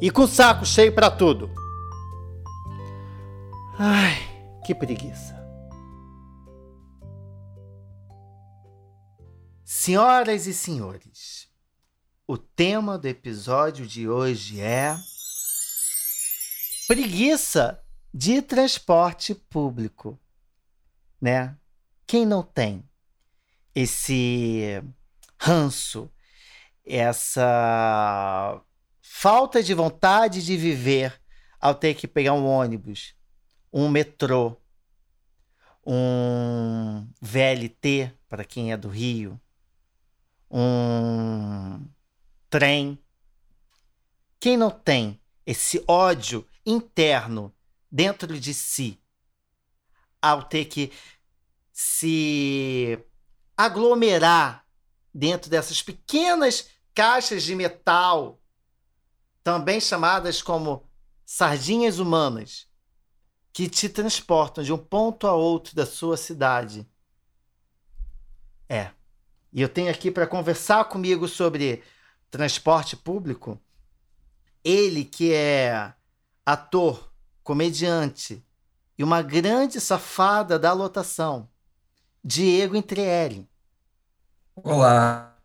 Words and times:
e 0.00 0.10
com 0.10 0.26
saco 0.26 0.64
cheio 0.64 0.94
para 0.94 1.10
tudo. 1.10 1.50
Ai, 3.78 4.16
que 4.64 4.74
preguiça. 4.74 5.36
Senhoras 9.64 10.46
e 10.46 10.54
senhores, 10.54 11.48
o 12.26 12.36
tema 12.38 12.98
do 12.98 13.06
episódio 13.06 13.86
de 13.86 14.08
hoje 14.08 14.60
é 14.60 14.96
preguiça 16.86 17.82
de 18.12 18.40
transporte 18.40 19.34
público, 19.34 20.18
né? 21.20 21.56
Quem 22.06 22.24
não 22.24 22.42
tem 22.42 22.88
esse 23.74 24.82
ranço, 25.38 26.10
essa 26.84 28.60
falta 29.18 29.62
de 29.62 29.72
vontade 29.72 30.44
de 30.44 30.58
viver 30.58 31.18
ao 31.58 31.74
ter 31.74 31.94
que 31.94 32.06
pegar 32.06 32.34
um 32.34 32.46
ônibus, 32.46 33.14
um 33.72 33.88
metrô, 33.88 34.54
um 35.86 37.08
VLT 37.18 38.12
para 38.28 38.44
quem 38.44 38.72
é 38.72 38.76
do 38.76 38.90
Rio, 38.90 39.40
um 40.50 41.80
trem. 42.50 42.98
Quem 44.38 44.54
não 44.54 44.70
tem 44.70 45.18
esse 45.46 45.82
ódio 45.88 46.46
interno 46.66 47.54
dentro 47.90 48.38
de 48.38 48.52
si 48.52 49.00
ao 50.20 50.42
ter 50.42 50.66
que 50.66 50.92
se 51.72 53.02
aglomerar 53.56 54.66
dentro 55.12 55.48
dessas 55.48 55.80
pequenas 55.80 56.68
caixas 56.94 57.44
de 57.44 57.54
metal 57.54 58.42
também 59.46 59.80
chamadas 59.80 60.42
como 60.42 60.82
sardinhas 61.24 62.00
humanas, 62.00 62.66
que 63.52 63.68
te 63.68 63.88
transportam 63.88 64.64
de 64.64 64.72
um 64.72 64.76
ponto 64.76 65.24
a 65.24 65.34
outro 65.34 65.72
da 65.76 65.86
sua 65.86 66.16
cidade. 66.16 66.84
É. 68.68 68.90
E 69.52 69.62
eu 69.62 69.68
tenho 69.68 69.88
aqui 69.88 70.10
para 70.10 70.26
conversar 70.26 70.86
comigo 70.86 71.28
sobre 71.28 71.84
transporte 72.28 72.96
público 72.96 73.56
ele 74.64 75.04
que 75.04 75.32
é 75.32 75.94
ator, 76.44 77.08
comediante 77.44 78.44
e 78.98 79.04
uma 79.04 79.22
grande 79.22 79.80
safada 79.80 80.58
da 80.58 80.72
lotação, 80.72 81.48
Diego 82.24 82.74
Entreelli. 82.74 83.48
Olá, 84.56 85.35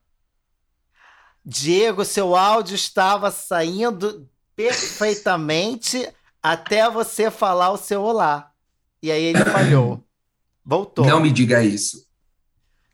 Diego, 1.43 2.05
seu 2.05 2.35
áudio 2.35 2.75
estava 2.75 3.31
saindo 3.31 4.29
perfeitamente 4.55 6.07
até 6.41 6.89
você 6.89 7.31
falar 7.31 7.71
o 7.71 7.77
seu 7.77 8.03
olá. 8.03 8.51
E 9.01 9.11
aí 9.11 9.23
ele 9.23 9.43
falhou. 9.45 10.05
Voltou. 10.63 11.05
Não 11.05 11.19
me 11.19 11.31
diga 11.31 11.63
isso. 11.63 12.07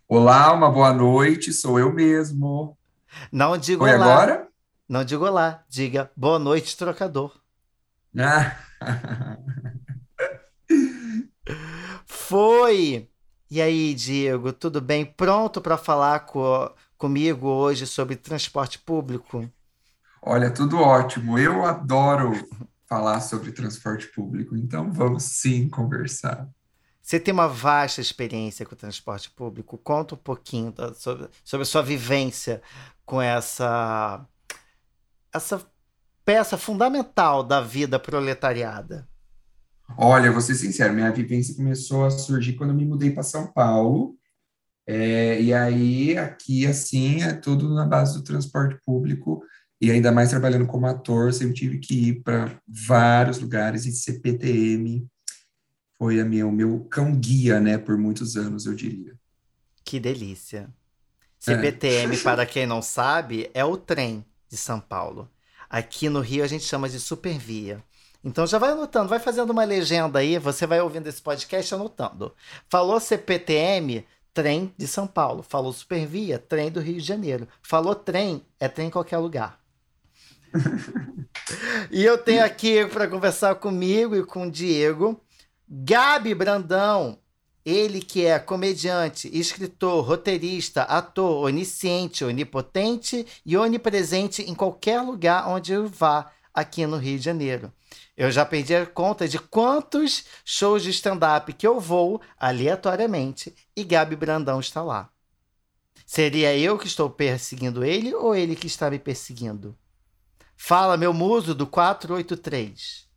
Olá, 0.08 0.54
uma 0.54 0.72
boa 0.72 0.94
noite, 0.94 1.52
sou 1.52 1.78
eu 1.78 1.94
mesmo. 1.94 2.78
Não 3.32 3.58
digo 3.58 3.84
Foi 3.84 3.94
olá. 3.94 4.06
agora? 4.06 4.48
Não 4.88 5.04
digo 5.04 5.26
olá, 5.26 5.66
diga 5.68 6.10
boa 6.16 6.40
noite, 6.40 6.78
trocador. 6.78 7.38
Ah. 8.18 8.58
Foi! 12.06 13.10
E 13.50 13.62
aí, 13.62 13.94
Diego, 13.94 14.52
tudo 14.52 14.82
bem? 14.82 15.06
Pronto 15.06 15.62
para 15.62 15.78
falar 15.78 16.22
com, 16.22 16.70
comigo 16.98 17.48
hoje 17.48 17.88
sobre 17.88 18.16
transporte 18.18 18.78
público? 18.78 19.50
Olha, 20.22 20.52
tudo 20.52 20.78
ótimo. 20.80 21.40
Eu 21.40 21.66
adoro 21.66 22.34
falar 22.86 23.22
sobre 23.22 23.52
transporte 23.54 24.08
público, 24.08 24.56
então 24.56 24.92
vamos 24.92 25.24
sim 25.24 25.70
conversar. 25.70 26.50
Você 27.02 27.22
tem 27.22 27.34
uma 27.34 27.48
vasta 27.48 28.02
experiência 28.02 28.66
com 28.66 28.74
o 28.76 28.78
transporte 28.78 29.30
público. 29.30 29.78
Conta 29.78 30.16
um 30.16 30.18
pouquinho 30.18 30.74
da, 30.74 30.94
sobre, 30.94 31.30
sobre 31.42 31.62
a 31.62 31.66
sua 31.66 31.82
vivência 31.82 32.62
com 33.06 33.22
essa, 33.22 34.26
essa 35.34 35.66
peça 36.26 36.58
fundamental 36.58 37.44
da 37.44 37.62
vida 37.62 37.98
proletariada. 37.98 39.08
Olha, 39.96 40.32
vou 40.32 40.42
ser 40.42 40.56
sincero, 40.56 40.94
minha 40.94 41.12
vivência 41.12 41.56
começou 41.56 42.06
a 42.06 42.10
surgir 42.10 42.54
quando 42.54 42.72
eu 42.72 42.76
me 42.76 42.86
mudei 42.86 43.12
para 43.12 43.24
São 43.24 43.48
Paulo. 43.48 44.18
É, 44.86 45.42
e 45.42 45.54
aí, 45.54 46.18
aqui, 46.18 46.66
assim, 46.66 47.22
é 47.22 47.34
tudo 47.34 47.74
na 47.74 47.86
base 47.86 48.18
do 48.18 48.24
transporte 48.24 48.80
público. 48.86 49.44
E 49.80 49.92
ainda 49.92 50.12
mais 50.12 50.30
trabalhando 50.30 50.66
como 50.66 50.88
ator, 50.88 51.32
sempre 51.34 51.54
tive 51.54 51.78
que 51.78 52.10
ir 52.10 52.24
para 52.24 52.60
vários 52.68 53.40
lugares 53.40 53.86
e 53.86 53.92
CPTM 53.92 55.08
foi 55.98 56.20
a 56.20 56.26
minha, 56.26 56.46
o 56.46 56.52
meu 56.52 56.82
cão-guia, 56.86 57.60
né, 57.60 57.78
por 57.78 57.98
muitos 57.98 58.38
anos, 58.38 58.66
eu 58.66 58.76
diria. 58.76 59.16
Que 59.84 60.00
delícia. 60.00 60.70
CPTM, 61.40 62.16
é. 62.16 62.20
para 62.20 62.46
quem 62.46 62.66
não 62.66 62.82
sabe, 62.82 63.50
é 63.54 63.66
o 63.66 63.78
trem 63.78 64.24
de 64.50 64.58
São 64.58 64.80
Paulo. 64.80 65.30
Aqui 65.70 66.08
no 66.10 66.20
Rio 66.20 66.44
a 66.44 66.48
gente 66.48 66.64
chama 66.64 66.88
de 66.88 67.00
Supervia. 67.00 67.84
Então 68.24 68.46
já 68.46 68.58
vai 68.58 68.72
anotando, 68.72 69.10
vai 69.10 69.20
fazendo 69.20 69.52
uma 69.52 69.64
legenda 69.64 70.20
aí, 70.20 70.38
você 70.38 70.66
vai 70.66 70.82
ouvindo 70.82 71.08
esse 71.08 71.22
podcast 71.22 71.74
anotando. 71.74 72.34
Falou 72.70 73.00
CPTM, 73.00 74.06
trem 74.34 74.74
de 74.78 74.88
São 74.88 75.08
Paulo. 75.08 75.42
Falou 75.42 75.74
Supervia, 75.74 76.38
trem 76.38 76.70
do 76.70 76.80
Rio 76.80 77.00
de 77.00 77.08
Janeiro. 77.08 77.48
Falou 77.62 77.96
trem, 77.96 78.46
é 78.60 78.68
trem 78.68 78.88
em 78.88 78.92
qualquer 78.92 79.18
lugar. 79.18 79.60
e 81.92 82.04
eu 82.04 82.18
tenho 82.18 82.44
aqui 82.44 82.86
para 82.86 83.08
conversar 83.08 83.56
comigo 83.56 84.16
e 84.16 84.24
com 84.24 84.48
o 84.48 84.52
Diego, 84.52 85.20
Gabi 85.68 86.34
Brandão, 86.34 87.20
ele 87.66 88.00
que 88.00 88.26
é 88.26 88.40
comediante, 88.40 89.30
escritor, 89.38 90.06
roteirista, 90.06 90.84
ator, 90.84 91.44
onisciente, 91.44 92.24
onipotente 92.24 93.26
e 93.46 93.58
onipresente 93.58 94.42
em 94.44 94.56
qualquer 94.56 95.02
lugar 95.02 95.50
onde 95.50 95.74
eu 95.74 95.88
vá 95.88 96.32
aqui 96.54 96.86
no 96.88 96.98
Rio 96.98 97.18
de 97.18 97.26
Janeiro. 97.26 97.74
Eu 98.18 98.32
já 98.32 98.44
perdi 98.44 98.74
a 98.74 98.84
conta 98.84 99.28
de 99.28 99.38
quantos 99.38 100.26
shows 100.44 100.82
de 100.82 100.90
stand-up 100.90 101.54
que 101.54 101.68
eu 101.68 101.80
vou 101.80 102.20
aleatoriamente 102.40 103.54
e 103.76 103.84
Gabi 103.84 104.16
Brandão 104.16 104.60
está 104.60 104.82
lá. 104.82 105.12
Seria 106.04 106.58
eu 106.58 106.80
que 106.80 106.88
estou 106.88 107.12
perseguindo 107.12 107.86
ele 107.86 108.16
ou 108.16 108.34
ele 108.34 108.56
que 108.56 108.66
está 108.66 108.90
me 108.90 108.98
perseguindo? 108.98 109.78
Fala, 110.56 110.98
meu 110.98 111.14
muso 111.14 111.54
do 111.54 111.68
483. 111.68 113.08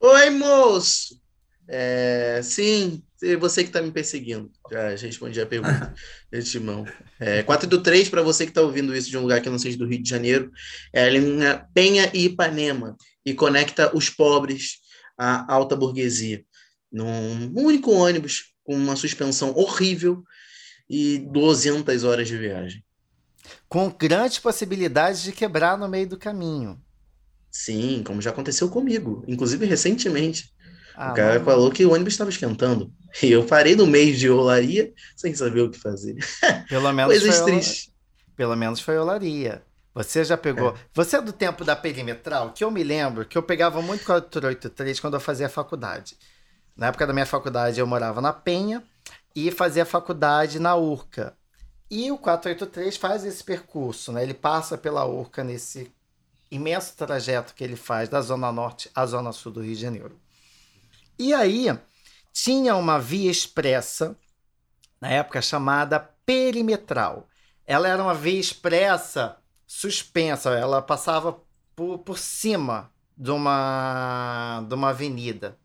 Oi, 0.00 0.30
moço! 0.30 1.18
É, 1.66 2.40
sim, 2.42 3.02
você 3.38 3.62
que 3.62 3.70
está 3.70 3.80
me 3.80 3.90
perseguindo. 3.90 4.50
Já, 4.70 4.90
respondi 4.90 5.40
a 5.40 5.46
pergunta 5.46 5.94
de 6.30 6.60
mão. 6.60 6.84
É, 7.18 7.42
483, 7.42 8.08
para 8.08 8.22
você 8.22 8.44
que 8.44 8.50
está 8.50 8.60
ouvindo 8.60 8.94
isso 8.94 9.08
de 9.08 9.16
um 9.16 9.22
lugar 9.22 9.40
que 9.40 9.48
não 9.48 9.58
seja 9.58 9.78
do 9.78 9.86
Rio 9.86 10.02
de 10.02 10.08
Janeiro, 10.08 10.50
é 10.92 11.08
a 11.48 11.58
Penha 11.72 12.10
e 12.12 12.26
Ipanema 12.26 12.96
e 13.28 13.34
conecta 13.34 13.94
os 13.94 14.08
pobres 14.08 14.78
à 15.16 15.52
alta 15.52 15.76
burguesia. 15.76 16.44
Num 16.90 17.52
único 17.54 17.92
ônibus, 17.92 18.54
com 18.64 18.74
uma 18.74 18.96
suspensão 18.96 19.54
horrível 19.54 20.22
e 20.88 21.18
200 21.18 22.04
horas 22.04 22.26
de 22.28 22.38
viagem. 22.38 22.82
Com 23.68 23.90
grandes 23.90 24.38
possibilidades 24.38 25.22
de 25.22 25.32
quebrar 25.32 25.76
no 25.76 25.88
meio 25.88 26.08
do 26.08 26.18
caminho. 26.18 26.80
Sim, 27.50 28.02
como 28.04 28.22
já 28.22 28.30
aconteceu 28.30 28.68
comigo, 28.68 29.24
inclusive 29.26 29.66
recentemente. 29.66 30.50
Ah, 30.94 31.12
o 31.12 31.14
cara 31.14 31.34
mano. 31.34 31.44
falou 31.44 31.70
que 31.70 31.84
o 31.84 31.92
ônibus 31.92 32.14
estava 32.14 32.30
esquentando. 32.30 32.92
E 33.22 33.30
eu 33.30 33.44
parei 33.44 33.76
no 33.76 33.86
meio 33.86 34.14
de 34.16 34.28
olaria 34.28 34.92
sem 35.16 35.34
saber 35.34 35.60
o 35.62 35.70
que 35.70 35.78
fazer. 35.78 36.16
Pelo 36.68 36.90
menos 36.92 37.12
Coisas 37.12 37.36
foi 37.36 37.52
tristes. 37.52 37.90
Pelo 38.36 38.56
menos 38.56 38.80
foi 38.80 38.98
olaria. 38.98 39.62
Você 40.04 40.22
já 40.22 40.36
pegou. 40.36 40.70
É. 40.70 40.74
Você 40.94 41.16
é 41.16 41.20
do 41.20 41.32
tempo 41.32 41.64
da 41.64 41.74
perimetral, 41.74 42.52
que 42.52 42.62
eu 42.62 42.70
me 42.70 42.84
lembro 42.84 43.24
que 43.24 43.36
eu 43.36 43.42
pegava 43.42 43.82
muito 43.82 44.04
483 44.04 45.00
quando 45.00 45.14
eu 45.14 45.20
fazia 45.20 45.48
faculdade. 45.48 46.16
Na 46.76 46.86
época 46.86 47.04
da 47.04 47.12
minha 47.12 47.26
faculdade, 47.26 47.80
eu 47.80 47.86
morava 47.86 48.20
na 48.20 48.32
Penha 48.32 48.84
e 49.34 49.50
fazia 49.50 49.84
faculdade 49.84 50.60
na 50.60 50.76
Urca. 50.76 51.36
E 51.90 52.12
o 52.12 52.18
483 52.18 52.96
faz 52.96 53.24
esse 53.24 53.42
percurso, 53.42 54.12
né? 54.12 54.22
Ele 54.22 54.34
passa 54.34 54.78
pela 54.78 55.04
Urca 55.04 55.42
nesse 55.42 55.92
imenso 56.48 56.96
trajeto 56.96 57.52
que 57.52 57.64
ele 57.64 57.74
faz 57.74 58.08
da 58.08 58.20
Zona 58.20 58.52
Norte 58.52 58.88
à 58.94 59.04
Zona 59.04 59.32
Sul 59.32 59.50
do 59.50 59.62
Rio 59.62 59.74
de 59.74 59.80
Janeiro. 59.80 60.16
E 61.18 61.34
aí 61.34 61.76
tinha 62.32 62.76
uma 62.76 63.00
via 63.00 63.30
expressa, 63.30 64.16
na 65.00 65.08
época 65.08 65.42
chamada 65.42 65.98
perimetral. 66.24 67.26
Ela 67.66 67.88
era 67.88 68.00
uma 68.00 68.14
via 68.14 68.38
expressa 68.38 69.36
suspensa, 69.68 70.50
ela 70.50 70.80
passava 70.80 71.38
por, 71.76 71.98
por 71.98 72.18
cima 72.18 72.90
de 73.14 73.30
uma, 73.30 74.64
de 74.66 74.74
uma 74.74 74.88
avenida. 74.88 75.58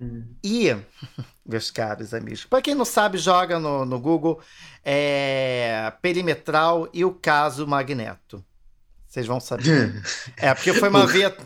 Hum. 0.00 0.24
E, 0.42 0.76
meus 1.46 1.70
caros 1.70 2.12
amigos, 2.12 2.44
para 2.44 2.60
quem 2.60 2.74
não 2.74 2.84
sabe, 2.84 3.16
joga 3.18 3.60
no, 3.60 3.84
no 3.84 4.00
Google 4.00 4.40
é, 4.84 5.92
perimetral 6.02 6.88
e 6.92 7.04
o 7.04 7.14
caso 7.14 7.64
Magneto. 7.64 8.44
Vocês 9.06 9.26
vão 9.26 9.38
saber. 9.38 10.02
é, 10.36 10.52
porque 10.52 10.74
foi 10.74 10.88
uma 10.88 11.06
via. 11.06 11.36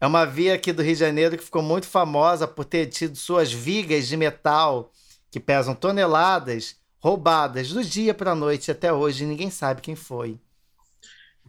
É 0.00 0.06
uma 0.06 0.24
via 0.24 0.54
aqui 0.54 0.72
do 0.72 0.82
Rio 0.82 0.94
de 0.94 1.00
Janeiro 1.00 1.36
que 1.36 1.44
ficou 1.44 1.62
muito 1.62 1.86
famosa 1.86 2.48
por 2.48 2.64
ter 2.64 2.86
tido 2.86 3.16
suas 3.16 3.52
vigas 3.52 4.08
de 4.08 4.16
metal 4.16 4.90
que 5.30 5.38
pesam 5.38 5.74
toneladas 5.74 6.76
roubadas 7.00 7.68
do 7.70 7.84
dia 7.84 8.14
para 8.14 8.32
a 8.32 8.34
noite 8.34 8.70
até 8.70 8.92
hoje. 8.92 9.26
Ninguém 9.26 9.50
sabe 9.50 9.80
quem 9.80 9.94
foi. 9.94 10.38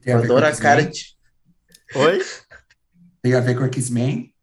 Tem 0.01 0.13
adoro 0.13 0.45
a 0.45 0.55
cara 0.55 0.83
de. 0.83 1.15
Oi? 1.95 2.23
Tem 3.21 3.33
a 3.33 3.39
ver 3.39 3.57
com 3.57 3.65
X-Men? 3.65 4.33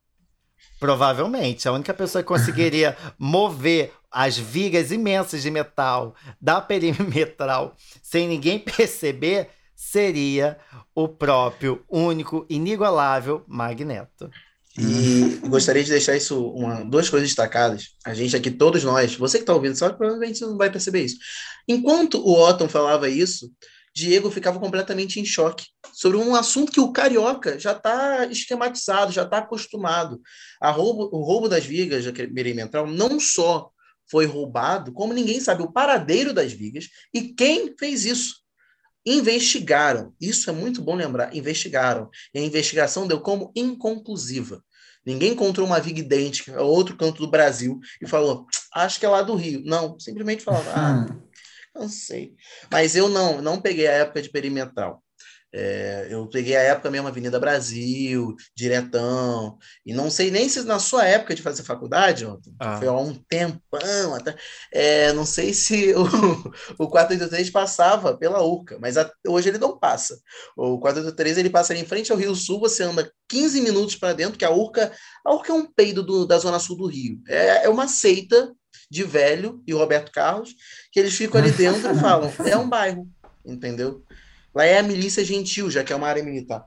Provavelmente. 0.78 1.68
A 1.68 1.72
única 1.72 1.94
pessoa 1.94 2.22
que 2.22 2.28
conseguiria 2.28 2.96
mover 3.18 3.92
as 4.10 4.36
vigas 4.36 4.92
imensas 4.92 5.42
de 5.42 5.50
metal 5.50 6.14
da 6.40 6.60
perimetral 6.60 7.74
sem 8.02 8.28
ninguém 8.28 8.58
perceber 8.58 9.48
seria 9.74 10.58
o 10.94 11.06
próprio, 11.06 11.84
único, 11.88 12.46
inigualável 12.48 13.44
Magneto. 13.46 14.30
E 14.78 15.40
gostaria 15.48 15.82
de 15.82 15.90
deixar 15.90 16.16
isso 16.16 16.48
uma, 16.50 16.84
duas 16.84 17.08
coisas 17.08 17.28
destacadas. 17.28 17.94
A 18.04 18.12
gente 18.12 18.36
aqui, 18.36 18.50
todos 18.50 18.84
nós, 18.84 19.14
você 19.16 19.38
que 19.38 19.42
está 19.42 19.54
ouvindo, 19.54 19.76
só 19.76 19.88
que 19.88 19.96
provavelmente 19.96 20.42
não 20.42 20.56
vai 20.56 20.70
perceber 20.70 21.02
isso. 21.02 21.16
Enquanto 21.66 22.18
o 22.18 22.38
Otton 22.38 22.68
falava 22.68 23.08
isso, 23.08 23.50
Diego 23.96 24.30
ficava 24.30 24.60
completamente 24.60 25.18
em 25.18 25.24
choque 25.24 25.68
sobre 25.94 26.18
um 26.18 26.34
assunto 26.34 26.70
que 26.70 26.78
o 26.78 26.92
carioca 26.92 27.58
já 27.58 27.72
está 27.72 28.26
esquematizado, 28.26 29.10
já 29.10 29.22
está 29.22 29.38
acostumado. 29.38 30.20
Roubo, 30.62 31.08
o 31.10 31.22
roubo 31.22 31.48
das 31.48 31.64
vigas 31.64 32.04
da 32.04 32.12
perimetral 32.12 32.86
não 32.86 33.18
só 33.18 33.70
foi 34.10 34.26
roubado, 34.26 34.92
como 34.92 35.14
ninguém 35.14 35.40
sabe 35.40 35.62
o 35.62 35.72
paradeiro 35.72 36.34
das 36.34 36.52
vigas 36.52 36.90
e 37.12 37.32
quem 37.32 37.74
fez 37.78 38.04
isso. 38.04 38.34
Investigaram, 39.06 40.12
isso 40.20 40.50
é 40.50 40.52
muito 40.52 40.82
bom 40.82 40.94
lembrar, 40.94 41.34
investigaram. 41.34 42.10
E 42.34 42.38
a 42.38 42.42
investigação 42.42 43.06
deu 43.06 43.20
como 43.20 43.50
inconclusiva. 43.56 44.62
Ninguém 45.06 45.32
encontrou 45.32 45.66
uma 45.66 45.80
viga 45.80 46.00
idêntica 46.00 46.58
a 46.58 46.62
outro 46.62 46.96
canto 46.96 47.22
do 47.22 47.30
Brasil 47.30 47.80
e 48.02 48.06
falou, 48.06 48.46
acho 48.74 49.00
que 49.00 49.06
é 49.06 49.08
lá 49.08 49.22
do 49.22 49.36
Rio. 49.36 49.62
Não, 49.64 49.98
simplesmente 49.98 50.42
falava, 50.42 50.68
ah, 50.76 51.06
não 51.78 51.88
sei. 51.88 52.34
Mas 52.70 52.96
eu 52.96 53.08
não, 53.08 53.40
não 53.40 53.60
peguei 53.60 53.86
a 53.86 53.92
época 53.92 54.22
de 54.22 54.30
perimetral. 54.30 55.02
É, 55.58 56.08
eu 56.10 56.28
peguei 56.28 56.54
a 56.54 56.60
época 56.60 56.90
mesmo 56.90 57.08
Avenida 57.08 57.40
Brasil, 57.40 58.34
diretão, 58.54 59.56
e 59.86 59.94
não 59.94 60.10
sei 60.10 60.30
nem 60.30 60.48
se 60.50 60.62
na 60.64 60.78
sua 60.78 61.06
época 61.06 61.34
de 61.34 61.40
fazer 61.40 61.62
faculdade, 61.62 62.26
ah. 62.60 62.76
foi 62.76 62.88
há 62.88 62.92
um 62.92 63.14
tempão 63.14 64.14
até, 64.14 64.36
é, 64.70 65.14
não 65.14 65.24
sei 65.24 65.54
se 65.54 65.94
o, 65.94 66.02
o 66.78 66.88
483 66.88 67.48
passava 67.48 68.14
pela 68.14 68.44
URCA, 68.44 68.76
mas 68.78 68.98
a, 68.98 69.10
hoje 69.26 69.48
ele 69.48 69.56
não 69.56 69.78
passa. 69.78 70.20
O 70.54 70.78
483 70.78 71.38
ele 71.38 71.48
passa 71.48 71.72
ali 71.72 71.80
em 71.80 71.86
frente 71.86 72.12
ao 72.12 72.18
Rio 72.18 72.34
Sul, 72.34 72.60
você 72.60 72.82
anda 72.82 73.10
15 73.28 73.60
minutos 73.62 73.96
para 73.96 74.12
dentro, 74.12 74.38
que 74.38 74.44
a 74.44 74.50
URCA, 74.50 74.92
a 75.24 75.32
URCA 75.32 75.52
é 75.52 75.54
um 75.54 75.72
peido 75.72 76.02
do, 76.02 76.26
da 76.26 76.38
zona 76.38 76.58
sul 76.58 76.76
do 76.76 76.86
Rio, 76.86 77.18
é, 77.28 77.64
é 77.64 77.68
uma 77.70 77.88
seita 77.88 78.52
de 78.90 79.04
velho 79.04 79.62
e 79.66 79.72
Roberto 79.72 80.12
Carlos, 80.12 80.54
que 80.92 81.00
eles 81.00 81.14
ficam 81.14 81.40
ali 81.40 81.50
dentro 81.50 81.90
e 81.90 81.94
falam, 82.00 82.32
é 82.44 82.56
um 82.56 82.68
bairro, 82.68 83.08
entendeu? 83.44 84.04
Lá 84.54 84.64
é 84.64 84.78
a 84.78 84.82
milícia 84.82 85.24
gentil, 85.24 85.70
já 85.70 85.84
que 85.84 85.92
é 85.92 85.96
uma 85.96 86.08
área 86.08 86.22
militar. 86.22 86.66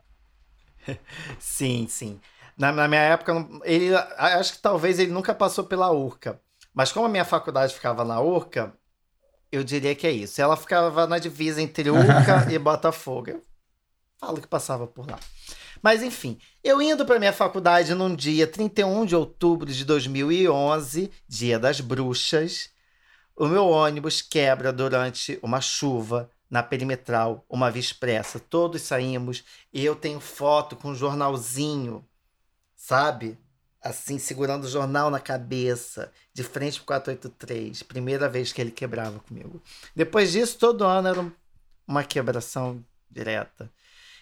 sim, 1.39 1.87
sim. 1.89 2.19
Na, 2.57 2.71
na, 2.71 2.87
minha 2.87 3.01
época, 3.01 3.47
ele, 3.63 3.95
acho 4.17 4.53
que 4.53 4.61
talvez 4.61 4.99
ele 4.99 5.11
nunca 5.11 5.33
passou 5.33 5.63
pela 5.63 5.91
URCA. 5.91 6.39
Mas 6.73 6.91
como 6.91 7.05
a 7.05 7.09
minha 7.09 7.25
faculdade 7.25 7.73
ficava 7.73 8.03
na 8.03 8.21
URCA, 8.21 8.73
eu 9.51 9.63
diria 9.63 9.95
que 9.95 10.05
é 10.05 10.11
isso. 10.11 10.41
Ela 10.41 10.55
ficava 10.55 11.07
na 11.07 11.17
divisa 11.17 11.61
entre 11.61 11.89
URCA 11.89 12.47
e 12.51 12.59
Botafogo. 12.59 13.29
Eu 13.29 13.43
falo 14.19 14.41
que 14.41 14.47
passava 14.47 14.85
por 14.85 15.09
lá. 15.09 15.17
Mas 15.81 16.03
enfim, 16.03 16.37
eu 16.63 16.81
indo 16.81 17.05
para 17.05 17.19
minha 17.19 17.33
faculdade 17.33 17.93
num 17.93 18.15
dia 18.15 18.45
31 18.45 19.05
de 19.05 19.15
outubro 19.15 19.71
de 19.71 19.85
2011, 19.85 21.11
dia 21.27 21.57
das 21.57 21.79
bruxas, 21.79 22.69
o 23.35 23.47
meu 23.47 23.67
ônibus 23.67 24.21
quebra 24.21 24.73
durante 24.73 25.39
uma 25.41 25.61
chuva 25.61 26.29
na 26.49 26.61
perimetral, 26.61 27.45
uma 27.49 27.69
via 27.69 27.79
expressa. 27.79 28.39
Todos 28.39 28.81
saímos 28.81 29.43
e 29.71 29.85
eu 29.85 29.95
tenho 29.95 30.19
foto 30.19 30.75
com 30.75 30.89
um 30.89 30.95
jornalzinho, 30.95 32.05
sabe? 32.75 33.37
Assim, 33.81 34.19
segurando 34.19 34.65
o 34.65 34.69
jornal 34.69 35.09
na 35.09 35.21
cabeça, 35.21 36.11
de 36.33 36.43
frente 36.43 36.79
pro 36.79 36.87
483. 36.87 37.81
Primeira 37.83 38.27
vez 38.27 38.51
que 38.51 38.59
ele 38.59 38.71
quebrava 38.71 39.19
comigo. 39.19 39.61
Depois 39.95 40.33
disso, 40.33 40.57
todo 40.57 40.83
ano 40.83 41.07
era 41.07 41.31
uma 41.87 42.03
quebração 42.03 42.83
direta. 43.09 43.71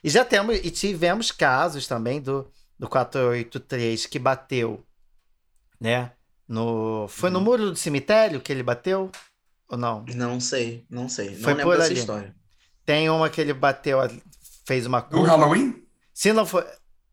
E 0.03 0.09
já 0.09 0.23
temos, 0.23 0.55
e 0.57 0.69
tivemos 0.69 1.31
casos 1.31 1.87
também 1.87 2.21
do, 2.21 2.49
do 2.77 2.87
483 2.87 4.05
que 4.05 4.19
bateu, 4.19 4.85
né? 5.79 6.11
No, 6.47 7.07
foi 7.09 7.29
no 7.29 7.39
uhum. 7.39 7.45
muro 7.45 7.71
do 7.71 7.75
cemitério 7.75 8.39
que 8.39 8.51
ele 8.51 8.63
bateu? 8.63 9.11
Ou 9.69 9.77
não? 9.77 10.05
Não 10.15 10.39
sei, 10.39 10.85
não 10.89 11.09
sei. 11.09 11.35
Foi 11.35 11.53
não 11.53 11.59
lembro 11.59 11.77
dessa 11.77 11.89
ali. 11.89 11.99
história. 11.99 12.35
Tem 12.85 13.09
uma 13.09 13.29
que 13.29 13.41
ele 13.41 13.53
bateu, 13.53 13.99
fez 14.65 14.85
uma 14.85 15.01
curva. 15.01 15.27
No 15.27 15.29
Halloween? 15.29 15.83
Se 16.13 16.31
não 16.31 16.45
foi. 16.45 16.65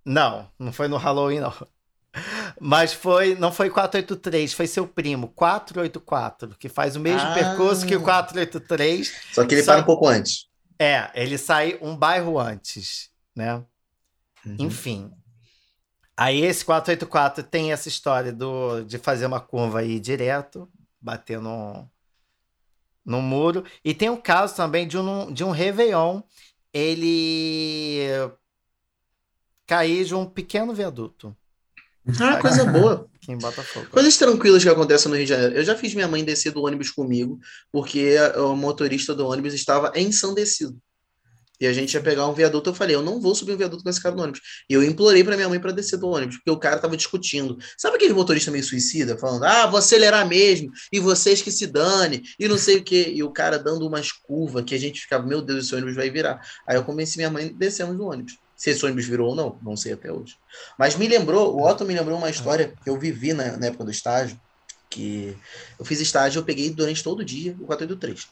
Não, 0.04 0.48
não 0.58 0.72
foi 0.72 0.86
no 0.86 0.96
Halloween, 0.96 1.40
não. 1.40 1.52
Mas 2.60 2.92
foi, 2.92 3.34
não 3.34 3.50
foi 3.50 3.70
483, 3.70 4.52
foi 4.52 4.66
seu 4.68 4.86
primo, 4.86 5.28
484, 5.28 6.54
que 6.58 6.68
faz 6.68 6.94
o 6.94 7.00
mesmo 7.00 7.26
ah. 7.26 7.34
percurso 7.34 7.84
que 7.84 7.96
o 7.96 8.02
483. 8.02 9.12
Só 9.32 9.44
que 9.44 9.54
ele 9.54 9.62
só... 9.64 9.72
para 9.72 9.82
um 9.82 9.84
pouco 9.84 10.06
antes. 10.06 10.46
É, 10.78 11.10
ele 11.14 11.38
sai 11.38 11.78
um 11.80 11.96
bairro 11.96 12.38
antes, 12.38 13.10
né? 13.34 13.56
Uhum. 14.44 14.56
Enfim. 14.58 15.12
Aí 16.16 16.42
esse 16.42 16.64
484 16.64 17.42
tem 17.44 17.72
essa 17.72 17.88
história 17.88 18.32
do, 18.32 18.82
de 18.82 18.98
fazer 18.98 19.26
uma 19.26 19.40
curva 19.40 19.80
aí 19.80 19.98
direto, 19.98 20.68
bater 21.00 21.40
no, 21.40 21.88
no 23.04 23.20
muro. 23.20 23.64
E 23.84 23.92
tem 23.94 24.08
um 24.08 24.20
caso 24.20 24.54
também 24.54 24.86
de 24.86 24.96
um, 24.96 25.32
de 25.32 25.42
um 25.42 25.50
Réveillon. 25.50 26.22
Ele 26.72 28.08
cair 29.66 30.04
de 30.04 30.14
um 30.14 30.26
pequeno 30.26 30.74
viaduto. 30.74 31.36
Ah, 32.20 32.36
coisa 32.38 32.64
boa. 32.64 33.08
Aqui 33.14 33.32
em 33.32 33.38
Botafogo. 33.38 33.86
Coisas 33.90 34.16
tranquilas 34.16 34.62
que 34.62 34.68
acontecem 34.68 35.10
no 35.10 35.16
Rio 35.16 35.24
de 35.24 35.32
Janeiro. 35.32 35.54
Eu 35.56 35.64
já 35.64 35.74
fiz 35.74 35.94
minha 35.94 36.08
mãe 36.08 36.22
descer 36.22 36.52
do 36.52 36.62
ônibus 36.62 36.90
comigo, 36.90 37.38
porque 37.72 38.16
o 38.36 38.54
motorista 38.54 39.14
do 39.14 39.26
ônibus 39.26 39.54
estava 39.54 39.92
ensandecido. 39.96 40.78
E 41.60 41.66
a 41.66 41.72
gente 41.72 41.94
ia 41.94 42.00
pegar 42.00 42.26
um 42.26 42.34
viaduto, 42.34 42.70
eu 42.70 42.74
falei, 42.74 42.96
eu 42.96 43.02
não 43.02 43.20
vou 43.20 43.34
subir 43.34 43.52
um 43.52 43.56
viaduto 43.56 43.82
com 43.82 43.88
esse 43.88 44.02
cara 44.02 44.14
no 44.14 44.22
ônibus. 44.22 44.40
E 44.68 44.74
eu 44.74 44.82
implorei 44.82 45.22
para 45.22 45.36
minha 45.36 45.48
mãe 45.48 45.60
para 45.60 45.72
descer 45.72 45.96
do 45.96 46.08
ônibus, 46.08 46.36
porque 46.36 46.50
o 46.50 46.58
cara 46.58 46.78
tava 46.78 46.96
discutindo. 46.96 47.56
Sabe 47.78 47.96
aquele 47.96 48.12
motorista 48.12 48.50
meio 48.50 48.64
suicida, 48.64 49.16
falando, 49.16 49.44
ah, 49.44 49.66
vou 49.66 49.78
acelerar 49.78 50.26
mesmo, 50.26 50.70
e 50.92 50.98
vocês 50.98 51.40
que 51.40 51.52
se 51.52 51.66
dane, 51.66 52.22
e 52.38 52.48
não 52.48 52.58
sei 52.58 52.78
o 52.78 52.84
quê. 52.84 53.12
E 53.14 53.22
o 53.22 53.30
cara 53.30 53.56
dando 53.56 53.86
umas 53.86 54.10
curvas 54.10 54.64
que 54.64 54.74
a 54.74 54.78
gente 54.78 55.00
ficava, 55.00 55.24
meu 55.24 55.40
Deus, 55.40 55.64
esse 55.64 55.74
ônibus 55.74 55.94
vai 55.94 56.10
virar. 56.10 56.40
Aí 56.66 56.76
eu 56.76 56.84
convenci 56.84 57.16
minha 57.16 57.30
mãe, 57.30 57.54
descemos 57.56 57.96
do 57.96 58.04
ônibus. 58.04 58.36
Se 58.64 58.70
esse 58.70 58.82
ônibus 58.82 59.04
virou 59.04 59.28
ou 59.28 59.34
não, 59.34 59.58
não 59.60 59.76
sei 59.76 59.92
até 59.92 60.10
hoje. 60.10 60.38
Mas 60.78 60.96
me 60.96 61.06
lembrou, 61.06 61.54
o 61.54 61.68
Otto 61.68 61.84
me 61.84 61.92
lembrou 61.92 62.16
uma 62.16 62.30
história 62.30 62.72
que 62.82 62.88
eu 62.88 62.98
vivi 62.98 63.34
na, 63.34 63.58
na 63.58 63.66
época 63.66 63.84
do 63.84 63.90
estágio, 63.90 64.40
que 64.88 65.36
eu 65.78 65.84
fiz 65.84 66.00
estágio, 66.00 66.38
eu 66.38 66.44
peguei 66.46 66.70
durante 66.70 67.04
todo 67.04 67.20
o 67.20 67.24
dia 67.26 67.54
o 67.60 67.66
483. 67.66 68.26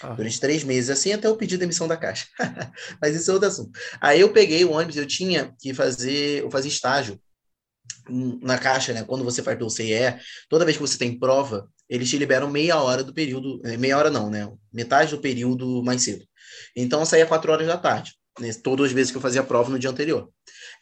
Ah. 0.00 0.14
Durante 0.14 0.40
três 0.40 0.64
meses, 0.64 0.88
assim, 0.88 1.12
até 1.12 1.28
eu 1.28 1.36
pedi 1.36 1.58
demissão 1.58 1.86
da 1.86 1.98
caixa. 1.98 2.26
Mas 2.98 3.14
isso 3.14 3.30
é 3.30 3.34
outro 3.34 3.46
assunto. 3.46 3.78
Aí 4.00 4.22
eu 4.22 4.32
peguei 4.32 4.64
o 4.64 4.72
ônibus, 4.72 4.96
eu 4.96 5.04
tinha 5.04 5.54
que 5.60 5.74
fazer, 5.74 6.42
eu 6.42 6.50
fazia 6.50 6.70
estágio 6.70 7.20
na 8.40 8.56
caixa, 8.56 8.94
né? 8.94 9.04
Quando 9.04 9.22
você 9.22 9.42
faz 9.42 9.58
pelo 9.58 9.68
CIE, 9.68 10.18
toda 10.48 10.64
vez 10.64 10.78
que 10.78 10.82
você 10.82 10.96
tem 10.96 11.18
prova, 11.18 11.68
eles 11.90 12.08
te 12.08 12.16
liberam 12.16 12.48
meia 12.48 12.80
hora 12.80 13.04
do 13.04 13.12
período, 13.12 13.60
eh, 13.62 13.76
meia 13.76 13.98
hora 13.98 14.10
não, 14.10 14.30
né? 14.30 14.50
Metade 14.72 15.10
do 15.10 15.20
período 15.20 15.82
mais 15.82 16.00
cedo. 16.00 16.24
Então 16.74 17.00
eu 17.00 17.06
saía 17.06 17.26
quatro 17.26 17.52
horas 17.52 17.66
da 17.66 17.76
tarde 17.76 18.14
todas 18.62 18.86
as 18.86 18.92
vezes 18.92 19.10
que 19.10 19.16
eu 19.16 19.22
fazia 19.22 19.40
a 19.40 19.44
prova 19.44 19.70
no 19.70 19.78
dia 19.78 19.90
anterior. 19.90 20.30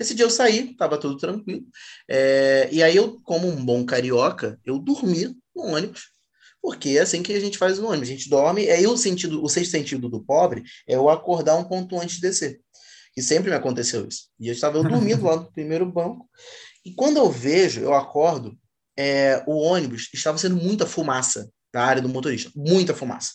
Esse 0.00 0.14
dia 0.14 0.25
eu 0.25 0.30
saí, 0.30 0.71
estava 0.71 0.99
tudo 0.99 1.16
tranquilo. 1.16 1.64
É, 2.09 2.68
e 2.73 2.82
aí 2.82 2.97
eu, 2.97 3.21
como 3.21 3.49
um 3.49 3.64
bom 3.64 3.85
carioca, 3.85 4.59
eu 4.64 4.78
dormi 4.78 5.37
no 5.54 5.62
ônibus, 5.64 6.11
porque 6.61 6.90
é 6.90 7.00
assim 7.00 7.23
que 7.23 7.32
a 7.32 7.40
gente 7.40 7.59
faz 7.59 7.78
no 7.78 7.88
ônibus. 7.88 8.09
A 8.09 8.12
gente 8.12 8.30
dorme, 8.30 8.71
aí 8.71 8.87
o 8.87 8.97
sentido, 8.97 9.42
o 9.42 9.49
sexto 9.49 9.73
sentido 9.73 10.09
do 10.09 10.23
pobre 10.23 10.62
é 10.87 10.99
o 10.99 11.11
acordar 11.11 11.56
um 11.56 11.64
ponto 11.64 11.99
antes 11.99 12.16
de 12.16 12.23
descer. 12.23 12.61
E 13.16 13.23
sempre 13.23 13.50
me 13.50 13.56
aconteceu 13.56 14.06
isso. 14.09 14.28
E 14.40 14.49
eu 14.49 14.54
estava 14.54 14.78
eu 14.78 14.85
dormindo 14.85 15.25
lá 15.25 15.37
no 15.37 15.50
primeiro 15.52 15.85
banco. 15.85 16.28
E 16.85 16.92
quando 16.92 17.18
eu 17.18 17.30
vejo, 17.30 17.80
eu 17.80 17.94
acordo, 17.94 18.59
é, 18.97 19.42
o 19.47 19.56
ônibus 19.56 20.09
estava 20.14 20.38
sendo 20.38 20.56
muita 20.56 20.87
fumaça 20.87 21.50
na 21.75 21.85
área 21.85 22.02
do 22.02 22.09
motorista. 22.09 22.50
Muita 22.54 22.94
fumaça. 22.94 23.32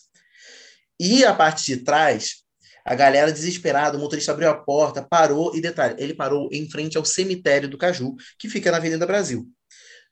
E 0.98 1.24
a 1.24 1.32
parte 1.32 1.64
de 1.64 1.76
trás, 1.78 2.42
a 2.88 2.94
galera 2.94 3.30
desesperada, 3.30 3.98
o 3.98 4.00
motorista 4.00 4.32
abriu 4.32 4.48
a 4.48 4.54
porta, 4.54 5.02
parou, 5.02 5.54
e 5.54 5.60
detalhe, 5.60 5.94
ele 5.98 6.14
parou 6.14 6.48
em 6.50 6.68
frente 6.70 6.96
ao 6.96 7.04
cemitério 7.04 7.68
do 7.68 7.76
Caju, 7.76 8.16
que 8.38 8.48
fica 8.48 8.70
na 8.70 8.78
Avenida 8.78 9.06
Brasil. 9.06 9.46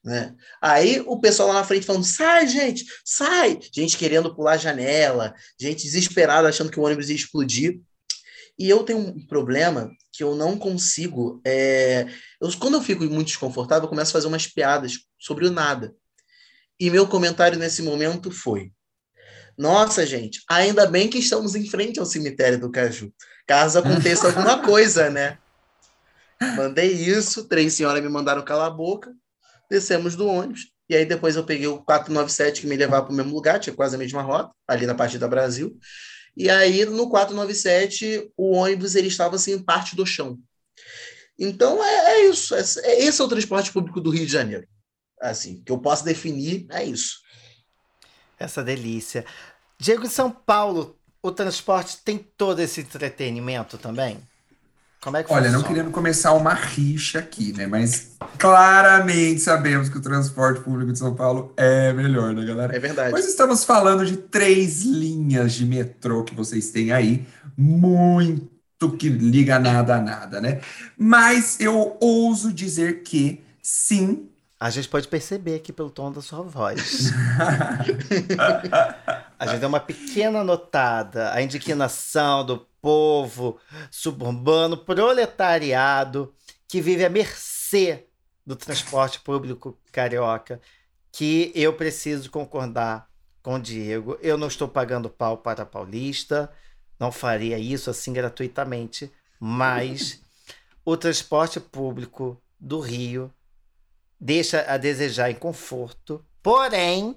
Né? 0.04 0.34
Aí 0.60 1.02
o 1.06 1.18
pessoal 1.18 1.48
lá 1.48 1.54
na 1.54 1.64
frente 1.64 1.86
falando: 1.86 2.04
sai, 2.04 2.46
gente, 2.46 2.84
sai! 3.02 3.58
Gente 3.74 3.96
querendo 3.96 4.34
pular 4.34 4.52
a 4.52 4.58
janela, 4.58 5.34
gente 5.58 5.84
desesperada, 5.84 6.48
achando 6.48 6.70
que 6.70 6.78
o 6.78 6.82
ônibus 6.82 7.08
ia 7.08 7.16
explodir. 7.16 7.80
E 8.58 8.68
eu 8.68 8.82
tenho 8.84 8.98
um 8.98 9.26
problema 9.26 9.90
que 10.12 10.22
eu 10.22 10.36
não 10.36 10.58
consigo. 10.58 11.40
É... 11.46 12.06
Eu, 12.38 12.50
quando 12.58 12.74
eu 12.74 12.82
fico 12.82 13.04
muito 13.04 13.28
desconfortável, 13.28 13.84
eu 13.84 13.88
começo 13.88 14.10
a 14.10 14.12
fazer 14.12 14.28
umas 14.28 14.46
piadas 14.46 14.98
sobre 15.18 15.46
o 15.46 15.50
nada. 15.50 15.94
E 16.78 16.90
meu 16.90 17.08
comentário 17.08 17.58
nesse 17.58 17.80
momento 17.80 18.30
foi: 18.30 18.70
Nossa, 19.56 20.04
gente, 20.04 20.42
ainda 20.48 20.86
bem 20.86 21.08
que 21.08 21.18
estamos 21.18 21.54
em 21.54 21.66
frente 21.66 21.98
ao 21.98 22.06
cemitério 22.06 22.58
do 22.58 22.70
Caju. 22.70 23.12
Caso 23.46 23.78
aconteça 23.78 24.26
alguma 24.26 24.60
coisa, 24.64 25.08
né? 25.08 25.38
Mandei 26.56 26.92
isso, 26.92 27.48
três 27.48 27.74
senhoras 27.74 28.02
me 28.02 28.08
mandaram 28.08 28.44
calar 28.44 28.66
a 28.66 28.70
boca, 28.70 29.12
descemos 29.70 30.14
do 30.14 30.26
ônibus. 30.26 30.72
E 30.88 30.94
aí 30.94 31.04
depois 31.04 31.36
eu 31.36 31.44
peguei 31.44 31.66
o 31.66 31.78
497 31.78 32.60
que 32.60 32.66
me 32.66 32.76
levava 32.76 33.06
para 33.06 33.12
o 33.12 33.16
mesmo 33.16 33.34
lugar, 33.34 33.58
tinha 33.58 33.74
quase 33.74 33.96
a 33.96 33.98
mesma 33.98 34.22
rota, 34.22 34.52
ali 34.68 34.86
na 34.86 34.94
Partida 34.94 35.26
Brasil. 35.26 35.76
E 36.36 36.50
aí, 36.50 36.84
no 36.84 37.08
497, 37.08 38.30
o 38.36 38.52
ônibus 38.52 38.94
ele 38.94 39.08
estava 39.08 39.36
assim, 39.36 39.52
em 39.52 39.62
parte 39.62 39.96
do 39.96 40.04
chão. 40.04 40.38
Então, 41.38 41.82
é, 41.82 42.12
é 42.12 42.26
isso. 42.26 42.54
É, 42.54 42.60
é, 42.60 43.04
esse 43.04 43.20
é 43.20 43.24
o 43.24 43.28
transporte 43.28 43.72
público 43.72 44.00
do 44.00 44.10
Rio 44.10 44.26
de 44.26 44.32
Janeiro. 44.32 44.66
Assim, 45.18 45.62
que 45.64 45.72
eu 45.72 45.78
posso 45.78 46.04
definir, 46.04 46.66
é 46.70 46.84
isso. 46.84 47.20
Essa 48.38 48.62
delícia. 48.62 49.24
Diego, 49.78 50.04
em 50.04 50.10
São 50.10 50.30
Paulo, 50.30 50.96
o 51.22 51.30
transporte 51.30 51.98
tem 52.04 52.18
todo 52.18 52.60
esse 52.60 52.80
entretenimento 52.80 53.78
também? 53.78 54.18
Como 55.00 55.16
é 55.16 55.22
que 55.22 55.32
Olha, 55.32 55.44
funciona? 55.44 55.62
não 55.62 55.68
querendo 55.68 55.90
começar 55.92 56.32
uma 56.32 56.52
rixa 56.52 57.20
aqui, 57.20 57.52
né? 57.52 57.66
Mas 57.66 58.16
claramente 58.38 59.40
sabemos 59.40 59.88
que 59.88 59.98
o 59.98 60.00
transporte 60.00 60.60
público 60.60 60.92
de 60.92 60.98
São 60.98 61.14
Paulo 61.14 61.52
é 61.56 61.92
melhor, 61.92 62.34
né, 62.34 62.44
galera? 62.44 62.74
É 62.74 62.78
verdade. 62.78 63.12
Mas 63.12 63.26
estamos 63.26 63.62
falando 63.62 64.04
de 64.04 64.16
três 64.16 64.82
linhas 64.82 65.52
de 65.52 65.64
metrô 65.64 66.24
que 66.24 66.34
vocês 66.34 66.70
têm 66.70 66.90
aí, 66.90 67.24
muito 67.56 68.90
que 68.98 69.08
liga 69.08 69.58
nada 69.58 69.96
a 69.96 70.00
nada, 70.00 70.40
né? 70.40 70.60
Mas 70.98 71.60
eu 71.60 71.96
ouso 72.00 72.52
dizer 72.52 73.02
que 73.02 73.42
sim. 73.62 74.28
A 74.58 74.70
gente 74.70 74.88
pode 74.88 75.06
perceber 75.06 75.56
aqui 75.56 75.70
pelo 75.70 75.90
tom 75.90 76.10
da 76.10 76.22
sua 76.22 76.42
voz. 76.42 77.12
a 79.38 79.46
gente 79.46 79.58
deu 79.58 79.68
uma 79.68 79.80
pequena 79.80 80.42
notada, 80.42 81.32
a 81.34 81.42
indignação 81.42 82.44
do 82.44 82.66
povo 82.80 83.58
suburbano, 83.90 84.78
proletariado, 84.78 86.34
que 86.66 86.80
vive 86.80 87.04
à 87.04 87.10
mercê 87.10 88.06
do 88.46 88.56
transporte 88.56 89.20
público 89.20 89.78
carioca, 89.92 90.60
que 91.12 91.52
eu 91.54 91.74
preciso 91.74 92.30
concordar 92.30 93.10
com 93.42 93.56
o 93.56 93.60
Diego. 93.60 94.16
Eu 94.22 94.38
não 94.38 94.48
estou 94.48 94.68
pagando 94.68 95.10
pau 95.10 95.36
para 95.36 95.66
paulista, 95.66 96.50
não 96.98 97.12
faria 97.12 97.58
isso 97.58 97.90
assim 97.90 98.12
gratuitamente, 98.12 99.12
mas 99.38 100.22
o 100.82 100.96
transporte 100.96 101.60
público 101.60 102.40
do 102.58 102.80
Rio 102.80 103.30
deixa 104.20 104.64
a 104.68 104.76
desejar 104.76 105.30
em 105.30 105.34
conforto, 105.34 106.24
porém 106.42 107.16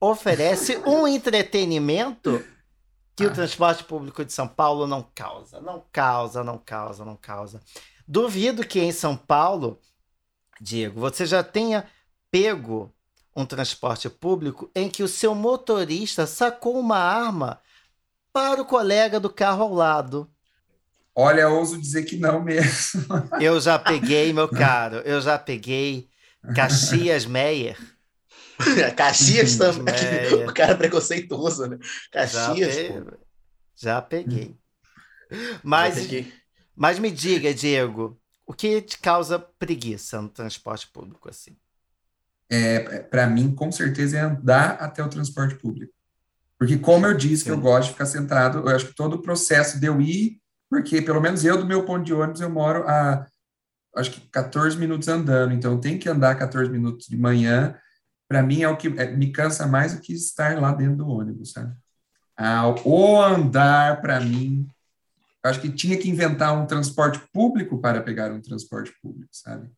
oferece 0.00 0.76
um 0.86 1.06
entretenimento 1.06 2.44
que 3.16 3.26
o 3.26 3.32
transporte 3.32 3.84
público 3.84 4.24
de 4.24 4.32
São 4.32 4.48
Paulo 4.48 4.86
não 4.86 5.02
causa. 5.14 5.60
Não 5.60 5.84
causa, 5.92 6.42
não 6.42 6.56
causa, 6.58 7.04
não 7.04 7.16
causa. 7.16 7.60
Duvido 8.08 8.66
que 8.66 8.80
em 8.80 8.92
São 8.92 9.16
Paulo, 9.16 9.78
Diego, 10.60 10.98
você 11.00 11.26
já 11.26 11.42
tenha 11.42 11.86
pego 12.30 12.92
um 13.36 13.44
transporte 13.44 14.08
público 14.08 14.70
em 14.74 14.88
que 14.88 15.02
o 15.02 15.08
seu 15.08 15.34
motorista 15.34 16.26
sacou 16.26 16.78
uma 16.78 16.98
arma 16.98 17.60
para 18.32 18.60
o 18.60 18.64
colega 18.64 19.20
do 19.20 19.30
carro 19.30 19.62
ao 19.62 19.74
lado. 19.74 20.30
Olha, 21.14 21.48
ouso 21.48 21.80
dizer 21.80 22.04
que 22.04 22.16
não 22.16 22.42
mesmo. 22.42 23.04
Eu 23.40 23.60
já 23.60 23.78
peguei, 23.78 24.32
meu 24.32 24.48
caro, 24.50 24.96
eu 24.98 25.20
já 25.20 25.38
peguei 25.38 26.09
Caxias 26.54 27.26
Meyer 27.26 27.76
Caxias 28.96 29.56
também. 29.56 29.94
É, 30.00 30.34
o 30.34 30.52
cara 30.52 30.76
preconceituoso, 30.76 31.66
né? 31.66 31.78
Caxias, 32.12 32.74
já, 32.74 32.82
pe... 32.82 33.18
já 33.76 34.02
peguei. 34.02 34.56
Mas, 35.62 35.94
já 35.94 36.00
peguei. 36.02 36.32
mas 36.76 36.98
me 36.98 37.10
diga, 37.10 37.54
Diego, 37.54 38.20
o 38.46 38.52
que 38.52 38.80
te 38.82 38.98
causa 38.98 39.38
preguiça 39.38 40.20
no 40.20 40.28
transporte 40.28 40.86
público 40.88 41.28
assim? 41.28 41.56
É, 42.50 43.00
para 43.00 43.26
mim, 43.26 43.54
com 43.54 43.70
certeza, 43.70 44.18
é 44.18 44.20
andar 44.20 44.72
até 44.80 45.02
o 45.02 45.08
transporte 45.08 45.54
público. 45.54 45.92
Porque, 46.58 46.76
como 46.76 47.06
eu 47.06 47.16
disse, 47.16 47.44
que 47.44 47.50
eu 47.50 47.60
gosto 47.60 47.88
de 47.88 47.92
ficar 47.92 48.06
sentado, 48.06 48.58
eu 48.58 48.68
acho 48.68 48.86
que 48.86 48.94
todo 48.94 49.14
o 49.14 49.22
processo 49.22 49.80
de 49.80 49.86
eu 49.86 50.00
ir, 50.00 50.40
porque 50.68 51.00
pelo 51.00 51.20
menos 51.20 51.44
eu, 51.44 51.56
do 51.56 51.66
meu 51.66 51.84
ponto 51.84 52.04
de 52.04 52.12
ônibus, 52.12 52.40
eu 52.40 52.50
moro 52.50 52.86
a 52.86 53.26
acho 53.96 54.10
que 54.12 54.20
14 54.28 54.78
minutos 54.78 55.08
andando, 55.08 55.52
então 55.52 55.80
tenho 55.80 55.98
que 55.98 56.08
andar 56.08 56.36
14 56.36 56.70
minutos 56.70 57.06
de 57.06 57.16
manhã 57.16 57.76
para 58.30 58.44
mim 58.44 58.62
é 58.62 58.68
o 58.68 58.76
que 58.76 58.86
é, 58.86 59.10
me 59.10 59.32
cansa 59.32 59.66
mais 59.66 59.92
do 59.92 60.00
que 60.00 60.12
estar 60.12 60.56
lá 60.60 60.72
dentro 60.72 60.98
do 60.98 61.08
ônibus, 61.08 61.50
sabe? 61.50 61.74
Ah, 62.36 62.72
o 62.84 63.20
andar, 63.20 64.00
para 64.00 64.20
mim, 64.20 64.68
acho 65.42 65.60
que 65.60 65.68
tinha 65.68 65.98
que 65.98 66.08
inventar 66.08 66.56
um 66.56 66.64
transporte 66.64 67.20
público 67.32 67.80
para 67.80 68.00
pegar 68.00 68.30
um 68.30 68.40
transporte 68.40 68.92
público, 69.02 69.28
sabe? 69.32 69.68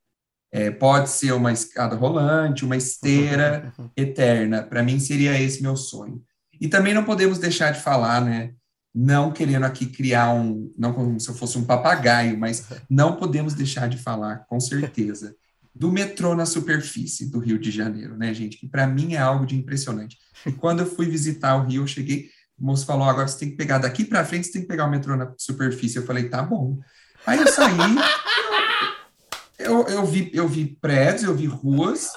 É, 0.53 0.71
pode 0.71 1.09
ser 1.09 1.33
uma 1.33 1.51
escada 1.51 1.97
rolante, 1.97 2.63
uma 2.63 2.77
esteira 2.77 3.73
eterna. 3.97 4.63
Para 4.63 4.83
mim 4.83 5.01
seria 5.01 5.41
esse 5.41 5.63
meu 5.63 5.75
sonho. 5.75 6.23
E 6.61 6.69
também 6.69 6.93
não 6.93 7.05
podemos 7.05 7.39
deixar 7.39 7.73
de 7.73 7.81
falar, 7.81 8.21
né? 8.21 8.53
Não 8.95 9.33
querendo 9.33 9.65
aqui 9.65 9.87
criar 9.87 10.33
um, 10.35 10.73
não 10.77 10.93
como 10.93 11.19
se 11.19 11.29
eu 11.29 11.35
fosse 11.35 11.57
um 11.57 11.65
papagaio, 11.65 12.39
mas 12.39 12.67
não 12.89 13.17
podemos 13.17 13.55
deixar 13.55 13.89
de 13.89 13.97
falar, 13.97 14.45
com 14.49 14.61
certeza, 14.61 15.35
do 15.75 15.91
metrô 15.91 16.35
na 16.35 16.45
superfície 16.45 17.31
do 17.31 17.39
Rio 17.39 17.59
de 17.59 17.71
Janeiro, 17.71 18.17
né, 18.17 18.35
gente? 18.35 18.59
Que 18.59 18.69
para 18.69 18.87
mim 18.87 19.15
é 19.15 19.19
algo 19.19 19.47
de 19.47 19.57
impressionante. 19.57 20.19
E 20.47 20.53
quando 20.53 20.81
eu 20.81 20.87
fui 20.87 21.07
visitar 21.07 21.57
o 21.57 21.67
Rio, 21.67 21.83
eu 21.83 21.87
cheguei, 21.87 22.29
o 22.59 22.67
moço 22.67 22.85
falou: 22.85 23.09
agora 23.09 23.27
você 23.27 23.39
tem 23.39 23.51
que 23.51 23.57
pegar 23.57 23.79
daqui 23.79 24.05
para 24.05 24.25
frente, 24.25 24.47
você 24.47 24.53
tem 24.53 24.63
que 24.63 24.69
pegar 24.69 24.85
o 24.85 24.91
metrô 24.91 25.17
na 25.17 25.33
superfície. 25.39 25.97
Eu 25.97 26.07
falei: 26.07 26.29
tá 26.29 26.43
bom. 26.43 26.79
Aí 27.27 27.39
eu 27.39 27.49
saí, 27.49 27.73
eu, 29.59 29.87
eu, 29.89 30.05
vi, 30.05 30.31
eu 30.35 30.47
vi 30.47 30.77
prédios, 30.81 31.25
eu 31.25 31.35
vi 31.35 31.47
ruas, 31.47 32.11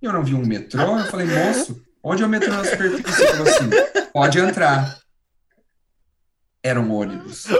eu 0.00 0.12
não 0.12 0.24
vi 0.24 0.34
um 0.34 0.46
metrô. 0.46 0.98
Eu 0.98 1.06
falei: 1.06 1.26
moço, 1.26 1.82
onde 2.02 2.22
é 2.22 2.26
o 2.26 2.28
metrô 2.28 2.52
na 2.52 2.64
superfície? 2.64 3.22
Ele 3.22 3.32
falou 3.32 3.48
assim: 3.48 3.70
pode 4.12 4.38
entrar 4.38 5.03
era 6.64 6.80
um 6.80 6.90
ônibus. 6.90 7.44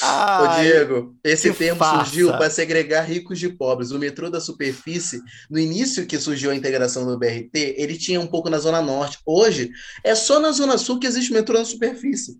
Ô 0.00 0.60
Diego, 0.60 1.16
esse 1.24 1.52
termo 1.52 1.80
faça. 1.80 2.04
surgiu 2.04 2.28
para 2.28 2.48
segregar 2.48 3.02
ricos 3.02 3.36
de 3.36 3.48
pobres. 3.48 3.90
O 3.90 3.98
metrô 3.98 4.30
da 4.30 4.40
superfície, 4.40 5.20
no 5.50 5.58
início 5.58 6.06
que 6.06 6.16
surgiu 6.20 6.52
a 6.52 6.54
integração 6.54 7.04
do 7.04 7.18
BRT, 7.18 7.74
ele 7.76 7.98
tinha 7.98 8.20
um 8.20 8.28
pouco 8.28 8.48
na 8.48 8.60
Zona 8.60 8.80
Norte. 8.80 9.18
Hoje, 9.26 9.72
é 10.04 10.14
só 10.14 10.38
na 10.38 10.52
Zona 10.52 10.78
Sul 10.78 11.00
que 11.00 11.06
existe 11.08 11.32
metrô 11.32 11.58
na 11.58 11.64
superfície. 11.64 12.38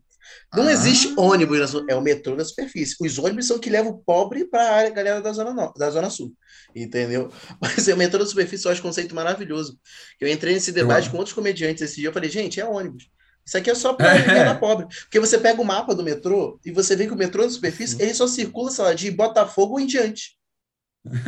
Não 0.55 0.69
ah. 0.69 0.73
existe 0.73 1.15
ônibus, 1.17 1.75
é 1.89 1.97
o 1.97 2.00
metrô 2.00 2.37
na 2.37 2.45
superfície. 2.45 2.95
Os 3.00 3.19
ônibus 3.19 3.49
são 3.49 3.59
que 3.59 3.71
levam 3.71 3.91
o 3.91 3.99
pobre 3.99 4.45
para 4.45 4.87
a 4.87 4.91
galera 4.91 5.21
da 5.21 5.33
Zona, 5.33 5.73
da 5.77 5.91
Zona 5.91 6.11
Sul. 6.11 6.33
Entendeu? 6.77 7.29
Mas 7.61 7.89
o 7.89 7.97
metrô 7.97 8.21
da 8.21 8.27
superfície 8.27 8.67
eu 8.67 8.71
acho 8.71 8.81
um 8.81 8.85
conceito 8.85 9.17
maravilhoso. 9.17 9.77
Eu 10.21 10.29
entrei 10.29 10.55
nesse 10.55 10.71
debate 10.71 11.11
com 11.11 11.17
outros 11.17 11.35
comediantes 11.35 11.83
esse 11.83 11.97
dia. 11.97 12.09
Eu 12.09 12.12
falei, 12.12 12.31
gente, 12.31 12.61
é 12.61 12.65
ônibus. 12.65 13.11
Isso 13.44 13.56
aqui 13.56 13.70
é 13.70 13.75
só 13.75 13.94
para 13.94 14.18
enganar 14.18 14.61
pobre. 14.61 14.87
Porque 14.87 15.18
você 15.18 15.38
pega 15.38 15.61
o 15.61 15.64
mapa 15.64 15.94
do 15.94 16.02
metrô 16.02 16.59
e 16.64 16.70
você 16.70 16.94
vê 16.94 17.06
que 17.06 17.12
o 17.12 17.16
metrô 17.16 17.42
na 17.42 17.50
superfície 17.50 18.00
ele 18.00 18.14
só 18.14 18.26
circula, 18.26 18.70
sei 18.70 18.85
lá, 18.85 18.94
de 18.94 19.11
Botafogo 19.11 19.80
em 19.80 19.87
diante. 19.87 20.38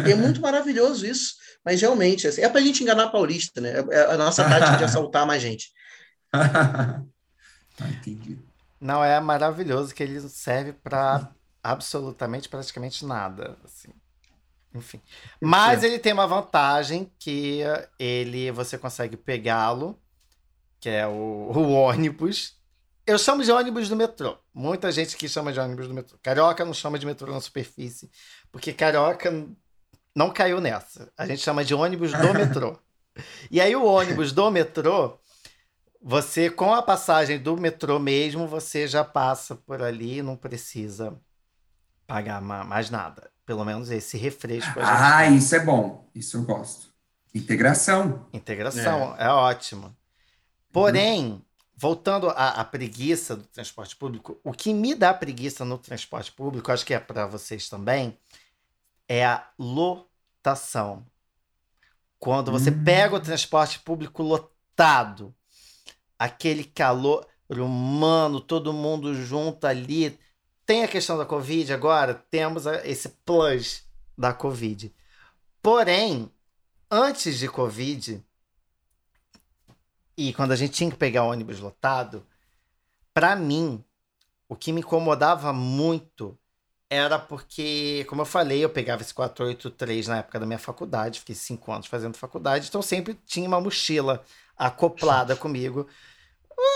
E 0.06 0.12
é 0.12 0.14
muito 0.14 0.40
maravilhoso 0.40 1.06
isso. 1.06 1.34
Mas 1.64 1.80
realmente, 1.80 2.26
assim, 2.26 2.42
é 2.42 2.48
para 2.48 2.60
a 2.60 2.62
gente 2.62 2.82
enganar 2.82 3.04
a 3.04 3.10
paulista, 3.10 3.60
né? 3.60 3.72
É 3.90 4.12
a 4.12 4.16
nossa 4.16 4.44
tática 4.44 4.76
de 4.76 4.84
assaltar 4.84 5.26
mais 5.26 5.40
gente. 5.40 5.72
Entendi. 7.80 8.38
Não, 8.80 9.02
é 9.02 9.18
maravilhoso 9.20 9.94
que 9.94 10.02
ele 10.02 10.20
serve 10.28 10.72
para 10.72 11.30
absolutamente 11.62 12.48
praticamente 12.48 13.06
nada. 13.06 13.56
Assim. 13.64 13.88
Enfim. 14.74 15.00
Mas 15.40 15.82
ele 15.82 15.98
tem 15.98 16.12
uma 16.12 16.26
vantagem 16.26 17.10
que 17.18 17.60
ele 17.98 18.50
você 18.50 18.76
consegue 18.76 19.16
pegá-lo 19.16 19.98
que 20.82 20.88
é 20.90 21.06
o, 21.06 21.12
o 21.54 21.72
ônibus, 21.72 22.60
Eu 23.06 23.16
chamo 23.16 23.42
de 23.44 23.52
ônibus 23.52 23.88
do 23.88 23.96
metrô. 23.96 24.36
Muita 24.52 24.90
gente 24.90 25.16
que 25.16 25.28
chama 25.28 25.52
de 25.52 25.60
ônibus 25.60 25.86
do 25.88 25.94
metrô. 25.94 26.18
Carioca 26.20 26.64
não 26.64 26.74
chama 26.74 26.98
de 26.98 27.06
metrô 27.06 27.32
na 27.32 27.40
superfície, 27.40 28.10
porque 28.50 28.72
carioca 28.72 29.32
não 30.14 30.30
caiu 30.30 30.60
nessa. 30.60 31.10
A 31.16 31.24
gente 31.24 31.40
chama 31.40 31.64
de 31.64 31.72
ônibus 31.72 32.12
do 32.12 32.34
metrô. 32.34 32.76
E 33.50 33.60
aí 33.60 33.76
o 33.76 33.84
ônibus 33.84 34.32
do 34.32 34.50
metrô, 34.50 35.18
você 36.00 36.48
com 36.48 36.72
a 36.72 36.80
passagem 36.80 37.38
do 37.38 37.58
metrô 37.58 37.98
mesmo, 37.98 38.48
você 38.48 38.88
já 38.88 39.04
passa 39.04 39.54
por 39.54 39.82
ali, 39.82 40.22
não 40.22 40.34
precisa 40.34 41.14
pagar 42.06 42.40
mais 42.40 42.88
nada. 42.88 43.30
Pelo 43.44 43.66
menos 43.66 43.90
esse 43.90 44.16
refresco. 44.16 44.80
ah, 44.80 45.26
isso 45.26 45.54
é 45.54 45.60
bom. 45.60 46.08
Isso 46.14 46.38
eu 46.38 46.42
gosto. 46.44 46.86
Integração. 47.34 48.26
Integração, 48.32 49.14
é, 49.18 49.24
é 49.24 49.28
ótimo. 49.28 49.94
Porém, 50.72 51.44
voltando 51.76 52.30
à, 52.30 52.60
à, 52.60 52.64
preguiça 52.64 53.36
do 53.36 53.44
transporte 53.44 53.94
público, 53.94 54.40
o 54.42 54.52
que 54.52 54.72
me 54.72 54.94
dá 54.94 55.12
preguiça 55.12 55.64
no 55.64 55.76
transporte 55.76 56.32
público, 56.32 56.72
acho 56.72 56.86
que 56.86 56.94
é 56.94 56.98
para 56.98 57.26
vocês 57.26 57.68
também, 57.68 58.18
é 59.08 59.24
a 59.24 59.46
lotação. 59.58 61.04
Quando 62.18 62.50
você 62.50 62.70
uhum. 62.70 62.84
pega 62.84 63.16
o 63.16 63.20
transporte 63.20 63.80
público 63.80 64.22
lotado, 64.22 65.34
aquele 66.18 66.64
calor 66.64 67.26
humano, 67.50 68.40
todo 68.40 68.72
mundo 68.72 69.14
junto 69.14 69.66
ali. 69.66 70.18
Tem 70.64 70.84
a 70.84 70.88
questão 70.88 71.18
da 71.18 71.26
Covid 71.26 71.72
agora, 71.72 72.14
temos 72.14 72.64
esse 72.84 73.08
plus 73.24 73.82
da 74.16 74.32
Covid. 74.32 74.94
Porém, 75.60 76.30
antes 76.90 77.38
de 77.38 77.48
Covid, 77.48 78.24
e 80.16 80.32
quando 80.32 80.52
a 80.52 80.56
gente 80.56 80.72
tinha 80.72 80.90
que 80.90 80.96
pegar 80.96 81.24
ônibus 81.24 81.60
lotado, 81.60 82.26
para 83.14 83.34
mim, 83.36 83.84
o 84.48 84.56
que 84.56 84.72
me 84.72 84.80
incomodava 84.80 85.52
muito 85.52 86.38
era 86.90 87.18
porque, 87.18 88.04
como 88.08 88.20
eu 88.20 88.26
falei, 88.26 88.62
eu 88.62 88.68
pegava 88.68 89.00
esse 89.00 89.14
483 89.14 90.08
na 90.08 90.18
época 90.18 90.38
da 90.38 90.44
minha 90.44 90.58
faculdade, 90.58 91.20
fiquei 91.20 91.34
cinco 91.34 91.72
anos 91.72 91.86
fazendo 91.86 92.18
faculdade, 92.18 92.68
então 92.68 92.82
sempre 92.82 93.18
tinha 93.24 93.48
uma 93.48 93.60
mochila 93.60 94.22
acoplada 94.56 95.34
comigo. 95.34 95.88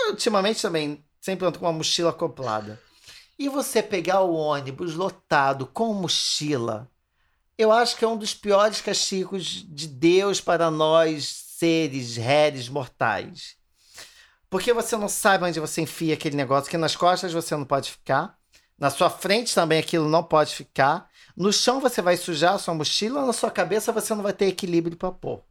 Ultimamente 0.09 0.61
também, 0.61 1.05
sempre 1.21 1.45
ando 1.45 1.59
com 1.59 1.65
uma 1.65 1.71
mochila 1.71 2.09
acoplada. 2.09 2.81
E 3.37 3.47
você 3.47 3.83
pegar 3.83 4.21
o 4.21 4.33
ônibus 4.33 4.95
lotado 4.95 5.67
com 5.67 5.93
mochila, 5.93 6.89
eu 7.55 7.71
acho 7.71 7.95
que 7.95 8.03
é 8.03 8.07
um 8.07 8.17
dos 8.17 8.33
piores 8.33 8.81
castigos 8.81 9.45
de 9.45 9.87
Deus 9.87 10.41
para 10.41 10.71
nós 10.71 11.46
seres, 11.57 12.17
réis, 12.17 12.69
mortais. 12.69 13.57
Porque 14.49 14.71
você 14.71 14.95
não 14.95 15.09
sabe 15.09 15.45
onde 15.45 15.59
você 15.59 15.81
enfia 15.81 16.13
aquele 16.13 16.35
negócio, 16.35 16.69
que 16.69 16.77
nas 16.77 16.95
costas 16.95 17.33
você 17.33 17.55
não 17.55 17.65
pode 17.65 17.91
ficar, 17.91 18.37
na 18.77 18.91
sua 18.91 19.09
frente 19.09 19.55
também 19.55 19.79
aquilo 19.79 20.07
não 20.07 20.23
pode 20.23 20.53
ficar, 20.53 21.09
no 21.35 21.51
chão 21.51 21.79
você 21.79 22.01
vai 22.01 22.15
sujar 22.15 22.53
a 22.53 22.59
sua 22.59 22.75
mochila, 22.75 23.25
na 23.25 23.33
sua 23.33 23.49
cabeça 23.49 23.91
você 23.91 24.13
não 24.13 24.21
vai 24.21 24.33
ter 24.33 24.45
equilíbrio 24.45 24.95
para 24.95 25.11
pôr. 25.11 25.43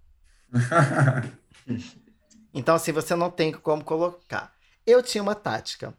então, 2.55 2.77
assim, 2.77 2.93
você 2.93 3.17
não 3.17 3.31
tem 3.31 3.53
como 3.53 3.83
colocar. 3.83 4.55
Eu 4.87 5.03
tinha 5.03 5.23
uma 5.23 5.35
tática. 5.35 5.93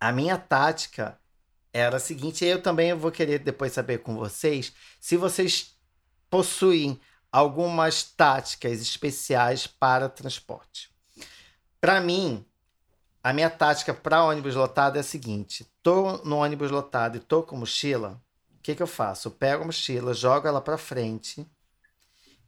A 0.00 0.10
minha 0.10 0.36
tática 0.36 1.18
era 1.72 1.98
a 1.98 2.00
seguinte, 2.00 2.44
eu 2.44 2.60
também 2.60 2.92
vou 2.94 3.12
querer 3.12 3.38
depois 3.38 3.72
saber 3.72 3.98
com 3.98 4.16
vocês 4.16 4.72
se 5.00 5.16
vocês 5.16 5.76
possuem 6.28 7.00
algumas 7.32 8.02
táticas 8.02 8.80
especiais 8.80 9.66
para 9.66 10.08
transporte. 10.08 10.90
Para 11.80 12.00
mim, 12.00 12.44
a 13.22 13.32
minha 13.32 13.50
tática 13.50 13.92
para 13.92 14.24
ônibus 14.24 14.54
lotado 14.54 14.96
é 14.96 15.00
a 15.00 15.04
seguinte: 15.04 15.66
tô 15.82 16.18
no 16.24 16.38
ônibus 16.38 16.70
lotado 16.70 17.16
e 17.16 17.20
tô 17.20 17.42
com 17.42 17.56
mochila, 17.56 18.20
o 18.58 18.62
que, 18.62 18.74
que 18.74 18.82
eu 18.82 18.86
faço? 18.86 19.28
Eu 19.28 19.32
pego 19.32 19.62
a 19.62 19.66
mochila, 19.66 20.14
jogo 20.14 20.48
ela 20.48 20.60
para 20.60 20.78
frente 20.78 21.46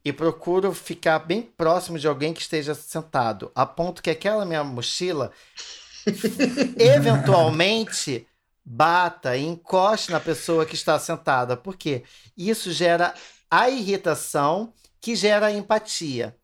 e 0.03 0.11
procuro 0.11 0.73
ficar 0.73 1.19
bem 1.19 1.41
próximo 1.41 1.99
de 1.99 2.07
alguém 2.07 2.33
que 2.33 2.41
esteja 2.41 2.73
sentado, 2.73 3.51
a 3.53 3.65
ponto 3.65 4.01
que 4.01 4.09
aquela 4.09 4.45
minha 4.45 4.63
mochila 4.63 5.31
eventualmente 6.77 8.27
bata 8.63 9.35
e 9.37 9.45
encoste 9.45 10.11
na 10.11 10.19
pessoa 10.19 10.65
que 10.65 10.75
está 10.75 10.97
sentada. 10.97 11.55
Por 11.55 11.75
quê? 11.75 12.03
Isso 12.35 12.71
gera 12.71 13.13
a 13.51 13.69
irritação 13.69 14.73
que 15.01 15.13
gera 15.13 15.47
a 15.47 15.51
empatia. 15.51 16.37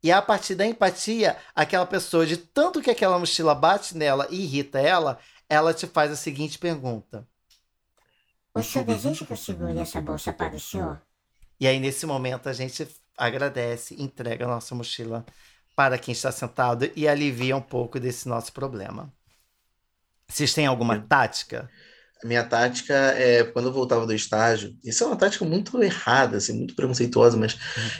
E 0.00 0.12
a 0.12 0.22
partir 0.22 0.54
da 0.54 0.64
empatia, 0.64 1.36
aquela 1.54 1.86
pessoa, 1.86 2.24
de 2.24 2.36
tanto 2.36 2.80
que 2.80 2.90
aquela 2.90 3.18
mochila 3.18 3.54
bate 3.54 3.96
nela 3.96 4.28
e 4.30 4.44
irrita 4.44 4.78
ela, 4.78 5.18
ela 5.48 5.74
te 5.74 5.86
faz 5.86 6.12
a 6.12 6.16
seguinte 6.16 6.58
pergunta: 6.58 7.26
O 8.54 8.62
senhor 8.62 8.84
deseja 8.84 9.24
que 9.26 9.32
eu 9.32 9.36
segure 9.36 9.78
essa 9.78 10.00
bolsa 10.00 10.32
para 10.32 10.54
o 10.54 10.60
senhor? 10.60 11.02
E 11.58 11.66
aí, 11.66 11.80
nesse 11.80 12.06
momento, 12.06 12.48
a 12.48 12.52
gente 12.52 12.86
agradece, 13.16 14.00
entrega 14.00 14.44
a 14.44 14.48
nossa 14.48 14.74
mochila 14.74 15.24
para 15.74 15.98
quem 15.98 16.12
está 16.12 16.30
sentado 16.30 16.90
e 16.94 17.08
alivia 17.08 17.56
um 17.56 17.62
pouco 17.62 17.98
desse 17.98 18.28
nosso 18.28 18.52
problema. 18.52 19.12
Vocês 20.28 20.52
têm 20.52 20.66
alguma 20.66 21.00
tática? 21.00 21.70
Minha 22.24 22.42
tática 22.42 22.94
é 22.94 23.44
quando 23.44 23.66
eu 23.66 23.72
voltava 23.72 24.06
do 24.06 24.14
estágio, 24.14 24.74
isso 24.82 25.04
é 25.04 25.06
uma 25.06 25.16
tática 25.16 25.44
muito 25.44 25.80
errada, 25.82 26.38
assim, 26.38 26.54
muito 26.54 26.74
preconceituosa, 26.74 27.36
mas 27.36 27.56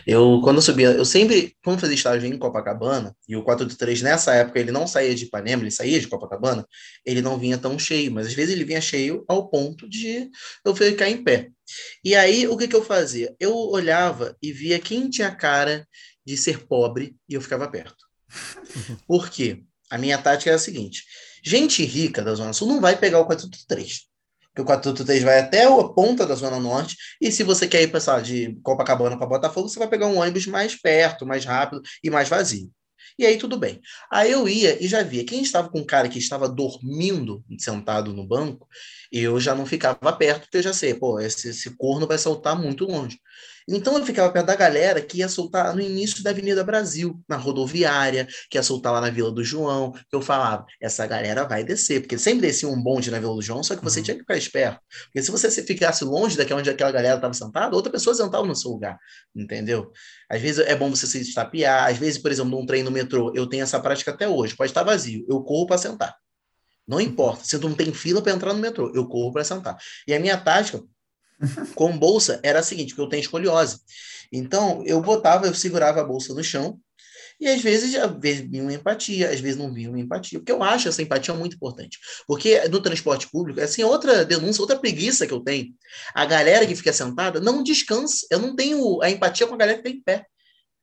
eu 0.06 0.40
quando 0.42 0.56
eu 0.56 0.62
subia, 0.62 0.92
eu 0.92 1.04
sempre, 1.04 1.54
quando 1.62 1.80
fazia 1.80 1.94
estágio 1.94 2.26
em 2.26 2.38
Copacabana, 2.38 3.14
e 3.28 3.36
o 3.36 3.42
483 3.42 4.00
nessa 4.02 4.34
época 4.34 4.58
ele 4.58 4.72
não 4.72 4.86
saía 4.86 5.14
de 5.14 5.24
Ipanema, 5.24 5.62
ele 5.62 5.70
saía 5.70 6.00
de 6.00 6.08
Copacabana, 6.08 6.66
ele 7.04 7.20
não 7.20 7.38
vinha 7.38 7.58
tão 7.58 7.78
cheio, 7.78 8.10
mas 8.10 8.26
às 8.26 8.32
vezes 8.32 8.54
ele 8.54 8.64
vinha 8.64 8.80
cheio 8.80 9.24
ao 9.28 9.48
ponto 9.48 9.88
de 9.88 10.30
eu 10.64 10.74
ficar 10.74 11.10
em 11.10 11.22
pé. 11.22 11.50
E 12.02 12.14
aí 12.14 12.48
o 12.48 12.56
que 12.56 12.66
que 12.66 12.76
eu 12.76 12.84
fazia? 12.84 13.34
Eu 13.38 13.54
olhava 13.54 14.34
e 14.42 14.52
via 14.52 14.78
quem 14.78 15.10
tinha 15.10 15.30
cara 15.30 15.86
de 16.24 16.36
ser 16.36 16.66
pobre 16.66 17.14
e 17.28 17.34
eu 17.34 17.42
ficava 17.42 17.68
perto. 17.68 18.04
Por 19.06 19.28
quê? 19.28 19.62
A 19.90 19.98
minha 19.98 20.16
tática 20.16 20.50
é 20.50 20.54
a 20.54 20.58
seguinte: 20.58 21.04
gente 21.44 21.84
rica 21.84 22.22
da 22.22 22.34
Zona 22.34 22.54
Sul 22.54 22.68
não 22.68 22.80
vai 22.80 22.96
pegar 22.96 23.20
o 23.20 23.26
483 23.26 24.13
que 24.54 24.62
o 24.62 24.64
483 24.64 25.22
vai 25.22 25.40
até 25.40 25.64
a 25.64 25.84
ponta 25.88 26.26
da 26.26 26.34
Zona 26.34 26.60
Norte, 26.60 26.96
e 27.20 27.32
se 27.32 27.42
você 27.42 27.66
quer 27.66 27.82
ir 27.82 27.88
passar 27.88 28.22
de 28.22 28.56
Copacabana 28.62 29.16
para 29.16 29.26
Botafogo, 29.26 29.68
você 29.68 29.78
vai 29.78 29.88
pegar 29.88 30.06
um 30.06 30.18
ônibus 30.18 30.46
mais 30.46 30.80
perto, 30.80 31.26
mais 31.26 31.44
rápido 31.44 31.82
e 32.02 32.10
mais 32.10 32.28
vazio. 32.28 32.70
E 33.18 33.24
aí 33.24 33.36
tudo 33.36 33.56
bem. 33.56 33.80
Aí 34.10 34.30
eu 34.32 34.48
ia 34.48 34.82
e 34.82 34.88
já 34.88 35.02
via 35.02 35.24
quem 35.24 35.42
estava 35.42 35.68
com 35.68 35.80
um 35.80 35.86
cara 35.86 36.08
que 36.08 36.18
estava 36.18 36.48
dormindo 36.48 37.44
sentado 37.58 38.12
no 38.12 38.26
banco, 38.26 38.66
eu 39.12 39.38
já 39.38 39.54
não 39.54 39.66
ficava 39.66 40.12
perto, 40.12 40.42
porque 40.42 40.58
eu 40.58 40.62
já 40.62 40.72
sei, 40.72 40.94
pô, 40.94 41.20
esse, 41.20 41.48
esse 41.48 41.70
corno 41.76 42.06
vai 42.06 42.18
saltar 42.18 42.60
muito 42.60 42.84
longe. 42.84 43.18
Então 43.66 43.96
eu 43.98 44.04
ficava 44.04 44.30
perto 44.30 44.46
da 44.46 44.54
galera 44.54 45.00
que 45.00 45.18
ia 45.18 45.28
soltar 45.28 45.74
no 45.74 45.80
início 45.80 46.22
da 46.22 46.30
Avenida 46.30 46.62
Brasil, 46.62 47.18
na 47.28 47.36
rodoviária, 47.36 48.28
que 48.50 48.58
ia 48.58 48.62
soltar 48.62 48.92
lá 48.92 49.00
na 49.00 49.10
Vila 49.10 49.32
do 49.32 49.42
João, 49.42 49.92
que 49.92 50.14
eu 50.14 50.20
falava, 50.20 50.66
essa 50.80 51.06
galera 51.06 51.44
vai 51.44 51.64
descer, 51.64 52.00
porque 52.00 52.18
sempre 52.18 52.42
descia 52.42 52.68
um 52.68 52.80
bonde 52.80 53.10
na 53.10 53.18
Vila 53.18 53.34
do 53.34 53.42
João, 53.42 53.62
só 53.62 53.74
que 53.74 53.82
você 53.82 54.00
uhum. 54.00 54.04
tinha 54.04 54.14
que 54.14 54.20
ficar 54.20 54.36
esperto. 54.36 54.80
Porque 55.04 55.22
se 55.22 55.30
você 55.30 55.50
ficasse 55.62 56.04
longe 56.04 56.36
daquela 56.36 56.60
onde 56.60 56.68
aquela 56.68 56.92
galera 56.92 57.16
estava 57.16 57.32
sentada, 57.32 57.74
outra 57.74 57.90
pessoa 57.90 58.14
sentava 58.14 58.46
no 58.46 58.54
seu 58.54 58.70
lugar, 58.70 58.98
entendeu? 59.34 59.90
Às 60.28 60.42
vezes 60.42 60.66
é 60.66 60.76
bom 60.76 60.90
você 60.90 61.06
se 61.06 61.20
estapear, 61.20 61.90
às 61.90 61.96
vezes, 61.96 62.18
por 62.18 62.30
exemplo, 62.30 62.50
num 62.50 62.66
trem 62.66 62.82
no 62.82 62.90
metrô, 62.90 63.32
eu 63.34 63.46
tenho 63.46 63.62
essa 63.62 63.80
prática 63.80 64.10
até 64.10 64.28
hoje, 64.28 64.54
pode 64.54 64.70
estar 64.70 64.82
vazio, 64.82 65.24
eu 65.28 65.42
corro 65.42 65.66
para 65.66 65.78
sentar. 65.78 66.14
Não 66.86 67.00
importa, 67.00 67.44
se 67.44 67.56
não 67.56 67.72
tem 67.72 67.94
fila 67.94 68.20
para 68.20 68.32
entrar 68.32 68.52
no 68.52 68.60
metrô, 68.60 68.92
eu 68.94 69.08
corro 69.08 69.32
para 69.32 69.42
sentar. 69.42 69.76
E 70.06 70.12
a 70.12 70.20
minha 70.20 70.36
tática 70.36 70.82
com 71.74 71.96
bolsa 71.96 72.40
era 72.42 72.60
a 72.60 72.62
seguinte, 72.62 72.94
porque 72.94 73.02
eu 73.02 73.08
tenho 73.08 73.20
escoliose. 73.20 73.80
Então, 74.32 74.82
eu 74.86 75.00
botava, 75.00 75.46
eu 75.46 75.54
segurava 75.54 76.00
a 76.00 76.04
bolsa 76.04 76.34
no 76.34 76.42
chão, 76.42 76.80
e 77.40 77.48
às 77.48 77.60
vezes, 77.60 77.94
às 77.96 78.12
vezes 78.18 78.48
vinha 78.48 78.62
uma 78.62 78.72
empatia, 78.72 79.30
às 79.30 79.40
vezes 79.40 79.58
não 79.58 79.72
vinha 79.72 79.88
uma 79.88 79.98
empatia. 79.98 80.38
Porque 80.38 80.52
eu 80.52 80.62
acho 80.62 80.88
essa 80.88 81.02
empatia 81.02 81.34
muito 81.34 81.56
importante. 81.56 81.98
Porque 82.26 82.66
no 82.68 82.80
transporte 82.80 83.28
público, 83.28 83.60
assim, 83.60 83.82
outra 83.82 84.24
denúncia, 84.24 84.62
outra 84.62 84.78
preguiça 84.78 85.26
que 85.26 85.32
eu 85.32 85.40
tenho. 85.40 85.74
A 86.14 86.24
galera 86.24 86.66
que 86.66 86.76
fica 86.76 86.92
sentada 86.92 87.40
não 87.40 87.62
descansa. 87.62 88.26
Eu 88.30 88.38
não 88.38 88.54
tenho 88.54 89.02
a 89.02 89.10
empatia 89.10 89.46
com 89.46 89.54
a 89.54 89.58
galera 89.58 89.82
que 89.82 89.88
está 89.88 89.98
em 89.98 90.02
pé. 90.02 90.26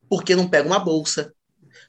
Porque 0.10 0.36
não 0.36 0.50
pega 0.50 0.68
uma 0.68 0.80
bolsa, 0.80 1.34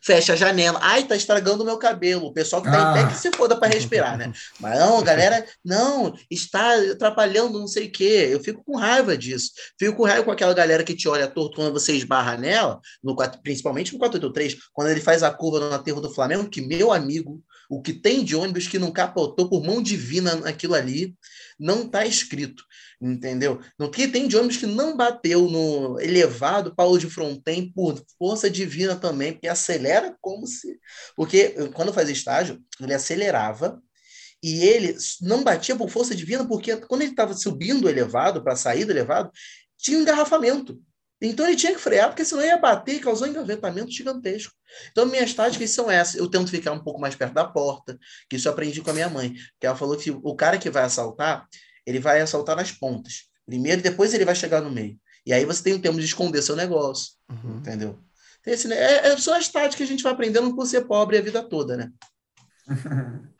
fecha 0.02 0.32
a 0.32 0.36
janela. 0.36 0.78
Ai, 0.82 1.04
tá 1.04 1.14
estragando 1.14 1.62
o 1.62 1.66
meu 1.66 1.78
cabelo. 1.78 2.26
O 2.26 2.32
pessoal 2.32 2.60
que 2.60 2.70
tá 2.70 2.88
ah. 2.88 2.90
em 2.90 3.04
pé 3.04 3.12
que 3.12 3.18
se 3.18 3.30
foda 3.32 3.56
para 3.56 3.72
respirar, 3.72 4.18
né? 4.18 4.32
Mas 4.58 4.78
não, 4.80 5.02
galera, 5.02 5.46
não, 5.64 6.14
está 6.30 6.74
atrapalhando 6.90 7.58
não 7.58 7.68
sei 7.68 7.86
o 7.86 7.92
quê. 7.92 8.28
Eu 8.30 8.40
fico 8.42 8.62
com 8.64 8.76
raiva 8.76 9.16
disso. 9.16 9.52
Fico 9.78 9.96
com 9.96 10.04
raiva 10.04 10.24
com 10.24 10.30
aquela 10.32 10.54
galera 10.54 10.82
que 10.82 10.94
te 10.94 11.08
olha 11.08 11.28
torto 11.28 11.56
quando 11.56 11.72
você 11.72 11.92
esbarra 11.94 12.36
nela, 12.36 12.80
no, 13.02 13.14
principalmente 13.42 13.92
no 13.92 13.98
483, 13.98 14.56
quando 14.72 14.88
ele 14.88 15.00
faz 15.00 15.22
a 15.22 15.30
curva 15.30 15.60
no 15.60 15.74
aterro 15.74 16.00
do 16.00 16.12
Flamengo, 16.12 16.48
que 16.48 16.60
meu 16.60 16.92
amigo, 16.92 17.42
o 17.70 17.80
que 17.80 17.92
tem 17.92 18.24
de 18.24 18.34
ônibus 18.34 18.66
que 18.66 18.78
não 18.78 18.90
capotou 18.90 19.48
por 19.48 19.62
mão 19.62 19.82
divina 19.82 20.34
naquilo 20.36 20.74
ali, 20.74 21.14
Não 21.62 21.88
tá 21.88 22.04
escrito, 22.04 22.64
entendeu? 23.00 23.60
Não 23.78 23.88
que 23.88 24.08
tem 24.08 24.26
de 24.26 24.36
ônibus 24.36 24.56
que 24.56 24.66
não 24.66 24.96
bateu 24.96 25.48
no 25.48 26.00
elevado 26.00 26.74
Paulo 26.74 26.98
de 26.98 27.08
Fronten 27.08 27.72
por 27.72 28.04
força 28.18 28.50
divina 28.50 28.96
também, 28.96 29.32
porque 29.32 29.46
acelera 29.46 30.16
como 30.20 30.44
se. 30.44 30.80
Porque 31.14 31.50
quando 31.72 31.92
fazia 31.92 32.12
estágio, 32.12 32.60
ele 32.80 32.92
acelerava 32.92 33.80
e 34.42 34.64
ele 34.64 34.96
não 35.20 35.44
batia 35.44 35.76
por 35.76 35.88
força 35.88 36.16
divina, 36.16 36.44
porque 36.44 36.76
quando 36.78 37.02
ele 37.02 37.12
estava 37.12 37.32
subindo 37.32 37.88
elevado, 37.88 38.42
para 38.42 38.56
sair 38.56 38.84
do 38.84 38.90
elevado, 38.90 39.30
tinha 39.78 39.98
um 39.98 40.02
engarrafamento. 40.02 40.82
Então 41.22 41.46
ele 41.46 41.56
tinha 41.56 41.72
que 41.72 41.80
frear, 41.80 42.08
porque 42.08 42.24
senão 42.24 42.42
ia 42.42 42.58
bater 42.58 42.96
e 42.96 43.00
causar 43.00 43.26
um 43.26 43.28
engavetamento 43.28 43.92
gigantesco. 43.92 44.52
Então, 44.90 45.06
minhas 45.06 45.32
táticas 45.32 45.70
são 45.70 45.88
essas. 45.88 46.16
Eu 46.16 46.28
tento 46.28 46.50
ficar 46.50 46.72
um 46.72 46.82
pouco 46.82 47.00
mais 47.00 47.14
perto 47.14 47.32
da 47.32 47.44
porta, 47.44 47.96
que 48.28 48.36
isso 48.36 48.48
eu 48.48 48.52
aprendi 48.52 48.80
com 48.80 48.90
a 48.90 48.94
minha 48.94 49.08
mãe. 49.08 49.32
Que 49.60 49.66
ela 49.66 49.76
falou 49.76 49.96
que 49.96 50.10
o 50.10 50.34
cara 50.34 50.58
que 50.58 50.68
vai 50.68 50.82
assaltar, 50.82 51.46
ele 51.86 52.00
vai 52.00 52.20
assaltar 52.20 52.56
nas 52.56 52.72
pontas. 52.72 53.28
Primeiro 53.46 53.80
e 53.80 53.82
depois 53.82 54.12
ele 54.12 54.24
vai 54.24 54.34
chegar 54.34 54.60
no 54.60 54.70
meio. 54.70 54.98
E 55.24 55.32
aí 55.32 55.44
você 55.44 55.62
tem 55.62 55.74
o 55.74 55.80
tempo 55.80 55.98
de 55.98 56.04
esconder 56.04 56.42
seu 56.42 56.56
negócio. 56.56 57.12
Uhum. 57.30 57.58
Entendeu? 57.58 57.98
Esse, 58.44 58.72
é, 58.72 59.06
é, 59.06 59.16
são 59.16 59.34
as 59.34 59.48
táticas 59.48 59.76
que 59.76 59.82
a 59.84 59.86
gente 59.86 60.02
vai 60.02 60.12
aprendendo 60.12 60.54
por 60.56 60.66
ser 60.66 60.82
pobre 60.82 61.18
a 61.18 61.22
vida 61.22 61.40
toda, 61.42 61.76
né? 61.76 61.92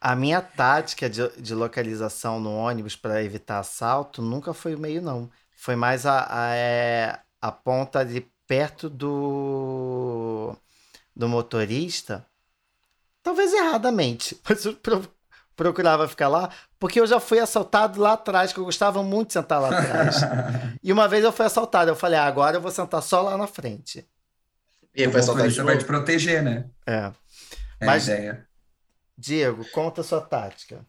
A 0.00 0.14
minha 0.14 0.40
tática 0.40 1.10
de, 1.10 1.28
de 1.40 1.52
localização 1.56 2.38
no 2.38 2.54
ônibus 2.54 2.94
para 2.94 3.22
evitar 3.22 3.58
assalto 3.58 4.22
nunca 4.22 4.54
foi 4.54 4.76
o 4.76 4.78
meio, 4.78 5.02
não. 5.02 5.28
Foi 5.58 5.74
mais 5.74 6.06
a, 6.06 6.24
a, 6.30 6.54
é, 6.54 7.18
a 7.42 7.50
ponta 7.50 8.04
de 8.04 8.24
perto 8.46 8.88
do, 8.88 10.56
do 11.14 11.28
motorista. 11.28 12.24
Talvez 13.24 13.52
erradamente, 13.52 14.40
mas 14.48 14.64
eu 14.64 14.76
pro, 14.76 15.02
procurava 15.56 16.06
ficar 16.06 16.28
lá, 16.28 16.48
porque 16.78 17.00
eu 17.00 17.06
já 17.08 17.18
fui 17.18 17.40
assaltado 17.40 18.00
lá 18.00 18.12
atrás, 18.12 18.52
que 18.52 18.60
eu 18.60 18.64
gostava 18.64 19.02
muito 19.02 19.28
de 19.28 19.32
sentar 19.32 19.60
lá 19.60 19.76
atrás. 19.76 20.16
e 20.80 20.92
uma 20.92 21.08
vez 21.08 21.24
eu 21.24 21.32
fui 21.32 21.44
assaltado, 21.44 21.90
eu 21.90 21.96
falei, 21.96 22.20
ah, 22.20 22.26
agora 22.26 22.56
eu 22.56 22.60
vou 22.60 22.70
sentar 22.70 23.02
só 23.02 23.20
lá 23.20 23.36
na 23.36 23.48
frente. 23.48 24.08
E 24.94 25.02
aí 25.02 25.10
foi 25.10 25.20
assaltado 25.20 25.50
Você 25.50 25.62
vai 25.64 25.76
te 25.76 25.84
proteger, 25.84 26.40
né? 26.40 26.70
É. 26.86 27.12
é 27.80 27.84
mas, 27.84 28.06
ideia. 28.06 28.46
Diego, 29.18 29.68
conta 29.72 30.02
a 30.02 30.04
sua 30.04 30.20
tática. 30.20 30.86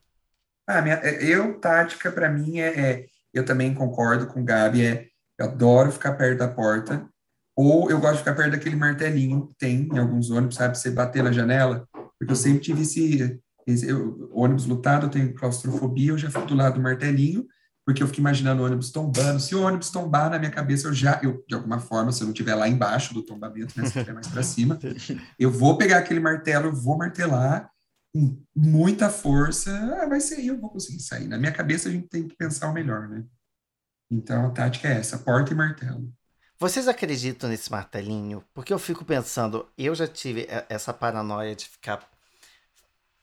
Ah, 0.67 0.79
minha, 0.83 0.97
eu, 0.97 1.59
tática, 1.59 2.11
para 2.11 2.29
mim, 2.29 2.59
é, 2.59 2.67
é 2.79 3.05
eu 3.33 3.45
também 3.45 3.73
concordo 3.73 4.27
com 4.27 4.41
o 4.41 4.45
Gabi, 4.45 4.85
é, 4.85 5.07
eu 5.37 5.45
adoro 5.45 5.91
ficar 5.91 6.13
perto 6.13 6.39
da 6.39 6.47
porta, 6.47 7.07
ou 7.55 7.89
eu 7.89 7.99
gosto 7.99 8.13
de 8.13 8.19
ficar 8.19 8.35
perto 8.35 8.51
daquele 8.51 8.75
martelinho 8.75 9.47
que 9.47 9.55
tem 9.57 9.89
em 9.91 9.97
alguns 9.97 10.29
ônibus, 10.29 10.55
sabe, 10.55 10.77
você 10.77 10.91
bater 10.91 11.23
na 11.23 11.31
janela, 11.31 11.87
porque 12.17 12.31
eu 12.31 12.35
sempre 12.35 12.61
tive 12.61 12.81
esse, 12.83 13.39
esse 13.67 13.87
eu, 13.87 14.29
ônibus 14.33 14.65
lotado, 14.65 15.05
eu 15.05 15.09
tenho 15.09 15.33
claustrofobia, 15.33 16.11
eu 16.11 16.17
já 16.17 16.29
fico 16.29 16.45
do 16.45 16.55
lado 16.55 16.75
do 16.75 16.81
martelinho, 16.81 17.45
porque 17.85 18.03
eu 18.03 18.07
fico 18.07 18.19
imaginando 18.19 18.61
o 18.61 18.65
ônibus 18.65 18.91
tombando, 18.91 19.39
se 19.39 19.55
o 19.55 19.61
ônibus 19.61 19.89
tombar 19.89 20.29
na 20.29 20.37
minha 20.37 20.51
cabeça, 20.51 20.87
eu 20.87 20.93
já, 20.93 21.19
eu, 21.23 21.43
de 21.47 21.55
alguma 21.55 21.79
forma, 21.79 22.11
se 22.11 22.21
eu 22.21 22.25
não 22.25 22.33
estiver 22.33 22.55
lá 22.55 22.67
embaixo 22.67 23.13
do 23.13 23.23
tombamento, 23.23 23.73
né, 23.75 23.85
se 23.85 23.97
estiver 23.97 24.13
mais 24.13 24.27
para 24.27 24.43
cima, 24.43 24.77
eu 25.39 25.49
vou 25.49 25.77
pegar 25.77 25.97
aquele 25.97 26.19
martelo, 26.19 26.67
eu 26.67 26.75
vou 26.75 26.97
martelar, 26.97 27.69
com 28.13 28.43
muita 28.55 29.09
força, 29.09 29.71
ah, 30.01 30.07
vai 30.07 30.19
ser 30.19 30.43
eu 30.43 30.59
vou 30.59 30.69
conseguir 30.69 30.99
sair. 30.99 31.27
Na 31.27 31.37
minha 31.37 31.51
cabeça 31.51 31.89
a 31.89 31.91
gente 31.91 32.07
tem 32.07 32.27
que 32.27 32.35
pensar 32.35 32.69
o 32.69 32.73
melhor, 32.73 33.07
né? 33.07 33.23
Então 34.11 34.47
a 34.47 34.49
tática 34.51 34.87
é 34.87 34.97
essa, 34.97 35.19
porta 35.19 35.53
e 35.53 35.55
martelo. 35.55 36.11
Vocês 36.57 36.87
acreditam 36.87 37.49
nesse 37.49 37.71
martelinho? 37.71 38.43
Porque 38.53 38.73
eu 38.73 38.79
fico 38.79 39.05
pensando, 39.05 39.65
eu 39.77 39.95
já 39.95 40.07
tive 40.07 40.45
essa 40.67 40.93
paranoia 40.93 41.55
de 41.55 41.65
ficar 41.65 42.09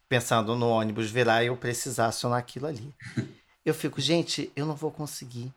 pensando 0.08 0.56
no 0.56 0.68
ônibus 0.68 1.10
virar 1.10 1.42
e 1.42 1.48
eu 1.48 1.56
precisar 1.56 2.06
acionar 2.06 2.38
aquilo 2.38 2.66
ali. 2.66 2.94
Eu 3.64 3.74
fico, 3.74 4.00
gente, 4.00 4.50
eu 4.54 4.64
não 4.64 4.74
vou 4.74 4.90
conseguir. 4.90 5.52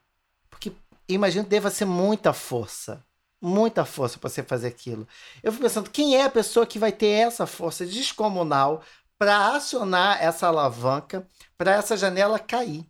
Porque 0.50 0.74
imagino 1.08 1.44
que 1.44 1.52
deva 1.52 1.70
ser 1.70 1.86
muita 1.86 2.34
força. 2.34 3.02
Muita 3.42 3.86
força 3.86 4.18
para 4.20 4.30
você 4.30 4.44
fazer 4.44 4.68
aquilo. 4.68 5.08
Eu 5.42 5.52
fico 5.52 5.64
pensando, 5.64 5.90
quem 5.90 6.18
é 6.18 6.24
a 6.24 6.30
pessoa 6.30 6.66
que 6.66 6.78
vai 6.78 6.92
ter 6.92 7.08
essa 7.08 7.46
força 7.46 7.86
descomunal 7.86 8.84
para 9.20 9.54
acionar 9.54 10.24
essa 10.24 10.48
alavanca 10.48 11.28
para 11.58 11.74
essa 11.74 11.98
janela 11.98 12.40
cair. 12.40 12.86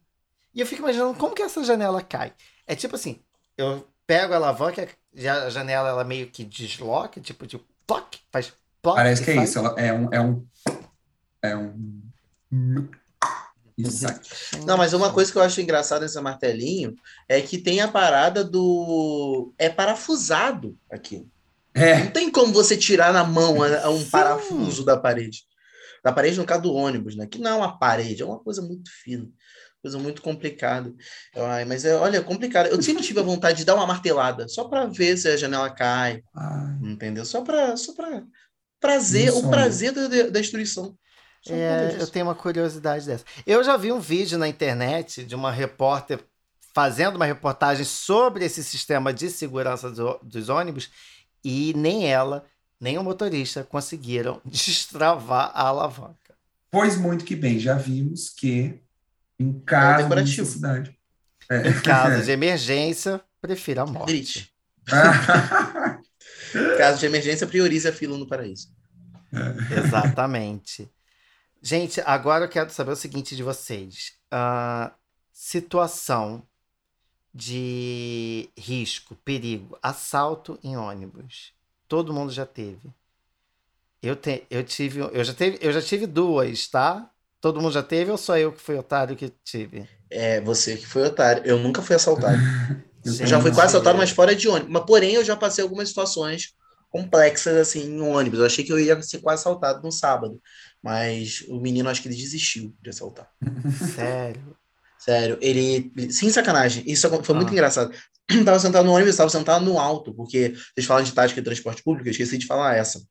E 0.53 0.61
eu 0.61 0.67
fico 0.67 0.83
imaginando 0.83 1.15
como 1.15 1.33
que 1.33 1.41
essa 1.41 1.63
janela 1.63 2.03
cai. 2.03 2.31
É 2.67 2.75
tipo 2.75 2.95
assim, 2.95 3.19
eu 3.57 3.87
pego 4.05 4.33
a 4.33 4.35
alavanca, 4.35 4.87
já 5.11 5.45
a 5.45 5.49
janela 5.49 5.89
ela 5.89 6.03
meio 6.03 6.27
que 6.27 6.45
desloca, 6.45 7.19
tipo 7.19 7.47
de 7.47 7.59
ploc, 7.87 8.15
faz 8.31 8.53
ploc. 8.79 8.95
Parece 8.95 9.23
que 9.23 9.31
é 9.31 9.43
isso, 9.43 9.57
ela 9.57 9.73
é 9.75 9.91
um 9.91 10.13
é 10.13 10.21
um 10.21 10.47
é 11.41 11.57
um 11.57 11.99
Não, 14.65 14.77
mas 14.77 14.93
uma 14.93 15.11
coisa 15.11 15.31
que 15.31 15.37
eu 15.37 15.41
acho 15.41 15.61
engraçada 15.61 16.01
nesse 16.01 16.19
martelinho 16.21 16.95
é 17.27 17.41
que 17.41 17.57
tem 17.57 17.81
a 17.81 17.87
parada 17.87 18.43
do 18.43 19.51
é 19.57 19.67
parafusado 19.67 20.77
aqui. 20.91 21.27
É. 21.73 22.03
Não 22.03 22.11
tem 22.11 22.29
como 22.29 22.53
você 22.53 22.77
tirar 22.77 23.13
na 23.13 23.23
mão 23.23 23.57
um 23.89 24.05
parafuso 24.09 24.83
da 24.83 24.97
parede 24.97 25.48
da 26.03 26.11
parede 26.11 26.37
no 26.37 26.45
caso 26.45 26.63
do 26.63 26.73
ônibus, 26.73 27.15
né? 27.15 27.27
Que 27.27 27.39
não 27.39 27.51
é 27.51 27.55
uma 27.55 27.77
parede, 27.77 28.21
é 28.21 28.25
uma 28.25 28.39
coisa 28.39 28.61
muito 28.61 28.89
fina, 29.03 29.27
coisa 29.81 29.97
muito 29.97 30.21
complicada. 30.21 30.93
Ai, 31.35 31.65
mas 31.65 31.85
é, 31.85 31.95
olha, 31.95 32.17
é 32.17 32.21
complicado. 32.21 32.67
Eu 32.67 32.81
sempre 32.81 33.03
tive 33.03 33.19
a 33.19 33.23
vontade 33.23 33.59
de 33.59 33.65
dar 33.65 33.75
uma 33.75 33.87
martelada, 33.87 34.47
só 34.47 34.65
para 34.65 34.85
ver 34.85 35.17
se 35.17 35.27
a 35.27 35.37
janela 35.37 35.69
cai, 35.69 36.23
Ai. 36.35 36.77
entendeu? 36.81 37.25
Só 37.25 37.41
para 37.41 37.75
só 37.77 37.93
para 37.93 38.23
prazer, 38.79 39.33
o 39.33 39.49
prazer 39.49 39.91
da, 39.91 40.07
da 40.07 40.39
destruição. 40.39 40.97
É, 41.47 41.95
eu 41.99 42.07
tenho 42.07 42.25
uma 42.25 42.35
curiosidade 42.35 43.05
dessa. 43.05 43.23
Eu 43.45 43.63
já 43.63 43.77
vi 43.77 43.91
um 43.91 43.99
vídeo 43.99 44.37
na 44.37 44.47
internet 44.47 45.23
de 45.23 45.35
uma 45.35 45.51
repórter 45.51 46.19
fazendo 46.73 47.15
uma 47.15 47.25
reportagem 47.25 47.85
sobre 47.85 48.45
esse 48.45 48.63
sistema 48.63 49.13
de 49.13 49.29
segurança 49.29 49.89
do, 49.89 50.19
dos 50.21 50.49
ônibus 50.49 50.89
e 51.43 51.73
nem 51.75 52.11
ela 52.11 52.45
nem 52.79 52.97
o 52.97 53.03
motorista 53.03 53.63
conseguiram 53.63 54.41
destravar 54.45 55.51
a 55.53 55.67
alavanca. 55.67 56.15
Pois 56.71 56.95
muito 56.97 57.25
que 57.25 57.35
bem, 57.35 57.59
já 57.59 57.75
vimos 57.75 58.29
que 58.29 58.79
em 59.39 59.59
caso 59.59 60.05
é 60.05 60.15
de 60.15 60.21
necessidade. 60.21 60.97
É. 61.49 61.69
Em 61.69 61.81
caso 61.81 62.23
de 62.23 62.31
emergência, 62.31 63.21
prefira 63.41 63.81
a 63.81 63.85
morte. 63.85 64.53
caso 66.77 66.99
de 66.99 67.05
emergência, 67.05 67.47
priorize 67.47 67.87
a 67.87 67.93
fila 67.93 68.17
no 68.17 68.27
paraíso. 68.27 68.69
É. 69.33 69.79
Exatamente. 69.79 70.89
Gente, 71.61 72.01
agora 72.01 72.45
eu 72.45 72.49
quero 72.49 72.69
saber 72.69 72.91
o 72.91 72.95
seguinte 72.95 73.35
de 73.35 73.43
vocês. 73.43 74.13
Uh, 74.31 74.91
situação 75.31 76.43
de 77.33 78.49
risco, 78.57 79.15
perigo, 79.23 79.77
assalto 79.81 80.59
em 80.63 80.77
ônibus. 80.77 81.53
Todo 81.89 82.13
mundo 82.13 82.31
já 82.31 82.45
teve. 82.45 82.93
Eu, 84.01 84.15
te, 84.15 84.45
eu 84.49 84.63
tive, 84.63 84.99
eu 84.99 85.23
já 85.23 85.33
teve, 85.33 85.57
eu 85.59 85.73
já 85.73 85.81
tive 85.81 86.05
duas, 86.05 86.67
tá? 86.67 87.09
Todo 87.41 87.59
mundo 87.59 87.73
já 87.73 87.83
teve 87.83 88.11
ou 88.11 88.17
só 88.17 88.37
eu 88.37 88.53
que 88.53 88.61
fui 88.61 88.77
otário 88.77 89.15
que 89.15 89.33
tive? 89.43 89.89
É, 90.09 90.39
você 90.39 90.77
que 90.77 90.85
foi 90.85 91.07
otário. 91.07 91.43
Eu 91.45 91.57
nunca 91.57 91.81
fui 91.81 91.95
assaltado. 91.95 92.37
eu 93.03 93.27
já 93.27 93.41
fui 93.41 93.51
quase 93.51 93.75
assaltado, 93.75 93.97
mas 93.97 94.11
fora 94.11 94.35
de 94.35 94.47
ônibus. 94.47 94.71
Mas 94.71 94.85
porém, 94.85 95.15
eu 95.15 95.25
já 95.25 95.35
passei 95.35 95.63
algumas 95.63 95.89
situações 95.89 96.53
complexas 96.89 97.57
assim 97.57 97.81
em 97.81 98.01
ônibus. 98.01 98.39
Eu 98.39 98.45
achei 98.45 98.63
que 98.63 98.71
eu 98.71 98.79
ia 98.79 99.01
ser 99.01 99.19
quase 99.19 99.41
assaltado 99.41 99.81
no 99.81 99.91
sábado, 99.91 100.39
mas 100.81 101.43
o 101.49 101.59
menino 101.59 101.89
acho 101.89 102.01
que 102.01 102.07
ele 102.07 102.15
desistiu 102.15 102.75
de 102.81 102.91
assaltar. 102.91 103.29
Sério? 103.95 104.58
Sério, 104.99 105.37
ele. 105.41 105.91
Sem 106.11 106.29
sacanagem, 106.29 106.83
isso 106.85 107.09
foi 107.23 107.35
muito 107.35 107.49
ah. 107.49 107.53
engraçado. 107.53 107.93
Eu 108.29 108.43
tava 108.45 108.59
sentado 108.59 108.85
no 108.85 108.91
ônibus, 108.91 109.11
estava 109.11 109.29
sentado 109.29 109.63
no 109.63 109.79
alto, 109.79 110.13
porque 110.13 110.53
vocês 110.75 110.85
falam 110.85 111.03
de 111.03 111.13
tática 111.13 111.39
de 111.39 111.45
transporte 111.45 111.81
público, 111.81 112.07
eu 112.07 112.11
esqueci 112.11 112.37
de 112.37 112.45
falar 112.45 112.75
essa. 112.75 113.01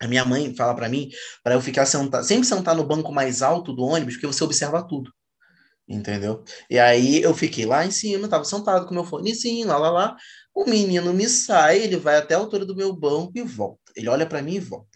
A 0.00 0.08
minha 0.08 0.24
mãe 0.24 0.54
fala 0.56 0.74
para 0.74 0.88
mim 0.88 1.08
para 1.42 1.54
eu 1.54 1.60
ficar 1.60 1.86
sentado, 1.86 2.24
sempre 2.24 2.46
sentar 2.46 2.74
no 2.74 2.84
banco 2.84 3.12
mais 3.12 3.42
alto 3.42 3.72
do 3.72 3.84
ônibus, 3.84 4.14
porque 4.14 4.26
você 4.26 4.42
observa 4.42 4.82
tudo. 4.82 5.12
Entendeu? 5.88 6.42
E 6.68 6.78
aí 6.78 7.22
eu 7.22 7.32
fiquei 7.34 7.64
lá 7.64 7.86
em 7.86 7.90
cima, 7.90 8.26
tava 8.26 8.44
sentado 8.44 8.86
com 8.86 8.94
meu 8.94 9.04
fonezinho, 9.04 9.68
lá, 9.68 9.78
lá, 9.78 9.90
lá. 9.90 10.16
O 10.54 10.64
menino 10.64 11.12
me 11.12 11.28
sai, 11.28 11.78
ele 11.78 11.96
vai 11.96 12.16
até 12.16 12.34
a 12.34 12.38
altura 12.38 12.64
do 12.64 12.74
meu 12.74 12.92
banco 12.92 13.32
e 13.36 13.42
volta. 13.42 13.92
Ele 13.94 14.08
olha 14.08 14.26
para 14.26 14.42
mim 14.42 14.54
e 14.54 14.60
volta. 14.60 14.93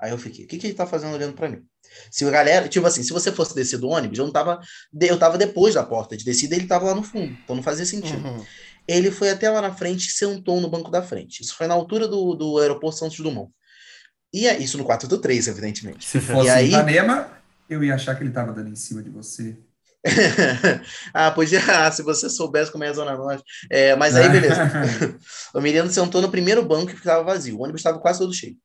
Aí 0.00 0.10
eu 0.10 0.18
fiquei, 0.18 0.44
o 0.44 0.48
que, 0.48 0.58
que 0.58 0.66
ele 0.66 0.74
tá 0.74 0.86
fazendo 0.86 1.14
olhando 1.14 1.34
para 1.34 1.48
mim? 1.48 1.62
Se 2.10 2.24
a 2.24 2.30
galera, 2.30 2.68
tipo 2.68 2.86
assim, 2.86 3.02
se 3.02 3.12
você 3.12 3.30
fosse 3.30 3.54
descer 3.54 3.78
do 3.78 3.88
ônibus, 3.88 4.18
eu 4.18 4.24
não 4.24 4.32
tava, 4.32 4.60
eu 5.00 5.18
tava 5.18 5.38
depois 5.38 5.74
da 5.74 5.82
porta 5.84 6.16
de 6.16 6.24
descida, 6.24 6.54
ele 6.54 6.66
tava 6.66 6.86
lá 6.86 6.94
no 6.94 7.02
fundo, 7.02 7.36
então 7.44 7.54
não 7.54 7.62
fazia 7.62 7.86
sentido. 7.86 8.26
Uhum. 8.26 8.44
Ele 8.86 9.10
foi 9.10 9.30
até 9.30 9.48
lá 9.48 9.62
na 9.62 9.72
frente 9.72 10.08
e 10.08 10.12
sentou 10.12 10.60
no 10.60 10.68
banco 10.68 10.90
da 10.90 11.02
frente. 11.02 11.42
Isso 11.42 11.56
foi 11.56 11.66
na 11.66 11.74
altura 11.74 12.06
do, 12.06 12.34
do 12.34 12.58
aeroporto 12.58 12.98
Santos 12.98 13.18
Dumont. 13.18 13.50
E 14.32 14.46
é 14.46 14.58
isso 14.58 14.76
no 14.76 14.84
4 14.84 15.08
do 15.08 15.18
3, 15.18 15.48
evidentemente. 15.48 16.04
Se 16.04 16.20
fosse 16.20 16.48
e 16.48 16.50
aí... 16.50 16.68
Ipanema, 16.68 17.30
eu 17.70 17.82
ia 17.82 17.94
achar 17.94 18.14
que 18.14 18.22
ele 18.22 18.30
estava 18.30 18.52
dando 18.52 18.68
em 18.68 18.76
cima 18.76 19.02
de 19.02 19.08
você. 19.08 19.56
ah, 21.14 21.30
podia, 21.30 21.60
ah, 21.86 21.90
se 21.90 22.02
você 22.02 22.28
soubesse 22.28 22.70
como 22.70 22.84
é 22.84 22.88
a 22.88 22.92
Zona 22.92 23.16
Norte. 23.16 23.42
É, 23.70 23.96
mas 23.96 24.14
aí, 24.16 24.28
beleza. 24.28 24.60
o 25.54 25.60
menino 25.60 25.88
sentou 25.88 26.20
no 26.20 26.30
primeiro 26.30 26.62
banco 26.62 26.92
que 26.92 26.98
estava 26.98 27.24
vazio. 27.24 27.56
O 27.56 27.62
ônibus 27.62 27.80
estava 27.80 27.98
quase 27.98 28.18
todo 28.18 28.34
cheio. 28.34 28.56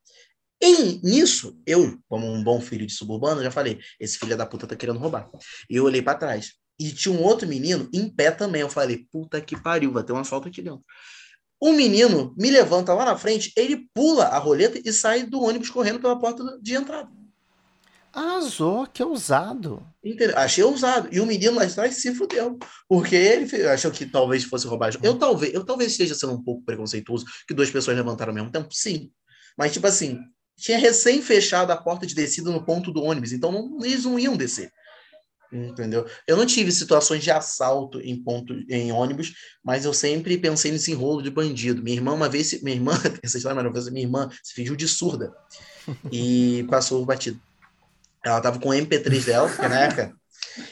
E 0.62 1.00
nisso, 1.02 1.58
eu, 1.66 1.98
como 2.08 2.28
um 2.28 2.44
bom 2.44 2.60
filho 2.60 2.86
de 2.86 2.94
suburbano, 2.94 3.42
já 3.42 3.52
falei: 3.52 3.80
esse 4.00 4.18
filho 4.18 4.36
da 4.36 4.46
puta 4.46 4.68
tá 4.68 4.76
querendo 4.76 5.00
roubar. 5.00 5.30
E 5.70 5.76
eu 5.76 5.86
olhei 5.86 6.02
para 6.02 6.18
trás. 6.18 6.54
E 6.80 6.92
tinha 6.92 7.14
um 7.14 7.22
outro 7.22 7.48
menino 7.48 7.90
em 7.94 8.10
pé 8.10 8.32
também. 8.32 8.62
Eu 8.62 8.70
falei, 8.70 9.06
puta 9.12 9.42
que 9.42 9.62
pariu, 9.62 9.92
vai 9.92 10.04
ter 10.04 10.14
um 10.14 10.18
assalto 10.18 10.48
aqui 10.48 10.62
dentro. 10.62 10.84
O 11.60 11.74
menino 11.74 12.34
me 12.38 12.50
levanta 12.50 12.94
lá 12.94 13.04
na 13.04 13.18
frente, 13.18 13.52
ele 13.56 13.90
pula 13.94 14.26
a 14.26 14.38
roleta 14.38 14.80
e 14.84 14.94
sai 14.94 15.24
do 15.24 15.42
ônibus 15.42 15.70
correndo 15.70 16.00
pela 16.00 16.18
porta 16.18 16.58
de 16.62 16.74
entrada. 16.74 17.10
Arrasou, 18.14 18.88
que 18.88 19.04
ousado. 19.04 19.86
Entendeu? 20.04 20.38
Achei 20.38 20.64
ousado. 20.64 21.10
E 21.12 21.20
o 21.20 21.26
menino 21.26 21.56
lá 21.56 21.66
de 21.66 21.76
trás 21.76 21.96
se 21.96 22.16
fudeu. 22.16 22.58
Porque 22.88 23.16
ele 23.16 23.68
achou 23.68 23.92
que 23.92 24.06
talvez 24.06 24.46
fosse 24.46 24.66
roubagem. 24.66 25.00
Eu 25.04 25.20
talvez, 25.20 25.54
eu 25.54 25.66
talvez 25.66 25.92
esteja 25.92 26.16
sendo 26.16 26.34
um 26.34 26.44
pouco 26.44 26.64
preconceituoso 26.64 27.26
que 27.48 27.54
duas 27.54 27.70
pessoas 27.70 27.98
levantaram 27.98 28.32
ao 28.32 28.36
mesmo 28.36 28.52
tempo. 28.52 28.70
Sim. 28.72 29.12
Mas, 29.58 29.74
tipo 29.74 29.86
assim, 29.86 30.20
tinha 30.60 30.78
recém 30.78 31.22
fechado 31.22 31.72
a 31.72 31.78
porta 31.78 32.06
de 32.06 32.14
descida 32.16 32.50
no 32.52 32.64
ponto 32.64 32.92
do 32.92 33.04
ônibus. 33.04 33.32
Então 33.32 33.52
não- 33.52 33.84
eles 33.86 34.06
não 34.06 34.20
iam 34.20 34.36
descer. 34.38 34.72
Entendeu? 35.52 36.06
Eu 36.28 36.38
não 36.38 36.46
tive 36.46 36.72
situações 36.72 37.24
de 37.24 37.32
assalto 37.32 38.00
em 38.02 38.22
ponto 38.22 38.54
em 38.70 38.92
ônibus, 38.92 39.34
mas 39.64 39.84
eu 39.84 39.94
sempre 39.94 40.38
pensei 40.38 40.72
nesse 40.72 40.92
enrolo 40.92 41.24
de 41.24 41.32
bandido. 41.32 41.82
Minha 41.82 41.96
irmã, 41.98 42.14
uma 42.14 42.30
vez, 42.30 42.62
minha 42.62 42.76
irmã, 42.76 42.92
essa 43.24 43.38
história 43.38 43.56
é 43.56 43.58
maravilhosa, 43.58 43.90
minha 43.90 44.06
irmã 44.06 44.30
se 44.44 44.54
fingiu 44.54 44.76
de 44.76 44.88
surda 44.88 45.34
e 46.12 46.66
passou 46.70 47.02
o 47.02 47.06
batido. 47.06 47.42
Ela 48.24 48.42
tava 48.42 48.60
com 48.60 48.70
o 48.70 48.74
MP3 48.74 49.26
dela, 49.26 49.50
porque 49.50 49.68
na 49.68 49.80
época, 49.80 50.14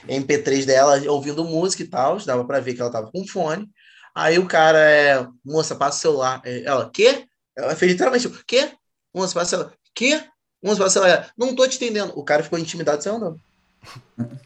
MP3 0.07 0.65
dela 0.65 1.01
ouvindo 1.09 1.43
música 1.43 1.81
e 1.81 1.87
tal, 1.87 2.17
dava 2.23 2.45
pra 2.45 2.59
ver 2.59 2.75
que 2.75 2.81
ela 2.81 2.91
tava 2.91 3.09
com 3.11 3.25
fone. 3.27 3.67
Aí 4.13 4.37
o 4.37 4.47
cara 4.47 4.79
é, 4.79 5.27
moça, 5.43 5.75
passa 5.75 5.97
o 5.97 6.01
celular. 6.01 6.41
É, 6.45 6.63
Ela, 6.63 6.89
quê? 6.91 7.25
Ela 7.55 7.75
fez 7.75 7.91
literalmente, 7.91 8.29
quê? 8.45 8.71
O 9.23 9.45
celular. 9.45 9.71
Quê? 9.93 10.23
Passa 10.63 10.83
o 10.83 10.89
celular. 10.89 11.29
Não 11.37 11.55
tô 11.55 11.67
te 11.67 11.77
entendendo. 11.77 12.13
O 12.15 12.23
cara 12.23 12.43
ficou 12.43 12.57
intimidado 12.59 13.03
saiu 13.03 13.15
andando. 13.17 13.39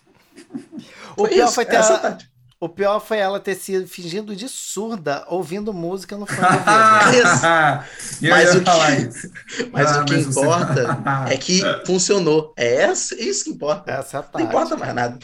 O 1.18 1.28
pior, 1.28 1.46
isso, 1.46 1.54
foi 1.56 1.66
ter 1.66 1.76
essa 1.76 1.94
ela, 1.94 2.18
o 2.60 2.70
pior 2.70 3.00
foi 3.00 3.18
ela 3.18 3.40
ter 3.40 3.56
sido 3.56 3.86
fingindo 3.88 4.34
de 4.36 4.48
surda, 4.48 5.26
ouvindo 5.28 5.74
música 5.74 6.16
no 6.18 6.26
fone 6.26 6.40
do 6.40 8.28
Mas 8.30 8.56
o 8.56 8.60
que- 8.60 8.66
falar 8.66 9.00
isso. 9.00 9.32
Mas 9.72 9.92
Ah, 9.92 10.02
o 10.02 10.06
que 10.06 10.14
mas 10.14 10.26
você- 10.26 10.40
importa 10.40 10.98
é 11.30 11.38
que 11.38 11.62
funcionou. 11.86 12.54
É 12.58 12.76
essa- 12.84 13.16
isso 13.16 13.44
que 13.46 13.50
importa. 13.52 13.92
Essa 13.92 14.18
é 14.18 14.20
a 14.22 14.26
Não 14.40 14.42
importa 14.46 14.78
mais 14.78 14.94
nada. 14.96 15.20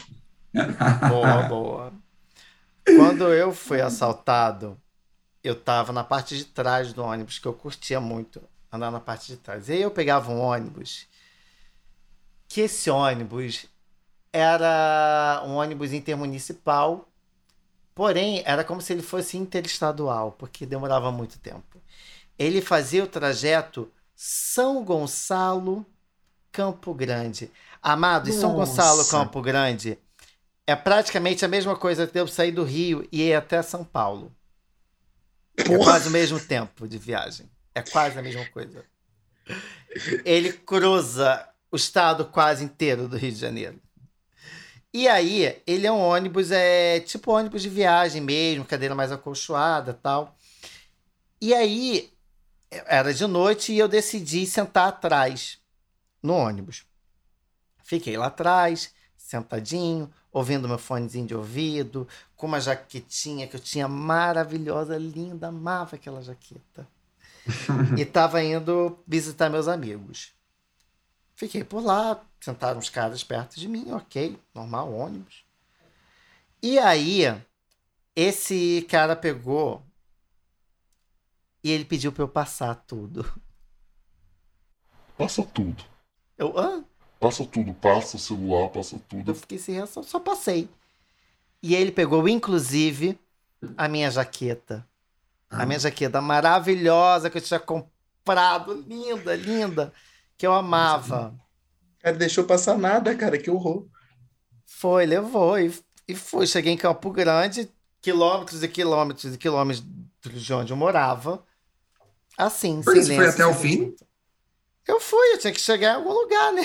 Boa, 1.08 1.42
boa. 1.44 1.92
Quando 2.84 3.32
eu 3.32 3.52
fui 3.52 3.80
assaltado, 3.80 4.78
eu 5.42 5.54
tava 5.54 5.92
na 5.92 6.04
parte 6.04 6.36
de 6.36 6.44
trás 6.44 6.92
do 6.92 7.02
ônibus, 7.02 7.38
que 7.38 7.46
eu 7.46 7.52
curtia 7.52 8.00
muito 8.00 8.40
andar 8.72 8.90
na 8.90 9.00
parte 9.00 9.28
de 9.28 9.36
trás. 9.36 9.68
E 9.68 9.72
aí 9.72 9.82
eu 9.82 9.90
pegava 9.90 10.30
um 10.30 10.40
ônibus, 10.40 11.06
que 12.46 12.62
esse 12.62 12.90
ônibus 12.90 13.66
era 14.32 15.42
um 15.46 15.54
ônibus 15.56 15.92
intermunicipal, 15.92 17.08
porém 17.94 18.42
era 18.44 18.62
como 18.64 18.80
se 18.80 18.92
ele 18.92 19.02
fosse 19.02 19.36
interestadual, 19.36 20.32
porque 20.32 20.66
demorava 20.66 21.10
muito 21.10 21.38
tempo. 21.38 21.80
Ele 22.38 22.60
fazia 22.60 23.02
o 23.02 23.08
trajeto 23.08 23.90
São 24.14 24.84
Gonçalo, 24.84 25.84
Campo 26.52 26.94
Grande. 26.94 27.50
Amado, 27.82 28.28
e 28.28 28.32
São 28.32 28.56
Nossa. 28.56 28.72
Gonçalo, 28.72 29.04
Campo 29.06 29.42
Grande 29.42 29.98
é 30.68 30.76
praticamente 30.76 31.46
a 31.46 31.48
mesma 31.48 31.74
coisa 31.74 32.06
que 32.06 32.18
eu 32.18 32.28
sair 32.28 32.52
do 32.52 32.62
Rio 32.62 33.08
e 33.10 33.22
ir 33.22 33.34
até 33.34 33.62
São 33.62 33.82
Paulo. 33.82 34.30
É 35.56 35.64
quase 35.78 36.08
o 36.08 36.12
mesmo 36.12 36.38
tempo 36.38 36.86
de 36.86 36.98
viagem. 36.98 37.50
É 37.78 37.82
quase 37.82 38.18
a 38.18 38.22
mesma 38.22 38.44
coisa. 38.46 38.84
Ele 40.24 40.52
cruza 40.52 41.48
o 41.70 41.76
estado 41.76 42.24
quase 42.26 42.64
inteiro 42.64 43.08
do 43.08 43.16
Rio 43.16 43.32
de 43.32 43.38
Janeiro. 43.38 43.80
E 44.92 45.06
aí, 45.06 45.62
ele 45.66 45.86
é 45.86 45.92
um 45.92 46.00
ônibus, 46.00 46.50
é 46.50 46.98
tipo 47.00 47.30
ônibus 47.30 47.62
de 47.62 47.68
viagem 47.68 48.22
mesmo, 48.22 48.64
cadeira 48.64 48.94
mais 48.94 49.12
acolchoada 49.12 49.92
tal. 49.94 50.36
E 51.40 51.54
aí, 51.54 52.10
era 52.70 53.12
de 53.12 53.26
noite 53.26 53.72
e 53.72 53.78
eu 53.78 53.86
decidi 53.86 54.44
sentar 54.46 54.88
atrás 54.88 55.58
no 56.22 56.34
ônibus. 56.34 56.84
Fiquei 57.84 58.16
lá 58.16 58.26
atrás, 58.26 58.92
sentadinho, 59.16 60.10
ouvindo 60.32 60.68
meu 60.68 60.78
fonezinho 60.78 61.26
de 61.26 61.34
ouvido, 61.34 62.08
com 62.34 62.46
uma 62.46 62.60
jaquetinha 62.60 63.46
que 63.46 63.56
eu 63.56 63.60
tinha 63.60 63.86
maravilhosa, 63.88 64.96
linda, 64.98 65.48
amava 65.48 65.96
aquela 65.96 66.22
jaqueta. 66.22 66.88
E 67.96 68.04
tava 68.04 68.42
indo 68.42 68.98
visitar 69.06 69.48
meus 69.48 69.68
amigos. 69.68 70.32
Fiquei 71.34 71.62
por 71.62 71.80
lá, 71.82 72.20
sentaram 72.40 72.78
uns 72.78 72.90
caras 72.90 73.22
perto 73.22 73.58
de 73.60 73.68
mim, 73.68 73.92
ok, 73.92 74.38
normal, 74.54 74.92
ônibus. 74.92 75.44
E 76.62 76.78
aí, 76.78 77.22
esse 78.16 78.84
cara 78.90 79.14
pegou 79.14 79.82
e 81.62 81.70
ele 81.70 81.84
pediu 81.84 82.12
pra 82.12 82.24
eu 82.24 82.28
passar 82.28 82.74
tudo. 82.74 83.24
Passa 85.16 85.44
tudo. 85.44 85.84
Eu, 86.36 86.56
hã? 86.58 86.84
Passa 87.20 87.44
tudo. 87.44 87.74
Passa 87.74 88.16
o 88.16 88.20
celular, 88.20 88.68
passa 88.70 88.96
Eu 88.96 89.00
tudo. 89.00 89.34
fiquei 89.34 89.58
sem 89.58 89.74
reação, 89.74 90.02
só 90.02 90.20
passei. 90.20 90.68
E 91.62 91.74
ele 91.74 91.90
pegou, 91.90 92.28
inclusive, 92.28 93.18
a 93.76 93.88
minha 93.88 94.10
jaqueta. 94.10 94.87
A 95.50 95.64
minha 95.64 95.78
jaqueta 95.78 96.20
maravilhosa 96.20 97.30
que 97.30 97.38
eu 97.38 97.42
tinha 97.42 97.58
comprado, 97.58 98.84
linda, 98.86 99.34
linda, 99.34 99.92
que 100.36 100.46
eu 100.46 100.52
amava. 100.52 101.34
Cara, 102.00 102.16
deixou 102.16 102.44
passar 102.44 102.76
nada, 102.76 103.14
cara. 103.14 103.38
Que 103.38 103.50
horror. 103.50 103.86
Foi, 104.66 105.06
levou 105.06 105.58
e, 105.58 105.72
e 106.06 106.14
fui. 106.14 106.46
Cheguei 106.46 106.72
em 106.72 106.76
Campo 106.76 107.10
Grande, 107.10 107.70
quilômetros 108.00 108.62
e 108.62 108.68
quilômetros 108.68 109.34
e 109.34 109.38
quilômetros 109.38 109.84
de 110.22 110.52
onde 110.52 110.72
eu 110.72 110.76
morava. 110.76 111.42
Assim, 112.36 112.82
Por 112.82 112.96
isso 112.96 113.08
foi 113.08 113.16
lenço, 113.16 113.34
até 113.34 113.46
o 113.46 113.52
sem 113.52 113.62
fim? 113.62 113.96
Eu 114.86 115.00
fui, 115.00 115.32
eu 115.32 115.38
tinha 115.38 115.52
que 115.52 115.60
chegar 115.60 115.92
em 115.92 115.96
algum 115.96 116.12
lugar, 116.12 116.52
né? 116.52 116.62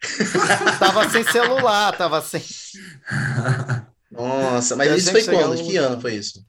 tava 0.78 1.08
sem 1.08 1.22
celular, 1.24 1.96
tava 1.96 2.20
sem. 2.20 2.42
Nossa, 4.10 4.76
mas 4.76 4.90
Eu 4.90 4.96
isso 4.96 5.10
foi 5.10 5.24
quando? 5.24 5.56
Que 5.62 5.76
ano 5.76 6.00
foi 6.00 6.14
isso? 6.14 6.44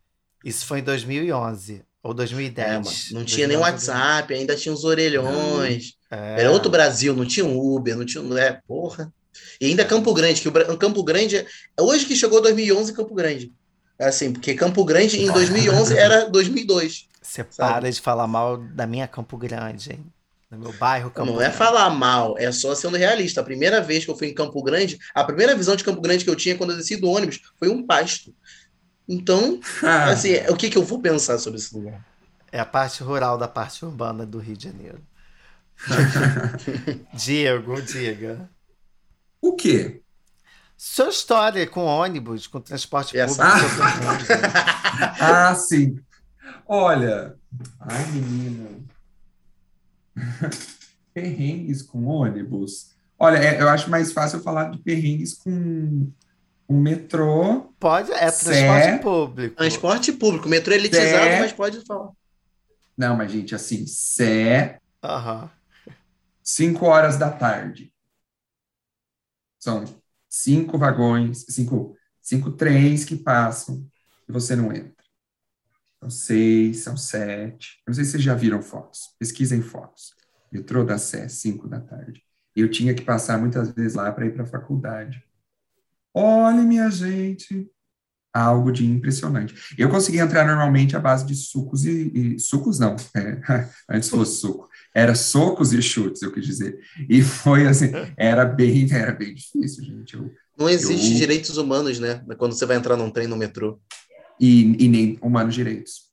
Isso 0.46 0.66
foi 0.66 0.80
em 0.80 0.84
2011 0.84 1.82
ou 2.04 2.14
2010. 2.14 3.10
É, 3.12 3.14
não 3.16 3.26
tinha 3.26 3.48
nem 3.48 3.58
2011, 3.58 3.60
WhatsApp, 3.60 4.34
ainda 4.34 4.56
tinha 4.56 4.72
os 4.74 4.84
orelhões. 4.84 5.94
É. 6.12 6.42
Era 6.42 6.52
outro 6.52 6.70
Brasil, 6.70 7.16
não 7.16 7.26
tinha 7.26 7.46
um 7.46 7.58
Uber, 7.58 7.98
não 7.98 8.06
tinha. 8.06 8.24
É, 8.40 8.60
porra. 8.68 9.12
E 9.60 9.66
ainda 9.66 9.84
Campo 9.84 10.14
Grande, 10.14 10.40
que 10.42 10.48
o 10.48 10.78
Campo 10.78 11.04
Grande. 11.04 11.38
é- 11.38 11.46
Hoje 11.82 12.06
que 12.06 12.16
chegou 12.16 12.42
2011 12.42 12.94
Campo 12.94 13.14
Grande. 13.16 13.52
É 13.98 14.06
Assim, 14.08 14.32
porque 14.32 14.54
Campo 14.54 14.84
Grande 14.86 15.20
em 15.22 15.32
2011 15.32 15.98
era 15.98 16.30
2002. 16.30 17.08
Você 17.22 17.46
Sabe? 17.50 17.74
para 17.74 17.92
de 17.92 18.00
falar 18.00 18.28
mal 18.28 18.58
da 18.58 18.86
minha 18.86 19.08
Campo 19.08 19.38
Grande, 19.38 19.94
hein? 19.94 20.06
Do 20.52 20.60
meu 20.60 20.74
bairro 20.74 21.10
Campo 21.10 21.32
Não 21.32 21.40
é 21.42 21.46
Grande. 21.46 21.58
falar 21.58 21.90
mal, 21.90 22.38
é 22.38 22.52
só 22.52 22.76
sendo 22.76 22.98
realista. 22.98 23.42
A 23.42 23.44
primeira 23.44 23.82
vez 23.82 24.06
que 24.06 24.12
eu 24.12 24.16
fui 24.18 24.28
em 24.28 24.34
Campo 24.34 24.62
Grande, 24.62 24.98
a 25.14 25.24
primeira 25.24 25.56
visão 25.56 25.76
de 25.76 25.84
Campo 25.84 26.02
Grande 26.02 26.24
que 26.24 26.30
eu 26.30 26.36
tinha 26.36 26.56
quando 26.56 26.72
eu 26.72 26.78
desci 26.78 26.98
do 26.98 27.10
ônibus 27.10 27.40
foi 27.58 27.68
um 27.70 27.84
pasto. 27.86 28.34
Então, 29.08 29.60
Ah, 29.84 30.06
assim, 30.12 30.36
o 30.50 30.56
que, 30.56 30.70
que 30.70 30.78
eu 30.78 30.84
vou 30.84 31.00
pensar 31.02 31.38
sobre 31.38 31.60
esse 31.60 31.76
lugar? 31.76 32.04
É 32.52 32.60
a 32.60 32.66
parte 32.66 33.04
rural 33.04 33.38
da 33.38 33.48
parte 33.48 33.84
urbana 33.86 34.26
do 34.26 34.40
Rio 34.40 34.56
de 34.58 34.64
Janeiro. 34.66 35.00
Diego, 37.14 37.82
diga. 37.82 38.50
o 39.42 39.54
quê? 39.56 40.02
Sua 40.78 41.10
história 41.10 41.66
com 41.68 41.86
ônibus, 41.86 42.48
com 42.48 42.60
transporte 42.60 43.18
Essa- 43.18 43.44
público. 43.46 43.82
ônibus. 44.10 44.28
Ah, 45.20 45.54
sim. 45.56 46.00
Olha, 46.68 47.36
ai, 47.82 48.06
menino. 48.12 48.86
Perrengues 51.14 51.82
com 51.82 52.06
ônibus. 52.06 52.92
Olha, 53.20 53.38
é- 53.38 53.62
eu 53.62 53.70
acho 53.70 53.90
mais 53.90 54.12
fácil 54.14 54.40
eu 54.40 54.44
falar 54.44 54.70
de 54.72 54.78
perrengues 54.80 55.34
com 55.36 56.10
o 56.68 56.74
metrô. 56.74 57.74
Pode, 57.80 58.12
é 58.12 58.30
Sé- 58.30 58.44
transporte 58.44 59.04
público. 59.04 59.56
Transporte 59.56 60.12
público, 60.14 60.50
metrô 60.50 60.74
elitizado, 60.74 61.40
mas 61.40 61.54
pode 61.54 61.86
falar. 61.86 62.12
Não, 62.98 63.16
mas, 63.16 63.32
gente, 63.32 63.54
assim, 63.54 63.86
Sé, 63.86 64.80
Aham. 65.04 65.50
5 66.44 66.86
horas 66.86 67.18
da 67.18 67.30
tarde. 67.30 67.92
São 69.60 69.84
cinco 70.30 70.78
vagões, 70.78 71.46
cinco, 71.50 71.98
cinco 72.22 72.52
trens 72.52 73.04
que 73.04 73.16
passam 73.16 73.86
e 74.28 74.32
você 74.32 74.56
não 74.56 74.72
entra. 74.72 74.94
São 76.00 76.10
seis, 76.10 76.84
são 76.84 76.96
sete. 76.96 77.80
Eu 77.86 77.90
não 77.92 77.94
sei 77.96 78.06
se 78.06 78.12
vocês 78.12 78.24
já 78.24 78.36
viram 78.36 78.62
fotos. 78.62 79.16
Pesquisem 79.18 79.62
fotos. 79.62 80.14
Metrô 80.52 80.84
da 80.84 80.98
Sé, 80.98 81.28
cinco 81.30 81.68
da 81.68 81.80
tarde. 81.82 82.22
E 82.56 82.62
eu 82.62 82.70
tinha 82.70 82.94
que 82.94 83.02
passar 83.02 83.38
muitas 83.40 83.70
vezes 83.72 83.96
lá 83.96 84.12
para 84.12 84.26
ir 84.26 84.34
para 84.34 84.44
a 84.44 84.48
faculdade. 84.48 85.24
Olha, 86.16 86.62
minha 86.62 86.90
gente, 86.90 87.68
algo 88.34 88.72
de 88.72 88.86
impressionante. 88.86 89.54
Eu 89.78 89.90
consegui 89.90 90.20
entrar 90.20 90.46
normalmente 90.48 90.96
à 90.96 91.00
base 91.00 91.26
de 91.26 91.36
sucos 91.36 91.84
e, 91.86 92.12
e- 92.36 92.40
sucos 92.40 92.80
não, 92.80 92.96
é, 93.16 93.42
antes 93.90 94.10
fosse 94.10 94.40
suco, 94.40 94.70
era 94.94 95.14
socos 95.14 95.74
e 95.74 95.82
chutes, 95.82 96.22
eu 96.22 96.32
quis 96.32 96.46
dizer. 96.46 96.80
E 97.10 97.22
foi 97.22 97.68
assim, 97.68 97.92
era 98.18 98.46
bem, 98.46 98.88
era 98.92 99.12
bem 99.12 99.34
difícil, 99.36 99.84
gente. 99.84 100.14
Eu 100.16 100.32
Não 100.58 100.70
existe 100.70 101.12
Eu- 101.12 101.18
direitos 101.18 101.58
humanos, 101.58 102.00
né? 102.00 102.24
Quando 102.38 102.54
você 102.54 102.66
vai 102.66 102.78
entrar 102.78 102.96
num 102.96 103.10
trem 103.12 103.28
no 103.28 103.36
metrô. 103.36 103.80
E, 104.40 104.84
e 104.86 104.88
nem 104.90 105.18
humanos 105.22 105.54
direitos. 105.56 106.06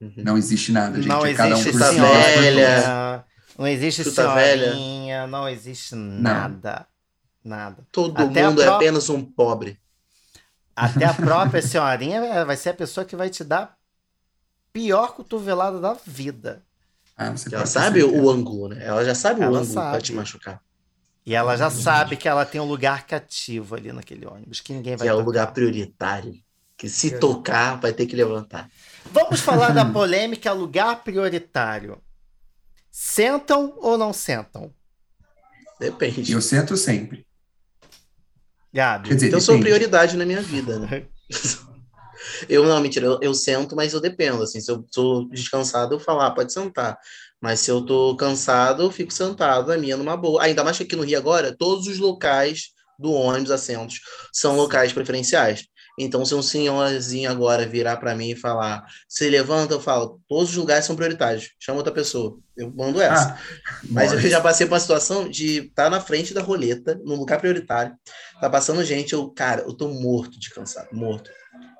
Uhum. 0.00 0.12
Não 0.16 0.38
existe 0.38 0.72
nada, 0.72 0.96
gente. 0.96 1.08
não 1.08 1.24
é 1.26 1.34
cada 1.34 1.54
um 1.56 1.58
existe 1.58 1.72
por 1.78 1.86
si. 1.86 1.94
velha. 2.00 3.24
Não 3.58 3.66
existe 3.66 4.04
Chuta 4.04 4.34
velha. 4.34 4.72
senhorinha, 4.72 5.26
não 5.26 5.46
existe 5.46 5.94
nada. 5.94 6.86
Nada. 7.44 7.86
Todo 7.90 8.20
Até 8.20 8.46
mundo 8.46 8.60
é 8.62 8.66
pró- 8.66 8.76
apenas 8.76 9.08
um 9.08 9.24
pobre. 9.24 9.78
Até 10.76 11.04
a 11.04 11.14
própria 11.14 11.60
senhorinha 11.62 12.44
vai 12.44 12.56
ser 12.56 12.70
a 12.70 12.74
pessoa 12.74 13.04
que 13.04 13.16
vai 13.16 13.30
te 13.30 13.42
dar 13.44 13.76
pior 14.72 15.14
cotovelada 15.14 15.80
da 15.80 15.94
vida. 16.06 16.62
Ah, 17.16 17.34
Ela 17.52 17.66
sabe 17.66 18.00
certeza. 18.00 18.22
o 18.22 18.30
ângulo, 18.30 18.68
né? 18.68 18.84
Ela 18.84 19.04
já 19.04 19.14
sabe 19.14 19.40
o 19.40 19.44
Ela 19.44 19.58
ângulo 19.58 19.74
pra 19.74 19.82
sabe. 19.92 20.02
te 20.02 20.12
machucar. 20.12 20.62
E 21.26 21.34
ela 21.34 21.54
já 21.56 21.68
sabe 21.70 22.16
que 22.16 22.26
ela 22.28 22.46
tem 22.46 22.60
um 22.60 22.64
lugar 22.64 23.06
cativo 23.06 23.74
ali 23.74 23.92
naquele 23.92 24.26
ônibus, 24.26 24.60
que 24.60 24.72
ninguém 24.72 24.96
vai 24.96 25.06
Que 25.06 25.10
é 25.10 25.14
o 25.14 25.20
lugar 25.20 25.52
prioritário. 25.52 26.34
Que 26.78 26.88
se 26.88 27.14
É. 27.14 27.18
tocar, 27.18 27.78
vai 27.78 27.92
ter 27.92 28.06
que 28.06 28.16
levantar. 28.16 28.70
Vamos 29.12 29.40
falar 29.40 29.68
da 29.70 29.84
polêmica 29.92 30.50
lugar 30.52 31.04
prioritário. 31.04 32.00
Sentam 32.90 33.74
ou 33.78 33.98
não 33.98 34.12
sentam? 34.14 34.72
Depende. 35.78 36.32
Eu 36.32 36.40
sento 36.40 36.76
sempre. 36.76 37.26
Gabi, 38.72 39.08
Quer 39.08 39.14
dizer, 39.14 39.32
Eu 39.32 39.40
sou 39.40 39.54
depende. 39.56 39.70
prioridade 39.70 40.16
na 40.16 40.24
minha 40.24 40.40
vida, 40.40 40.78
né? 40.78 41.06
Eu 42.48 42.64
não, 42.64 42.78
mentira, 42.80 43.06
eu, 43.06 43.18
eu 43.22 43.34
sento, 43.34 43.74
mas 43.74 43.94
eu 43.94 44.00
dependo. 44.00 44.42
Assim, 44.42 44.60
se 44.60 44.70
eu 44.70 44.84
tô 44.92 45.24
descansado, 45.32 45.94
eu 45.94 46.00
falo, 46.00 46.20
ah, 46.20 46.30
pode 46.30 46.52
sentar. 46.52 46.98
Mas 47.40 47.60
se 47.60 47.70
eu 47.70 47.80
tô 47.84 48.14
cansado, 48.16 48.82
eu 48.82 48.90
fico 48.90 49.12
sentado, 49.12 49.72
a 49.72 49.78
minha 49.78 49.96
numa 49.96 50.16
boa. 50.16 50.42
Ainda 50.42 50.62
mais 50.62 50.76
que 50.76 50.82
aqui 50.82 50.96
no 50.96 51.02
Rio 51.02 51.16
agora, 51.16 51.56
todos 51.56 51.86
os 51.86 51.98
locais 51.98 52.72
do 52.98 53.12
ônibus, 53.12 53.50
assentos, 53.50 54.00
são 54.32 54.56
locais 54.56 54.92
preferenciais. 54.92 55.64
Então, 56.02 56.24
se 56.24 56.34
um 56.34 56.40
senhorzinho 56.40 57.30
agora 57.30 57.66
virar 57.66 57.98
para 57.98 58.14
mim 58.14 58.30
e 58.30 58.34
falar, 58.36 58.86
se 59.06 59.28
levanta, 59.28 59.74
eu 59.74 59.80
falo, 59.80 60.18
todos 60.26 60.48
os 60.48 60.56
lugares 60.56 60.86
são 60.86 60.96
prioritários. 60.96 61.50
Chama 61.58 61.76
outra 61.76 61.92
pessoa. 61.92 62.38
Eu 62.56 62.72
mando 62.74 63.02
essa. 63.02 63.34
Ah, 63.34 63.80
Mas 63.90 64.10
eu 64.10 64.20
já 64.20 64.40
passei 64.40 64.66
por 64.66 64.72
uma 64.72 64.80
situação 64.80 65.28
de 65.28 65.66
estar 65.66 65.90
na 65.90 66.00
frente 66.00 66.32
da 66.32 66.40
roleta, 66.40 66.98
num 67.04 67.16
lugar 67.16 67.38
prioritário. 67.38 67.94
Tá 68.40 68.48
passando 68.48 68.82
gente, 68.82 69.12
eu, 69.12 69.28
cara, 69.28 69.60
eu 69.60 69.74
tô 69.74 69.88
morto 69.88 70.40
de 70.40 70.48
cansado, 70.48 70.88
morto. 70.90 71.30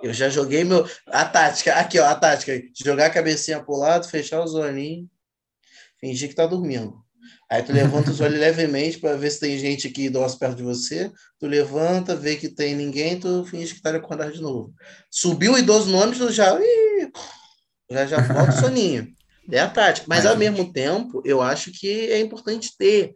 Eu 0.02 0.12
já 0.12 0.28
joguei 0.28 0.64
meu. 0.64 0.87
A 1.06 1.24
tática, 1.24 1.74
aqui, 1.74 1.98
ó, 1.98 2.04
a 2.04 2.14
tática. 2.14 2.61
Jogar 2.85 3.06
a 3.06 3.11
cabecinha 3.11 3.64
pro 3.64 3.76
lado, 3.76 4.06
fechar 4.06 4.44
os 4.44 4.54
olhinhos, 4.54 5.09
fingir 5.98 6.28
que 6.28 6.35
tá 6.35 6.46
dormindo. 6.46 7.02
Aí 7.51 7.65
tu 7.65 7.73
levanta 7.73 8.13
os 8.13 8.21
olhos 8.21 8.39
levemente 8.39 8.99
para 8.99 9.17
ver 9.17 9.29
se 9.29 9.41
tem 9.41 9.59
gente 9.59 9.89
aqui 9.89 10.05
idosa 10.05 10.39
perto 10.39 10.59
de 10.59 10.63
você. 10.63 11.11
Tu 11.37 11.49
levanta, 11.49 12.15
vê 12.15 12.37
que 12.37 12.49
tem 12.49 12.77
ninguém, 12.77 13.19
tu 13.19 13.45
finge 13.45 13.75
que 13.75 13.83
tá 13.83 13.91
acordado 13.91 14.33
de 14.33 14.41
novo. 14.41 14.73
Subiu 15.11 15.55
o 15.55 15.59
idoso 15.59 15.91
no 15.91 15.99
ônibus, 15.99 16.19
tu 16.19 16.33
já. 16.33 16.57
ih, 16.61 17.11
já, 17.91 18.07
já 18.07 18.21
volta 18.21 18.53
o 18.53 18.61
soninho. 18.61 19.13
É 19.51 19.59
a 19.59 19.69
tática. 19.69 20.07
Mas 20.09 20.25
ao 20.25 20.37
mesmo 20.37 20.73
tempo, 20.73 21.21
eu 21.25 21.43
acho 21.43 21.73
que 21.73 21.89
é 21.89 22.21
importante 22.21 22.71
ter. 22.79 23.15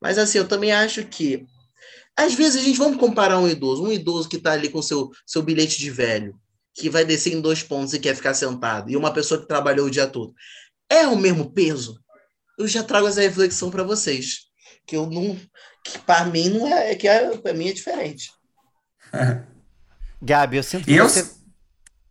Mas 0.00 0.16
assim, 0.16 0.38
eu 0.38 0.48
também 0.48 0.72
acho 0.72 1.04
que. 1.04 1.44
Às 2.16 2.32
vezes 2.32 2.62
a 2.62 2.64
gente 2.64 2.78
vamos 2.78 2.96
comparar 2.96 3.38
um 3.38 3.48
idoso, 3.48 3.84
um 3.84 3.92
idoso 3.92 4.30
que 4.30 4.36
está 4.36 4.52
ali 4.52 4.70
com 4.70 4.80
seu, 4.80 5.10
seu 5.26 5.42
bilhete 5.42 5.78
de 5.78 5.90
velho, 5.90 6.34
que 6.72 6.88
vai 6.88 7.04
descer 7.04 7.34
em 7.34 7.40
dois 7.40 7.62
pontos 7.62 7.92
e 7.92 7.98
quer 7.98 8.14
ficar 8.14 8.34
sentado, 8.34 8.88
e 8.88 8.96
uma 8.96 9.12
pessoa 9.12 9.40
que 9.40 9.48
trabalhou 9.48 9.88
o 9.88 9.90
dia 9.90 10.06
todo. 10.06 10.32
É 10.88 11.08
o 11.08 11.16
mesmo 11.16 11.50
peso? 11.50 12.03
Eu 12.58 12.68
já 12.68 12.82
trago 12.82 13.06
essa 13.08 13.20
reflexão 13.20 13.70
para 13.70 13.82
vocês. 13.82 14.44
Que 14.86 14.96
eu 14.96 15.06
não. 15.06 15.36
Que 15.84 15.98
para 16.00 16.24
mim 16.26 16.48
não 16.50 16.66
é. 16.66 16.92
é 16.92 16.94
que 16.94 17.08
para 17.42 17.52
mim 17.54 17.68
é 17.68 17.72
diferente. 17.72 18.30
Gabi, 20.22 20.56
eu 20.56 20.62
sinto 20.62 20.84
que 20.84 20.94
Eu- 20.94 21.08
você. 21.08 21.28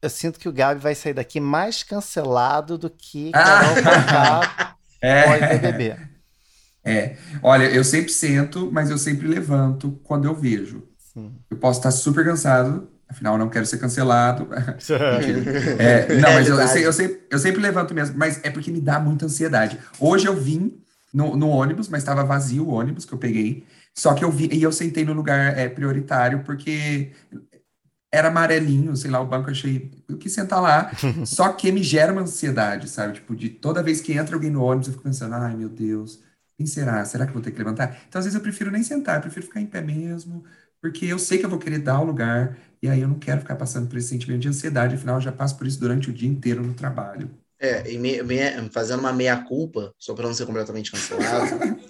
Eu 0.01 0.09
sinto 0.09 0.37
que 0.37 0.49
o 0.49 0.53
Gabi 0.53 0.81
vai 0.81 0.93
sair 0.95 1.13
daqui 1.13 1.39
mais 1.39 1.81
cancelado 1.81 2.77
do 2.77 2.89
que 2.89 3.31
Ah. 3.33 3.41
Carol 3.43 3.75
Conká 3.75 4.75
É, 5.01 5.23
pós-BBB. 5.23 5.97
é. 6.85 7.17
Olha, 7.41 7.65
eu 7.65 7.83
sempre 7.83 8.11
sento, 8.11 8.69
mas 8.71 8.89
eu 8.89 8.97
sempre 8.97 9.27
levanto 9.27 9.99
quando 10.03 10.25
eu 10.25 10.35
vejo. 10.35 10.87
Sim. 10.97 11.33
Eu 11.49 11.57
posso 11.57 11.79
estar 11.79 11.91
super 11.91 12.23
cansado, 12.25 12.89
afinal, 13.13 13.35
eu 13.35 13.39
não 13.39 13.49
quero 13.49 13.65
ser 13.65 13.77
cancelado. 13.79 14.47
É, 15.77 16.13
não, 16.15 16.33
mas 16.33 16.47
eu, 16.47 16.59
eu, 16.59 16.67
sei- 16.67 16.85
eu 16.85 16.93
sempre, 16.93 17.21
eu 17.29 17.39
sempre 17.39 17.61
levanto 17.61 17.93
mesmo, 17.93 18.17
mas 18.17 18.39
é 18.43 18.49
porque 18.49 18.71
me 18.71 18.81
dá 18.81 18.99
muita 18.99 19.25
ansiedade. 19.25 19.79
Hoje 19.99 20.27
eu 20.27 20.35
vim 20.35 20.81
no, 21.13 21.35
no 21.35 21.49
ônibus, 21.49 21.87
mas 21.89 22.01
estava 22.01 22.23
vazio 22.23 22.65
o 22.67 22.71
ônibus 22.73 23.05
que 23.05 23.13
eu 23.13 23.17
peguei. 23.17 23.65
Só 23.95 24.13
que 24.13 24.23
eu 24.23 24.31
vi, 24.31 24.49
e 24.51 24.63
eu 24.63 24.71
sentei 24.71 25.05
no 25.05 25.13
lugar 25.13 25.57
é, 25.57 25.69
prioritário, 25.69 26.43
porque 26.43 27.11
era 28.11 28.27
amarelinho, 28.27 28.95
sei 28.95 29.09
lá, 29.09 29.19
o 29.19 29.25
banco 29.27 29.49
eu 29.49 29.51
achei. 29.53 29.91
Eu 30.07 30.17
quis 30.17 30.33
sentar 30.33 30.61
lá, 30.61 30.91
só 31.23 31.51
que 31.53 31.71
me 31.71 31.81
gera 31.83 32.11
uma 32.11 32.21
ansiedade, 32.21 32.87
sabe? 32.89 33.13
Tipo, 33.15 33.35
de 33.35 33.49
toda 33.49 33.81
vez 33.83 34.01
que 34.01 34.13
entra 34.13 34.35
alguém 34.35 34.51
no 34.51 34.63
ônibus, 34.63 34.87
eu 34.87 34.93
fico 34.93 35.03
pensando, 35.03 35.33
ai 35.35 35.55
meu 35.55 35.69
Deus, 35.69 36.21
quem 36.57 36.65
será? 36.67 37.03
Será 37.05 37.25
que 37.25 37.31
eu 37.31 37.33
vou 37.33 37.41
ter 37.41 37.51
que 37.51 37.57
levantar? 37.57 38.03
Então, 38.07 38.19
às 38.19 38.25
vezes, 38.25 38.35
eu 38.35 38.41
prefiro 38.41 38.69
nem 38.71 38.83
sentar, 38.83 39.15
eu 39.17 39.21
prefiro 39.21 39.45
ficar 39.47 39.61
em 39.61 39.65
pé 39.67 39.81
mesmo, 39.81 40.43
porque 40.81 41.05
eu 41.05 41.17
sei 41.19 41.37
que 41.39 41.45
eu 41.45 41.49
vou 41.49 41.57
querer 41.59 41.79
dar 41.79 41.99
o 42.01 42.03
lugar, 42.05 42.55
e 42.83 42.89
aí 42.89 42.99
eu 42.99 43.07
não 43.07 43.17
quero 43.17 43.39
ficar 43.39 43.55
passando 43.55 43.87
por 43.87 43.97
esse 43.97 44.09
sentimento 44.09 44.41
de 44.41 44.49
ansiedade, 44.49 44.95
afinal, 44.95 45.15
eu 45.15 45.21
já 45.21 45.31
passo 45.31 45.57
por 45.57 45.65
isso 45.65 45.79
durante 45.79 46.09
o 46.09 46.13
dia 46.13 46.27
inteiro 46.27 46.61
no 46.61 46.73
trabalho. 46.73 47.31
É, 47.57 47.89
e 47.89 47.97
me- 47.97 48.21
me- 48.23 48.69
fazendo 48.73 48.99
uma 48.99 49.13
meia-culpa, 49.13 49.93
só 49.97 50.13
para 50.13 50.27
não 50.27 50.33
ser 50.33 50.45
completamente 50.45 50.91
cancelado. 50.91 51.47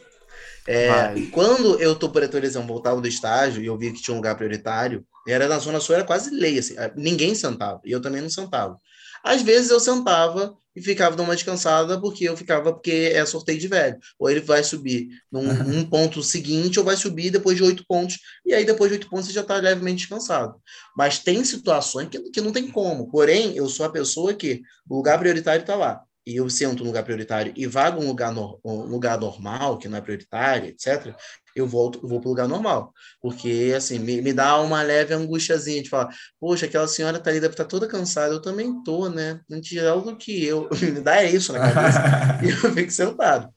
é, 0.67 1.15
quando 1.31 1.81
eu 1.81 1.95
tô, 1.95 2.09
por 2.09 2.21
exemplo, 2.21 2.67
voltava 2.67 3.01
do 3.01 3.07
estágio 3.07 3.63
e 3.63 3.65
eu 3.65 3.75
via 3.75 3.91
que 3.91 4.03
tinha 4.03 4.13
um 4.13 4.17
lugar 4.17 4.35
prioritário, 4.35 5.03
era 5.27 5.47
na 5.47 5.57
Zona 5.57 5.79
Sul, 5.79 5.95
era 5.95 6.03
quase 6.03 6.29
lei, 6.29 6.59
assim, 6.59 6.75
ninguém 6.95 7.33
sentava, 7.33 7.81
e 7.83 7.91
eu 7.91 7.99
também 7.99 8.21
não 8.21 8.29
sentava. 8.29 8.77
Às 9.23 9.41
vezes 9.41 9.71
eu 9.71 9.79
sentava 9.79 10.55
e 10.75 10.81
ficava 10.81 11.15
dando 11.15 11.27
uma 11.27 11.35
descansada, 11.35 11.99
porque 11.99 12.25
eu 12.25 12.35
ficava, 12.35 12.73
porque 12.73 13.11
é 13.13 13.25
sorteio 13.25 13.59
de 13.59 13.67
velho. 13.67 13.97
Ou 14.17 14.29
ele 14.29 14.41
vai 14.41 14.63
subir 14.63 15.07
num 15.31 15.41
um 15.79 15.85
ponto 15.85 16.23
seguinte, 16.23 16.79
ou 16.79 16.85
vai 16.85 16.95
subir 16.95 17.29
depois 17.29 17.57
de 17.57 17.63
oito 17.63 17.85
pontos, 17.87 18.19
e 18.45 18.53
aí 18.53 18.65
depois 18.65 18.89
de 18.89 18.97
oito 18.97 19.09
pontos 19.09 19.27
você 19.27 19.33
já 19.33 19.41
está 19.41 19.57
levemente 19.57 19.99
descansado. 19.99 20.55
Mas 20.95 21.19
tem 21.19 21.43
situações 21.43 22.09
que, 22.09 22.19
que 22.31 22.41
não 22.41 22.51
tem 22.51 22.67
como. 22.69 23.09
Porém, 23.09 23.55
eu 23.55 23.67
sou 23.69 23.85
a 23.85 23.91
pessoa 23.91 24.33
que 24.33 24.61
o 24.89 24.95
lugar 24.95 25.19
prioritário 25.19 25.61
está 25.61 25.75
lá. 25.75 26.01
E 26.25 26.37
eu 26.37 26.49
sento 26.49 26.79
no 26.79 26.85
lugar 26.85 27.03
prioritário 27.03 27.51
e 27.53 27.67
vago 27.67 28.01
um 28.01 28.07
lugar, 28.07 28.31
no, 28.33 28.57
um 28.63 28.83
lugar 28.83 29.19
normal, 29.19 29.77
que 29.77 29.89
não 29.89 29.97
é 29.97 30.01
prioritário, 30.01 30.69
etc., 30.69 31.13
eu 31.55 31.67
volto, 31.67 31.99
eu 32.01 32.07
vou 32.09 32.19
para 32.19 32.27
o 32.27 32.31
lugar 32.31 32.47
normal. 32.47 32.93
Porque, 33.21 33.73
assim, 33.75 33.99
me, 33.99 34.21
me 34.21 34.33
dá 34.33 34.59
uma 34.61 34.81
leve 34.81 35.13
angustiazinha 35.13 35.81
de 35.83 35.89
falar, 35.89 36.09
poxa, 36.39 36.65
aquela 36.65 36.87
senhora 36.87 37.19
tá 37.19 37.29
ali, 37.29 37.39
deve 37.39 37.53
estar 37.53 37.65
toda 37.65 37.87
cansada, 37.87 38.33
eu 38.33 38.41
também 38.41 38.83
tô, 38.83 39.09
né? 39.09 39.39
Não 39.49 39.61
tirar 39.61 39.91
algo 39.91 40.15
que 40.15 40.43
eu. 40.45 40.69
Me 40.81 41.01
dá 41.01 41.23
isso 41.23 41.53
na 41.53 41.59
cabeça. 41.59 42.01
e 42.43 42.49
eu 42.49 42.73
fico 42.73 42.91
sentado. 42.91 43.49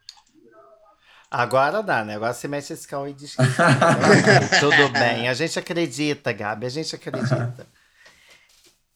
Agora 1.30 1.82
dá, 1.82 2.04
né? 2.04 2.14
Agora 2.16 2.32
você 2.32 2.46
mexe 2.46 2.72
esse 2.72 2.86
carro 2.86 3.08
e 3.08 3.12
diz 3.12 3.34
que 3.34 3.42
Ok, 3.42 3.48
tudo 4.60 4.88
bem. 4.90 5.28
A 5.28 5.34
gente 5.34 5.58
acredita, 5.58 6.32
Gabi, 6.32 6.66
a 6.66 6.70
gente 6.70 6.94
acredita. 6.94 7.66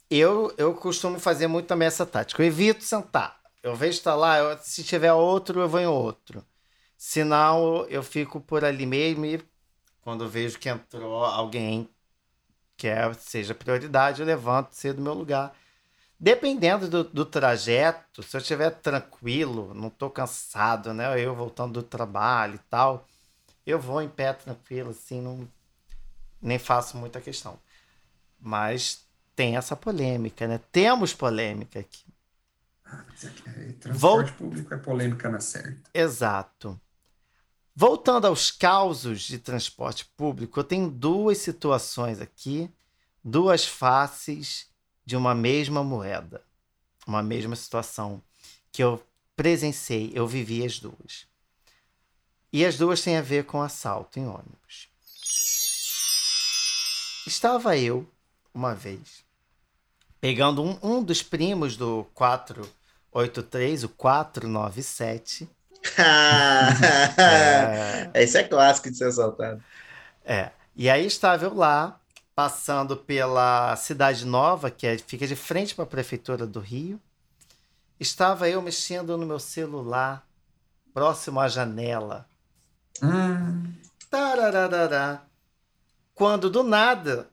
Eu, 0.08 0.52
eu 0.56 0.74
costumo 0.74 1.18
fazer 1.18 1.46
muito 1.46 1.66
também 1.66 1.86
essa 1.88 2.06
tática. 2.06 2.40
Eu 2.42 2.46
evito 2.46 2.84
sentar. 2.84 3.36
Eu 3.62 3.74
vejo 3.76 3.98
estar 3.98 4.14
lá, 4.14 4.38
eu- 4.38 4.58
se 4.62 4.82
tiver 4.82 5.12
outro, 5.12 5.60
eu 5.60 5.68
vou 5.68 5.80
em 5.80 5.86
outro. 5.86 6.44
Senão, 7.02 7.86
eu 7.88 8.02
fico 8.02 8.38
por 8.42 8.62
ali 8.62 8.84
mesmo 8.84 9.24
e 9.24 9.42
quando 10.02 10.28
vejo 10.28 10.58
que 10.58 10.68
entrou 10.68 11.24
alguém 11.24 11.88
que 12.76 12.88
é, 12.88 13.10
seja 13.14 13.54
prioridade, 13.54 14.20
eu 14.20 14.26
levanto 14.26 14.74
cedo 14.74 14.96
do 14.96 15.02
meu 15.02 15.14
lugar. 15.14 15.56
Dependendo 16.18 16.90
do, 16.90 17.02
do 17.02 17.24
trajeto, 17.24 18.22
se 18.22 18.36
eu 18.36 18.40
estiver 18.42 18.68
tranquilo, 18.70 19.72
não 19.72 19.88
estou 19.88 20.10
cansado, 20.10 20.92
né? 20.92 21.18
Eu 21.18 21.34
voltando 21.34 21.72
do 21.72 21.82
trabalho 21.82 22.56
e 22.56 22.68
tal, 22.68 23.08
eu 23.66 23.80
vou 23.80 24.02
em 24.02 24.08
pé 24.08 24.34
tranquilo, 24.34 24.90
assim, 24.90 25.22
não, 25.22 25.48
nem 26.40 26.59
faço 26.59 26.98
muita 26.98 27.18
questão. 27.18 27.59
Mas 28.38 29.07
tem 29.34 29.57
essa 29.57 29.74
polêmica, 29.74 30.46
né? 30.46 30.61
Temos 30.70 31.14
polêmica 31.14 31.80
aqui. 31.80 32.05
É, 33.46 33.72
Transporte 33.80 34.32
público 34.32 34.74
é 34.74 34.76
polêmica 34.76 35.30
na 35.30 35.40
certa. 35.40 35.88
Exato. 35.94 36.78
Voltando 37.75 38.27
aos 38.27 38.51
causos 38.51 39.23
de 39.23 39.39
transporte 39.39 40.05
público, 40.16 40.61
eu 40.61 40.64
tenho 40.64 40.91
duas 40.91 41.39
situações 41.39 42.21
aqui, 42.21 42.71
duas 43.23 43.64
faces 43.64 44.66
de 45.05 45.16
uma 45.16 45.35
mesma 45.35 45.83
moeda, 45.83 46.43
uma 47.07 47.23
mesma 47.23 47.57
situação 47.57 48.23
que 48.73 48.83
eu 48.83 49.03
presenciei, 49.37 50.12
eu 50.14 50.27
vivi 50.27 50.64
as 50.64 50.79
duas. 50.79 51.27
E 52.53 52.64
as 52.64 52.77
duas 52.77 53.01
têm 53.01 53.16
a 53.16 53.23
ver 53.23 53.45
com 53.45 53.62
assalto 53.62 54.18
em 54.18 54.27
ônibus. 54.27 54.89
Estava 57.27 57.77
eu, 57.77 58.09
uma 58.53 58.75
vez, 58.75 59.25
pegando 60.21 60.62
um, 60.62 60.79
um 60.83 61.03
dos 61.03 61.23
primos 61.23 61.77
do 61.77 62.05
483, 62.14 63.85
o 63.85 63.89
497. 63.89 65.49
É, 67.24 68.11
Esse 68.14 68.39
é 68.39 68.45
clássico 68.45 68.91
de 68.91 68.97
ser 68.97 69.07
assaltado. 69.09 69.62
é. 70.24 70.53
E 70.76 70.89
aí 70.89 71.05
estava 71.07 71.45
eu 71.45 71.55
lá, 71.55 72.01
passando 72.35 72.97
pela 72.97 73.76
Cidade 73.76 74.24
Nova, 74.24 74.70
que 74.70 74.87
é- 74.87 74.99
fica 74.99 75.26
de 75.26 75.37
frente 75.37 75.74
para 75.74 75.85
a 75.85 75.87
Prefeitura 75.87 76.47
do 76.47 76.61
Rio. 76.61 77.01
Estava 78.01 78.49
eu 78.49 78.62
mexendo 78.62 79.16
no 79.18 79.26
meu 79.26 79.39
celular, 79.39 80.26
próximo 80.95 81.41
à 81.41 81.49
janela. 81.49 82.26
Hum, 83.03 83.72
Tarararará. 84.11 85.22
Quando 86.14 86.51
do 86.51 86.62
nada. 86.62 87.31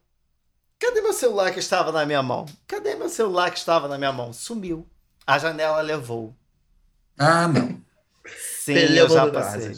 Cadê 0.80 1.02
meu 1.02 1.14
celular 1.14 1.52
que 1.52 1.60
estava 1.60 1.91
na 1.91 2.06
minha 2.06 2.24
mão? 2.24 2.45
Cadê 2.68 2.95
meu 2.95 3.10
celular 3.10 3.52
que 3.52 3.58
estava 3.58 3.88
na 3.88 3.98
minha 3.98 4.12
mão? 4.14 4.34
Sumiu. 4.34 4.88
A 5.26 5.38
janela 5.39 5.82
levou. 5.82 6.36
ah, 7.20 7.48
não. 7.48 7.82
Sim, 8.74 8.95
eu 8.95 9.09
já 9.09 9.28
passei. 9.32 9.76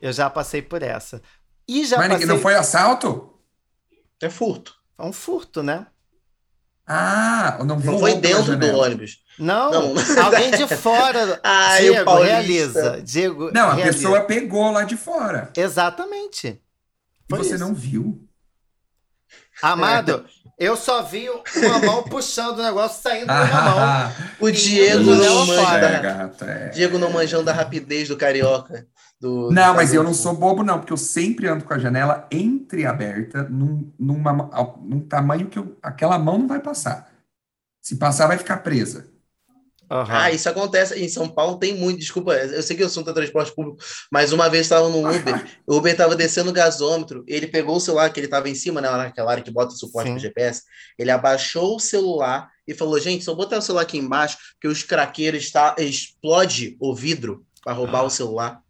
Eu 0.00 0.12
já 0.12 0.30
passei 0.30 0.62
por 0.62 0.82
essa. 0.82 1.20
E 1.66 1.84
já 1.84 1.98
Mas 1.98 2.08
passei. 2.08 2.26
não 2.26 2.38
foi 2.38 2.54
assalto? 2.54 3.34
É 4.22 4.30
furto. 4.30 4.74
É 4.98 5.02
um 5.02 5.12
furto, 5.12 5.62
né? 5.62 5.86
Ah, 6.86 7.58
não, 7.64 7.76
Não 7.78 7.98
foi 7.98 8.14
dentro 8.14 8.56
do 8.56 8.66
ônibus. 8.78 9.18
Não, 9.38 9.70
Não. 9.70 9.94
alguém 10.24 10.50
de 10.52 10.66
fora. 10.76 11.40
O 11.44 11.80
Diego, 11.80 12.04
paulista. 12.04 12.32
realiza. 12.32 13.02
Diego, 13.02 13.50
Não, 13.52 13.68
a 13.68 13.74
realiza. 13.74 13.98
pessoa 13.98 14.20
pegou 14.22 14.70
lá 14.72 14.84
de 14.84 14.96
fora. 14.96 15.52
Exatamente. 15.56 16.48
E 16.48 16.60
Foi 17.28 17.38
você 17.38 17.54
isso. 17.54 17.64
não 17.64 17.74
viu. 17.74 18.26
Amado, 19.62 20.24
eu 20.58 20.76
só 20.76 21.02
vi 21.02 21.28
uma 21.28 21.78
mão 21.80 22.02
puxando 22.04 22.58
o 22.58 22.62
negócio 22.62 23.02
saindo 23.02 23.26
da 23.26 23.44
minha 23.44 23.62
mão. 23.62 24.12
O 24.40 24.48
E 24.48 24.52
Diego 24.52 25.02
o 25.02 25.14
não 25.14 25.18
Léo 25.18 25.46
manja 25.46 25.62
fora. 25.62 25.86
é, 25.86 25.90
da... 25.90 25.98
gata, 26.00 26.44
é. 26.46 26.68
Diego 26.70 26.98
não 26.98 27.10
manjando 27.10 27.44
da 27.44 27.52
rapidez 27.52 28.08
do 28.08 28.16
carioca. 28.16 28.86
Do, 29.20 29.50
Não, 29.50 29.72
do 29.72 29.76
mas 29.76 29.92
eu 29.92 30.04
não 30.04 30.14
sou 30.14 30.32
bobo, 30.34 30.62
não, 30.62 30.78
porque 30.78 30.92
eu 30.92 30.96
sempre 30.96 31.48
ando 31.48 31.64
com 31.64 31.74
a 31.74 31.78
janela 31.78 32.28
entreaberta, 32.30 33.42
num, 33.50 33.92
numa, 33.98 34.32
num 34.80 35.00
tamanho 35.00 35.48
que 35.48 35.58
eu- 35.58 35.76
aquela 35.82 36.16
mão 36.18 36.38
não 36.38 36.46
vai 36.46 36.60
passar. 36.60 37.08
Se 37.82 37.96
passar, 37.96 38.28
vai 38.28 38.38
ficar 38.38 38.58
presa. 38.58 39.06
Aham. 39.90 40.14
Ah, 40.14 40.30
isso 40.30 40.48
acontece. 40.48 40.98
Em 40.98 41.08
São 41.08 41.28
Paulo 41.28 41.58
tem 41.58 41.74
muito. 41.74 41.98
Desculpa, 41.98 42.34
eu 42.34 42.62
sei 42.62 42.76
que 42.76 42.82
o 42.82 42.86
assunto 42.86 43.10
é 43.10 43.12
transporte 43.12 43.54
público, 43.54 43.78
mas 44.12 44.32
uma 44.32 44.48
vez 44.48 44.66
estava 44.66 44.88
no 44.88 44.98
Uber, 44.98 45.46
o 45.66 45.76
Uber 45.76 45.92
estava 45.92 46.14
descendo 46.14 46.50
o 46.50 46.52
gasômetro, 46.52 47.24
ele 47.26 47.46
pegou 47.46 47.76
o 47.76 47.80
celular 47.80 48.10
que 48.10 48.20
ele 48.20 48.26
estava 48.26 48.48
em 48.48 48.54
cima, 48.54 48.80
né, 48.80 48.90
naquela 48.90 49.30
área 49.30 49.42
que 49.42 49.50
bota 49.50 49.72
o 49.72 49.76
suporte 49.76 50.10
para 50.10 50.18
GPS, 50.18 50.62
ele 50.98 51.10
abaixou 51.10 51.76
o 51.76 51.80
celular 51.80 52.50
e 52.66 52.74
falou: 52.74 53.00
gente, 53.00 53.26
eu 53.26 53.34
botar 53.34 53.58
o 53.58 53.62
celular 53.62 53.82
aqui 53.82 53.96
embaixo, 53.96 54.36
que 54.60 54.68
os 54.68 54.82
craqueiros 54.82 55.50
tá, 55.50 55.74
explode 55.78 56.76
o 56.78 56.94
vidro 56.94 57.46
para 57.64 57.72
roubar 57.72 58.04
o 58.04 58.10
celular. 58.10 58.62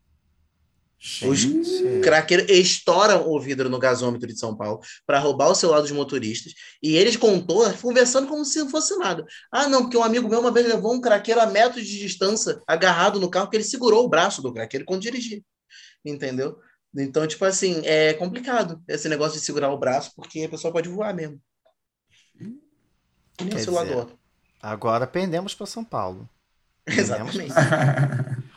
Os 1.23 1.39
Gente. 1.39 2.01
craqueiros 2.03 2.51
estouram 2.51 3.29
o 3.29 3.41
vidro 3.41 3.69
no 3.69 3.79
gasômetro 3.79 4.27
de 4.27 4.37
São 4.37 4.57
Paulo 4.57 4.81
para 5.07 5.21
roubar 5.21 5.49
o 5.49 5.55
celular 5.55 5.81
dos 5.81 5.93
motoristas. 5.93 6.53
E 6.83 6.97
eles 6.97 7.17
contou, 7.17 7.73
conversando 7.75 8.27
como 8.27 8.45
se 8.45 8.59
não 8.59 8.69
fosse 8.69 8.97
nada. 8.97 9.25
Ah, 9.53 9.69
não, 9.69 9.83
porque 9.83 9.97
um 9.97 10.03
amigo 10.03 10.29
meu 10.29 10.41
uma 10.41 10.51
vez 10.51 10.67
levou 10.67 10.93
um 10.93 11.01
craqueiro 11.01 11.41
a 11.41 11.47
metros 11.47 11.87
de 11.87 11.99
distância, 12.01 12.61
agarrado 12.67 13.21
no 13.21 13.31
carro, 13.31 13.47
porque 13.47 13.59
ele 13.59 13.65
segurou 13.65 14.05
o 14.05 14.09
braço 14.09 14.43
do 14.43 14.53
craqueiro 14.53 14.85
quando 14.85 15.03
dirigia. 15.03 15.41
Entendeu? 16.05 16.59
Então, 16.97 17.27
tipo 17.29 17.45
assim, 17.45 17.81
é 17.85 18.15
complicado 18.15 18.83
esse 18.89 19.09
negócio 19.09 19.39
de 19.39 19.45
segurar 19.45 19.71
o 19.71 19.79
braço, 19.79 20.13
porque 20.17 20.43
a 20.43 20.49
pessoa 20.49 20.73
pode 20.73 20.89
voar 20.89 21.15
mesmo. 21.15 21.41
Que 23.37 23.45
nem 23.45 23.57
o 23.57 23.59
celular 23.61 23.87
dizer. 23.87 24.07
Agora 24.61 25.07
pendemos 25.07 25.55
para 25.55 25.67
São 25.67 25.85
Paulo. 25.85 26.29
Exatamente. 26.85 27.55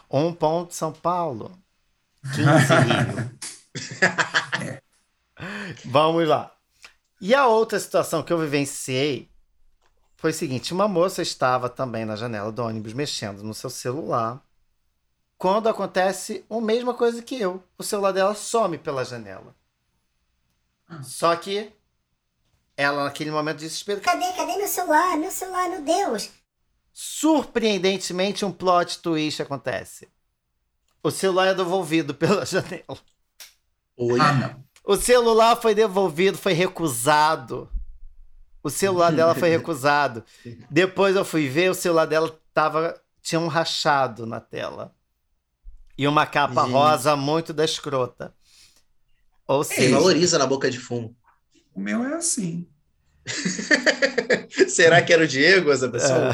Um 0.09 0.33
ponto 0.33 0.73
São 0.73 0.91
Paulo. 0.91 1.60
15 2.23 2.43
Rio. 2.85 3.31
Vamos 5.85 6.27
lá. 6.27 6.51
E 7.19 7.33
a 7.33 7.47
outra 7.47 7.79
situação 7.79 8.23
que 8.23 8.31
eu 8.33 8.37
vivenciei 8.39 9.29
foi 10.17 10.31
o 10.31 10.33
seguinte: 10.33 10.73
uma 10.73 10.87
moça 10.87 11.21
estava 11.21 11.69
também 11.69 12.05
na 12.05 12.15
janela 12.15 12.51
do 12.51 12.63
ônibus 12.63 12.93
mexendo 12.93 13.43
no 13.43 13.53
seu 13.53 13.69
celular. 13.69 14.43
Quando 15.37 15.67
acontece 15.67 16.45
a 16.49 16.61
mesma 16.61 16.93
coisa 16.93 17.21
que 17.23 17.39
eu, 17.39 17.63
o 17.77 17.83
celular 17.83 18.11
dela 18.11 18.35
some 18.35 18.77
pela 18.77 19.03
janela. 19.03 19.55
Só 21.01 21.35
que 21.35 21.71
ela, 22.77 23.05
naquele 23.05 23.31
momento 23.31 23.57
de 23.57 23.65
desespero, 23.65 24.01
Cadê, 24.01 24.31
cadê 24.33 24.57
meu 24.57 24.67
celular? 24.67 25.17
Meu 25.17 25.31
celular, 25.31 25.69
meu 25.69 25.81
Deus. 25.81 26.29
surpreendentemente 26.93 28.45
um 28.45 28.51
plot 28.51 28.99
twist 28.99 29.41
acontece. 29.41 30.07
O 31.03 31.09
celular 31.09 31.47
é 31.47 31.53
devolvido 31.53 32.13
pela 32.13 32.45
janela. 32.47 32.97
Oi. 33.97 34.19
Ah, 34.19 34.33
não. 34.33 34.63
O 34.83 34.95
celular 34.95 35.55
foi 35.55 35.75
devolvido, 35.75 36.37
foi 36.37 36.53
recusado. 36.53 37.69
O 38.63 38.69
celular 38.69 39.11
dela 39.11 39.35
foi 39.35 39.49
recusado. 39.51 40.23
Depois 40.69 41.15
eu 41.15 41.25
fui 41.25 41.47
ver, 41.47 41.69
o 41.71 41.75
celular 41.75 42.05
dela 42.05 42.39
tava, 42.53 42.99
tinha 43.21 43.39
um 43.39 43.47
rachado 43.47 44.25
na 44.25 44.39
tela. 44.39 44.95
E 45.97 46.07
uma 46.07 46.25
capa 46.25 46.63
Gente. 46.63 46.71
rosa 46.71 47.15
muito 47.15 47.53
da 47.53 47.63
escrota. 47.63 48.33
Ou 49.47 49.63
Você 49.63 49.75
seja, 49.75 49.95
valoriza 49.97 50.37
na 50.37 50.47
boca 50.47 50.69
de 50.69 50.79
fumo. 50.79 51.15
O 51.75 51.79
meu 51.79 52.03
é 52.03 52.13
assim. 52.15 52.67
Será 54.67 55.01
que 55.01 55.13
era 55.13 55.23
o 55.23 55.27
Diego, 55.27 55.71
essa 55.71 55.89
pessoa? 55.89 56.31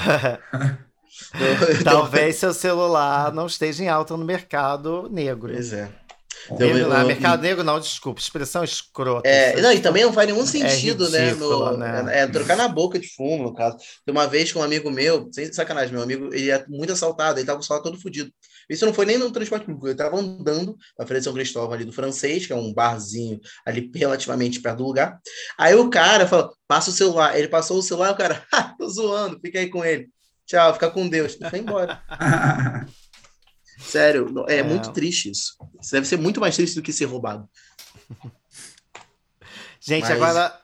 Talvez 1.83 2.35
seu 2.37 2.53
celular 2.53 3.33
não 3.33 3.47
esteja 3.47 3.83
em 3.83 3.89
alta 3.89 4.15
no 4.15 4.25
mercado 4.25 5.09
negro. 5.11 5.51
Pois 5.53 5.73
é. 5.73 5.89
Negro, 6.51 6.77
Eu- 6.77 6.87
não, 6.89 7.01
eu- 7.01 7.07
mercado 7.07 7.41
negro 7.41 7.63
não, 7.63 7.77
desculpa, 7.79 8.21
expressão 8.21 8.63
escrota. 8.63 9.27
É, 9.27 9.59
não, 9.59 9.71
e 9.73 9.79
também 9.81 10.03
não 10.05 10.13
faz 10.13 10.29
nenhum 10.31 10.45
sentido, 10.45 11.09
né? 11.09 11.25
ridículo, 11.29 11.71
no- 11.71 11.77
né? 11.77 12.21
É, 12.21 12.27
trocar 12.27 12.55
na 12.55 12.67
boca 12.69 12.97
de 12.97 13.07
fumo, 13.13 13.43
no 13.43 13.53
caso. 13.53 13.75
Tem 14.05 14.13
uma 14.15 14.27
vez 14.27 14.51
que 14.51 14.57
um 14.57 14.63
amigo 14.63 14.89
meu, 14.89 15.27
sem 15.33 15.51
sacanagem, 15.51 15.93
meu 15.93 16.03
amigo, 16.03 16.33
ele 16.33 16.49
é 16.49 16.63
muito 16.69 16.93
assaltado, 16.93 17.37
ele 17.39 17.45
tava 17.45 17.57
com 17.57 17.63
o 17.63 17.67
celular 17.67 17.83
todo 17.83 17.99
fodido. 17.99 18.31
Isso 18.69 18.85
não 18.85 18.93
foi 18.93 19.05
nem 19.05 19.17
no 19.17 19.31
transporte 19.31 19.65
público, 19.65 19.87
ele 19.87 19.95
tava 19.95 20.17
andando 20.17 20.77
pra 20.95 21.05
frente 21.07 21.19
de 21.19 21.23
São 21.25 21.33
Cristóvão 21.33 21.73
ali 21.73 21.83
do 21.85 21.91
francês, 21.91 22.45
que 22.45 22.53
é 22.53 22.55
um 22.55 22.73
barzinho 22.73 23.39
ali 23.65 23.89
relativamente 23.93 24.61
perto 24.61 24.77
do 24.77 24.85
lugar. 24.85 25.19
Aí 25.57 25.73
o 25.75 25.89
cara 25.89 26.27
falou: 26.27 26.53
passa 26.67 26.91
o 26.91 26.93
celular. 26.93 27.37
Ele 27.37 27.47
passou 27.49 27.77
o 27.77 27.81
celular, 27.83 28.11
o 28.11 28.15
cara, 28.17 28.45
"Ha, 28.53 28.73
tô 28.77 28.87
zoando, 28.89 29.39
fica 29.43 29.59
aí 29.59 29.69
com 29.69 29.83
ele. 29.83 30.07
Tchau, 30.47 30.73
fica 30.73 30.89
com 30.89 31.07
Deus. 31.07 31.37
Foi 31.49 31.59
embora. 31.59 32.01
Sério, 33.79 34.33
é, 34.47 34.57
É. 34.59 34.63
muito 34.63 34.91
triste 34.91 35.29
isso. 35.29 35.55
Isso 35.79 35.91
deve 35.91 36.07
ser 36.07 36.17
muito 36.17 36.39
mais 36.41 36.55
triste 36.55 36.73
do 36.75 36.81
que 36.81 36.91
ser 36.91 37.05
roubado. 37.05 37.47
Gente, 39.79 40.03
Mas- 40.03 40.11
agora 40.11 40.59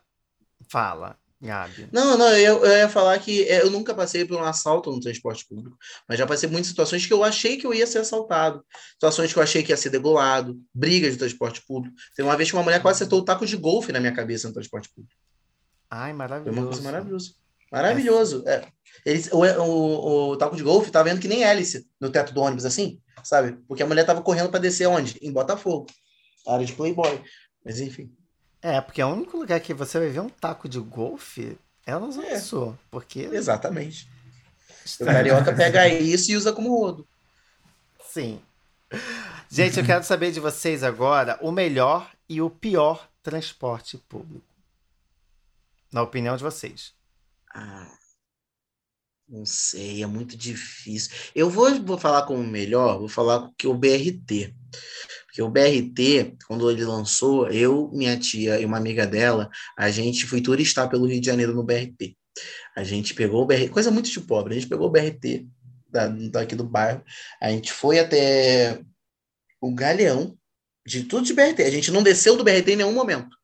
fala, 0.70 1.18
Gabi. 1.40 1.90
Não, 1.92 2.18
não, 2.18 2.30
eu, 2.36 2.66
eu 2.66 2.78
ia 2.78 2.90
falar 2.90 3.20
que 3.20 3.44
é, 3.44 3.62
eu 3.62 3.70
nunca 3.70 3.94
passei 3.94 4.26
por 4.26 4.38
um 4.40 4.44
assalto 4.44 4.90
no 4.90 5.00
transporte 5.00 5.46
público, 5.46 5.78
mas 6.08 6.18
já 6.18 6.26
passei 6.26 6.48
muitas 6.50 6.68
situações 6.68 7.06
que 7.06 7.12
eu 7.14 7.24
achei 7.24 7.58
que 7.58 7.68
eu 7.68 7.74
ia 7.74 7.86
ser 7.86 8.00
assaltado, 8.00 8.66
situações 8.94 9.32
que 9.34 9.38
eu 9.38 9.44
achei 9.44 9.62
que 9.62 9.72
ia 9.72 9.78
ser 9.78 9.90
degolado, 9.90 10.58
brigas 10.74 11.12
de 11.14 11.20
transporte 11.20 11.62
público. 11.66 11.96
Tem 12.16 12.24
uma 12.26 12.38
vez 12.38 12.50
que 12.50 12.56
uma 12.56 12.64
mulher 12.64 12.82
quase 12.82 12.98
acertou 12.98 13.20
o 13.20 13.26
taco 13.26 13.46
de 13.46 13.58
golfe 13.58 13.92
na 13.92 14.00
minha 14.00 14.14
cabeça 14.14 14.48
no 14.48 14.54
transporte 14.54 14.90
público. 14.96 15.14
Ai, 15.90 16.12
Foi 16.12 16.18
maravilhoso. 16.18 16.58
uma 16.60 16.68
coisa 16.68 16.82
maravilhosa. 16.82 17.34
Maravilhoso. 17.74 18.44
É. 18.48 18.64
Eles, 19.06 19.30
o, 19.32 19.40
o, 19.44 20.30
o 20.30 20.38
taco 20.38 20.56
de 20.56 20.64
golfe 20.64 20.92
tá 20.92 21.02
vendo 21.02 21.20
que 21.20 21.28
nem 21.28 21.44
hélice 21.44 21.88
no 22.00 22.10
teto 22.10 22.34
do 22.34 22.42
ônibus, 22.42 22.66
assim, 22.66 23.02
sabe? 23.24 23.58
Porque 23.68 23.84
a 23.84 23.88
mulher 23.88 24.06
tava 24.06 24.22
correndo 24.22 24.50
para 24.50 24.60
descer 24.60 24.88
onde? 24.88 25.18
Em 25.22 25.32
Botafogo. 25.32 25.88
Área 26.48 26.66
de 26.66 26.74
Playboy. 26.74 27.22
Mas 27.66 27.80
enfim. 27.80 28.12
É, 28.62 28.80
porque 28.80 29.02
é 29.02 29.06
o 29.06 29.10
único 29.10 29.38
lugar 29.38 29.60
que 29.60 29.74
você 29.74 30.00
vai 30.00 30.10
ver 30.10 30.20
um 30.20 30.30
taco 30.30 30.70
de 30.70 30.80
golfe 30.80 31.58
é 31.86 31.92
na 31.92 32.12
Zona 32.12 32.28
É. 32.28 32.40
Sul. 32.40 32.78
Porque. 32.90 33.22
Exatamente. 33.32 34.08
O 35.02 35.06
carioca 35.06 35.54
pega 35.54 35.88
isso 35.88 36.32
e 36.32 36.36
usa 36.38 36.54
como 36.54 36.70
rodo. 36.70 37.08
Sim. 38.10 38.40
Gente, 39.50 39.80
eu 39.80 39.86
quero 39.86 40.04
saber 40.04 40.32
de 40.32 40.40
vocês 40.40 40.84
agora 40.84 41.38
o 41.42 41.52
melhor 41.52 42.12
e 42.30 42.42
o 42.42 42.50
pior 42.50 43.10
transporte 43.22 43.98
público. 43.98 44.46
Na 45.92 46.02
opinião 46.02 46.36
de 46.36 46.44
vocês. 46.44 46.94
Ah, 47.54 47.98
não 49.28 49.46
sei, 49.46 50.04
é 50.04 50.08
muito 50.08 50.38
difícil. 50.38 51.12
Eu 51.34 51.50
vou, 51.50 51.74
vou 51.84 51.98
falar 51.98 52.24
como 52.24 52.44
melhor, 52.44 53.00
vou 53.00 53.08
falar 53.08 53.50
que 53.58 53.68
o 53.68 53.74
BRT. 53.74 54.54
Porque 55.26 55.42
o 55.42 55.50
BRT, 55.50 56.36
quando 56.48 56.70
ele 56.70 56.86
lançou, 56.86 57.48
eu, 57.50 57.90
minha 57.94 58.18
tia 58.20 58.60
e 58.60 58.66
uma 58.66 58.78
amiga 58.78 59.08
dela, 59.08 59.50
a 59.78 59.90
gente 59.90 60.28
foi 60.28 60.42
turistar 60.42 60.90
pelo 60.90 61.08
Rio 61.08 61.20
de 61.20 61.26
Janeiro 61.26 61.54
no 61.56 61.64
BRT. 61.64 62.16
A 62.76 62.84
gente 62.84 63.14
pegou 63.14 63.42
o 63.44 63.46
BRT, 63.46 63.70
coisa 63.70 63.92
muito 63.92 64.10
de 64.10 64.20
pobre, 64.22 64.54
a 64.54 64.60
gente 64.60 64.70
pegou 64.70 64.88
o 64.88 64.92
BRT 64.92 65.48
da, 65.90 66.08
daqui 66.08 66.56
do 66.56 66.64
bairro, 66.64 67.04
a 67.42 67.50
gente 67.50 67.72
foi 67.72 68.00
até 68.00 68.82
o 69.62 69.74
Galeão, 69.74 70.38
de 70.86 71.04
tudo 71.04 71.26
de 71.26 71.34
BRT. 71.34 71.64
A 71.64 71.72
gente 71.72 71.92
não 71.92 72.04
desceu 72.04 72.36
do 72.36 72.44
BRT 72.44 72.74
em 72.74 72.76
nenhum 72.78 72.94
momento. 72.94 73.36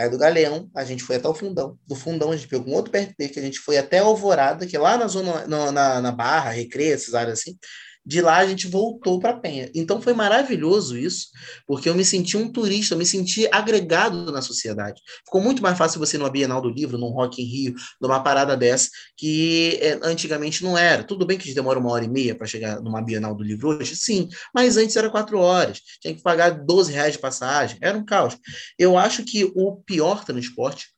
Aí 0.00 0.08
do 0.08 0.16
Galeão, 0.16 0.70
a 0.74 0.82
gente 0.82 1.02
foi 1.02 1.16
até 1.16 1.28
o 1.28 1.34
Fundão. 1.34 1.78
Do 1.86 1.94
Fundão, 1.94 2.32
a 2.32 2.36
gente 2.36 2.48
pegou 2.48 2.72
um 2.72 2.74
outro 2.74 2.90
BRT, 2.90 3.28
que 3.28 3.38
a 3.38 3.42
gente 3.42 3.58
foi 3.58 3.76
até 3.76 3.98
Alvorada, 3.98 4.66
que 4.66 4.74
é 4.74 4.80
lá 4.80 4.96
na 4.96 5.06
zona, 5.06 5.46
na, 5.46 5.70
na, 5.70 6.00
na 6.00 6.10
Barra, 6.10 6.52
Recreio, 6.52 6.94
essas 6.94 7.14
áreas 7.14 7.40
assim. 7.40 7.58
De 8.04 8.22
lá 8.22 8.38
a 8.38 8.46
gente 8.46 8.66
voltou 8.66 9.20
para 9.20 9.38
Penha. 9.38 9.70
Então 9.74 10.00
foi 10.00 10.14
maravilhoso 10.14 10.96
isso, 10.96 11.28
porque 11.66 11.88
eu 11.88 11.94
me 11.94 12.04
senti 12.04 12.36
um 12.36 12.50
turista, 12.50 12.94
eu 12.94 12.98
me 12.98 13.04
senti 13.04 13.46
agregado 13.52 14.32
na 14.32 14.40
sociedade. 14.40 15.00
Ficou 15.24 15.40
muito 15.40 15.62
mais 15.62 15.76
fácil 15.76 15.98
você 15.98 16.16
ir 16.16 16.18
numa 16.18 16.30
Bienal 16.30 16.62
do 16.62 16.70
Livro, 16.70 16.96
num 16.96 17.10
Rock 17.10 17.42
em 17.42 17.44
Rio, 17.44 17.74
numa 18.00 18.20
parada 18.20 18.56
dessa, 18.56 18.88
que 19.16 19.78
é, 19.82 19.98
antigamente 20.02 20.64
não 20.64 20.78
era. 20.78 21.04
Tudo 21.04 21.26
bem 21.26 21.36
que 21.36 21.52
demora 21.52 21.78
uma 21.78 21.90
hora 21.90 22.04
e 22.04 22.08
meia 22.08 22.34
para 22.34 22.46
chegar 22.46 22.80
numa 22.80 23.02
Bienal 23.02 23.34
do 23.34 23.44
Livro 23.44 23.68
hoje, 23.68 23.94
sim, 23.94 24.28
mas 24.54 24.76
antes 24.76 24.96
era 24.96 25.10
quatro 25.10 25.38
horas. 25.38 25.80
Tinha 26.00 26.14
que 26.14 26.22
pagar 26.22 26.50
12 26.50 26.92
reais 26.92 27.12
de 27.12 27.18
passagem, 27.18 27.78
era 27.82 27.96
um 27.96 28.04
caos. 28.04 28.38
Eu 28.78 28.96
acho 28.96 29.24
que 29.24 29.44
o 29.54 29.76
pior 29.84 30.24
transporte, 30.24 30.88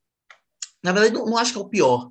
na 0.82 0.92
verdade, 0.92 1.14
não, 1.14 1.26
não 1.26 1.36
acho 1.36 1.52
que 1.52 1.58
é 1.58 1.60
o 1.62 1.68
pior, 1.68 2.10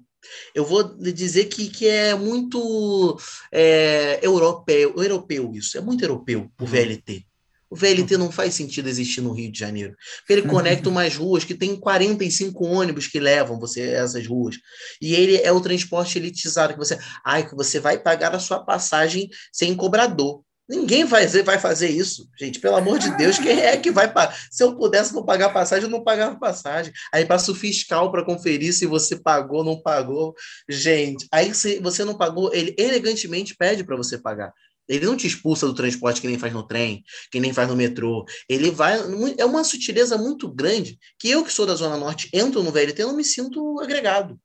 eu 0.54 0.66
vou 0.66 0.84
dizer 0.84 1.46
que, 1.46 1.70
que 1.70 1.88
é 1.88 2.14
muito 2.16 3.20
é, 3.52 4.20
europeu, 4.22 4.94
europeu 4.98 5.52
isso, 5.54 5.78
é 5.78 5.82
muito 5.82 6.04
europeu 6.04 6.52
o 6.60 6.64
uhum. 6.64 6.70
VLT. 6.70 7.26
O 7.72 7.76
VLT 7.76 8.18
não 8.18 8.30
faz 8.30 8.54
sentido 8.54 8.90
existir 8.90 9.22
no 9.22 9.32
Rio 9.32 9.50
de 9.50 9.58
Janeiro. 9.58 9.96
Porque 10.20 10.34
ele 10.34 10.42
conecta 10.42 10.90
umas 10.90 11.16
ruas 11.16 11.46
que 11.46 11.56
tem 11.56 11.74
45 11.78 12.66
ônibus 12.66 13.08
que 13.08 13.18
levam 13.18 13.58
você 13.58 13.82
a 13.82 14.04
essas 14.04 14.28
ruas. 14.28 14.58
E 15.02 15.16
ele 15.16 15.38
é 15.38 15.54
o 15.54 15.62
transporte 15.62 16.18
elitizado 16.18 16.74
que 16.74 16.80
você, 16.80 17.00
ai, 17.24 17.48
que 17.48 17.56
você 17.56 17.80
vai 17.80 17.98
pagar 17.98 18.36
a 18.36 18.40
sua 18.40 18.60
passagem 18.60 19.30
sem 19.54 19.74
cobrador. 19.74 20.44
Ninguém 20.72 21.04
vai 21.04 21.28
fazer, 21.60 21.90
isso, 21.90 22.30
gente. 22.40 22.58
Pelo 22.58 22.78
amor 22.78 22.98
de 22.98 23.14
Deus, 23.18 23.38
quem 23.38 23.60
é 23.60 23.76
que 23.76 23.92
vai 23.92 24.10
pagar? 24.10 24.34
Se 24.50 24.64
eu 24.64 24.74
pudesse 24.74 25.14
não 25.14 25.26
pagar 25.26 25.50
passagem, 25.50 25.84
eu 25.84 25.90
não 25.90 26.02
pagava 26.02 26.40
passagem. 26.40 26.94
Aí 27.14 27.26
passa 27.26 27.52
o 27.52 27.56
fiscal 27.56 28.10
para 28.10 28.24
conferir 28.24 28.72
se 28.72 28.86
você 28.86 29.18
pagou 29.18 29.58
ou 29.58 29.66
não 29.66 29.82
pagou. 29.82 30.34
Gente, 30.70 31.28
aí 31.30 31.54
se 31.54 31.78
você 31.80 32.06
não 32.06 32.18
pagou, 32.18 32.54
ele 32.54 32.74
elegantemente 32.78 33.54
pede 33.54 33.84
para 33.84 33.98
você 33.98 34.18
pagar. 34.18 34.54
Ele 34.88 35.06
não 35.06 35.18
te 35.18 35.28
expulsa 35.28 35.68
do 35.68 35.76
transporte 35.76 36.22
que 36.22 36.28
nem 36.28 36.40
faz 36.40 36.54
no 36.54 36.66
trem, 36.66 37.04
que 37.30 37.42
nem 37.42 37.52
faz 37.52 37.68
no 37.68 37.76
metrô. 37.76 38.24
Ele 38.48 38.72
vai. 38.72 38.98
É 39.38 39.44
uma 39.44 39.66
sutileza 39.66 40.18
muito 40.18 40.50
grande 40.50 40.98
que 41.20 41.30
eu, 41.30 41.44
que 41.44 41.52
sou 41.52 41.66
da 41.66 41.76
Zona 41.76 41.98
Norte, 41.98 42.30
entro 42.34 42.64
no 42.64 42.72
VLT 42.72 43.02
e 43.02 43.06
não 43.06 43.16
me 43.16 43.26
sinto 43.26 43.78
agregado 43.82 44.40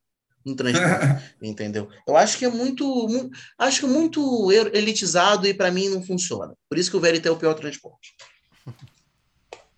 no 0.47 0.55
transporte, 0.55 1.23
entendeu? 1.41 1.89
Eu 2.07 2.15
acho 2.15 2.37
que 2.37 2.45
é 2.45 2.49
muito, 2.49 2.85
muito 3.07 3.37
acho 3.59 3.81
que 3.81 3.85
é 3.85 3.89
muito 3.89 4.51
elitizado 4.51 5.45
e 5.45 5.53
para 5.53 5.69
mim 5.69 5.89
não 5.89 6.01
funciona. 6.01 6.53
Por 6.69 6.77
isso 6.77 6.89
que 6.89 6.97
o 6.97 6.99
VLT 7.01 7.27
é 7.27 7.31
o 7.31 7.37
pior 7.37 7.53
transporte. 7.53 8.15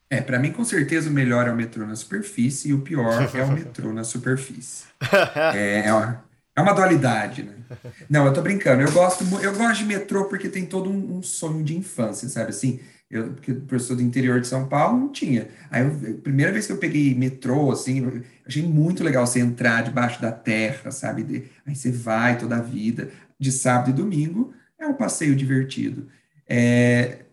É, 0.09 0.21
para 0.21 0.39
mim 0.39 0.51
com 0.51 0.63
certeza 0.63 1.09
o 1.09 1.13
melhor 1.13 1.47
é 1.47 1.51
o 1.51 1.55
metrô 1.55 1.85
na 1.85 1.95
superfície 1.95 2.69
e 2.69 2.73
o 2.73 2.81
pior 2.81 3.29
é 3.35 3.43
o 3.43 3.51
metrô 3.51 3.91
na 3.91 4.03
superfície. 4.03 4.85
É, 5.55 5.87
é, 5.87 5.93
uma, 5.93 6.25
é 6.55 6.61
uma 6.61 6.73
dualidade, 6.73 7.43
né? 7.43 7.55
Não, 8.09 8.25
eu 8.25 8.33
tô 8.33 8.41
brincando. 8.41 8.81
Eu 8.81 8.91
gosto, 8.91 9.23
eu 9.41 9.55
gosto 9.55 9.79
de 9.79 9.85
metrô 9.85 10.25
porque 10.25 10.49
tem 10.49 10.65
todo 10.65 10.89
um, 10.89 11.17
um 11.17 11.23
sonho 11.23 11.63
de 11.63 11.77
infância, 11.77 12.27
sabe 12.27 12.49
assim? 12.49 12.79
Eu, 13.09 13.33
porque 13.33 13.53
professor 13.53 13.95
do 13.95 14.03
interior 14.03 14.39
de 14.39 14.47
São 14.47 14.67
Paulo 14.67 14.99
não 14.99 15.11
tinha. 15.11 15.47
Aí, 15.71 15.83
eu, 15.83 16.19
primeira 16.19 16.51
vez 16.51 16.67
que 16.67 16.71
eu 16.71 16.77
peguei 16.77 17.15
metrô, 17.15 17.71
assim, 17.71 18.23
achei 18.45 18.61
muito 18.61 19.03
legal 19.03 19.25
você 19.25 19.39
entrar 19.39 19.81
debaixo 19.81 20.21
da 20.21 20.31
terra, 20.31 20.91
sabe? 20.91 21.23
De, 21.23 21.43
aí 21.65 21.75
você 21.75 21.91
vai 21.91 22.37
toda 22.37 22.57
a 22.57 22.61
vida, 22.61 23.09
de 23.39 23.51
sábado 23.51 23.89
e 23.89 23.93
domingo, 23.93 24.53
é 24.77 24.85
um 24.85 24.93
passeio 24.93 25.35
divertido. 25.35 26.07
É, 26.47 27.25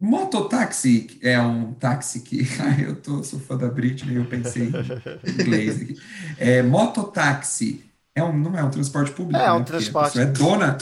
mototáxi 0.00 1.18
é 1.22 1.38
um 1.38 1.74
táxi 1.74 2.20
que. 2.20 2.48
Ai, 2.60 2.86
eu 2.86 2.96
tô, 2.96 3.22
sou 3.22 3.38
fã 3.38 3.56
da 3.56 3.68
Britney, 3.68 4.16
eu 4.16 4.24
pensei 4.24 4.64
em 4.64 5.30
inglês 5.40 5.82
aqui. 5.82 5.94
É, 6.38 6.62
mototáxi 6.62 7.84
é 8.14 8.24
um, 8.24 8.36
não 8.36 8.58
é 8.58 8.64
um 8.64 8.70
transporte 8.70 9.10
público. 9.10 9.38
É 9.38 9.52
um 9.52 9.58
né? 9.58 9.64
transporte. 9.64 10.18
É 10.18 10.24
dona 10.24 10.78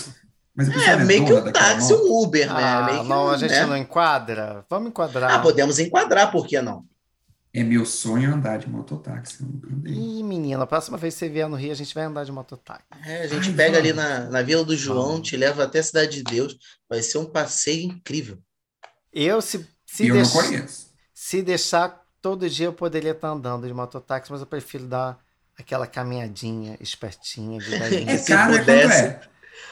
mas 0.57 0.69
é, 0.71 0.91
é 0.93 0.97
meio 0.97 1.25
que 1.27 1.33
um 1.33 1.53
táxi, 1.53 1.93
um 1.93 2.23
Uber, 2.23 2.47
né? 2.53 2.63
Ah, 2.65 2.83
meio 2.85 3.03
não, 3.05 3.29
a 3.31 3.37
gente 3.37 3.51
né? 3.51 3.67
não 3.67 3.77
enquadra. 3.77 4.65
Vamos 4.71 4.89
enquadrar. 4.89 5.31
Ah, 5.33 5.39
podemos 5.41 5.79
enquadrar, 5.79 6.31
por 6.33 6.47
que 6.47 6.61
não? 6.61 6.85
É 7.53 7.63
meu 7.63 7.87
sonho 7.87 8.35
andar 8.35 8.59
de 8.59 8.69
mototáxi. 8.69 9.39
Ih, 9.87 10.23
menina, 10.23 10.65
a 10.65 10.67
próxima 10.67 10.99
vez 10.99 11.15
que 11.15 11.21
você 11.21 11.29
vier 11.31 11.49
no 11.49 11.57
Rio, 11.57 11.73
a 11.73 11.75
gente 11.75 11.95
vai 11.95 12.05
andar 12.05 12.25
de 12.25 12.31
mototáxi. 12.33 12.85
É, 13.07 13.23
a 13.23 13.27
gente 13.29 13.49
Ai, 13.49 13.55
pega 13.55 13.79
vamos. 13.81 13.91
ali 13.91 13.93
na, 13.95 14.21
na 14.31 14.43
Vila 14.43 14.63
do 14.65 14.77
João, 14.77 15.13
Vamos. 15.13 15.29
te 15.29 15.37
leva 15.39 15.65
até 15.65 15.79
a 15.79 15.83
Cidade 15.83 16.17
de 16.17 16.23
Deus. 16.23 16.57
Vai 16.89 17.03
ser 17.03 17.17
um 17.19 17.25
passeio 17.25 17.85
incrível. 17.91 18.39
Eu, 19.13 19.41
se, 19.41 19.67
se, 19.87 20.03
eu 20.09 20.15
não 20.17 20.23
deix- 20.23 20.33
conheço. 20.33 20.87
se 21.15 21.41
deixar, 21.41 22.03
todo 22.21 22.49
dia 22.51 22.67
eu 22.67 22.75
poderia 22.75 23.13
estar 23.13 23.29
andando 23.29 23.67
de 23.67 23.73
mototáxi, 23.73 24.31
mas 24.31 24.43
eu 24.43 24.47
prefiro 24.47 24.85
dar 24.85 25.19
aquela 25.59 25.87
caminhadinha 25.87 26.77
espertinha 26.79 27.59
de 27.59 27.71
10 27.79 28.07
É 28.09 28.19
se 28.19 28.33
caro, 28.33 28.55
é 28.55 28.59
pudesse- 28.59 29.03
é? 29.03 29.21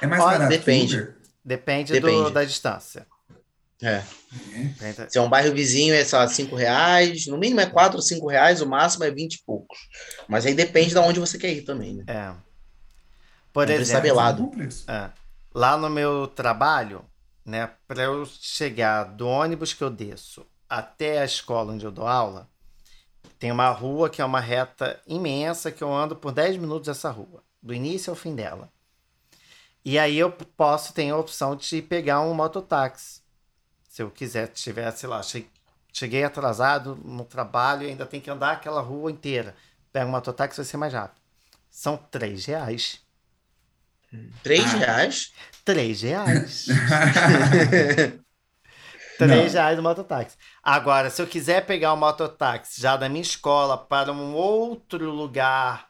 É 0.00 0.06
mais 0.06 0.22
Ó, 0.22 0.26
barato 0.26 0.50
que 0.50 0.58
depende. 0.58 0.96
Uber? 0.96 1.16
Depende, 1.44 1.92
Depende. 1.92 2.22
Do, 2.24 2.30
da 2.30 2.44
distância. 2.44 3.06
É. 3.82 4.02
Depende- 4.32 5.12
Se 5.12 5.18
é 5.18 5.20
um 5.20 5.28
bairro 5.28 5.54
vizinho, 5.54 5.94
é 5.94 6.04
só 6.04 6.26
5 6.26 6.56
reais. 6.56 7.26
No 7.26 7.36
mínimo 7.36 7.60
é 7.60 7.66
4 7.66 7.96
ou 7.96 8.02
5 8.02 8.26
reais, 8.28 8.62
o 8.62 8.66
máximo 8.66 9.04
é 9.04 9.10
20 9.10 9.34
e 9.34 9.42
poucos. 9.44 9.78
Mas 10.26 10.46
aí 10.46 10.54
depende 10.54 10.90
de 10.90 10.98
onde 10.98 11.20
você 11.20 11.36
quer 11.36 11.52
ir 11.52 11.62
também, 11.62 11.94
né? 11.94 12.04
É. 12.06 12.32
Por 13.52 13.66
Compre 13.66 13.74
exemplo. 13.82 14.20
É. 14.88 14.92
É. 14.92 15.10
Lá 15.54 15.76
no 15.76 15.90
meu 15.90 16.26
trabalho, 16.26 17.04
né, 17.44 17.70
para 17.86 18.04
eu 18.04 18.26
chegar 18.26 19.04
do 19.04 19.28
ônibus 19.28 19.72
que 19.72 19.84
eu 19.84 19.90
desço 19.90 20.46
até 20.68 21.20
a 21.20 21.24
escola 21.24 21.72
onde 21.72 21.84
eu 21.84 21.92
dou 21.92 22.06
aula, 22.06 22.48
tem 23.38 23.52
uma 23.52 23.68
rua 23.68 24.08
que 24.08 24.22
é 24.22 24.24
uma 24.24 24.40
reta 24.40 24.98
imensa 25.06 25.70
que 25.70 25.84
eu 25.84 25.92
ando 25.92 26.16
por 26.16 26.32
10 26.32 26.56
minutos 26.56 26.88
essa 26.88 27.10
rua, 27.10 27.42
do 27.62 27.74
início 27.74 28.10
ao 28.10 28.16
fim 28.16 28.34
dela. 28.34 28.72
E 29.84 29.98
aí 29.98 30.16
eu 30.18 30.30
posso 30.32 30.92
ter 30.94 31.10
a 31.10 31.16
opção 31.16 31.54
de 31.56 31.82
pegar 31.82 32.20
um 32.20 32.34
mototáxi. 32.34 33.20
Se 33.88 34.02
eu 34.02 34.10
quiser, 34.10 34.48
tiver, 34.48 34.90
sei 34.92 35.08
lá, 35.08 35.22
che- 35.22 35.46
cheguei 35.92 36.24
atrasado 36.24 36.96
no 37.04 37.24
trabalho 37.24 37.82
e 37.84 37.90
ainda 37.90 38.06
tem 38.06 38.20
que 38.20 38.30
andar 38.30 38.52
aquela 38.52 38.80
rua 38.80 39.10
inteira. 39.10 39.54
Pega 39.92 40.06
um 40.06 40.10
mototáxi, 40.10 40.56
vai 40.56 40.64
ser 40.66 40.76
mais 40.78 40.92
rápido. 40.92 41.20
São 41.70 41.96
3 41.96 42.44
reais. 42.46 43.00
3 44.42 44.74
Ah. 44.74 44.78
reais? 44.78 45.32
3 45.64 46.02
reais. 46.02 46.66
Não. 49.20 49.28
3 49.28 49.54
reais 49.54 49.78
o 49.78 49.82
mototáxi. 49.82 50.36
Agora, 50.62 51.10
se 51.10 51.20
eu 51.22 51.26
quiser 51.26 51.64
pegar 51.66 51.92
o 51.92 51.96
mototáxi 51.96 52.80
já 52.80 52.96
da 52.96 53.08
minha 53.08 53.22
escola 53.22 53.76
para 53.78 54.12
um 54.12 54.34
outro 54.34 55.10
lugar 55.10 55.88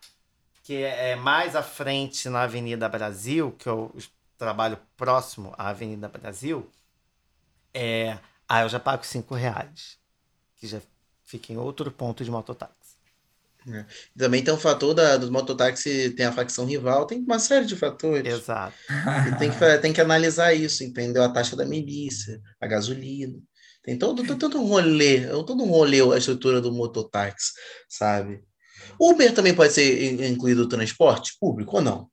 que 0.65 0.83
é 0.83 1.11
é 1.11 1.17
mais 1.17 1.55
à 1.55 1.63
frente 1.63 2.29
na 2.29 2.43
Avenida 2.43 2.89
Brasil, 2.89 3.53
que 3.53 3.69
eu 3.69 3.95
trabalho 4.37 4.79
próximo 4.97 5.55
à 5.57 5.69
Avenida 5.69 6.09
Brasil, 6.09 6.69
é, 7.73 8.19
aí 8.49 8.65
eu 8.65 8.69
já 8.69 8.81
pago 8.81 9.05
5 9.05 9.35
reais. 9.35 9.99
Que 10.57 10.67
já 10.67 10.81
fica 11.25 11.53
em 11.53 11.59
outro 11.59 11.91
ponto 11.93 12.25
de 12.25 12.31
mototáxi. 12.31 12.75
Também 14.17 14.43
tem 14.43 14.53
um 14.53 14.59
fator 14.59 14.95
da, 14.95 15.17
dos 15.17 15.31
mototáxi, 15.31 16.11
tem 16.11 16.27
a 16.27 16.33
facção 16.33 16.67
rival, 16.67 17.07
tem 17.07 17.19
uma 17.19 17.39
série 17.39 17.67
de 17.67 17.77
fatores. 17.77 18.33
Exato. 18.33 18.77
E 19.29 19.39
tem 19.39 19.51
que, 19.51 19.79
tem 19.79 19.93
que 19.93 20.01
analisar 20.01 20.53
isso, 20.55 20.85
entendeu? 20.85 21.23
A 21.23 21.29
taxa 21.31 21.57
da 21.57 21.65
milícia, 21.65 22.41
a 22.61 22.67
gasolina. 22.67 23.39
Tem 23.83 23.99
todo, 23.99 24.27
todo, 24.27 24.39
todo 24.39 24.61
um 24.61 24.67
rolê, 24.67 25.25
é 25.25 25.29
todo 25.29 25.63
um 25.63 25.69
rolê 25.69 26.01
a 26.01 26.17
estrutura 26.17 26.61
do 26.61 26.73
mototáxi, 26.73 27.53
sabe? 27.89 28.43
Uber 29.01 29.33
também 29.35 29.55
pode 29.55 29.73
ser 29.73 30.13
in- 30.13 30.33
incluído 30.33 30.63
no 30.63 30.69
transporte 30.69 31.37
público 31.41 31.77
ou 31.77 31.83
não? 31.83 32.09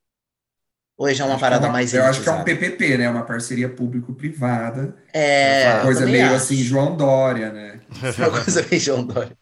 Ou 0.98 1.08
é 1.08 1.14
já 1.16 1.26
uma 1.26 1.36
Acho 1.36 1.46
é 1.46 1.48
parada 1.48 1.68
uma- 1.68 1.74
mais 1.74 1.94
Eu 1.94 2.04
acho 2.06 2.22
que 2.22 2.30
é 2.30 2.32
um? 2.32 2.44
PPP, 2.44 2.98
né? 2.98 3.10
Uma 3.10 3.26
parceria 3.26 3.68
público-privada. 3.70 4.96
É, 5.14 5.78
eu 5.78 5.82
coisa 5.84 6.06
meio 6.06 6.26
acho. 6.28 6.36
assim, 6.36 6.56
João 6.58 6.96
Dória, 6.96 7.52
né? 7.52 7.80
Uma 8.18 8.32
coisa 8.44 8.66
meio 8.70 8.82
João 8.82 9.04
Dória. 9.06 9.38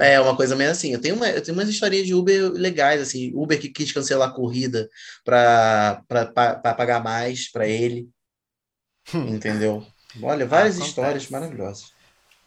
É, 0.00 0.18
uma 0.20 0.36
coisa 0.36 0.56
meio 0.56 0.70
assim. 0.70 0.92
Eu 0.92 1.00
tenho, 1.00 1.14
uma, 1.16 1.28
eu 1.28 1.42
tenho 1.42 1.56
umas 1.56 1.68
historinhas 1.68 2.06
de 2.06 2.14
Uber 2.14 2.52
legais, 2.52 3.00
assim. 3.00 3.32
Uber 3.34 3.60
que 3.60 3.68
quis 3.68 3.92
cancelar 3.92 4.28
a 4.28 4.32
corrida 4.32 4.88
para 5.24 6.02
pagar 6.76 7.02
mais 7.02 7.50
para 7.50 7.66
ele. 7.66 8.08
Entendeu? 9.14 9.86
Olha, 10.22 10.46
várias 10.46 10.74
Acontece. 10.74 10.90
histórias 10.90 11.28
maravilhosas. 11.30 11.92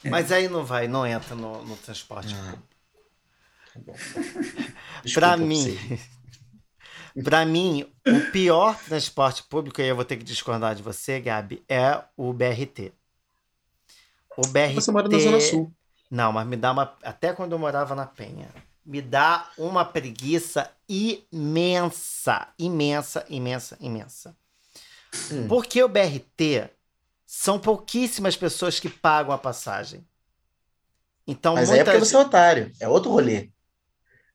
Mas 0.04 0.32
aí 0.32 0.48
não 0.48 0.66
vai, 0.66 0.88
não 0.88 1.06
entra 1.06 1.36
no, 1.36 1.64
no 1.64 1.76
transporte 1.78 2.34
Ah, 2.36 2.52
público. 2.52 2.71
Tá 3.74 3.94
Desculpa 5.04 5.38
mim. 5.38 5.78
Pra 7.24 7.46
mim, 7.46 7.86
o 8.08 8.32
pior 8.32 8.78
transporte 8.86 9.44
público, 9.44 9.82
e 9.82 9.86
eu 9.86 9.96
vou 9.96 10.06
ter 10.06 10.16
que 10.16 10.24
discordar 10.24 10.74
de 10.76 10.82
você, 10.82 11.20
Gabi, 11.20 11.62
é 11.68 12.02
o 12.16 12.32
BRT. 12.32 12.94
O 14.38 14.48
BRT. 14.48 14.76
Você 14.76 14.92
mora 14.92 15.10
na 15.10 15.20
Zona 15.20 15.42
Sul. 15.42 15.74
Não, 16.10 16.32
mas 16.32 16.48
me 16.48 16.56
dá 16.56 16.72
uma. 16.72 16.96
Até 17.04 17.34
quando 17.34 17.52
eu 17.52 17.60
morava 17.60 17.96
na 17.96 18.06
Penha. 18.06 18.48
Me 18.86 19.02
dá 19.02 19.50
uma 19.58 19.86
preguiça 19.86 20.72
imensa. 20.88 22.48
Imensa, 22.58 23.26
imensa, 23.30 23.78
imensa. 23.80 24.36
Hum. 25.32 25.48
Porque 25.48 25.84
o 25.84 25.90
BRT 25.90 26.70
são 27.26 27.60
pouquíssimas 27.60 28.36
pessoas 28.36 28.80
que 28.80 28.90
pagam 28.90 29.34
a 29.34 29.38
passagem. 29.38 30.06
Então, 31.28 31.56
Mas 31.56 31.70
aí 31.70 31.80
é 31.80 31.84
muita 31.84 31.92
porque 31.92 32.06
você 32.06 32.16
é 32.16 32.20
otário. 32.20 32.72
É 32.80 32.88
outro 32.88 33.12
rolê. 33.12 33.50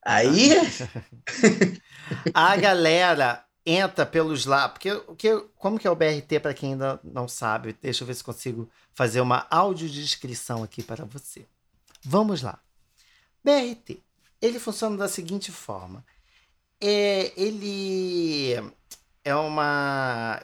Aí, 0.06 0.50
A 2.32 2.56
galera 2.56 3.44
entra 3.64 4.06
pelos 4.06 4.46
lados. 4.46 4.74
Porque, 4.74 4.92
o 4.92 5.16
que, 5.16 5.36
como 5.56 5.78
que 5.78 5.86
é 5.86 5.90
o 5.90 5.96
BRT, 5.96 6.40
para 6.40 6.54
quem 6.54 6.72
ainda 6.72 7.00
não 7.02 7.26
sabe? 7.28 7.76
Deixa 7.80 8.02
eu 8.02 8.06
ver 8.06 8.14
se 8.14 8.24
consigo 8.24 8.70
fazer 8.94 9.20
uma 9.20 9.46
audiodescrição 9.50 10.62
aqui 10.62 10.82
para 10.82 11.04
você. 11.04 11.46
Vamos 12.02 12.42
lá. 12.42 12.58
BRT. 13.42 14.02
Ele 14.40 14.58
funciona 14.58 14.96
da 14.96 15.08
seguinte 15.08 15.50
forma. 15.50 16.04
É, 16.80 17.32
ele 17.36 18.54
é 19.24 19.34
uma. 19.34 20.40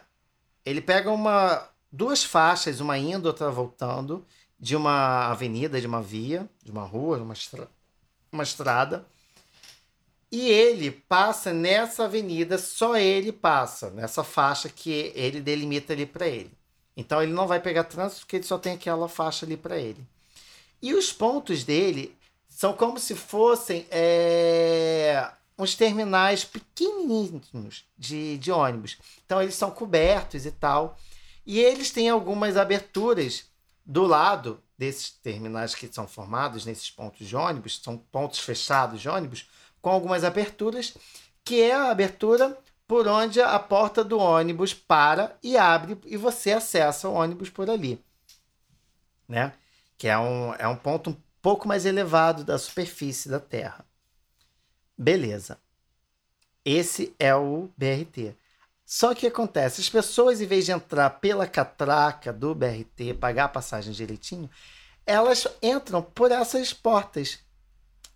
Ele 0.64 0.80
pega 0.80 1.10
uma 1.10 1.68
duas 1.90 2.24
faixas, 2.24 2.80
uma 2.80 2.96
indo, 2.98 3.26
outra 3.26 3.50
voltando, 3.50 4.26
de 4.58 4.74
uma 4.74 5.26
avenida, 5.26 5.80
de 5.80 5.86
uma 5.86 6.02
via, 6.02 6.48
de 6.64 6.70
uma 6.70 6.84
rua, 6.84 7.18
uma, 7.18 7.34
estra... 7.34 7.68
uma 8.32 8.42
estrada. 8.42 9.06
E 10.32 10.48
ele 10.48 10.90
passa 10.90 11.52
nessa 11.52 12.06
avenida, 12.06 12.56
só 12.56 12.96
ele 12.96 13.30
passa, 13.30 13.90
nessa 13.90 14.24
faixa 14.24 14.70
que 14.70 15.12
ele 15.14 15.42
delimita 15.42 15.92
ali 15.92 16.06
para 16.06 16.26
ele. 16.26 16.50
Então 16.96 17.22
ele 17.22 17.34
não 17.34 17.46
vai 17.46 17.60
pegar 17.60 17.84
trânsito 17.84 18.20
porque 18.20 18.36
ele 18.36 18.44
só 18.44 18.56
tem 18.56 18.72
aquela 18.72 19.08
faixa 19.08 19.44
ali 19.44 19.58
para 19.58 19.76
ele. 19.76 20.02
E 20.80 20.94
os 20.94 21.12
pontos 21.12 21.64
dele 21.64 22.16
são 22.48 22.72
como 22.72 22.98
se 22.98 23.14
fossem 23.14 23.86
é, 23.90 25.30
uns 25.58 25.74
terminais 25.74 26.44
pequenininhos 26.44 27.84
de, 27.98 28.38
de 28.38 28.50
ônibus. 28.50 28.96
Então 29.26 29.42
eles 29.42 29.54
são 29.54 29.70
cobertos 29.70 30.46
e 30.46 30.50
tal. 30.50 30.98
E 31.44 31.60
eles 31.60 31.90
têm 31.90 32.08
algumas 32.08 32.56
aberturas 32.56 33.44
do 33.84 34.06
lado 34.06 34.62
desses 34.78 35.10
terminais 35.10 35.74
que 35.74 35.92
são 35.92 36.08
formados 36.08 36.64
nesses 36.64 36.90
pontos 36.90 37.26
de 37.26 37.36
ônibus, 37.36 37.80
são 37.82 37.98
pontos 37.98 38.38
fechados 38.38 39.00
de 39.00 39.08
ônibus, 39.08 39.46
com 39.82 39.90
algumas 39.90 40.24
aberturas, 40.24 40.96
que 41.44 41.60
é 41.60 41.74
a 41.74 41.90
abertura 41.90 42.56
por 42.86 43.08
onde 43.08 43.40
a 43.40 43.58
porta 43.58 44.04
do 44.04 44.18
ônibus 44.18 44.72
para 44.72 45.36
e 45.42 45.56
abre 45.56 45.98
e 46.06 46.16
você 46.16 46.52
acessa 46.52 47.08
o 47.08 47.14
ônibus 47.14 47.50
por 47.50 47.68
ali. 47.68 48.02
Né? 49.28 49.52
Que 49.98 50.08
é 50.08 50.18
um, 50.18 50.54
é 50.54 50.68
um 50.68 50.76
ponto 50.76 51.10
um 51.10 51.16
pouco 51.40 51.66
mais 51.66 51.84
elevado 51.84 52.44
da 52.44 52.58
superfície 52.58 53.28
da 53.28 53.40
Terra. 53.40 53.84
Beleza. 54.96 55.58
Esse 56.64 57.14
é 57.18 57.34
o 57.34 57.68
BRT. 57.76 58.36
Só 58.84 59.14
que 59.14 59.26
acontece, 59.26 59.80
as 59.80 59.88
pessoas, 59.88 60.40
em 60.40 60.46
vez 60.46 60.66
de 60.66 60.72
entrar 60.72 61.08
pela 61.10 61.46
catraca 61.46 62.32
do 62.32 62.54
BRT, 62.54 63.14
pagar 63.18 63.44
a 63.44 63.48
passagem 63.48 63.92
direitinho, 63.92 64.50
elas 65.06 65.46
entram 65.62 66.02
por 66.02 66.30
essas 66.30 66.72
portas 66.72 67.38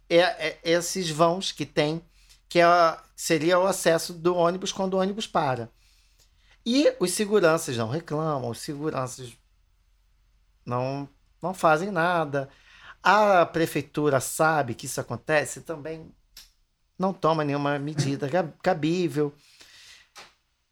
é, 0.09 0.19
é 0.19 0.61
esses 0.65 1.11
vãos 1.11 1.53
que 1.53 1.67
tem, 1.67 2.03
que 2.49 2.61
é, 2.61 2.99
seria 3.15 3.59
o 3.59 3.67
acesso 3.67 4.13
do 4.13 4.35
ônibus 4.35 4.73
quando 4.73 4.95
o 4.95 4.99
ônibus 4.99 5.27
para. 5.27 5.71
E 6.65 6.93
os 6.99 7.13
seguranças 7.13 7.77
não 7.77 7.89
reclamam, 7.89 8.51
os 8.51 8.61
seguranças 8.61 9.37
não, 10.65 11.09
não 11.41 11.55
fazem 11.55 11.91
nada. 11.91 12.49
A 13.03 13.47
prefeitura 13.47 14.19
sabe 14.21 14.75
que 14.75 14.87
isso 14.87 15.01
acontece 15.01 15.61
também 15.61 16.11
não 16.99 17.13
toma 17.13 17.45
nenhuma 17.45 17.79
medida 17.79 18.29
cabível. 18.63 19.33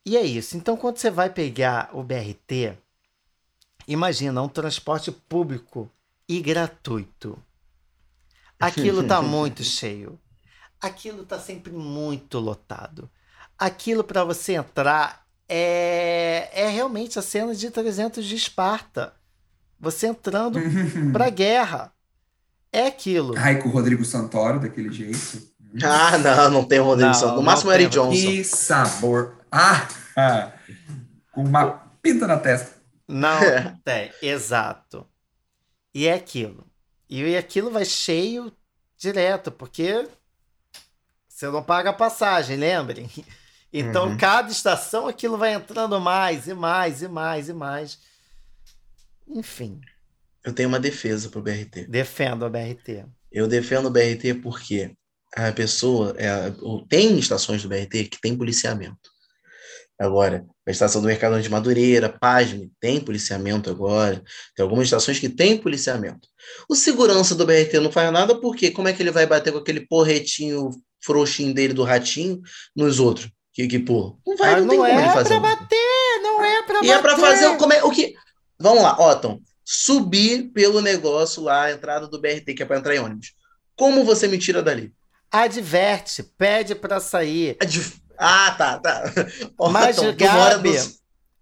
E 0.04 0.16
é 0.16 0.22
isso. 0.22 0.56
Então, 0.56 0.76
quando 0.76 0.98
você 0.98 1.10
vai 1.10 1.30
pegar 1.30 1.90
o 1.92 2.02
BRT, 2.02 2.76
imagina 3.86 4.42
um 4.42 4.48
transporte 4.48 5.10
público 5.10 5.90
e 6.28 6.40
gratuito. 6.40 7.38
Aquilo 8.58 9.04
tá 9.08 9.20
muito 9.20 9.62
cheio. 9.62 10.18
Aquilo 10.80 11.24
tá 11.24 11.38
sempre 11.38 11.72
muito 11.72 12.38
lotado. 12.38 13.10
Aquilo 13.58 14.04
para 14.04 14.24
você 14.24 14.54
entrar 14.54 15.24
é, 15.48 16.50
é 16.52 16.68
realmente 16.68 17.18
a 17.18 17.22
cena 17.22 17.54
de 17.54 17.70
300 17.70 18.24
de 18.24 18.34
Esparta. 18.34 19.14
Você 19.78 20.06
entrando 20.06 20.58
pra 21.12 21.30
guerra. 21.30 21.92
É 22.72 22.86
aquilo. 22.86 23.34
Ai, 23.36 23.60
com 23.60 23.68
o 23.68 23.72
Rodrigo 23.72 24.04
Santoro, 24.04 24.58
daquele 24.58 24.92
jeito. 24.92 25.54
Ah, 25.82 26.18
não, 26.18 26.50
não 26.50 26.64
tem 26.64 26.80
o 26.80 26.84
Rodrigo 26.84 27.08
não, 27.08 27.14
Santoro. 27.14 27.36
No 27.36 27.42
máximo, 27.42 27.72
Eric 27.72 27.90
Johnson. 27.90 28.10
Que 28.10 28.44
sabor. 28.44 29.36
Ah, 29.50 29.86
ah, 30.16 30.52
com 31.32 31.44
uma 31.44 31.66
pinta 32.02 32.26
na 32.26 32.36
testa. 32.36 32.74
Não 33.06 33.38
tem, 33.84 34.10
exato. 34.20 35.06
E 35.94 36.06
é 36.06 36.14
aquilo. 36.14 36.66
E 37.22 37.36
aquilo 37.36 37.70
vai 37.70 37.84
cheio 37.84 38.52
direto, 38.98 39.52
porque 39.52 40.08
você 41.28 41.46
não 41.46 41.62
paga 41.62 41.90
a 41.90 41.94
passagem, 41.94 42.56
lembrem? 42.56 43.08
Então, 43.76 44.10
uhum. 44.10 44.16
cada 44.16 44.52
estação 44.52 45.08
aquilo 45.08 45.36
vai 45.36 45.52
entrando 45.52 46.00
mais 46.00 46.46
e 46.46 46.54
mais 46.54 47.02
e 47.02 47.08
mais 47.08 47.48
e 47.48 47.52
mais. 47.52 47.98
Enfim. 49.26 49.80
Eu 50.44 50.52
tenho 50.52 50.68
uma 50.68 50.78
defesa 50.78 51.28
pro 51.28 51.42
BRT. 51.42 51.88
Defendo 51.88 52.44
a 52.44 52.48
BRT. 52.48 53.04
Eu 53.32 53.48
defendo 53.48 53.86
o 53.86 53.90
BRT 53.90 54.34
porque 54.40 54.94
a 55.34 55.50
pessoa 55.50 56.14
é, 56.16 56.54
tem 56.88 57.18
estações 57.18 57.64
do 57.64 57.68
BRT 57.68 58.04
que 58.04 58.20
tem 58.20 58.36
policiamento. 58.38 59.10
Agora, 59.98 60.44
a 60.66 60.70
estação 60.70 61.00
do 61.00 61.06
Mercadão 61.06 61.40
de 61.40 61.48
Madureira, 61.48 62.08
Pasme, 62.08 62.72
tem 62.80 63.00
policiamento 63.00 63.70
agora. 63.70 64.22
Tem 64.56 64.62
algumas 64.62 64.86
estações 64.86 65.20
que 65.20 65.28
tem 65.28 65.56
policiamento. 65.56 66.28
O 66.68 66.74
segurança 66.74 67.34
do 67.34 67.46
BRT 67.46 67.78
não 67.80 67.92
faz 67.92 68.12
nada 68.12 68.34
porque 68.40 68.70
como 68.70 68.88
é 68.88 68.92
que 68.92 69.02
ele 69.02 69.12
vai 69.12 69.26
bater 69.26 69.52
com 69.52 69.58
aquele 69.58 69.86
porretinho 69.86 70.70
frouxinho 71.00 71.54
dele 71.54 71.74
do 71.74 71.84
ratinho 71.84 72.40
nos 72.74 72.98
outros? 72.98 73.30
Que, 73.52 73.68
que 73.68 73.78
pô, 73.78 74.18
não 74.26 74.36
vai, 74.36 74.60
não, 74.60 74.66
não, 74.66 74.68
tem 74.68 74.78
é 74.78 74.88
como 74.88 75.00
ele 75.00 75.10
fazer. 75.10 75.28
Pra 75.28 75.40
bater, 75.40 76.20
não 76.22 76.44
é 76.44 76.62
pra 76.62 76.74
e 76.74 76.78
bater. 76.78 76.88
E 76.88 76.90
é 76.90 76.98
pra 77.00 77.18
fazer 77.18 77.46
o, 77.46 77.56
como 77.56 77.72
é, 77.72 77.84
o 77.84 77.90
que... 77.90 78.14
Vamos 78.58 78.82
lá, 78.82 78.98
Otton. 78.98 79.40
Subir 79.64 80.50
pelo 80.52 80.80
negócio 80.80 81.42
lá, 81.42 81.64
a 81.64 81.72
entrada 81.72 82.08
do 82.08 82.20
BRT, 82.20 82.52
que 82.52 82.62
é 82.62 82.66
pra 82.66 82.78
entrar 82.78 82.96
em 82.96 82.98
ônibus. 82.98 83.32
Como 83.76 84.04
você 84.04 84.26
me 84.26 84.38
tira 84.38 84.60
dali? 84.60 84.92
Adverte, 85.30 86.22
pede 86.36 86.74
para 86.74 86.98
sair. 86.98 87.56
Adv... 87.60 88.03
Ah, 88.18 88.54
tá, 88.56 88.78
tá. 88.78 89.04
Mas, 89.70 89.96
Tom, 89.96 90.14
Gabi. 90.14 90.72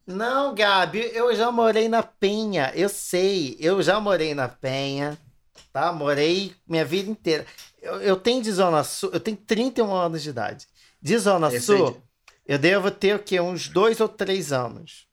Não, 0.07 0.55
Gabi, 0.55 1.11
eu 1.15 1.35
já 1.35 1.51
morei 1.53 1.89
na 1.89 2.03
Penha, 2.03 2.73
eu 2.75 2.89
sei, 2.89 3.57
eu 3.61 3.81
já 3.83 4.01
morei 4.01 4.35
na 4.35 4.49
Penha, 4.49 5.17
tá? 5.73 5.93
Morei 5.93 6.55
minha 6.67 6.85
vida 6.85 7.11
inteira. 7.11 7.47
Eu, 7.81 8.01
eu 8.01 8.17
tenho 8.17 8.43
de 8.43 8.51
Zona 8.51 8.83
Sul, 8.83 9.11
eu 9.13 9.21
tenho 9.21 9.37
31 9.37 9.95
anos 9.95 10.23
de 10.23 10.31
idade. 10.31 10.67
De 11.01 11.19
Zona 11.19 11.49
Esse 11.49 11.67
Sul, 11.67 12.01
eu 12.47 12.59
devo 12.59 12.91
ter 12.91 13.15
o 13.15 13.19
quê? 13.19 13.41
Uns 13.41 13.69
dois 13.69 14.01
ou 14.01 14.09
três 14.09 14.53
anos. 14.53 15.07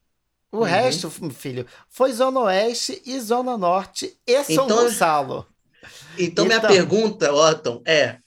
O 0.51 0.57
uhum. 0.57 0.63
resto, 0.63 1.09
filho, 1.09 1.65
foi 1.87 2.11
Zona 2.11 2.39
Oeste 2.41 3.01
e 3.05 3.19
Zona 3.19 3.55
Norte 3.55 4.17
e 4.25 4.43
São 4.43 4.65
então, 4.65 4.83
Gonçalo. 4.83 5.45
Então, 6.17 6.45
então, 6.45 6.45
minha 6.45 6.59
pergunta, 6.59 7.31
Otton, 7.31 7.81
é: 7.85 8.17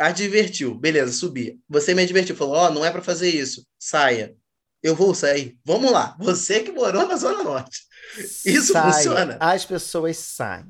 advertiu, 0.00 0.74
beleza, 0.74 1.12
subi. 1.12 1.60
Você 1.68 1.94
me 1.94 2.02
advertiu, 2.02 2.34
falou: 2.34 2.54
Ó, 2.54 2.66
oh, 2.66 2.70
não 2.70 2.84
é 2.84 2.90
para 2.90 3.02
fazer 3.02 3.28
isso, 3.28 3.66
saia. 3.78 4.34
Eu 4.82 4.96
vou 4.96 5.14
sair. 5.14 5.58
Vamos 5.64 5.92
lá, 5.92 6.16
você 6.18 6.60
que 6.60 6.72
morou 6.72 7.06
na 7.06 7.16
Zona 7.16 7.44
Norte. 7.44 7.82
Isso 8.44 8.72
Sai. 8.72 8.92
funciona. 8.92 9.36
As 9.38 9.64
pessoas 9.64 10.16
saem. 10.16 10.66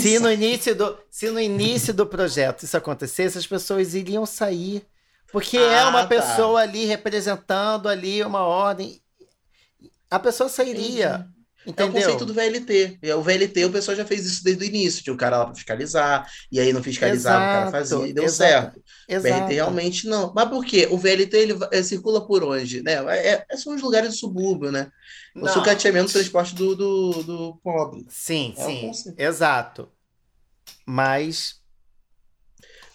Se 0.00 0.18
no, 0.18 0.32
início 0.32 0.74
do, 0.74 0.98
se 1.10 1.30
no 1.30 1.38
início 1.38 1.94
do 1.94 2.04
projeto 2.04 2.64
isso 2.64 2.76
acontecesse, 2.76 3.38
as 3.38 3.46
pessoas 3.46 3.94
iriam 3.94 4.26
sair. 4.26 4.84
Porque 5.30 5.56
é 5.56 5.78
ah, 5.78 5.82
é 5.82 5.84
uma 5.84 6.02
tá. 6.02 6.08
pessoa 6.08 6.60
ali 6.60 6.86
representando 6.86 7.88
ali 7.88 8.22
uma 8.22 8.40
ordem. 8.40 9.00
A 10.10 10.18
pessoa 10.18 10.48
sairia. 10.48 11.28
Entendeu? 11.66 11.86
É 11.86 11.88
o 11.88 11.92
conceito 11.92 12.24
do 12.24 12.32
VLT. 12.32 12.98
É, 13.02 13.14
o 13.14 13.22
VLT, 13.22 13.66
o 13.66 13.70
pessoal 13.70 13.96
já 13.96 14.04
fez 14.04 14.24
isso 14.24 14.42
desde 14.42 14.64
o 14.64 14.66
início. 14.66 15.02
Tinha 15.02 15.12
o 15.12 15.16
cara 15.16 15.38
lá 15.38 15.44
para 15.44 15.54
fiscalizar, 15.54 16.26
e 16.50 16.58
aí 16.58 16.72
não 16.72 16.82
fiscalizava, 16.82 17.44
exato, 17.44 17.50
o 17.50 17.58
cara 17.58 17.70
fazia 17.70 18.08
e 18.08 18.12
deu 18.12 18.24
exato, 18.24 18.50
certo. 18.50 18.82
Exato. 19.06 19.40
VLT 19.40 19.54
realmente 19.54 20.06
não. 20.06 20.32
Mas 20.34 20.48
por 20.48 20.64
quê? 20.64 20.88
O 20.90 20.96
VLT 20.96 21.36
ele, 21.36 21.58
ele 21.70 21.84
circula 21.84 22.26
por 22.26 22.42
onde? 22.42 22.82
Né? 22.82 22.94
É, 23.14 23.44
é, 23.48 23.56
são 23.56 23.74
os 23.74 23.82
lugares 23.82 24.10
do 24.10 24.16
subúrbio, 24.16 24.72
né? 24.72 24.90
O 25.34 25.40
não. 25.40 25.52
sucateamento 25.52 26.06
do 26.06 26.12
transporte 26.12 26.54
do, 26.54 26.74
do, 26.74 27.22
do 27.22 27.60
pobre. 27.62 28.06
Sim, 28.08 28.54
é 28.56 28.92
sim. 28.92 29.14
Exato. 29.18 29.88
Mas. 30.86 31.60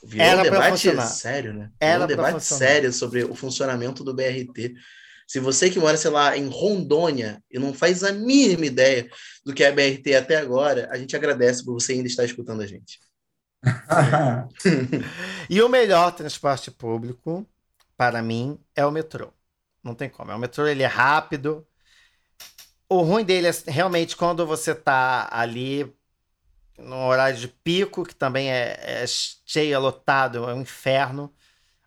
Virou 0.03 0.25
Era 0.25 0.39
um 0.39 0.43
debate 0.43 1.07
sério, 1.07 1.53
né? 1.53 1.71
Era 1.79 2.03
um 2.03 2.07
debate 2.07 2.43
sério 2.43 2.91
sobre 2.91 3.23
o 3.23 3.35
funcionamento 3.35 4.03
do 4.03 4.13
BRT. 4.13 4.75
Se 5.27 5.39
você 5.39 5.69
que 5.69 5.79
mora, 5.79 5.97
sei 5.97 6.11
lá, 6.11 6.37
em 6.37 6.47
Rondônia 6.47 7.41
e 7.49 7.57
não 7.57 7.73
faz 7.73 8.03
a 8.03 8.11
mínima 8.11 8.65
ideia 8.65 9.09
do 9.43 9.53
que 9.53 9.63
é 9.63 9.69
a 9.69 9.71
BRT 9.71 10.15
até 10.15 10.37
agora, 10.37 10.87
a 10.91 10.97
gente 10.97 11.15
agradece 11.15 11.65
por 11.65 11.73
você 11.73 11.93
ainda 11.93 12.07
estar 12.07 12.23
escutando 12.23 12.61
a 12.61 12.67
gente. 12.67 12.99
e 15.49 15.61
o 15.61 15.69
melhor 15.69 16.11
transporte 16.11 16.69
público, 16.69 17.47
para 17.97 18.21
mim, 18.21 18.59
é 18.75 18.85
o 18.85 18.91
metrô. 18.91 19.33
Não 19.83 19.95
tem 19.95 20.09
como. 20.09 20.31
O 20.31 20.39
metrô 20.39 20.67
ele 20.67 20.83
é 20.83 20.87
rápido. 20.87 21.67
O 22.87 23.01
ruim 23.01 23.25
dele 23.25 23.47
é 23.47 23.53
realmente 23.67 24.15
quando 24.15 24.45
você 24.45 24.71
está 24.71 25.27
ali 25.31 25.91
no 26.77 27.07
horário 27.07 27.37
de 27.37 27.47
pico, 27.47 28.03
que 28.03 28.15
também 28.15 28.51
é, 28.51 29.03
é 29.03 29.05
cheio, 29.07 29.73
é 29.73 29.77
lotado, 29.77 30.49
é 30.49 30.53
um 30.53 30.61
inferno. 30.61 31.33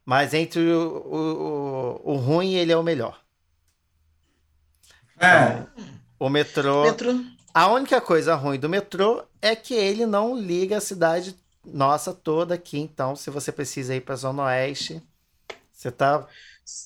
Mas 0.04 0.34
entre 0.34 0.60
o, 0.60 2.00
o, 2.04 2.12
o 2.12 2.16
ruim, 2.16 2.54
ele 2.54 2.72
é 2.72 2.76
o 2.76 2.82
melhor. 2.82 3.22
É, 5.20 5.66
O 6.18 6.28
metrô. 6.28 6.84
Metrô. 6.84 7.24
A 7.52 7.66
única 7.72 8.00
coisa 8.00 8.34
ruim 8.34 8.58
do 8.58 8.68
metrô 8.68 9.24
é 9.42 9.56
que 9.56 9.74
ele 9.74 10.06
não 10.06 10.38
liga 10.38 10.76
a 10.76 10.80
cidade 10.80 11.34
nossa 11.64 12.12
toda 12.12 12.54
aqui. 12.54 12.78
Então, 12.78 13.16
se 13.16 13.30
você 13.30 13.50
precisa 13.50 13.94
ir 13.94 14.00
para 14.00 14.14
a 14.14 14.18
Zona 14.18 14.44
Oeste, 14.44 15.02
você 15.72 15.90
tá 15.90 16.26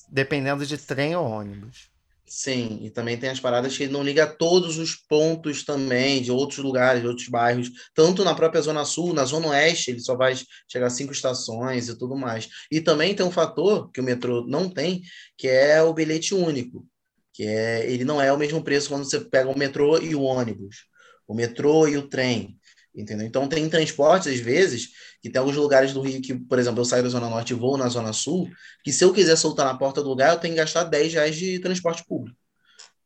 dependendo 0.09 0.65
de 0.65 0.77
trem 0.77 1.15
ou 1.15 1.25
ônibus. 1.25 1.91
Sim, 2.25 2.79
e 2.81 2.89
também 2.89 3.15
tem 3.15 3.29
as 3.29 3.39
paradas 3.39 3.77
que 3.77 3.83
ele 3.83 3.93
não 3.93 4.01
liga 4.01 4.23
a 4.23 4.27
todos 4.27 4.79
os 4.79 4.95
pontos 4.95 5.63
também, 5.63 6.19
de 6.19 6.31
outros 6.31 6.57
lugares, 6.57 7.01
de 7.03 7.07
outros 7.07 7.27
bairros, 7.27 7.69
tanto 7.93 8.23
na 8.23 8.33
própria 8.33 8.59
Zona 8.59 8.83
Sul, 8.85 9.13
na 9.13 9.23
Zona 9.23 9.49
Oeste, 9.49 9.91
ele 9.91 9.99
só 9.99 10.15
vai 10.15 10.35
chegar 10.67 10.87
a 10.87 10.89
cinco 10.89 11.11
estações 11.13 11.89
e 11.89 11.95
tudo 11.95 12.15
mais. 12.15 12.49
E 12.71 12.81
também 12.81 13.13
tem 13.13 13.23
um 13.23 13.31
fator 13.31 13.91
que 13.91 14.01
o 14.01 14.03
metrô 14.03 14.43
não 14.47 14.67
tem, 14.67 15.03
que 15.37 15.47
é 15.47 15.83
o 15.83 15.93
bilhete 15.93 16.33
único, 16.33 16.87
que 17.33 17.45
é 17.45 17.89
ele 17.91 18.05
não 18.05 18.21
é 18.21 18.31
o 18.31 18.37
mesmo 18.37 18.63
preço 18.63 18.89
quando 18.89 19.05
você 19.05 19.19
pega 19.19 19.49
o 19.49 19.57
metrô 19.57 19.99
e 19.99 20.15
o 20.15 20.21
ônibus, 20.21 20.85
o 21.27 21.33
metrô 21.33 21.87
e 21.87 21.97
o 21.97 22.07
trem. 22.07 22.57
Entendeu? 22.95 23.25
Então 23.25 23.47
tem 23.47 23.67
transportes, 23.67 24.31
às 24.31 24.39
vezes, 24.39 24.89
que 25.19 25.29
tem 25.29 25.39
alguns 25.39 25.55
lugares 25.55 25.93
do 25.93 26.01
Rio 26.01 26.21
que, 26.21 26.35
por 26.35 26.59
exemplo, 26.59 26.81
eu 26.81 26.85
saio 26.85 27.01
da 27.01 27.09
Zona 27.09 27.27
Norte 27.27 27.51
e 27.51 27.55
vou 27.55 27.75
na 27.75 27.89
Zona 27.89 28.13
Sul, 28.13 28.47
que 28.83 28.93
se 28.93 29.03
eu 29.03 29.11
quiser 29.11 29.35
soltar 29.35 29.65
na 29.65 29.75
porta 29.75 30.03
do 30.03 30.09
lugar, 30.09 30.33
eu 30.33 30.39
tenho 30.39 30.53
que 30.53 30.59
gastar 30.59 30.83
10 30.83 31.13
reais 31.13 31.35
de 31.35 31.57
transporte 31.59 32.05
público. 32.05 32.37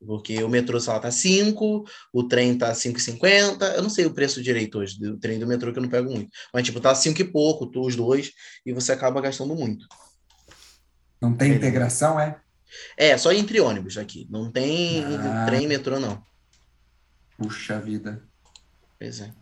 Porque 0.05 0.43
o 0.43 0.49
metrô, 0.49 0.79
sei 0.79 0.93
lá, 0.93 0.99
tá 0.99 1.09
5, 1.09 1.85
o 2.13 2.23
trem 2.27 2.55
tá 2.57 2.73
5,50. 2.73 3.75
Eu 3.75 3.81
não 3.81 3.89
sei 3.89 4.05
o 4.05 4.13
preço 4.13 4.43
direito 4.43 4.77
hoje 4.77 4.99
do 4.99 5.17
trem 5.17 5.39
do 5.39 5.47
metrô, 5.47 5.71
que 5.71 5.79
eu 5.79 5.83
não 5.83 5.89
pego 5.89 6.11
muito. 6.11 6.29
Mas, 6.53 6.65
tipo, 6.65 6.79
tá 6.79 6.93
5 6.93 7.21
e 7.21 7.23
pouco, 7.23 7.65
tu, 7.65 7.81
os 7.81 7.95
dois, 7.95 8.31
e 8.65 8.73
você 8.73 8.91
acaba 8.91 9.21
gastando 9.21 9.55
muito. 9.55 9.87
não 11.21 11.35
tem 11.35 11.53
integração, 11.53 12.19
é? 12.19 12.39
É, 12.95 13.17
só 13.17 13.31
entre 13.31 13.59
ônibus 13.61 13.97
aqui. 13.97 14.27
Não 14.29 14.51
tem 14.51 15.03
Ah. 15.03 15.45
trem 15.45 15.63
e 15.63 15.67
metrô, 15.67 15.99
não. 15.99 16.21
Puxa 17.37 17.79
vida. 17.79 18.23
Pois 18.99 19.21
é. 19.21 19.25
É 19.25 19.33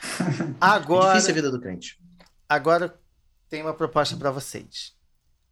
Agora, 0.60 1.12
difícil 1.14 1.30
a 1.30 1.34
vida 1.34 1.50
do 1.50 1.60
crente. 1.60 1.98
agora 2.48 2.98
tem 3.48 3.62
uma 3.62 3.74
proposta 3.74 4.16
para 4.16 4.30
vocês. 4.30 4.94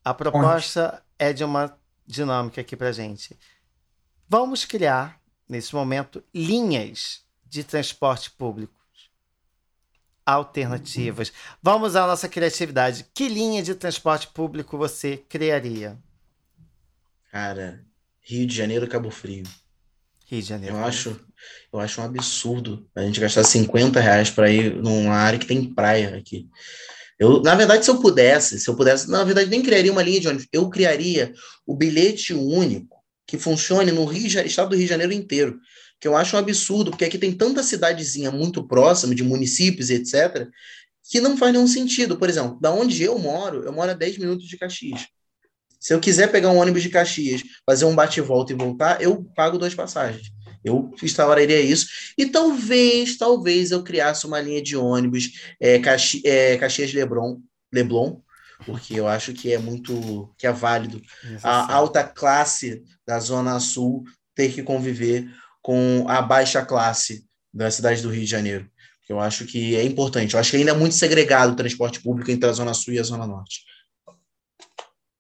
A 0.05 0.13
proposta 0.15 1.03
é 1.19 1.33
de 1.33 1.43
uma 1.45 1.77
dinâmica 2.07 2.61
aqui 2.61 2.77
pra 2.77 2.93
gente. 2.93 3.37
Vamos 4.29 4.65
criar, 4.65 5.21
nesse 5.49 5.75
momento, 5.75 6.23
linhas 6.35 7.25
de 7.45 7.63
transporte 7.65 8.31
público 8.31 8.75
alternativas. 10.25 11.33
Vamos 11.63 11.91
usar 11.91 12.05
a 12.05 12.09
nossa 12.09 12.29
criatividade. 12.29 13.07
Que 13.15 13.29
linha 13.29 13.63
de 13.63 13.75
transporte 13.75 14.27
público 14.29 14.77
você 14.77 15.19
criaria? 15.29 15.97
Cara, 17.37 17.85
Rio 18.23 18.47
de 18.47 18.57
Janeiro, 18.57 18.89
Cabo 18.89 19.11
Frio. 19.11 19.45
Rio 20.25 20.41
de 20.41 20.49
Janeiro. 20.49 20.75
Eu 20.75 20.83
acho, 20.83 21.21
eu 21.71 21.79
acho 21.79 22.01
um 22.01 22.05
absurdo 22.05 22.89
a 22.95 23.03
gente 23.03 23.21
gastar 23.21 23.45
50 23.45 24.01
reais 24.01 24.31
para 24.31 24.51
ir 24.51 24.75
numa 24.77 25.13
área 25.13 25.39
que 25.39 25.45
tem 25.45 25.63
praia 25.63 26.17
aqui. 26.17 26.49
Eu, 27.19 27.43
na 27.43 27.55
verdade, 27.55 27.85
se 27.85 27.91
eu 27.91 28.01
pudesse, 28.01 28.59
se 28.59 28.67
eu 28.71 28.75
pudesse, 28.75 29.11
na 29.11 29.23
verdade, 29.23 29.51
nem 29.51 29.63
criaria 29.63 29.93
uma 29.93 30.03
linha 30.03 30.19
de 30.19 30.29
ônibus. 30.29 30.49
Eu 30.51 30.71
criaria 30.71 31.35
o 31.67 31.77
bilhete 31.77 32.33
único 32.33 33.05
que 33.27 33.37
funcione 33.37 33.93
no 33.93 34.07
Rio, 34.07 34.27
estado 34.27 34.71
do 34.71 34.77
Rio 34.77 34.87
de 34.87 34.91
Janeiro 34.91 35.13
inteiro. 35.13 35.59
Que 36.01 36.09
eu 36.09 36.17
acho 36.17 36.37
um 36.37 36.39
absurdo, 36.39 36.91
porque 36.91 37.05
aqui 37.05 37.19
tem 37.19 37.33
tanta 37.33 37.63
cidadezinha 37.63 38.31
muito 38.31 38.67
próxima, 38.67 39.15
de 39.15 39.23
municípios 39.23 39.91
e 39.91 39.97
etc., 39.97 40.49
que 41.11 41.21
não 41.21 41.37
faz 41.37 41.53
nenhum 41.53 41.69
sentido. 41.69 42.17
Por 42.17 42.31
exemplo, 42.31 42.59
da 42.63 42.73
onde 42.73 43.03
eu 43.03 43.19
moro, 43.19 43.63
eu 43.63 43.73
moro 43.75 43.91
a 43.91 43.95
10 43.95 44.17
minutos 44.17 44.49
de 44.49 44.57
Caxias. 44.57 45.07
Se 45.79 45.95
eu 45.95 46.01
quiser 46.01 46.31
pegar 46.31 46.51
um 46.51 46.59
ônibus 46.59 46.83
de 46.83 46.89
Caxias, 46.89 47.43
fazer 47.65 47.85
um 47.85 47.95
bate 47.95 48.21
e 48.21 48.23
volta 48.23 48.55
voltar, 48.57 49.01
eu 49.01 49.25
pago 49.35 49.59
duas 49.59 49.75
passagens. 49.75 50.33
Eu 50.65 50.93
instauraria 51.01 51.61
isso. 51.61 51.87
E 52.19 52.27
talvez, 52.27 53.17
talvez 53.17 53.71
eu 53.71 53.85
criasse 53.85 54.27
uma 54.27 54.41
linha 54.41 54.61
de 54.61 54.77
ônibus 54.77 55.31
é, 55.61 55.79
Caxi, 55.79 56.23
é, 56.25 56.57
Caxias 56.57 56.93
Leblon, 56.93 57.39
Leblon, 57.73 58.21
porque 58.65 58.95
eu 58.95 59.07
acho 59.07 59.33
que 59.33 59.53
é 59.53 59.59
muito, 59.59 60.35
que 60.37 60.47
é 60.47 60.53
válido 60.53 61.01
a 61.43 61.73
alta 61.73 62.03
classe 62.03 62.83
da 63.07 63.21
Zona 63.21 63.61
Sul 63.61 64.05
ter 64.35 64.53
que 64.53 64.63
conviver 64.63 65.31
com 65.63 66.05
a 66.09 66.21
baixa 66.21 66.65
classe 66.65 67.25
da 67.53 67.71
cidade 67.71 68.03
do 68.03 68.11
Rio 68.11 68.25
de 68.25 68.31
Janeiro. 68.31 68.69
Eu 69.09 69.21
acho 69.21 69.47
que 69.47 69.77
é 69.77 69.85
importante. 69.85 70.35
Eu 70.35 70.41
acho 70.41 70.51
que 70.51 70.57
ainda 70.57 70.73
é 70.73 70.75
muito 70.75 70.95
segregado 70.97 71.53
o 71.53 71.57
transporte 71.57 72.01
público 72.01 72.31
entre 72.31 72.49
a 72.49 72.53
Zona 72.53 72.75
Sul 72.75 72.95
e 72.95 72.99
a 72.99 73.05
Zona 73.05 73.27
Norte. 73.27 73.61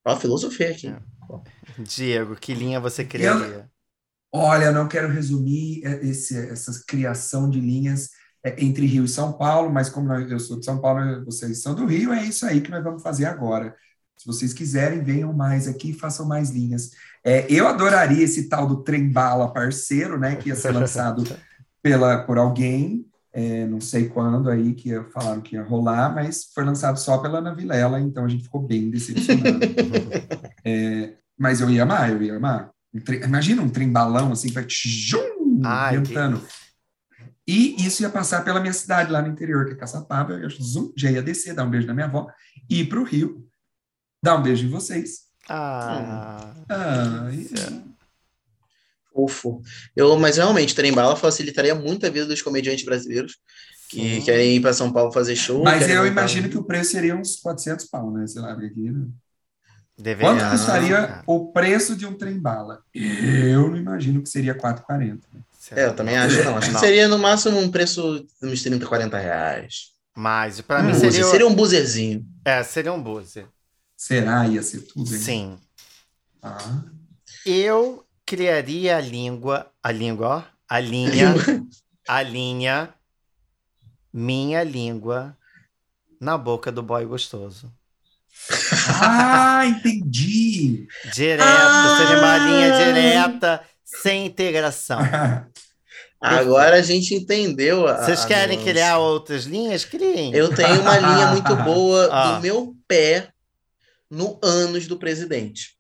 Ó, 0.07 0.13
a 0.13 0.17
filosofia 0.17 0.71
aqui. 0.71 0.95
Diego, 1.79 2.37
que 2.37 2.55
linha 2.55 2.79
você 2.79 3.05
criaria? 3.05 3.69
Olha, 4.33 4.71
não 4.71 4.87
quero 4.87 5.09
resumir 5.09 5.85
é, 5.85 6.05
esse, 6.07 6.37
essa 6.49 6.85
criação 6.87 7.49
de 7.51 7.61
linhas 7.61 8.11
é, 8.45 8.63
entre 8.63 8.87
Rio 8.87 9.05
e 9.05 9.09
São 9.09 9.33
Paulo, 9.33 9.73
mas 9.73 9.89
como 9.89 10.07
nós- 10.07 10.31
eu 10.31 10.39
sou 10.39 10.59
de 10.59 10.65
São 10.65 10.81
Paulo, 10.81 11.25
vocês 11.25 11.61
são 11.63 11.75
do 11.75 11.87
Rio, 11.87 12.13
é 12.13 12.25
isso 12.25 12.47
aí 12.47 12.61
que 12.61 12.71
nós 12.71 12.85
vamos 12.85 13.03
fazer 13.03 13.25
agora. 13.25 13.75
Se 14.17 14.27
vocês 14.27 14.53
quiserem, 14.53 15.03
venham 15.03 15.33
mais 15.33 15.67
aqui 15.69 15.91
e 15.91 15.95
façam 15.95 16.27
mais 16.27 16.51
linhas. 16.51 16.91
É, 17.25 17.47
eu 17.53 17.67
adoraria 17.67 18.23
esse 18.25 18.49
tal 18.49 18.67
do 18.67 18.83
trem 18.83 19.11
bala 19.11 19.53
parceiro, 19.53 20.19
né, 20.19 20.37
que 20.37 20.49
ia 20.49 20.55
ser 20.57 20.71
lançado 20.73 21.25
pela, 21.83 22.19
por 22.19 22.39
alguém, 22.39 23.06
é, 23.39 23.67
não 23.67 23.81
sei 23.83 24.09
quando 24.09 24.49
aí 24.49 24.73
que 24.75 24.89
ia- 24.89 25.05
falaram 25.11 25.43
que 25.43 25.57
ia 25.57 25.63
rolar, 25.63 26.15
mas 26.15 26.45
foi 26.55 26.65
lançado 26.65 26.99
só 26.99 27.19
pela 27.19 27.39
Ana 27.39 27.55
Vilela, 27.55 28.01
então 28.01 28.25
a 28.25 28.29
gente 28.29 28.45
ficou 28.45 28.63
bem 28.63 28.89
decepcionado. 28.91 29.61
É, 30.69 31.15
mas 31.39 31.61
eu 31.61 31.71
ia 31.71 31.85
amar, 31.85 32.11
eu 32.11 32.21
ia 32.21 32.35
amar. 32.37 32.71
Um 32.93 32.99
trem- 32.99 33.23
imagina 33.23 33.63
um 33.63 33.69
trem 33.69 33.93
balão 33.93 34.33
assim, 34.33 34.49
que 34.49 34.55
vai 34.55 34.65
tchum, 34.65 35.61
Ai, 35.65 35.93
que 36.01 36.09
ventando. 36.09 36.43
E 37.47 37.77
isso 37.87 38.03
ia 38.03 38.11
passar 38.11 38.43
pela 38.45 38.59
minha 38.59 38.73
cidade 38.73 39.13
lá 39.13 39.23
no 39.23 39.29
interior, 39.29 39.67
que 39.67 39.75
é 39.75 39.77
Caçapava, 39.77 40.33
eu 40.33 40.51
zum, 40.51 40.93
já 40.97 41.09
ia 41.09 41.23
descer, 41.23 41.55
dar 41.55 41.63
um 41.65 41.71
beijo 41.71 41.87
na 41.87 41.95
minha 41.95 42.07
avó, 42.07 42.27
ir 42.69 42.89
para 42.89 42.99
o 42.99 43.05
Rio, 43.05 43.47
dar 44.21 44.37
um 44.37 44.43
beijo 44.43 44.67
em 44.67 44.71
vocês. 44.71 45.27
Ah, 45.49 46.53
Ah, 46.69 47.29
e- 47.33 47.96
Fofo. 49.17 49.63
Eu, 49.95 50.17
mas 50.19 50.37
realmente, 50.37 50.75
trem 50.75 50.93
bala 50.93 51.17
facilitaria 51.17 51.75
muito 51.75 52.05
a 52.07 52.11
vida 52.11 52.27
dos 52.27 52.43
comediantes 52.43 52.85
brasileiros 52.85 53.39
que 53.89 54.21
sim. 54.21 54.23
querem 54.25 54.57
ir 54.57 54.61
para 54.61 54.73
São 54.75 54.93
Paulo 54.93 55.13
fazer 55.13 55.37
show. 55.37 55.63
mas 55.65 55.89
eu 55.89 56.07
imagino 56.07 56.49
que 56.49 56.59
o 56.59 56.65
preço 56.65 56.91
seria 56.93 57.17
uns 57.17 57.37
400 57.37 57.87
pau, 57.87 58.11
né? 58.11 58.27
Sei 58.27 58.43
lá, 58.43 58.53
aqui, 58.53 58.91
né? 58.91 59.07
Deveria. 59.99 60.31
Quanto 60.31 60.51
custaria 60.51 61.05
Ah, 61.05 61.23
o 61.27 61.53
preço 61.53 61.97
de 61.97 62.05
um 62.05 62.13
trem 62.15 62.39
bala? 62.39 62.83
Eu 62.95 63.71
não 63.71 63.77
imagino 63.77 64.23
que 64.23 64.29
seria 64.29 64.55
4,40. 64.55 65.27
né? 65.33 65.41
É, 65.73 65.87
eu 65.87 65.97
também 65.97 66.17
acho, 66.17 66.43
não. 66.45 66.57
Acho 66.59 66.69
que 66.69 66.73
Não. 66.75 66.81
seria 66.81 67.09
no 67.09 67.19
máximo 67.19 67.59
um 67.59 67.71
preço 67.71 68.27
de 68.43 68.49
uns 68.49 68.63
30, 68.63 68.87
40 68.87 69.19
reais. 69.19 69.93
Mas 70.15 70.61
para 70.61 70.83
Hum, 70.83 70.87
mim 70.87 70.93
Buzzer, 70.93 71.13
seria. 71.13 71.25
seria 71.31 71.47
um 71.47 71.55
buzerzinho. 71.55 72.27
É, 72.45 72.63
seria 72.63 72.93
um 72.93 73.03
buzzer. 73.03 73.47
Será? 73.97 74.47
Ia 74.47 74.63
ser 74.63 74.83
tudo, 74.83 75.15
hein? 75.15 75.21
Sim. 75.21 75.59
Ah. 76.43 76.85
Eu 77.45 78.06
criaria 78.27 78.97
a 78.97 79.01
língua. 79.01 79.71
A 79.83 79.91
língua, 79.93 80.29
ó. 80.29 80.43
A 80.69 80.81
linha. 80.81 81.35
a 82.09 82.23
linha. 82.23 82.93
Minha 84.13 84.63
língua 84.65 85.37
na 86.21 86.37
boca 86.37 86.73
do 86.73 86.83
boy 86.83 87.05
gostoso. 87.05 87.71
Ah, 89.03 89.65
entendi! 89.67 90.87
Direto, 91.15 91.43
Ah! 91.43 91.97
seria 91.99 92.19
uma 92.19 92.39
linha 92.39 92.85
direta, 92.85 93.63
sem 93.85 94.27
integração. 94.27 94.99
Agora 96.21 96.77
a 96.77 96.83
gente 96.83 97.15
entendeu. 97.15 97.87
a- 97.87 98.03
Vocês 98.05 98.25
a 98.25 98.27
querem 98.27 98.57
nuance. 98.57 98.73
criar 98.73 98.99
outras 98.99 99.45
linhas? 99.45 99.85
Criem. 99.85 100.35
Eu 100.35 100.55
tenho 100.55 100.81
uma 100.81 100.97
linha 100.99 101.27
muito 101.33 101.55
boa 101.63 102.09
Ah. 102.11 102.35
do 102.37 102.41
meu 102.43 102.75
pé 102.89 103.29
no 104.11 104.39
ânus 104.43 104.87
do 104.87 104.99
presidente. 104.99 105.76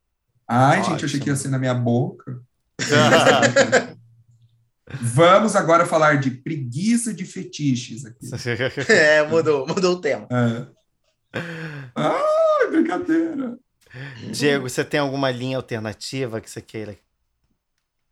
Ai, 0.48 0.82
gente, 0.84 1.02
eu 1.02 1.06
achei 1.06 1.20
que 1.20 1.28
ia 1.28 1.36
ser 1.36 1.48
na 1.48 1.58
minha 1.58 1.74
boca. 1.74 2.40
Vamos 5.00 5.56
agora 5.56 5.84
falar 5.84 6.20
de 6.20 6.30
preguiça 6.30 7.12
de 7.12 7.24
fetiches 7.24 8.04
aqui. 8.06 8.30
É, 8.88 9.26
mudou, 9.26 9.66
mudou 9.66 9.94
o 9.94 10.00
tema. 10.00 10.28
É. 10.30 10.66
Ai, 11.94 12.70
brincadeira. 12.70 13.58
Diego, 14.30 14.68
você 14.68 14.84
tem 14.84 15.00
alguma 15.00 15.30
linha 15.30 15.56
alternativa 15.56 16.40
que 16.40 16.50
você 16.50 16.60
queira 16.60 16.96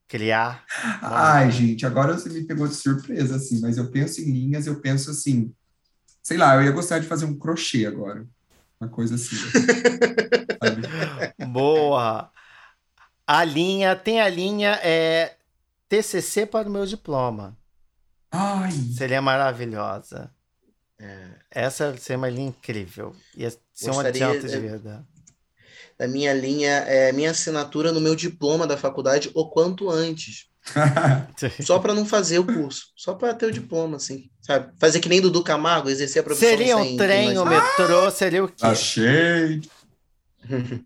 criar? 0.08 0.64
Ai, 1.02 1.50
gente, 1.50 1.86
agora 1.86 2.14
você 2.14 2.28
me 2.28 2.44
pegou 2.44 2.66
de 2.66 2.74
surpresa, 2.74 3.36
assim, 3.36 3.60
mas 3.60 3.76
eu 3.76 3.90
penso 3.90 4.20
em 4.20 4.32
linhas, 4.32 4.66
eu 4.66 4.80
penso 4.80 5.10
assim, 5.10 5.52
sei 6.22 6.36
lá, 6.36 6.56
eu 6.56 6.62
ia 6.62 6.70
gostar 6.70 6.98
de 6.98 7.06
fazer 7.06 7.24
um 7.24 7.38
crochê 7.38 7.86
agora. 7.86 8.26
Uma 8.84 8.88
coisa 8.90 9.14
assim. 9.14 9.36
Boa! 11.48 12.30
A 13.26 13.44
linha, 13.44 13.96
tem 13.96 14.20
a 14.20 14.28
linha 14.28 14.78
é 14.82 15.36
TCC 15.88 16.44
para 16.44 16.68
o 16.68 16.72
meu 16.72 16.84
diploma. 16.84 17.56
Ai, 18.30 18.72
Seria 18.72 19.22
maravilhosa. 19.22 20.30
Essa 21.50 21.90
ia 21.90 21.96
ser 21.96 22.16
uma 22.16 22.28
linha 22.28 22.48
incrível. 22.48 23.14
Ia 23.36 23.50
ser 23.72 23.90
um 23.90 24.00
adianto 24.00 24.46
de 24.46 24.58
verdade. 24.58 25.04
Da 25.98 26.08
minha 26.08 26.34
linha, 26.34 26.70
é 26.70 27.12
minha 27.12 27.30
assinatura 27.30 27.92
no 27.92 28.00
meu 28.00 28.16
diploma 28.16 28.66
da 28.66 28.76
faculdade 28.76 29.30
o 29.34 29.48
quanto 29.48 29.88
antes. 29.88 30.48
Só 31.62 31.78
para 31.78 31.94
não 31.94 32.04
fazer 32.04 32.38
o 32.38 32.46
curso. 32.46 32.92
Só 32.96 33.14
para 33.14 33.34
ter 33.34 33.46
o 33.46 33.52
diploma, 33.52 33.96
assim. 33.96 34.30
Sabe? 34.46 34.72
Fazer 34.78 35.00
que 35.00 35.08
nem 35.08 35.20
Dudu 35.22 35.42
Camargo, 35.42 35.88
exercer 35.88 36.20
a 36.20 36.22
profissão 36.22 36.48
Seria 36.50 36.76
um 36.76 36.84
sem- 36.84 36.96
trem, 36.98 37.28
sem 37.30 37.38
um 37.38 37.44
mais- 37.46 37.62
metrô, 37.78 38.10
seria 38.10 38.44
o 38.44 38.48
quê? 38.48 38.66
Achei. 38.66 39.62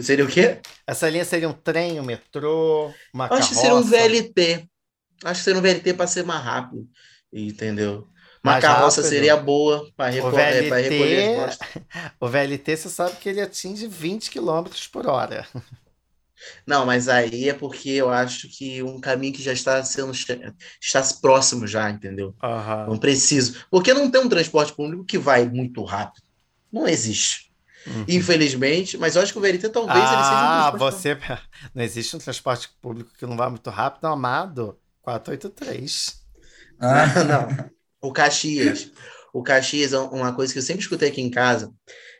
Seria 0.00 0.24
o 0.24 0.28
quê? 0.28 0.58
Essa 0.86 1.08
linha 1.10 1.24
seria 1.24 1.48
um 1.48 1.52
trem, 1.52 2.00
um 2.00 2.04
metrô, 2.04 2.90
uma 3.12 3.26
Eu 3.26 3.34
acho 3.34 3.48
que 3.50 3.54
seria 3.54 3.74
um 3.74 3.82
carroça. 3.82 4.08
VLT. 4.08 4.68
Acho 5.24 5.40
que 5.40 5.44
seria 5.44 5.58
um 5.58 5.62
VLT 5.62 5.94
para 5.94 6.06
ser 6.06 6.24
mais 6.24 6.42
rápido. 6.42 6.88
Entendeu? 7.32 8.06
Uma 8.42 8.52
Mais 8.52 8.62
carroça 8.64 9.02
rápido. 9.02 9.10
seria 9.12 9.36
boa 9.36 9.86
para 9.96 10.10
O 10.10 10.14
recolher, 10.14 10.62
recolher 10.72 11.40
as 11.40 11.58
o 12.20 12.28
VLT, 12.28 12.76
você 12.76 12.88
sabe 12.88 13.16
que 13.16 13.28
ele 13.28 13.40
atinge 13.40 13.86
20 13.86 14.30
km 14.30 14.64
por 14.90 15.06
hora. 15.06 15.46
Não, 16.66 16.86
mas 16.86 17.08
aí 17.08 17.48
é 17.48 17.54
porque 17.54 17.90
eu 17.90 18.10
acho 18.10 18.48
que 18.48 18.82
um 18.82 19.00
caminho 19.00 19.32
que 19.32 19.42
já 19.42 19.52
está 19.52 19.82
sendo 19.84 20.12
está 20.12 21.02
próximo 21.20 21.66
já, 21.66 21.90
entendeu? 21.90 22.34
Aham. 22.42 22.86
Não 22.88 22.98
preciso. 22.98 23.64
Porque 23.70 23.92
não 23.94 24.10
tem 24.10 24.20
um 24.20 24.28
transporte 24.28 24.72
público 24.72 25.04
que 25.04 25.18
vai 25.18 25.48
muito 25.48 25.82
rápido. 25.84 26.22
Não 26.72 26.88
existe. 26.88 27.52
Uhum. 27.86 28.04
Infelizmente, 28.08 28.96
mas 28.96 29.16
eu 29.16 29.22
acho 29.22 29.32
que 29.32 29.38
o 29.38 29.42
VLT 29.42 29.68
talvez 29.68 29.96
ele 29.96 30.06
seja 30.06 30.14
um 30.16 30.48
Ah, 30.48 30.70
você. 30.70 31.18
Não 31.74 31.82
existe 31.82 32.14
um 32.14 32.18
transporte 32.20 32.70
público 32.80 33.10
que 33.18 33.26
não 33.26 33.36
vai 33.36 33.50
muito 33.50 33.68
rápido, 33.70 34.06
amado. 34.06 34.78
483. 35.02 36.22
Ah, 36.80 37.06
Não. 37.24 37.70
O 38.00 38.12
Caxias. 38.12 38.90
O 39.32 39.42
Caxias 39.42 39.92
é 39.92 39.98
uma 39.98 40.32
coisa 40.34 40.52
que 40.52 40.58
eu 40.58 40.62
sempre 40.62 40.82
escutei 40.82 41.08
aqui 41.08 41.20
em 41.20 41.30
casa, 41.30 41.72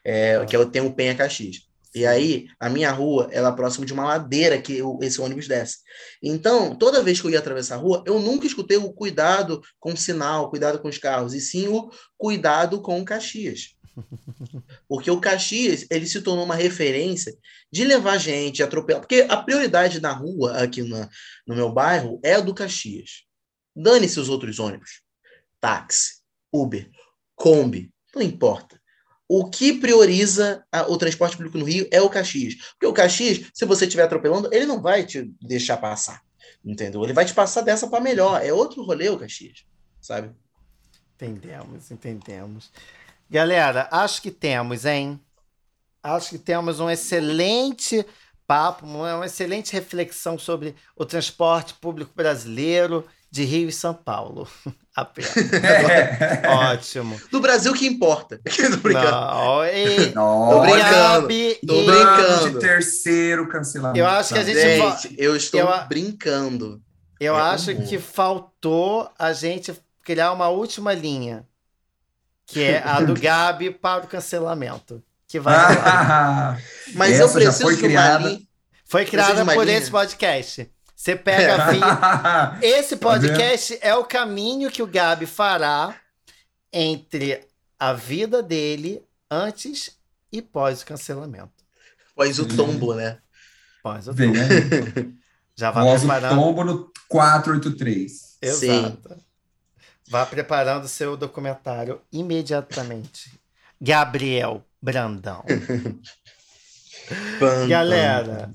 é, 0.05 0.45
que 0.47 0.57
eu 0.57 0.67
tenho 0.67 0.87
o 0.87 0.95
Penha 0.95 1.15
Caxias. 1.15 1.69
E 1.95 2.07
aí, 2.07 2.47
a 2.59 2.71
minha 2.71 2.91
rua, 2.91 3.29
ela 3.31 3.51
é 3.51 3.57
próximo 3.57 3.85
de 3.85 3.93
uma 3.93 4.05
ladeira 4.05 4.61
que 4.61 4.81
o- 4.83 4.99
esse 5.03 5.21
ônibus 5.21 5.47
desce. 5.47 5.79
Então, 6.23 6.75
toda 6.75 7.03
vez 7.03 7.21
que 7.21 7.27
eu 7.27 7.31
ia 7.31 7.39
atravessar 7.39 7.75
a 7.75 7.79
rua, 7.79 8.03
eu 8.07 8.19
nunca 8.19 8.47
escutei 8.47 8.79
o 8.79 8.93
cuidado 8.93 9.61
com 9.79 9.93
o 9.93 9.97
sinal, 9.97 10.49
cuidado 10.49 10.79
com 10.81 10.89
os 10.89 10.99
carros, 10.99 11.35
e 11.35 11.41
sim 11.41 11.69
o 11.69 11.91
cuidado 12.17 12.81
com 12.81 13.01
o 13.01 13.05
Caxias. 13.05 13.75
Porque 14.89 15.11
o 15.11 15.21
Caxias, 15.21 15.87
ele 15.91 16.07
se 16.07 16.23
tornou 16.23 16.45
uma 16.45 16.55
referência 16.55 17.37
de 17.71 17.85
levar 17.85 18.17
gente, 18.17 18.63
atropelar. 18.63 19.03
Porque 19.03 19.27
a 19.29 19.37
prioridade 19.37 20.01
na 20.01 20.13
rua, 20.13 20.57
aqui 20.63 20.83
na, 20.83 21.09
no 21.47 21.55
meu 21.55 21.71
bairro, 21.71 22.19
é 22.25 22.35
a 22.35 22.41
do 22.41 22.55
Caxias. 22.55 23.25
Dane-se 23.77 24.19
os 24.19 24.29
outros 24.29 24.59
ônibus. 24.59 25.03
Táxi, 25.61 26.23
Uber, 26.53 26.91
Kombi, 27.35 27.93
não 28.15 28.23
importa. 28.23 28.81
O 29.29 29.49
que 29.49 29.73
prioriza 29.73 30.65
a- 30.71 30.91
o 30.91 30.97
transporte 30.99 31.37
público 31.37 31.59
no 31.59 31.65
Rio 31.65 31.89
é 31.91 32.01
o 32.03 32.11
Caxias. 32.11 32.55
Porque 32.73 32.87
o 32.87 32.93
Caxias, 32.93 33.51
se 33.55 33.65
você 33.65 33.85
estiver 33.87 34.03
atropelando, 34.03 34.49
ele 34.53 34.67
não 34.67 34.81
vai 34.83 35.05
te 35.05 35.33
deixar 35.41 35.77
passar. 35.79 36.23
Entendeu? 36.65 37.03
Ele 37.03 37.13
vai 37.13 37.25
te 37.25 37.35
passar 37.35 37.63
dessa 37.63 37.89
para 37.89 38.01
melhor. 38.01 38.45
É 38.45 38.53
outro 38.53 38.85
rolê 38.85 39.09
o 39.09 39.19
Caxias. 39.19 39.65
Sabe? 40.01 40.31
Entendemos, 41.15 41.91
entendemos. 41.91 42.71
Galera, 43.31 43.89
acho 43.91 44.21
que 44.21 44.31
temos, 44.31 44.85
hein? 44.85 45.21
Acho 46.03 46.31
que 46.31 46.39
temos 46.39 46.81
um 46.81 46.91
excelente 46.91 48.05
papo, 48.47 48.85
uma 48.85 49.17
uma 49.17 49.27
excelente 49.27 49.73
reflexão 49.73 50.39
sobre 50.39 50.75
o 50.97 51.05
transporte 51.07 51.75
público 51.75 52.13
brasileiro 52.15 53.07
de 53.33 53.45
Rio 53.45 53.71
e 53.71 53.73
São 53.73 53.95
Paulo. 53.95 54.47
Apenas. 54.95 55.35
é. 55.65 56.43
Ótimo. 56.49 57.19
Do 57.31 57.41
Brasil 57.41 57.73
que 57.73 57.87
importa. 57.87 58.39
Tô 58.45 58.77
brincando. 58.77 59.11
Não, 59.11 59.65
e, 59.65 60.13
Tô 60.13 60.61
brincando. 60.61 60.83
Gabi, 61.23 61.59
Tô 61.67 61.75
e- 61.75 61.87
brincando. 61.87 62.51
De 62.51 62.59
terceiro 62.61 63.49
cancelamento. 63.49 63.99
Eu 63.99 64.07
acho 64.07 64.35
que 64.35 64.39
a 64.39 64.45
gente 64.45 64.61
Gente, 64.61 65.15
eu 65.19 65.35
estou 65.35 65.61
eu 65.61 65.85
brincando. 65.89 66.83
Eu 67.19 67.35
É 67.35 67.41
acho 67.41 67.71
humor. 67.73 67.87
que 67.87 67.99
faltou 67.99 69.11
a 69.19 69.33
gente 69.33 69.73
criar 70.05 70.31
uma 70.33 70.49
última 70.49 70.93
linha, 70.93 71.47
que 72.45 72.63
é 72.63 72.83
a 72.85 73.01
do 73.01 73.19
Gabi 73.19 73.71
para 73.71 74.05
o 74.05 74.09
cancelamento, 74.09 75.03
que 75.27 75.41
vai. 75.41 75.55
Ah, 75.57 76.59
Mas 76.95 77.19
eu 77.19 77.31
preciso 77.31 77.63
foi 77.63 77.77
de 77.77 77.83
uma 77.83 77.89
criada. 77.89 78.29
linha. 78.29 78.41
Foi 78.85 79.07
criada 79.07 79.43
por 79.47 79.65
linha? 79.65 79.79
esse 79.79 79.91
podcast. 79.91 80.71
Você 81.03 81.17
pega 81.17 81.57
a 81.57 81.73
fita. 81.73 82.59
Esse 82.65 82.97
Tá 82.97 83.09
podcast 83.09 83.77
é 83.83 83.93
o 83.93 84.05
caminho 84.05 84.71
que 84.71 84.85
o 84.85 84.87
Gabi 84.87 85.27
fará 85.27 85.97
entre 86.73 87.45
a 87.77 87.93
vida 87.93 88.41
dele 88.41 89.03
antes 89.29 89.99
e 90.31 90.41
pós 90.41 90.83
o 90.83 90.87
cancelamento. 90.87 91.51
Pós 92.15 92.39
o 92.39 92.47
tombo, 92.47 92.95
né? 92.95 93.19
Pós 93.83 94.07
o 94.07 94.13
Vem 94.13 94.33
tombo. 94.33 95.13
Já 95.57 95.73
vai 95.73 95.83
Voz 95.83 96.05
o 96.05 96.07
preparando. 96.07 96.41
tombo 96.41 96.63
no 96.63 96.93
483. 97.09 98.39
Exato. 98.41 99.17
Vá 100.09 100.25
preparando 100.25 100.87
seu 100.87 101.17
documentário 101.17 102.01
imediatamente. 102.13 103.41
Gabriel 103.81 104.65
Brandão. 104.81 105.45
Galera, 107.69 108.53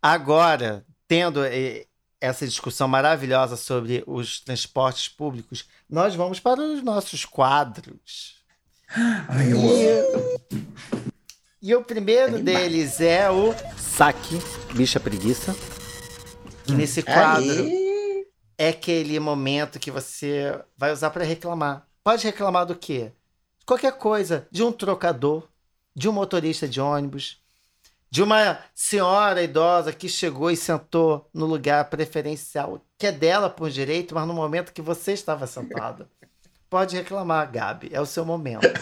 agora, 0.00 0.84
tendo 1.08 1.40
essa 2.20 2.46
discussão 2.46 2.88
maravilhosa 2.88 3.56
sobre 3.56 4.02
os 4.06 4.40
transportes 4.40 5.08
públicos, 5.08 5.66
nós 5.88 6.14
vamos 6.14 6.40
para 6.40 6.60
os 6.60 6.82
nossos 6.82 7.24
quadros. 7.24 8.36
Ai, 9.28 9.52
eu. 9.52 10.40
E, 11.62 11.70
e 11.70 11.74
o 11.74 11.82
primeiro 11.84 12.42
deles 12.42 13.00
é 13.00 13.30
o 13.30 13.54
Saque 13.76 14.38
Bicha 14.74 14.98
Preguiça. 14.98 15.54
Que 16.64 16.72
nesse 16.72 17.02
quadro 17.02 17.50
Aí. 17.50 18.26
é 18.58 18.68
aquele 18.68 19.18
momento 19.18 19.78
que 19.78 19.90
você 19.90 20.58
vai 20.76 20.92
usar 20.92 21.10
para 21.10 21.24
reclamar. 21.24 21.86
Pode 22.04 22.24
reclamar 22.24 22.66
do 22.66 22.74
quê? 22.74 23.12
Qualquer 23.64 23.92
coisa, 23.92 24.46
de 24.50 24.62
um 24.62 24.72
trocador, 24.72 25.46
de 25.94 26.08
um 26.08 26.12
motorista 26.12 26.66
de 26.66 26.80
ônibus, 26.80 27.40
de 28.10 28.22
uma 28.22 28.58
senhora 28.74 29.42
idosa 29.42 29.92
que 29.92 30.08
chegou 30.08 30.50
e 30.50 30.56
sentou 30.56 31.28
no 31.34 31.44
lugar 31.46 31.84
preferencial, 31.90 32.82
que 32.98 33.06
é 33.06 33.12
dela 33.12 33.50
por 33.50 33.68
direito, 33.70 34.14
mas 34.14 34.26
no 34.26 34.32
momento 34.34 34.72
que 34.72 34.80
você 34.82 35.12
estava 35.12 35.46
sentado. 35.46 36.08
Pode 36.70 36.96
reclamar, 36.96 37.50
Gabi, 37.50 37.88
é 37.92 38.00
o 38.00 38.06
seu 38.06 38.24
momento. 38.24 38.66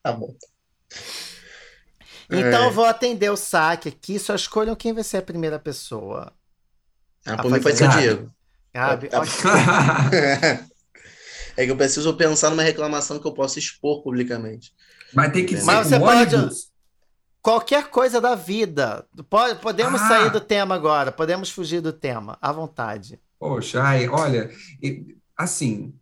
Tá 0.00 0.12
bom. 0.12 0.32
Então 2.30 2.62
É. 2.62 2.66
eu 2.66 2.70
vou 2.70 2.84
atender 2.84 3.30
o 3.30 3.36
saque 3.36 3.88
aqui, 3.88 4.18
só 4.18 4.34
escolham 4.34 4.76
quem 4.76 4.92
vai 4.92 5.02
ser 5.02 5.18
a 5.18 5.22
primeira 5.22 5.58
pessoa. 5.58 6.32
Ah, 7.26 7.36
por 7.36 7.50
mim 7.50 7.60
pode 7.60 7.76
ser. 7.76 7.88
o 7.88 7.92
Diego. 7.98 8.30
Gabi, 8.72 9.08
Tá- 9.08 9.20
ok. 9.20 9.28
É 11.56 11.64
que 11.66 11.72
eu 11.72 11.76
preciso 11.76 12.14
pensar 12.14 12.50
numa 12.50 12.62
reclamação 12.62 13.18
que 13.18 13.26
eu 13.26 13.32
possa 13.34 13.58
expor 13.58 14.00
publicamente. 14.04 14.72
Mas 15.12 15.32
tem 15.32 15.44
que 15.44 15.56
ser 15.56 15.64
Mas 15.64 15.88
você 15.88 15.98
pode- 15.98 16.34
ônibus. 16.36 16.70
Qualquer 17.42 17.88
coisa 17.90 18.20
da 18.20 18.34
vida. 18.34 19.06
Pode, 19.28 19.60
podemos 19.60 20.00
Ah. 20.02 20.08
sair 20.08 20.30
do 20.30 20.40
tema 20.40 20.74
agora, 20.74 21.10
podemos 21.12 21.50
fugir 21.50 21.80
do 21.80 21.92
tema, 21.92 22.36
à 22.40 22.52
vontade. 22.52 23.20
Poxa, 23.38 23.82
ai, 23.82 24.08
olha, 24.08 24.50
assim, 25.36 25.94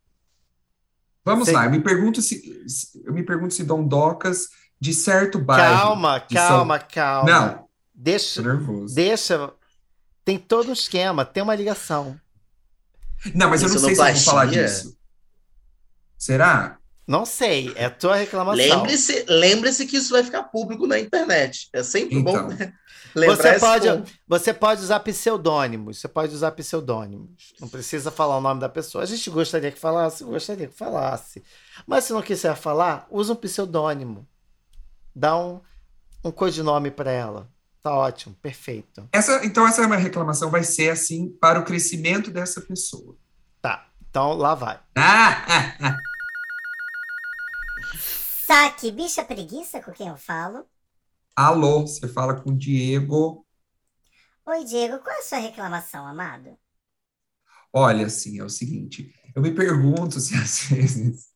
vamos 1.25 1.45
Sei- 1.47 1.55
lá, 1.55 1.67
eu 1.67 1.71
me 1.71 1.81
pergunto 1.81 2.23
se, 2.23 2.65
se- 2.69 3.03
eu 3.05 3.13
me 3.13 3.23
pergunto 3.23 3.53
se 3.55 3.63
Dondocas 3.65 4.49
de 4.81 4.93
certo 4.95 5.39
bairro. 5.39 5.79
calma, 5.81 6.19
de 6.21 6.35
São- 6.35 6.49
calma, 6.49 6.79
calma. 6.79 7.31
Não, 7.31 7.69
Deixa, 7.95 8.43
nervoso. 8.43 8.95
deixa. 8.95 9.53
Tem 10.25 10.39
todo 10.39 10.71
um 10.71 10.73
esquema, 10.73 11.25
tem 11.25 11.43
uma 11.43 11.55
ligação. 11.55 12.19
Não, 13.35 13.49
mas 13.49 13.63
eu 13.63 13.69
não 13.69 13.79
sei 13.79 13.95
se 13.95 14.01
eu 14.01 14.07
vou 14.15 14.17
falar 14.23 14.47
disso. 14.47 14.97
Será? 16.19 16.79
Não 17.07 17.25
sei, 17.25 17.73
é 17.77 17.89
tua 17.89 18.17
reclamação. 18.17 18.57
Lembre-se, 18.57 19.25
lembre-se 19.29 19.87
que 19.87 19.97
isso 19.97 20.11
vai 20.11 20.25
ficar 20.25 20.43
público 20.45 20.87
na 20.87 20.99
internet. 20.99 21.69
É 21.73 21.83
sempre 21.83 22.21
bom 22.21 22.33
Então. 22.33 22.49
né? 22.49 22.73
lembrar 23.15 23.37
Você 23.37 23.61
pode, 23.61 23.89
ponto. 23.89 24.13
você 24.27 24.53
pode 24.53 24.83
usar 24.83 25.01
pseudônimos. 25.01 26.01
Você 26.01 26.09
pode 26.09 26.35
usar 26.35 26.51
pseudônimos. 26.51 27.55
Não 27.61 27.69
precisa 27.69 28.11
falar 28.11 28.37
o 28.37 28.41
nome 28.41 28.61
da 28.61 28.69
pessoa. 28.69 29.05
A 29.05 29.07
gente 29.07 29.31
gostaria 29.31 29.71
que 29.73 29.79
falasse, 29.79 30.25
gostaria 30.25 30.67
que 30.67 30.77
falasse. 30.77 31.43
Mas 31.87 32.05
se 32.05 32.13
não 32.13 32.23
quiser 32.23 32.55
falar, 32.57 33.07
usa 33.11 33.33
um 33.33 33.37
pseudônimo. 33.37 34.27
Dá 35.15 35.37
um, 35.37 35.61
um 36.25 36.31
codinome 36.31 36.91
para 36.91 37.11
ela. 37.11 37.49
Tá 37.83 37.95
ótimo, 37.95 38.35
perfeito. 38.43 39.09
Essa, 39.13 39.47
então 39.47 39.67
essa 39.67 39.87
minha 39.87 39.99
reclamação 39.99 40.51
vai 40.51 40.65
ser 40.65 40.91
assim 40.91 41.29
para 41.41 41.61
o 41.61 41.65
crescimento 41.65 42.33
dessa 42.33 42.61
pessoa. 42.61 43.17
Tá, 43.63 43.87
então 44.11 44.33
lá 44.35 44.55
vai. 44.57 44.81
Ah, 44.97 45.45
ah, 45.47 45.77
ah. 45.81 45.97
Saque, 48.47 48.93
bicha 48.93 49.25
preguiça 49.25 49.83
com 49.83 49.91
quem 49.91 50.07
eu 50.07 50.17
falo. 50.17 50.65
Alô, 51.35 51.81
você 51.81 52.07
fala 52.07 52.41
com 52.41 52.51
o 52.51 52.57
Diego. 52.57 53.45
Oi, 54.47 54.63
Diego, 54.63 55.01
qual 55.01 55.17
é 55.17 55.19
a 55.19 55.23
sua 55.25 55.39
reclamação, 55.39 56.07
amado? 56.07 56.57
Olha, 57.73 58.07
assim, 58.07 58.39
é 58.39 58.45
o 58.45 58.49
seguinte, 58.49 59.13
eu 59.35 59.43
me 59.43 59.53
pergunto 59.53 60.21
se 60.21 60.37
às 60.39 60.69
vezes 60.69 61.27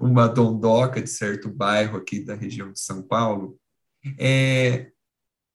uma 0.00 0.28
dondoca 0.28 1.02
de 1.02 1.10
certo 1.10 1.50
bairro 1.50 1.98
aqui 1.98 2.24
da 2.24 2.36
região 2.36 2.72
de 2.72 2.78
São 2.78 3.02
Paulo, 3.02 3.58
é, 4.16 4.92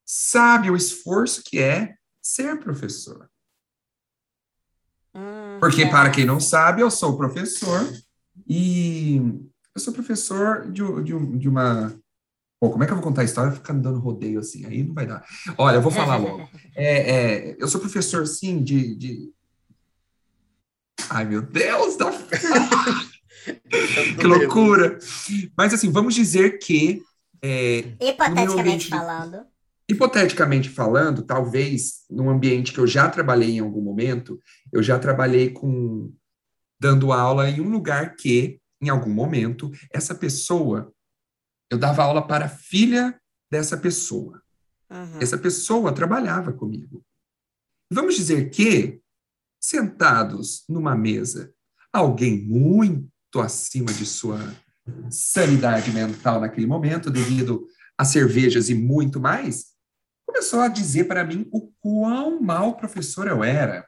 sabe 0.05 0.69
o 0.69 0.75
esforço 0.75 1.43
que 1.45 1.59
é 1.59 1.95
ser 2.21 2.59
professor. 2.59 3.31
Hum, 5.15 5.59
Porque, 5.61 5.83
é. 5.83 5.89
para 5.89 6.11
quem 6.11 6.25
não 6.25 6.41
sabe, 6.41 6.81
eu 6.81 6.91
sou 6.91 7.15
professor 7.15 7.89
e 8.45 9.21
eu 9.75 9.81
sou 9.81 9.93
professor 9.93 10.71
de, 10.71 10.81
de, 11.03 11.37
de 11.37 11.49
uma. 11.49 11.93
Pô, 12.59 12.69
como 12.69 12.83
é 12.83 12.87
que 12.87 12.93
eu 12.93 12.97
vou 12.97 13.03
contar 13.03 13.21
a 13.21 13.25
história 13.25 13.51
ficando 13.51 13.81
dando 13.81 13.99
rodeio 13.99 14.39
assim? 14.39 14.65
Aí 14.65 14.83
não 14.83 14.93
vai 14.93 15.05
dar. 15.05 15.25
Olha, 15.57 15.75
eu 15.75 15.81
vou 15.81 15.91
falar 15.91 16.17
logo. 16.17 16.47
É, 16.75 17.11
é, 17.11 17.55
eu 17.59 17.67
sou 17.67 17.79
professor, 17.79 18.25
sim, 18.25 18.63
de, 18.63 18.95
de... 18.95 19.31
Ai, 21.07 21.23
meu 21.23 21.43
Deus! 21.43 21.95
Da... 21.97 22.11
que 24.19 24.25
loucura! 24.25 24.97
Mas, 25.55 25.71
assim, 25.71 25.91
vamos 25.91 26.15
dizer 26.15 26.57
que, 26.57 27.03
é, 27.43 27.93
Hipoteticamente 27.99 28.59
ambiente 28.59 28.89
falando. 28.89 29.45
hipoteticamente 29.87 30.69
falando, 30.69 31.21
talvez 31.21 32.05
num 32.09 32.27
ambiente 32.27 32.73
que 32.73 32.79
eu 32.79 32.87
já 32.87 33.07
trabalhei 33.07 33.57
em 33.57 33.59
algum 33.59 33.81
momento, 33.81 34.41
eu 34.71 34.81
já 34.81 34.97
trabalhei 34.97 35.51
com 35.51 36.11
dando 36.79 37.13
aula 37.13 37.49
em 37.49 37.61
um 37.61 37.69
lugar 37.69 38.15
que, 38.15 38.59
em 38.83 38.89
algum 38.89 39.09
momento, 39.09 39.71
essa 39.91 40.13
pessoa, 40.13 40.93
eu 41.71 41.77
dava 41.77 42.03
aula 42.03 42.25
para 42.27 42.45
a 42.45 42.49
filha 42.49 43.17
dessa 43.49 43.77
pessoa. 43.77 44.41
Uhum. 44.91 45.19
Essa 45.21 45.37
pessoa 45.37 45.93
trabalhava 45.93 46.51
comigo. 46.51 47.03
Vamos 47.89 48.15
dizer 48.15 48.49
que, 48.49 49.01
sentados 49.59 50.65
numa 50.67 50.95
mesa, 50.95 51.53
alguém 51.91 52.43
muito 52.43 53.39
acima 53.39 53.91
de 53.93 54.05
sua 54.05 54.39
sanidade 55.09 55.91
mental 55.91 56.41
naquele 56.41 56.67
momento, 56.67 57.09
devido 57.09 57.65
a 57.97 58.03
cervejas 58.03 58.69
e 58.69 58.75
muito 58.75 59.19
mais, 59.19 59.67
começou 60.25 60.59
a 60.59 60.67
dizer 60.67 61.05
para 61.05 61.23
mim 61.23 61.47
o 61.51 61.71
quão 61.79 62.41
mau 62.41 62.75
professor 62.75 63.27
eu 63.27 63.43
era. 63.43 63.87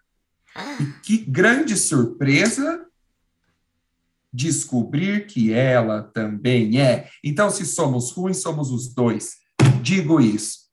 E 0.80 0.86
que 1.02 1.18
grande 1.18 1.76
surpresa 1.76 2.85
descobrir 4.36 5.28
que 5.28 5.54
ela 5.54 6.04
também 6.04 6.82
é. 6.82 7.10
Então, 7.24 7.50
se 7.50 7.66
somos 7.66 8.12
ruins, 8.12 8.42
somos 8.42 8.70
os 8.72 8.94
dois. 8.94 9.36
Digo 9.82 10.20
isso. 10.20 10.66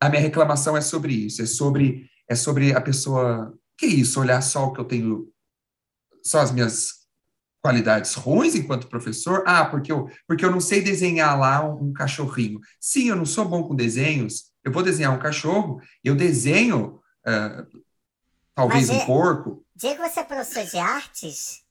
A 0.00 0.08
minha 0.08 0.22
reclamação 0.22 0.76
é 0.76 0.80
sobre 0.80 1.12
isso, 1.12 1.42
é 1.42 1.46
sobre 1.46 2.10
é 2.28 2.34
sobre 2.34 2.74
a 2.74 2.80
pessoa, 2.80 3.52
que 3.76 3.86
isso, 3.86 4.18
olhar 4.18 4.40
só 4.40 4.66
o 4.66 4.72
que 4.72 4.80
eu 4.80 4.84
tenho, 4.84 5.28
só 6.24 6.40
as 6.40 6.50
minhas 6.50 7.02
qualidades 7.60 8.14
ruins 8.14 8.54
enquanto 8.54 8.88
professor? 8.88 9.44
Ah, 9.46 9.66
porque 9.66 9.92
eu, 9.92 10.08
porque 10.26 10.44
eu 10.44 10.50
não 10.50 10.60
sei 10.60 10.80
desenhar 10.80 11.38
lá 11.38 11.64
um, 11.64 11.88
um 11.88 11.92
cachorrinho. 11.92 12.58
Sim, 12.80 13.08
eu 13.10 13.16
não 13.16 13.26
sou 13.26 13.44
bom 13.44 13.62
com 13.62 13.74
desenhos. 13.74 14.50
Eu 14.64 14.72
vou 14.72 14.82
desenhar 14.82 15.12
um 15.12 15.18
cachorro, 15.18 15.80
eu 16.02 16.14
desenho 16.14 17.00
ah, 17.26 17.66
talvez 18.54 18.88
Mas 18.88 18.96
um 18.96 19.00
é- 19.02 19.06
porco. 19.06 19.64
Diego, 19.76 20.02
você 20.02 20.20
é 20.20 20.24
professor 20.24 20.64
de 20.64 20.78
artes? 20.78 21.61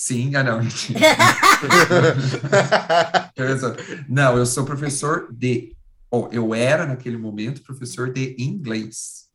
Sim, 0.00 0.32
ah 0.36 0.44
não, 0.44 0.60
mentira. 0.62 1.00
Não, 4.08 4.38
eu 4.38 4.46
sou 4.46 4.64
professor 4.64 5.26
de. 5.32 5.74
ou 6.08 6.28
eu 6.32 6.54
era, 6.54 6.86
naquele 6.86 7.16
momento, 7.16 7.64
professor 7.64 8.12
de 8.12 8.36
inglês. 8.38 9.26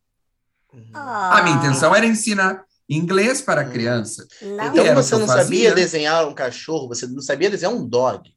A 0.93 1.41
minha 1.43 1.57
Oh, 1.57 1.59
intenção 1.59 1.93
era 1.93 2.05
ensinar 2.05 2.63
inglês 2.89 3.41
para 3.41 3.59
a 3.59 3.65
criança. 3.69 4.25
Não, 4.41 4.67
Então 4.67 4.95
você 4.95 5.17
não 5.17 5.27
fazia. 5.27 5.43
sabia 5.43 5.75
desenhar 5.75 6.25
um 6.29 6.33
cachorro, 6.33 6.87
você 6.87 7.05
não 7.07 7.21
sabia 7.21 7.49
desenhar 7.49 7.73
um 7.73 7.85
dog. 7.85 8.33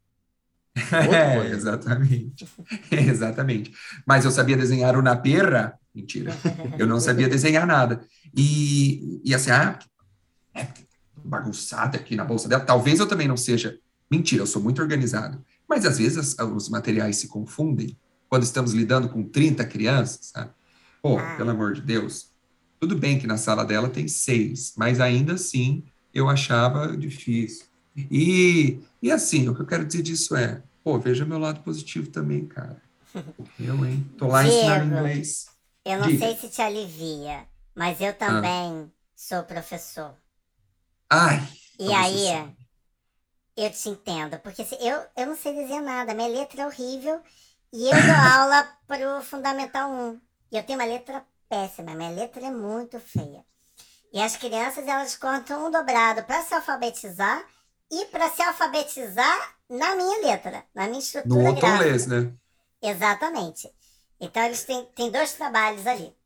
É, 0.93 1.47
exatamente. 1.47 2.45
Exatamente. 2.91 3.73
Mas 4.05 4.25
eu 4.25 4.33
sabia 4.33 4.57
desenhar 4.57 4.97
uma 4.99 5.15
perra. 5.17 5.79
Mentira. 5.95 6.37
Eu 6.77 6.89
não 6.89 6.99
sabia 6.99 7.29
desenhar 7.29 7.65
nada. 7.67 8.01
E, 8.37 9.21
e 9.25 9.33
assim, 9.33 9.53
ah, 9.53 9.79
é 10.55 10.67
bagunçada 11.27 11.97
aqui 11.99 12.15
na 12.17 12.25
bolsa 12.25 12.49
dela. 12.49 12.65
Talvez 12.65 12.99
eu 13.01 13.07
também 13.07 13.29
não 13.29 13.37
seja. 13.37 13.79
Mentira, 14.11 14.43
eu 14.43 14.47
sou 14.47 14.63
muito 14.63 14.81
organizado. 14.81 15.45
Mas 15.69 15.85
às 15.85 15.99
vezes 15.99 16.17
as- 16.39 16.47
os 16.49 16.69
materiais 16.69 17.17
se 17.17 17.29
confundem 17.29 17.97
quando 18.29 18.43
estamos 18.45 18.73
lidando 18.73 19.09
com 19.09 19.23
30 19.25 19.65
crianças, 19.65 20.27
sabe? 20.33 20.51
Pô, 21.03 21.19
Ah. 21.19 21.35
pelo 21.37 21.51
amor 21.51 21.73
de 21.75 21.81
Deus. 21.83 22.31
Tudo 22.79 22.97
bem 22.97 23.19
que 23.19 23.27
na 23.27 23.37
sala 23.37 23.65
dela 23.65 23.89
tem 23.89 24.07
seis, 24.07 24.75
mas 24.77 25.01
ainda 25.01 25.35
assim 25.35 25.83
eu 26.15 26.29
achava 26.29 26.97
difícil. 26.97 27.67
E, 27.97 28.81
e 29.03 29.11
assim, 29.11 29.49
o 29.49 29.55
que 29.55 29.63
eu 29.63 29.67
quero 29.67 29.85
dizer 29.85 30.03
disso 30.03 30.37
é, 30.37 30.63
pô, 30.85 30.99
veja 30.99 31.25
meu 31.25 31.39
lado 31.39 31.61
positivo 31.61 32.09
também, 32.11 32.45
cara. 32.47 32.81
Eu, 33.59 33.85
hein? 33.87 34.07
Tô 34.19 34.27
lá 34.29 34.47
ensinando 34.47 34.85
Diego. 34.91 34.97
inglês. 34.99 35.47
eu 35.85 35.99
não 36.01 36.07
Diga. 36.09 36.27
sei 36.27 36.37
se 36.37 36.49
te 36.51 36.61
alivia, 36.61 37.45
mas 37.75 38.01
eu 38.01 38.13
também 38.13 38.93
sou 39.15 39.43
professor. 39.45 40.15
Ai, 41.11 41.41
E 41.79 41.91
aí, 41.93 42.27
Senhora. 42.29 42.57
eu 43.57 43.71
te 43.71 43.89
entendo, 43.89 44.39
porque 44.41 44.65
se- 44.65 44.77
eu, 44.81 45.07
eu 45.17 45.27
não 45.27 45.37
sei 45.37 45.55
desenhar 45.55 45.83
nada, 45.83 46.15
minha 46.15 46.29
letra 46.29 46.63
é 46.63 46.67
horrível 46.67 47.23
e 47.73 47.89
eu 47.91 48.05
dou 48.05 48.15
aula 48.17 48.65
pro 48.87 49.23
Fundamental 49.23 49.91
1. 49.91 50.21
E 50.53 50.57
eu 50.59 50.65
tenho 50.65 50.79
uma 50.79 50.85
letra 50.87 51.27
péssima, 51.49 51.95
minha 51.95 52.11
letra 52.11 52.47
é 52.47 52.51
muito 52.51 52.99
feia. 53.01 53.45
E 54.13 54.21
as 54.23 54.37
crianças, 54.37 54.87
elas 54.89 55.17
contam 55.17 55.67
um 55.69 55.73
dobrado 55.73 56.25
para 56.25 56.43
se 56.43 56.55
alfabetizar 56.55 57.47
e 57.91 58.07
para 58.07 58.31
se 58.31 58.43
alfabetizar 58.43 59.57
na 59.71 59.97
minha 59.97 60.19
letra, 60.27 60.67
na 60.75 60.87
minha 60.89 61.01
no 61.25 61.37
estrutura 61.39 61.53
gráfica. 61.53 61.99
Otolês, 61.99 62.07
né? 62.07 62.35
Exatamente. 62.83 63.73
Então 64.21 64.45
eles 64.45 64.65
têm, 64.65 64.87
têm 64.95 65.11
dois 65.11 65.35
trabalhos 65.35 65.87
ali. 65.87 66.17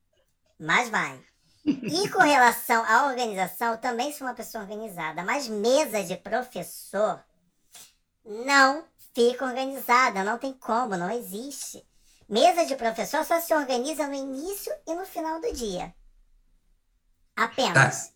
Mas 0.60 0.88
vai. 0.90 1.20
E 1.64 2.08
com 2.08 2.20
relação 2.20 2.84
à 2.84 3.06
organização, 3.06 3.72
eu 3.72 3.78
também 3.78 4.12
sou 4.12 4.26
uma 4.26 4.34
pessoa 4.34 4.64
organizada, 4.64 5.22
mas 5.22 5.48
mesa 5.48 6.02
de 6.02 6.16
professor 6.16 7.22
não 8.24 8.84
fica 9.14 9.44
organizada, 9.44 10.24
não 10.24 10.38
tem 10.38 10.52
como, 10.52 10.96
não 10.96 11.10
existe. 11.10 11.86
Mesa 12.28 12.64
de 12.64 12.76
professor 12.76 13.24
só 13.24 13.40
se 13.40 13.54
organiza 13.54 14.06
no 14.06 14.14
início 14.14 14.72
e 14.86 14.94
no 14.94 15.04
final 15.04 15.40
do 15.40 15.52
dia. 15.52 15.94
Apenas. 17.36 18.12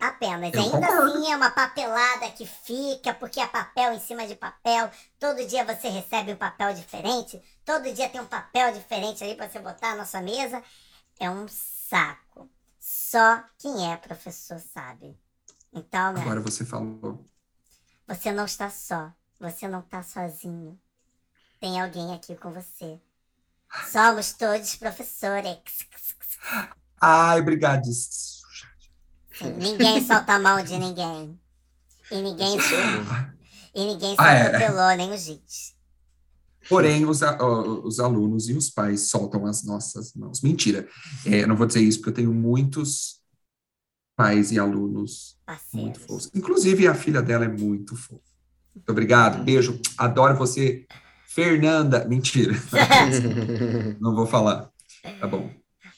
Apenas. 0.00 0.52
Eu 0.52 0.60
Ainda 0.60 0.80
concordo. 0.80 1.12
assim 1.12 1.32
é 1.32 1.36
uma 1.36 1.50
papelada 1.50 2.30
que 2.32 2.46
fica, 2.46 3.14
porque 3.14 3.40
é 3.40 3.46
papel 3.46 3.92
em 3.92 4.00
cima 4.00 4.26
de 4.26 4.34
papel. 4.34 4.90
Todo 5.18 5.46
dia 5.46 5.64
você 5.64 5.88
recebe 5.88 6.32
um 6.32 6.36
papel 6.36 6.74
diferente. 6.74 7.40
Todo 7.64 7.92
dia 7.92 8.08
tem 8.08 8.20
um 8.20 8.26
papel 8.26 8.72
diferente 8.72 9.22
ali 9.24 9.34
para 9.34 9.48
você 9.48 9.60
botar 9.60 9.94
na 9.94 10.04
sua 10.04 10.20
mesa. 10.20 10.62
É 11.18 11.30
um 11.30 11.46
saco. 11.88 12.50
Só 12.78 13.42
quem 13.58 13.90
é 13.92 13.96
professor 13.96 14.58
sabe. 14.58 15.18
Então, 15.72 16.12
né, 16.12 16.20
Agora 16.22 16.40
você 16.40 16.64
falou. 16.64 17.24
você 18.06 18.32
não 18.32 18.44
está 18.44 18.70
só. 18.70 19.12
Você 19.40 19.68
não 19.68 19.80
está 19.80 20.02
sozinho. 20.02 20.78
Tem 21.60 21.80
alguém 21.80 22.14
aqui 22.14 22.36
com 22.36 22.52
você. 22.52 23.00
Somos 23.90 24.32
todos 24.32 24.76
professores. 24.76 25.58
Ai, 27.00 27.40
obrigado. 27.40 27.88
Ninguém 29.56 30.04
solta 30.06 30.34
a 30.34 30.38
mão 30.38 30.62
de 30.62 30.78
ninguém. 30.78 31.40
E 32.10 32.20
ninguém, 32.22 32.56
e 33.74 33.84
ninguém 33.84 34.14
se 34.14 34.20
Ah, 34.22 34.32
é. 34.32 34.46
atropelou, 34.46 34.96
nem 34.96 35.12
o 35.12 35.16
Git. 35.16 35.73
Porém, 36.68 37.04
os, 37.06 37.22
a- 37.22 37.38
os 37.84 38.00
alunos 38.00 38.48
e 38.48 38.54
os 38.54 38.70
pais 38.70 39.08
soltam 39.08 39.46
as 39.46 39.64
nossas 39.64 40.14
mãos. 40.14 40.40
Mentira. 40.42 40.88
É, 41.26 41.42
eu 41.42 41.48
não 41.48 41.56
vou 41.56 41.66
dizer 41.66 41.80
isso 41.80 41.98
porque 41.98 42.10
eu 42.10 42.14
tenho 42.14 42.32
muitos 42.34 43.20
pais 44.16 44.52
e 44.52 44.58
alunos 44.58 45.36
muito 45.72 46.00
fofos. 46.00 46.30
Inclusive, 46.34 46.86
a 46.86 46.94
filha 46.94 47.20
dela 47.20 47.44
é 47.44 47.48
muito 47.48 47.96
fofa. 47.96 48.20
Muito 48.74 48.90
obrigado. 48.90 49.42
Beijo. 49.44 49.80
Adoro 49.98 50.36
você. 50.36 50.86
Fernanda. 51.26 52.04
Mentira. 52.04 52.52
Não 54.00 54.14
vou 54.14 54.26
falar. 54.26 54.70
Tá 55.20 55.26
bom. 55.26 55.50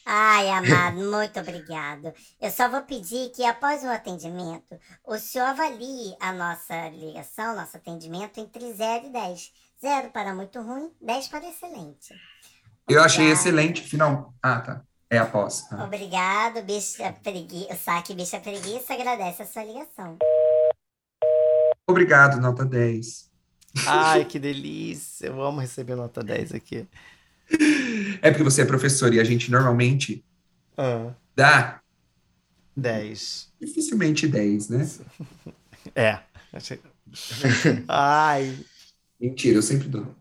Ai, 0.09 0.49
amado, 0.51 0.99
muito 0.99 1.41
obrigado. 1.41 2.13
Eu 2.41 2.51
só 2.53 2.69
vou 2.69 2.81
pedir 2.83 3.31
que 3.31 3.45
após 3.45 3.83
o 3.83 3.89
atendimento, 3.89 4.79
o 5.05 5.19
senhor 5.19 5.47
avalie 5.47 6.15
a 6.21 6.33
nossa 6.33 6.89
ligação, 6.91 7.57
nosso 7.57 7.77
atendimento 7.77 8.39
entre 8.39 8.73
0 8.73 9.07
e 9.07 9.11
10. 9.11 9.51
0 9.81 10.11
para 10.11 10.35
muito 10.35 10.61
ruim, 10.61 10.91
10 11.01 11.29
para 11.29 11.49
excelente. 11.49 12.15
Eu 12.89 13.03
achei 13.03 13.31
excelente. 13.31 13.83
Final. 13.83 14.33
Ah, 14.43 14.61
tá. 14.61 14.83
É 15.11 15.19
após. 15.19 15.65
Ah. 15.71 15.85
Obrigado, 15.85 16.63
bicha 16.63 17.13
pregui... 17.23 17.67
o 17.71 17.77
saque 17.77 18.15
bicha 18.15 18.41
preguiça 18.41 18.95
agradece 18.95 19.43
a 19.43 19.47
sua 19.47 19.65
ligação. 19.65 20.19
Obrigado, 21.89 22.41
nota 22.41 22.65
10. 22.65 23.31
Ai, 23.87 24.25
que 24.27 24.39
delícia. 24.39 25.27
Eu 25.27 25.43
amo 25.43 25.61
receber 25.61 25.95
nota 25.95 26.23
10 26.25 26.53
aqui. 26.55 26.89
É 28.23 28.31
porque 28.31 28.43
você 28.43 28.63
é 28.63 28.65
professor 28.65 29.13
e 29.15 29.21
a 29.21 29.25
gente 29.25 29.51
normalmente 29.51 30.25
Ah, 30.77 31.13
dá 31.37 31.81
10. 32.77 33.53
dificilmente 33.61 34.27
10, 34.27 34.69
né? 34.71 34.89
É. 35.95 36.19
Achei- 36.53 36.81
Ai. 37.87 38.59
Mentira, 39.21 39.59
eu 39.59 39.63
sempre 39.63 39.89
dou. 39.89 40.15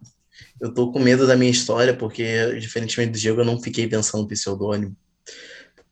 Eu 0.59 0.73
tô 0.73 0.91
com 0.91 0.99
medo 0.99 1.27
da 1.27 1.35
minha 1.35 1.51
história, 1.51 1.95
porque, 1.95 2.57
diferentemente 2.59 3.11
do 3.13 3.17
Diego, 3.19 3.41
eu 3.41 3.45
não 3.45 3.61
fiquei 3.61 3.87
pensando 3.87 4.21
no 4.23 4.27
pseudônimo. 4.27 4.95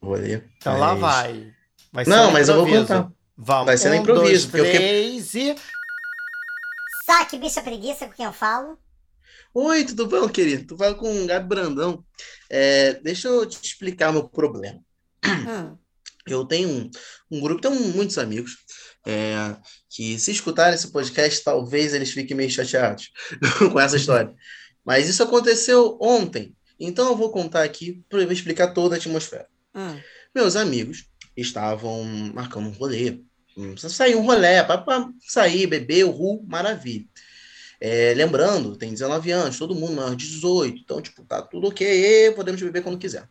Vou 0.02 0.14
ler. 0.16 0.50
Então 0.58 0.78
lá 0.78 0.96
Mas- 0.96 1.02
vai. 1.02 1.54
Vai 1.92 2.06
ser 2.06 2.12
Não, 2.12 2.28
no 2.28 2.32
mas 2.34 2.50
eu 2.50 2.56
vou 2.56 2.64
improviso. 2.68 2.88
contar. 2.88 3.12
Vamos. 3.38 3.66
Vai 3.66 3.78
ser 3.78 3.90
no 3.90 3.96
um, 3.96 4.00
improviso, 4.02 4.24
dois, 4.24 4.46
porque 4.48 4.78
três 4.78 5.34
e... 5.36 5.56
Saque, 7.06 7.38
bicha 7.38 7.62
preguiça 7.62 8.08
com 8.08 8.14
quem 8.14 8.26
eu 8.26 8.34
falo. 8.34 8.78
Oi, 9.54 9.84
tudo 9.86 10.08
bom, 10.08 10.28
querido? 10.28 10.66
Tu 10.66 10.78
fala 10.78 10.96
com 10.96 11.24
o 11.24 11.28
Gabi 11.28 11.48
Brandão. 11.48 12.04
É, 12.50 12.94
deixa 12.96 13.28
eu 13.28 13.46
te 13.46 13.60
explicar 13.64 14.10
o 14.10 14.14
meu 14.14 14.28
problema. 14.30 14.80
Hum. 15.26 15.78
Eu 16.26 16.46
tenho 16.46 16.70
um, 16.70 16.90
um 17.30 17.40
grupo, 17.42 17.62
tenho 17.62 17.76
muitos 17.94 18.18
amigos, 18.18 18.58
é, 19.06 19.56
que 19.90 20.18
se 20.18 20.32
escutarem 20.32 20.76
esse 20.76 20.92
podcast, 20.92 21.44
talvez 21.44 21.94
eles 21.94 22.12
fiquem 22.12 22.36
meio 22.36 22.50
chateados 22.50 23.12
com 23.72 23.80
essa 23.80 23.98
história. 23.98 24.34
Mas 24.84 25.08
isso 25.08 25.24
aconteceu 25.24 25.98
ontem. 26.02 26.56
Então 26.80 27.10
eu 27.10 27.16
vou 27.16 27.32
contar 27.32 27.64
aqui 27.64 28.04
para 28.10 28.24
explicar 28.32 28.74
toda 28.74 28.96
a 28.96 28.98
atmosfera. 28.98 29.48
Hum. 29.76 30.00
Meus 30.34 30.56
amigos 30.56 31.06
estavam 31.36 32.04
marcando 32.34 32.68
um 32.68 32.72
rolê. 32.72 33.22
Sair 33.78 34.16
um 34.16 34.26
rolê, 34.26 34.64
para 34.64 35.10
sair, 35.28 35.68
beber, 35.68 36.04
ru, 36.06 36.44
maravilha. 36.48 37.06
É, 37.80 38.14
lembrando, 38.16 38.76
tem 38.76 38.92
19 38.92 39.30
anos, 39.32 39.58
todo 39.58 39.76
mundo 39.76 39.94
maior 39.94 40.16
de 40.16 40.26
18, 40.26 40.82
então, 40.82 41.02
tipo, 41.02 41.24
tá 41.26 41.42
tudo 41.42 41.68
ok, 41.68 42.32
podemos 42.32 42.62
beber 42.62 42.82
quando 42.82 42.98
quiser. 42.98 43.28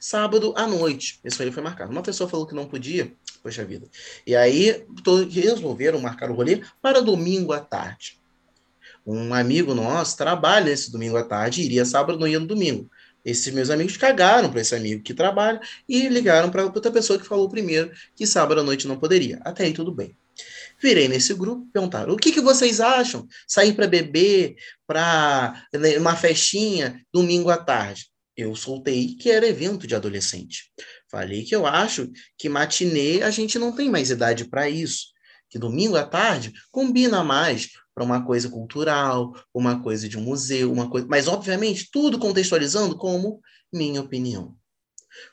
Sábado 0.00 0.54
à 0.56 0.66
noite, 0.66 1.20
esse 1.22 1.38
rolê 1.38 1.52
foi 1.52 1.62
marcado. 1.62 1.92
Uma 1.92 2.02
pessoa 2.02 2.28
falou 2.28 2.46
que 2.46 2.54
não 2.54 2.66
podia, 2.66 3.14
poxa 3.46 3.64
vida. 3.64 3.86
E 4.26 4.34
aí, 4.34 4.84
resolveram 5.30 6.00
marcar 6.00 6.32
o 6.32 6.34
rolê 6.34 6.62
para 6.82 7.00
domingo 7.00 7.52
à 7.52 7.60
tarde. 7.60 8.18
Um 9.06 9.32
amigo 9.32 9.72
nosso 9.72 10.16
trabalha 10.16 10.66
nesse 10.66 10.90
domingo 10.90 11.16
à 11.16 11.22
tarde, 11.22 11.62
iria 11.62 11.84
sábado, 11.84 12.18
não 12.18 12.26
ia 12.26 12.40
no 12.40 12.46
domingo. 12.46 12.90
Esses 13.24 13.54
meus 13.54 13.70
amigos 13.70 13.96
cagaram 13.96 14.50
para 14.50 14.60
esse 14.60 14.74
amigo 14.74 15.00
que 15.00 15.14
trabalha 15.14 15.60
e 15.88 16.08
ligaram 16.08 16.50
para 16.50 16.64
outra 16.64 16.90
pessoa 16.90 17.20
que 17.20 17.26
falou 17.26 17.48
primeiro 17.48 17.92
que 18.16 18.26
sábado 18.26 18.60
à 18.60 18.64
noite 18.64 18.88
não 18.88 18.98
poderia. 18.98 19.38
Até 19.44 19.64
aí 19.64 19.72
tudo 19.72 19.92
bem. 19.92 20.16
Virei 20.82 21.06
nesse 21.06 21.32
grupo, 21.32 21.68
perguntaram: 21.72 22.14
o 22.14 22.16
que, 22.16 22.32
que 22.32 22.40
vocês 22.40 22.80
acham? 22.80 23.28
Sair 23.46 23.74
para 23.74 23.86
beber, 23.86 24.56
para 24.88 25.54
uma 26.00 26.16
festinha, 26.16 27.00
domingo 27.12 27.48
à 27.48 27.56
tarde. 27.56 28.08
Eu 28.36 28.54
soltei 28.56 29.14
que 29.14 29.30
era 29.30 29.46
evento 29.46 29.86
de 29.86 29.94
adolescente. 29.94 30.70
Falei 31.16 31.44
que 31.44 31.56
eu 31.56 31.66
acho 31.66 32.12
que 32.36 32.46
matinê 32.46 33.22
a 33.22 33.30
gente 33.30 33.58
não 33.58 33.72
tem 33.72 33.88
mais 33.88 34.10
idade 34.10 34.44
para 34.44 34.68
isso. 34.68 35.06
Que 35.48 35.58
domingo 35.58 35.96
à 35.96 36.04
tarde 36.04 36.52
combina 36.70 37.24
mais 37.24 37.70
para 37.94 38.04
uma 38.04 38.22
coisa 38.22 38.50
cultural, 38.50 39.34
uma 39.54 39.82
coisa 39.82 40.06
de 40.10 40.18
um 40.18 40.20
museu, 40.20 40.70
uma 40.70 40.90
coisa. 40.90 41.06
Mas, 41.08 41.26
obviamente, 41.26 41.88
tudo 41.90 42.18
contextualizando 42.18 42.98
como 42.98 43.40
minha 43.72 44.02
opinião. 44.02 44.54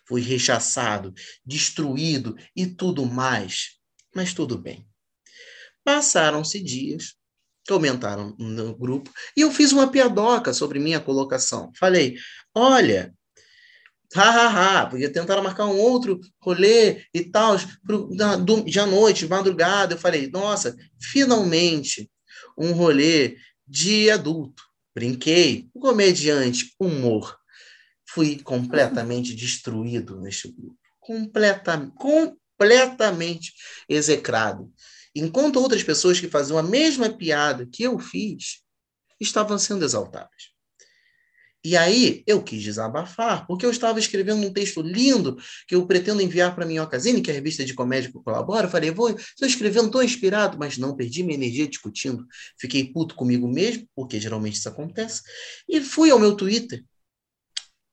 Fui 0.08 0.22
rechaçado, 0.22 1.14
destruído 1.46 2.38
e 2.56 2.66
tudo 2.66 3.06
mais. 3.06 3.72
Mas 4.16 4.34
tudo 4.34 4.58
bem. 4.58 4.88
Passaram-se 5.84 6.64
dias, 6.64 7.16
comentaram 7.68 8.34
no 8.40 8.74
grupo, 8.74 9.12
e 9.36 9.42
eu 9.42 9.52
fiz 9.52 9.74
uma 9.74 9.92
piadoca 9.92 10.54
sobre 10.54 10.80
minha 10.80 11.02
colocação. 11.02 11.74
Falei: 11.78 12.16
olha, 12.56 13.14
hahaha, 14.14 14.88
porque 14.90 15.10
tentaram 15.10 15.44
marcar 15.44 15.66
um 15.66 15.80
outro 15.80 16.20
rolê 16.40 17.04
e 17.14 17.24
tal, 17.24 17.58
de 17.58 18.80
à 18.80 18.86
noite, 18.86 19.28
madrugada. 19.28 19.96
Eu 19.96 20.00
falei: 20.00 20.30
nossa, 20.30 20.76
finalmente 21.00 22.10
um 22.58 22.72
rolê 22.72 23.38
de 23.68 24.10
adulto. 24.10 24.64
Brinquei, 24.96 25.68
comediante, 25.80 26.74
humor. 26.80 27.36
Fui 28.08 28.40
completamente 28.40 29.34
destruído 29.36 30.22
neste 30.22 30.52
grupo. 30.52 30.78
Completa, 31.00 31.92
completamente 31.98 33.54
execrado. 33.90 34.72
Enquanto 35.16 35.60
outras 35.60 35.84
pessoas 35.84 36.20
que 36.20 36.30
faziam 36.30 36.58
a 36.58 36.64
mesma 36.64 37.10
piada 37.10 37.66
que 37.66 37.84
eu 37.84 38.00
fiz 38.00 38.62
estavam 39.20 39.58
sendo 39.58 39.84
exaltadas. 39.84 40.53
E 41.66 41.78
aí 41.78 42.24
eu 42.28 42.44
quis 42.44 42.62
desabafar, 42.62 43.48
porque 43.48 43.66
eu 43.66 43.72
estava 43.72 43.98
escrevendo 43.98 44.46
um 44.46 44.52
texto 44.52 44.82
lindo 44.82 45.38
que 45.68 45.76
eu 45.76 45.88
pretendo 45.88 46.22
enviar 46.22 46.54
para 46.54 46.66
a 46.66 46.68
Minhocazine, 46.68 47.22
que 47.22 47.30
é 47.30 47.34
a 47.34 47.36
revista 47.36 47.64
de 47.64 47.74
comédia 47.74 48.12
que 48.12 48.18
eu 48.18 48.22
colaboro. 48.22 48.68
Eu 48.68 48.72
falei, 48.72 48.92
vou, 48.92 49.10
estou 49.10 49.48
escrevendo, 49.48 49.86
estou 49.86 50.04
inspirado, 50.04 50.58
mas 50.60 50.78
não, 50.78 50.96
perdi 50.96 51.24
minha 51.24 51.36
energia 51.36 51.68
discutindo. 51.68 52.26
Fiquei 52.60 52.92
puto 52.92 53.16
comigo 53.16 53.48
mesmo, 53.48 53.88
porque 53.96 54.20
geralmente 54.20 54.58
isso 54.58 54.68
acontece. 54.68 55.22
E 55.70 55.80
fui 55.80 56.12
ao 56.12 56.20
meu 56.20 56.36
Twitter 56.36 56.84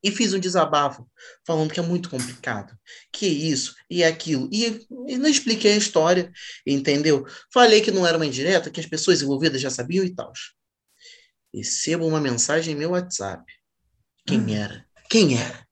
e 0.03 0.11
fiz 0.11 0.33
um 0.33 0.41
desabafo, 0.41 1.07
falando 1.47 1.73
que 1.73 1.79
é 1.79 1.83
muito 1.83 2.09
complicado, 2.09 2.77
que 3.13 3.27
isso 3.27 3.75
e 3.89 4.03
aquilo. 4.03 4.49
E, 4.51 4.87
e 5.07 5.19
não 5.19 5.29
expliquei 5.29 5.75
a 5.75 5.77
história, 5.77 6.33
entendeu? 6.67 7.27
Falei 7.53 7.81
que 7.83 7.91
não 7.91 8.07
era 8.07 8.17
uma 8.17 8.27
indireta, 8.27 8.71
que 8.71 8.81
as 8.81 8.87
pessoas 8.87 9.23
envolvidas 9.23 9.61
já 9.61 9.71
sabiam 9.71 10.05
e 10.05 10.15
tal. 10.15 10.33
Recebo 11.55 12.07
uma 12.07 12.21
mensagem 12.21 12.75
em 12.75 12.79
meu 12.79 12.91
WhatsApp. 12.91 13.45
Quem 14.31 14.57
era? 14.57 14.87
Quem 15.11 15.37
era? 15.37 15.67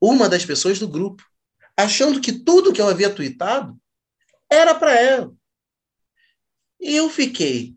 Uma 0.00 0.26
das 0.26 0.42
pessoas 0.42 0.78
do 0.78 0.88
grupo, 0.88 1.22
achando 1.76 2.18
que 2.18 2.32
tudo 2.32 2.72
que 2.72 2.80
eu 2.80 2.88
havia 2.88 3.14
tweetado 3.14 3.78
era 4.50 4.74
para 4.74 4.98
ela. 4.98 5.34
E 6.80 6.96
eu 6.96 7.10
fiquei. 7.10 7.76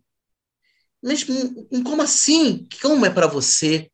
Mas 1.04 1.28
hum, 1.28 1.84
como 1.84 2.02
assim? 2.02 2.66
Como 2.82 3.06
é 3.06 3.10
para 3.10 3.28
você? 3.28 3.92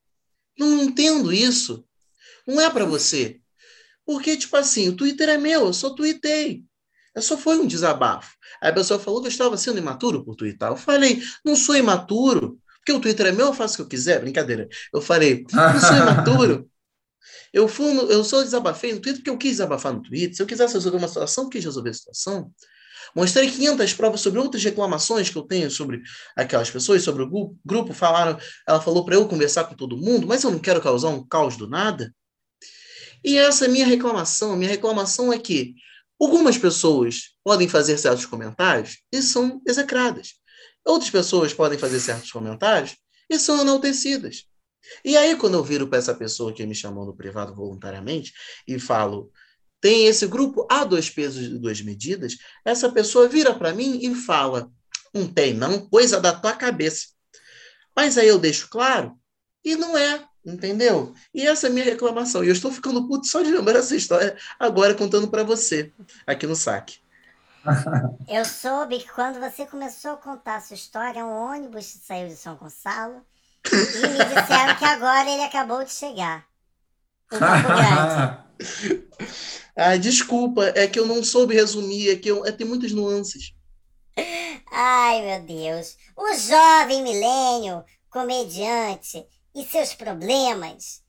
Não 0.56 0.84
entendo 0.84 1.34
isso. 1.34 1.84
Não 2.46 2.62
é 2.62 2.70
para 2.70 2.86
você. 2.86 3.42
Porque, 4.06 4.38
tipo 4.38 4.56
assim, 4.56 4.90
o 4.90 4.96
Twitter 4.96 5.30
é 5.30 5.38
meu, 5.40 5.66
eu 5.66 5.74
só 5.74 5.96
tuitei. 5.96 6.64
Só 7.18 7.36
foi 7.36 7.58
um 7.58 7.66
desabafo. 7.66 8.36
Aí 8.62 8.70
a 8.70 8.74
pessoa 8.74 9.00
falou 9.00 9.20
que 9.20 9.28
eu 9.28 9.32
estava 9.32 9.58
sendo 9.58 9.80
imaturo 9.80 10.24
por 10.24 10.36
twittar. 10.36 10.70
Eu 10.70 10.78
falei, 10.78 11.24
não 11.44 11.56
sou 11.56 11.76
imaturo, 11.76 12.62
porque 12.86 12.92
o 12.92 13.00
Twitter 13.00 13.28
é 13.28 13.32
meu, 13.32 13.48
eu 13.48 13.54
faço 13.54 13.74
o 13.74 13.78
que 13.78 13.82
eu 13.84 13.88
quiser. 13.88 14.20
Brincadeira. 14.20 14.68
Eu 14.94 15.02
falei, 15.02 15.46
não 15.52 15.80
sou 15.80 15.96
imaturo. 15.96 16.70
Eu, 17.54 17.68
fui 17.68 17.94
no- 17.94 18.10
eu 18.12 18.24
só 18.24 18.42
desabafei 18.44 18.92
no 18.94 19.00
Twitter 19.00 19.18
porque 19.22 19.30
eu 19.30 19.38
quis 19.38 19.52
desabafar 19.52 19.94
no 19.94 20.02
Twitter. 20.02 20.36
Se 20.36 20.42
eu 20.42 20.48
quisesse 20.48 20.74
resolver 20.74 20.98
uma 20.98 21.08
situação, 21.08 21.46
eu 21.46 21.50
quis 21.50 21.64
resolver 21.64 21.90
a 21.92 21.94
situação. 21.94 22.52
Mostrei 23.16 23.50
500 23.50 23.94
provas 23.94 24.22
sobre 24.22 24.40
outras 24.40 24.64
reclamações 24.64 25.30
que 25.30 25.36
eu 25.38 25.44
tenho 25.44 25.70
sobre 25.70 26.02
aquelas 26.36 26.70
pessoas, 26.72 27.04
sobre 27.04 27.24
o 27.24 27.30
gru- 27.30 27.56
grupo. 27.64 27.94
Falaram, 27.94 28.38
ela 28.68 28.82
falou 28.82 29.06
para 29.06 29.16
eu 29.16 29.28
conversar 29.28 29.66
com 29.66 29.76
todo 29.76 29.96
mundo, 29.98 30.26
mas 30.28 30.44
eu 30.44 30.52
não 30.52 30.60
quero 30.60 30.82
causar 30.82 31.10
um 31.10 31.26
caos 31.26 31.56
do 31.56 31.70
nada. 31.70 32.14
E 33.24 33.38
essa 33.38 33.66
é 33.66 33.68
a 33.68 33.72
minha 33.72 33.86
reclamação. 33.86 34.54
A 34.54 34.58
minha 34.58 34.70
reclamação 34.70 35.32
é 35.32 35.38
que 35.40 35.76
algumas 36.20 36.58
pessoas 36.58 37.36
podem 37.44 37.68
fazer 37.68 37.98
certos 37.98 38.26
comentários 38.26 38.98
e 39.12 39.22
são 39.22 39.62
execradas. 39.68 40.34
Outras 40.86 41.10
pessoas 41.10 41.54
podem 41.54 41.78
fazer 41.78 42.00
certos 42.00 42.32
comentários 42.32 42.96
e 43.30 43.40
são 43.40 43.62
enaltecidas. 43.62 44.46
E 45.04 45.16
aí, 45.16 45.36
quando 45.36 45.56
eu 45.56 45.64
viro 45.64 45.88
para 45.88 46.00
essa 46.00 46.14
pessoa 46.14 46.54
que 46.54 46.66
me 46.66 46.76
chamou 46.76 47.06
no 47.06 47.16
privado 47.16 47.56
voluntariamente 47.56 48.34
e 48.68 48.78
falo, 48.78 49.32
tem 49.80 50.08
esse 50.08 50.28
grupo 50.28 50.68
há 50.70 50.84
dois 50.84 51.10
pesos 51.10 51.46
e 51.46 51.58
duas 51.58 51.82
medidas, 51.82 52.38
essa 52.66 52.92
pessoa 52.92 53.28
vira 53.28 53.54
para 53.54 53.74
mim 53.74 54.00
e 54.02 54.14
fala, 54.16 54.72
não 55.14 55.28
tem 55.28 55.54
não, 55.54 55.88
coisa 55.88 56.20
da 56.20 56.34
tua 56.34 56.54
cabeça. 56.54 57.08
Mas 57.96 58.18
aí 58.18 58.28
eu 58.28 58.40
deixo 58.40 58.70
claro, 58.70 59.18
e 59.64 59.76
não 59.76 59.98
é, 59.98 60.26
entendeu? 60.46 61.14
E 61.34 61.46
essa 61.46 61.68
é 61.68 61.70
a 61.70 61.74
minha 61.74 61.86
reclamação. 61.86 62.44
E 62.44 62.48
eu 62.48 62.54
estou 62.54 62.72
ficando 62.72 63.08
puto 63.08 63.28
só 63.28 63.42
de 63.42 63.52
lembrar 63.52 63.80
essa 63.80 63.96
história 63.96 64.38
agora 64.60 64.96
contando 64.96 65.30
para 65.30 65.44
você, 65.44 65.94
aqui 66.26 66.48
no 66.48 66.56
saque. 66.56 67.03
Eu 68.28 68.46
soube 68.46 69.00
que 69.00 69.10
quando 69.10 69.40
você 69.40 69.66
começou 69.66 70.12
a 70.12 70.18
contar 70.18 70.58
a 70.58 70.62
sua 70.62 70.76
história, 70.76 71.26
um 71.26 71.32
ônibus 71.32 71.86
saiu 71.86 72.28
de 72.28 72.36
São 72.36 72.56
Gonçalo 72.56 73.26
e 73.72 74.08
me 74.08 74.26
disseram 74.26 74.76
que 74.78 74.86
agora 74.86 75.30
ele 75.30 75.44
acabou 75.44 75.84
de 75.84 75.92
chegar. 75.92 76.46
Ah, 79.76 79.98
desculpa, 79.98 80.72
é 80.76 80.88
que 80.88 81.00
eu 81.00 81.08
não 81.08 81.24
soube 81.24 81.56
resumir, 81.56 82.12
é 82.12 82.16
que 82.16 82.30
eu, 82.30 82.46
é, 82.46 82.52
tem 82.52 82.66
muitas 82.66 82.92
nuances. 82.92 83.54
Ai, 84.72 85.22
meu 85.22 85.42
Deus. 85.42 85.98
O 86.16 86.34
jovem 86.36 87.02
milênio, 87.02 87.84
comediante 88.10 89.26
e 89.56 89.66
seus 89.66 89.96
problemas. 89.96 91.04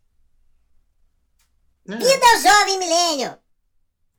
É, 1.87 1.97
Vida 1.97 2.27
ao 2.27 2.41
jovem 2.41 2.79
milênio, 2.79 3.39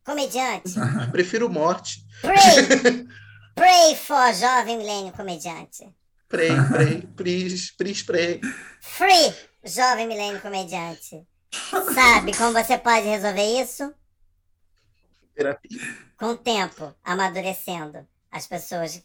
comediante. 0.05 0.73
prefiro 1.11 1.49
morte. 1.49 2.05
Pray. 2.21 3.07
Pray 3.55 3.95
for 3.95 4.33
jovem 4.33 4.77
milênio 4.77 5.13
comediante. 5.13 5.89
Prei, 6.27 6.49
prei, 6.71 7.01
pris, 7.15 7.71
pris, 7.71 8.03
prei. 8.03 8.41
Free, 8.81 9.33
jovem 9.63 10.07
milênio 10.07 10.41
comediante. 10.41 11.25
Sabe 11.93 12.35
como 12.35 12.51
você 12.51 12.77
pode 12.77 13.07
resolver 13.07 13.61
isso? 13.61 13.93
Terapia. 15.33 15.79
Com 16.17 16.31
o 16.31 16.37
tempo, 16.37 16.93
amadurecendo. 17.03 18.05
As 18.29 18.45
pessoas 18.45 19.01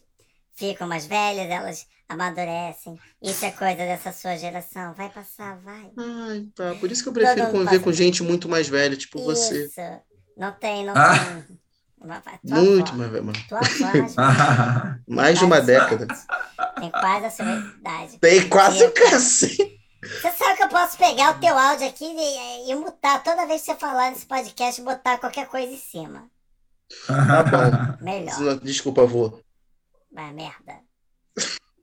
ficam 0.53 0.87
mais 0.87 1.05
velhas, 1.05 1.49
elas 1.49 1.87
amadurecem. 2.09 2.99
Isso 3.21 3.45
é 3.45 3.51
coisa 3.51 3.77
dessa 3.77 4.11
sua 4.11 4.35
geração. 4.35 4.93
Vai 4.93 5.09
passar, 5.09 5.57
vai. 5.59 5.91
Ai, 5.97 6.47
tá. 6.53 6.75
Por 6.75 6.91
isso 6.91 7.03
que 7.03 7.09
eu 7.09 7.13
prefiro 7.13 7.45
Todo 7.45 7.51
conviver 7.51 7.79
com 7.81 7.93
gente 7.93 8.21
muito 8.21 8.49
mais 8.49 8.67
velha, 8.67 8.97
tipo 8.97 9.23
você. 9.23 9.65
Isso. 9.65 9.81
Não 10.37 10.51
tem, 10.53 10.85
não 10.85 10.93
Ah. 10.95 11.17
tem. 11.17 11.59
Uma- 11.99 12.19
Tua 12.19 12.39
Muito 12.61 12.95
velha, 12.95 13.21
mano. 13.21 13.37
Tua 13.47 13.59
avó, 13.59 13.91
mas 13.93 14.15
Mais 15.07 15.37
de 15.37 15.45
uma 15.45 15.57
Mas- 15.57 15.65
década. 15.67 16.07
tem 16.79 16.89
quase 16.89 17.25
a 17.25 17.29
sua 17.29 17.45
idade. 17.45 18.17
Tem 18.19 18.49
quase 18.49 18.83
o 18.83 18.91
cacete. 18.91 19.79
Você 20.03 20.31
sabe 20.31 20.57
que 20.57 20.63
eu 20.63 20.69
posso 20.69 20.97
pegar 20.97 21.35
o 21.35 21.39
teu 21.39 21.55
áudio 21.55 21.87
aqui 21.87 22.05
e, 22.05 22.71
e 22.71 22.75
mutar 22.75 23.23
toda 23.23 23.45
vez 23.45 23.61
que 23.61 23.67
você 23.71 23.75
falar 23.77 24.09
nesse 24.09 24.25
podcast, 24.25 24.81
botar 24.81 25.19
qualquer 25.19 25.47
coisa 25.47 25.71
em 25.71 25.77
cima. 25.77 26.27
Tá 27.05 27.43
bom. 27.43 28.03
Melhor. 28.03 28.59
Desculpa, 28.61 29.03
avô. 29.03 29.39
Vai, 30.11 30.33
merda. 30.33 30.79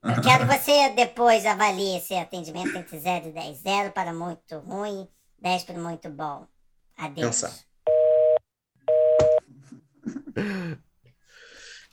Eu 0.03 0.20
quero 0.20 0.49
que 0.49 0.59
você 0.59 0.89
depois 0.91 1.47
avalie 1.47 1.97
esse 1.99 2.15
atendimento 2.15 2.77
entre 2.77 2.99
0 2.99 3.29
e 3.29 3.33
10. 3.33 3.59
0 3.59 3.93
para 3.93 4.12
muito 4.12 4.59
ruim, 4.59 5.09
10 5.41 5.62
para 5.62 5.79
muito 5.79 6.11
bom. 6.11 6.45
Adeus. 6.97 7.41
Pensar. 7.41 7.53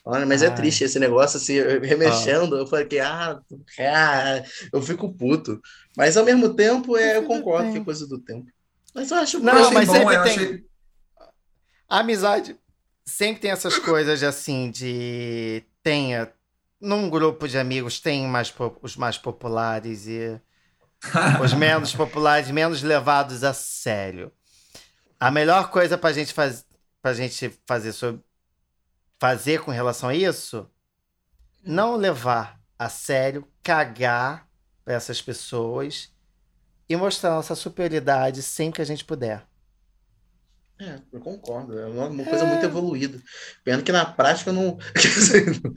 Olha, 0.07 0.25
mas 0.25 0.43
é 0.43 0.47
Ai. 0.47 0.55
triste 0.55 0.83
esse 0.83 0.99
negócio 0.99 1.37
assim, 1.37 1.59
remexendo. 1.81 2.55
Eu 2.57 2.67
falei 2.67 2.85
que, 2.85 2.99
ah, 2.99 3.39
ah, 3.79 4.43
eu 4.71 4.81
fico 4.81 5.11
puto. 5.11 5.59
Mas 5.97 6.15
ao 6.15 6.23
mesmo 6.23 6.53
tempo, 6.53 6.95
é, 6.95 7.17
eu 7.17 7.23
concordo 7.23 7.71
que 7.71 7.79
é 7.79 7.83
coisa 7.83 8.05
do 8.07 8.19
tempo. 8.19 8.45
Mas 8.93 9.09
eu 9.09 9.17
acho 9.17 9.39
Não, 9.39 9.53
Eu 9.53 9.59
achei 9.61 9.73
mas 9.73 9.87
bom, 9.87 9.93
sempre 9.93 10.13
tem- 10.23 10.33
achei- 10.33 10.65
A 11.89 11.99
amizade 11.99 12.55
sempre 13.05 13.41
tem 13.41 13.51
essas 13.51 13.77
coisas 13.79 14.19
de 14.19 14.25
assim, 14.25 14.69
de 14.69 15.63
tenha. 15.81 16.31
Num 16.79 17.09
grupo 17.09 17.47
de 17.47 17.57
amigos 17.57 17.99
tem 17.99 18.27
mais, 18.27 18.53
os 18.83 18.95
mais 18.95 19.17
populares 19.17 20.05
e 20.07 20.39
os 21.43 21.53
menos 21.53 21.95
populares, 21.95 22.51
menos 22.51 22.83
levados 22.83 23.43
a 23.43 23.53
sério. 23.53 24.31
A 25.19 25.31
melhor 25.31 25.71
coisa 25.71 25.97
pra 25.97 26.11
gente, 26.13 26.31
faz, 26.33 26.63
pra 27.01 27.13
gente 27.13 27.51
fazer, 27.65 27.91
sobre, 27.91 28.21
fazer 29.19 29.61
com 29.61 29.71
relação 29.71 30.09
a 30.09 30.15
isso, 30.15 30.69
não 31.63 31.95
levar 31.95 32.59
a 32.77 32.89
sério, 32.89 33.47
cagar 33.63 34.47
pra 34.83 34.93
essas 34.93 35.21
pessoas 35.21 36.11
e 36.87 36.95
mostrar 36.95 37.31
nossa 37.31 37.55
superioridade 37.55 38.43
sempre 38.43 38.75
que 38.77 38.81
a 38.81 38.85
gente 38.85 39.03
puder. 39.03 39.45
É, 40.79 40.99
eu 41.11 41.19
concordo. 41.19 41.79
É 41.79 41.85
uma 41.85 42.07
uma 42.07 42.25
coisa 42.25 42.45
muito 42.45 42.65
evoluída. 42.65 43.19
Pena 43.63 43.81
que 43.81 43.91
na 43.91 44.05
prática 44.05 44.49
eu 44.49 44.53
não. 44.53 44.77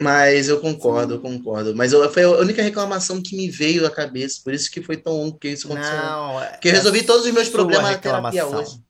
Mas 0.00 0.48
eu 0.48 0.60
concordo, 0.60 1.14
eu 1.14 1.20
concordo. 1.20 1.76
Mas 1.76 1.92
eu, 1.92 2.10
foi 2.10 2.22
a 2.22 2.30
única 2.30 2.62
reclamação 2.62 3.20
que 3.22 3.36
me 3.36 3.50
veio 3.50 3.84
à 3.86 3.90
cabeça. 3.90 4.40
Por 4.42 4.54
isso 4.54 4.70
que 4.70 4.80
foi 4.80 4.96
tão 4.96 5.12
longo 5.12 5.38
que 5.38 5.48
isso 5.48 5.66
aconteceu. 5.66 5.96
Não, 5.96 6.40
é 6.40 6.46
Porque 6.52 6.68
eu 6.68 6.72
resolvi 6.72 7.02
todos 7.02 7.26
os 7.26 7.32
meus 7.32 7.50
problemas 7.50 7.90
na 7.90 7.98
terapia 7.98 8.46
hoje. 8.46 8.80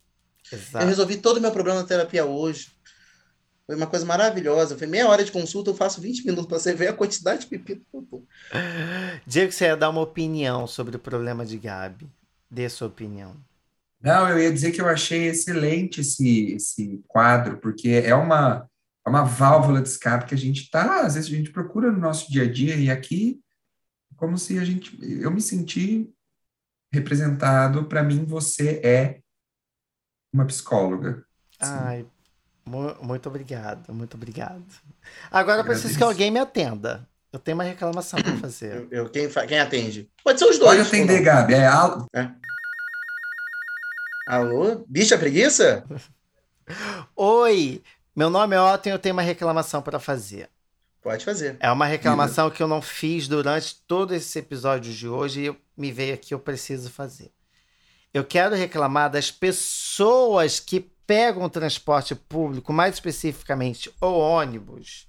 Eu 0.52 0.58
Exato. 0.58 0.86
resolvi 0.86 1.16
todo 1.16 1.38
o 1.38 1.40
meu 1.40 1.50
problema 1.50 1.80
na 1.80 1.86
terapia 1.86 2.24
hoje. 2.24 2.68
Foi 3.70 3.76
uma 3.76 3.86
coisa 3.86 4.04
maravilhosa. 4.04 4.76
Foi 4.76 4.88
meia 4.88 5.06
hora 5.06 5.22
de 5.22 5.30
consulta, 5.30 5.70
eu 5.70 5.76
faço 5.76 6.00
20 6.00 6.26
minutos 6.26 6.46
para 6.46 6.58
você 6.58 6.74
ver 6.74 6.88
a 6.88 6.92
quantidade 6.92 7.42
de 7.42 7.46
pepino 7.46 7.80
que 7.88 7.96
eu 7.96 8.02
tô. 8.02 8.24
Diego, 9.24 9.48
que 9.48 9.54
você 9.54 9.66
ia 9.66 9.76
dar 9.76 9.90
uma 9.90 10.00
opinião 10.00 10.66
sobre 10.66 10.96
o 10.96 10.98
problema 10.98 11.46
de 11.46 11.56
Gabi. 11.56 12.10
Dê 12.50 12.68
sua 12.68 12.88
opinião. 12.88 13.36
Não, 14.02 14.28
eu 14.28 14.40
ia 14.40 14.52
dizer 14.52 14.72
que 14.72 14.80
eu 14.80 14.88
achei 14.88 15.28
excelente 15.28 16.00
esse, 16.00 16.54
esse 16.54 17.00
quadro, 17.06 17.58
porque 17.58 17.90
é 17.90 18.12
uma, 18.12 18.68
é 19.06 19.08
uma 19.08 19.22
válvula 19.22 19.80
de 19.80 19.88
escape 19.88 20.26
que 20.26 20.34
a 20.34 20.38
gente 20.38 20.68
tá, 20.68 21.02
às 21.02 21.14
vezes 21.14 21.32
a 21.32 21.36
gente 21.36 21.52
procura 21.52 21.92
no 21.92 22.00
nosso 22.00 22.28
dia 22.28 22.42
a 22.42 22.50
dia, 22.50 22.74
e 22.74 22.90
aqui, 22.90 23.38
como 24.16 24.36
se 24.36 24.58
a 24.58 24.64
gente, 24.64 24.98
eu 25.00 25.30
me 25.30 25.40
senti 25.40 26.12
representado, 26.92 27.84
para 27.84 28.02
mim 28.02 28.24
você 28.24 28.80
é 28.82 29.20
uma 30.32 30.44
psicóloga. 30.44 31.24
Sim. 31.52 31.70
Ai, 31.70 32.06
muito 33.02 33.28
obrigado, 33.28 33.92
muito 33.92 34.14
obrigado. 34.14 34.64
Agora 35.30 35.60
eu 35.60 35.64
preciso 35.64 35.96
que 35.96 36.04
alguém 36.04 36.30
me 36.30 36.38
atenda. 36.38 37.06
Eu 37.32 37.38
tenho 37.38 37.56
uma 37.56 37.64
reclamação 37.64 38.20
para 38.20 38.36
fazer. 38.38 38.74
Eu, 38.76 38.88
eu- 39.04 39.08
quem, 39.10 39.28
fa- 39.30 39.46
quem 39.46 39.58
atende? 39.60 40.10
Pode 40.24 40.38
ser 40.38 40.46
os 40.46 40.58
dois. 40.58 40.76
Pode 40.76 40.88
atender? 40.88 41.22
Gabi, 41.22 41.54
é 41.54 41.66
al- 41.66 42.06
Alô? 44.26 44.84
Bicha 44.88 45.18
preguiça? 45.18 45.84
Oi, 47.16 47.82
meu 48.14 48.30
nome 48.30 48.54
é 48.54 48.60
Otto 48.60 48.88
e 48.88 48.92
eu 48.92 48.98
tenho 48.98 49.12
uma 49.14 49.22
reclamação 49.22 49.82
para 49.82 49.98
fazer. 49.98 50.48
Pode 51.02 51.24
fazer. 51.24 51.56
É 51.60 51.70
uma 51.70 51.86
reclamação 51.86 52.50
que 52.50 52.62
eu 52.62 52.68
não 52.68 52.82
fiz 52.82 53.26
durante 53.26 53.76
todo 53.86 54.14
esse 54.14 54.38
episódio 54.38 54.92
de 54.92 55.08
hoje 55.08 55.40
e 55.40 55.46
eu- 55.46 55.56
me 55.76 55.90
veio 55.90 56.14
aqui, 56.14 56.34
eu 56.34 56.38
preciso 56.38 56.90
fazer. 56.90 57.32
Eu 58.12 58.24
quero 58.24 58.54
reclamar 58.54 59.08
das 59.10 59.30
pessoas 59.30 60.60
que 60.60 60.80
pegam 61.10 61.42
o 61.42 61.50
transporte 61.50 62.14
público, 62.14 62.72
mais 62.72 62.94
especificamente 62.94 63.92
o 64.00 64.06
ônibus, 64.06 65.08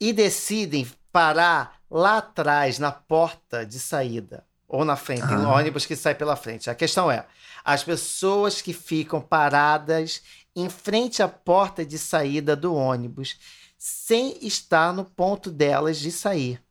e 0.00 0.12
decidem 0.12 0.88
parar 1.10 1.80
lá 1.90 2.18
atrás, 2.18 2.78
na 2.78 2.92
porta 2.92 3.66
de 3.66 3.80
saída, 3.80 4.46
ou 4.68 4.84
na 4.84 4.94
frente, 4.94 5.26
tem 5.26 5.44
Ah. 5.44 5.54
ônibus 5.56 5.84
que 5.86 5.96
sai 5.96 6.14
pela 6.14 6.36
frente. 6.36 6.70
A 6.70 6.74
questão 6.76 7.10
é, 7.10 7.26
as 7.64 7.82
pessoas 7.82 8.62
que 8.62 8.72
ficam 8.72 9.20
paradas 9.20 10.22
em 10.54 10.70
frente 10.70 11.20
à 11.20 11.26
porta 11.26 11.84
de 11.84 11.98
saída 11.98 12.54
do 12.54 12.72
ônibus, 12.72 13.40
sem 13.76 14.38
estar 14.46 14.92
no 14.94 15.04
ponto 15.04 15.50
delas 15.50 15.98
de 15.98 16.12
sair. 16.12 16.62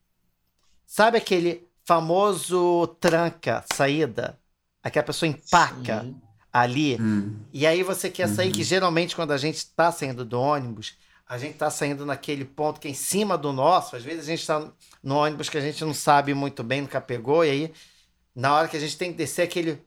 Sabe 0.85 1.17
aquele 1.17 1.67
famoso 1.83 2.87
tranca, 2.97 3.61
saída? 3.73 4.39
Aquela 4.81 5.05
pessoa 5.05 5.27
empaca 5.27 5.99
Sim. 6.03 6.21
Ali. 6.51 6.97
Hum, 6.99 7.39
E 7.53 7.65
aí 7.67 7.83
você 7.83 8.09
quer 8.09 8.27
sair, 8.27 8.47
Uhum. 8.47 8.53
que 8.53 8.63
geralmente 8.63 9.15
quando 9.15 9.31
a 9.31 9.37
gente 9.37 9.57
está 9.57 9.91
saindo 9.91 10.23
do 10.25 10.39
ônibus, 10.39 10.97
a 11.27 11.37
gente 11.37 11.53
está 11.53 11.69
saindo 11.69 12.05
naquele 12.05 12.43
ponto 12.45 12.79
que 12.79 12.87
é 12.87 12.91
em 12.91 12.95
cima 12.95 13.37
do 13.37 13.53
nosso. 13.53 13.95
Às 13.95 14.03
vezes 14.03 14.23
a 14.23 14.27
gente 14.27 14.41
está 14.41 14.69
no 15.01 15.15
ônibus 15.15 15.47
que 15.49 15.57
a 15.57 15.61
gente 15.61 15.83
não 15.85 15.93
sabe 15.93 16.33
muito 16.33 16.61
bem, 16.63 16.81
nunca 16.81 16.99
pegou, 16.99 17.45
e 17.45 17.49
aí 17.49 17.73
na 18.35 18.53
hora 18.53 18.67
que 18.67 18.75
a 18.77 18.79
gente 18.79 18.97
tem 18.97 19.11
que 19.11 19.17
descer 19.17 19.43
aquele. 19.43 19.81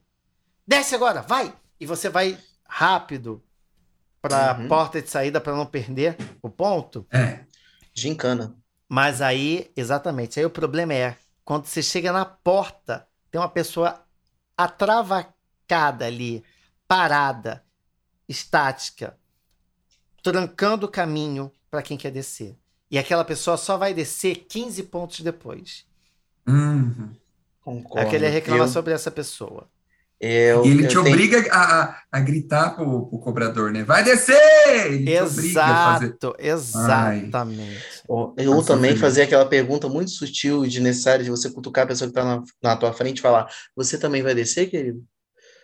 Desce 0.66 0.94
agora, 0.94 1.20
vai! 1.22 1.52
E 1.78 1.84
você 1.86 2.08
vai 2.08 2.38
rápido 2.66 3.42
para 4.22 4.52
a 4.52 4.58
Uhum. 4.58 4.68
porta 4.68 5.02
de 5.02 5.10
saída 5.10 5.38
para 5.40 5.54
não 5.54 5.66
perder 5.66 6.16
o 6.42 6.48
ponto. 6.48 7.06
é, 7.12 7.40
Gincana. 7.94 8.56
Mas 8.88 9.20
aí, 9.20 9.70
exatamente, 9.76 10.38
aí 10.38 10.46
o 10.46 10.50
problema 10.50 10.94
é 10.94 11.16
quando 11.44 11.66
você 11.66 11.82
chega 11.82 12.10
na 12.12 12.24
porta, 12.24 13.06
tem 13.30 13.38
uma 13.40 13.48
pessoa 13.50 14.02
atravacada 14.56 16.06
ali, 16.06 16.42
parada, 16.88 17.62
estática, 18.28 19.16
trancando 20.22 20.86
o 20.86 20.90
caminho 20.90 21.50
para 21.70 21.82
quem 21.82 21.96
quer 21.96 22.10
descer. 22.10 22.56
E 22.90 22.98
aquela 22.98 23.24
pessoa 23.24 23.56
só 23.56 23.76
vai 23.76 23.92
descer 23.92 24.46
15 24.48 24.82
pontos 24.84 25.20
depois. 25.20 25.84
uhum. 26.46 27.10
Concordo. 27.60 28.06
Eu 28.06 28.10
queria 28.10 28.28
reclamar 28.28 28.66
Eu- 28.66 28.72
sobre 28.72 28.92
essa 28.92 29.10
pessoa. 29.10 29.66
eu- 30.20 30.64
E 30.66 30.68
ele 30.70 30.84
eu 30.84 30.88
te 30.88 30.94
tenho- 30.94 31.06
obriga 31.06 31.50
a, 31.50 31.82
a, 31.82 32.02
a 32.12 32.20
gritar 32.20 32.76
pro, 32.76 33.06
pro 33.06 33.18
cobrador, 33.18 33.72
né? 33.72 33.82
Vai 33.82 34.04
descer! 34.04 34.36
Ele 34.92 35.04
te 35.06 35.18
obriga 35.22 35.64
a 35.64 35.94
fazer. 35.94 36.06
Exato, 36.06 36.36
exatamente. 36.38 37.82
Ou- 38.06 38.34
Eu 38.36 38.62
também 38.62 38.94
fazer 38.96 39.22
aquela 39.22 39.46
pergunta 39.46 39.88
muito 39.88 40.10
sutil 40.10 40.64
e 40.64 40.68
desnecessária 40.68 41.24
de 41.24 41.30
você 41.30 41.50
cutucar 41.50 41.84
a 41.84 41.86
pessoa 41.88 42.10
que 42.10 42.18
está 42.18 42.22
na, 42.36 42.42
na 42.62 42.76
tua 42.76 42.92
frente 42.92 43.18
e 43.18 43.22
falar: 43.22 43.48
Você 43.74 43.96
também 43.98 44.22
vai 44.22 44.34
descer, 44.34 44.68
querido? 44.68 45.02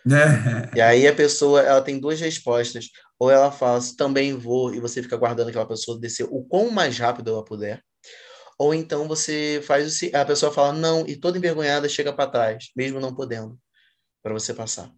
Né? 0.05 0.70
E 0.74 0.81
aí 0.81 1.06
a 1.06 1.14
pessoa 1.14 1.60
ela 1.62 1.82
tem 1.82 1.98
duas 1.98 2.20
respostas. 2.20 2.86
Ou 3.18 3.31
ela 3.31 3.51
fala, 3.52 3.81
também 3.98 4.35
vou, 4.36 4.74
e 4.74 4.81
você 4.81 5.02
fica 5.02 5.16
aguardando 5.16 5.51
aquela 5.51 5.66
pessoa 5.66 5.98
descer 6.01 6.27
o 6.31 6.43
quão 6.44 6.70
mais 6.70 6.98
rápido 6.98 7.31
ela 7.31 7.44
puder. 7.44 7.82
Ou 8.59 8.74
então 8.74 9.06
você 9.09 9.62
faz 9.66 9.86
o 9.86 9.90
se- 9.90 10.14
a 10.14 10.24
pessoa 10.24 10.52
fala 10.52 10.72
não, 10.72 11.06
e 11.06 11.16
toda 11.16 11.36
envergonhada 11.39 11.89
chega 11.89 12.12
para 12.12 12.31
trás, 12.31 12.70
mesmo 12.77 13.01
não 13.01 13.14
podendo, 13.14 13.59
para 14.22 14.32
você 14.32 14.55
passar. 14.55 14.90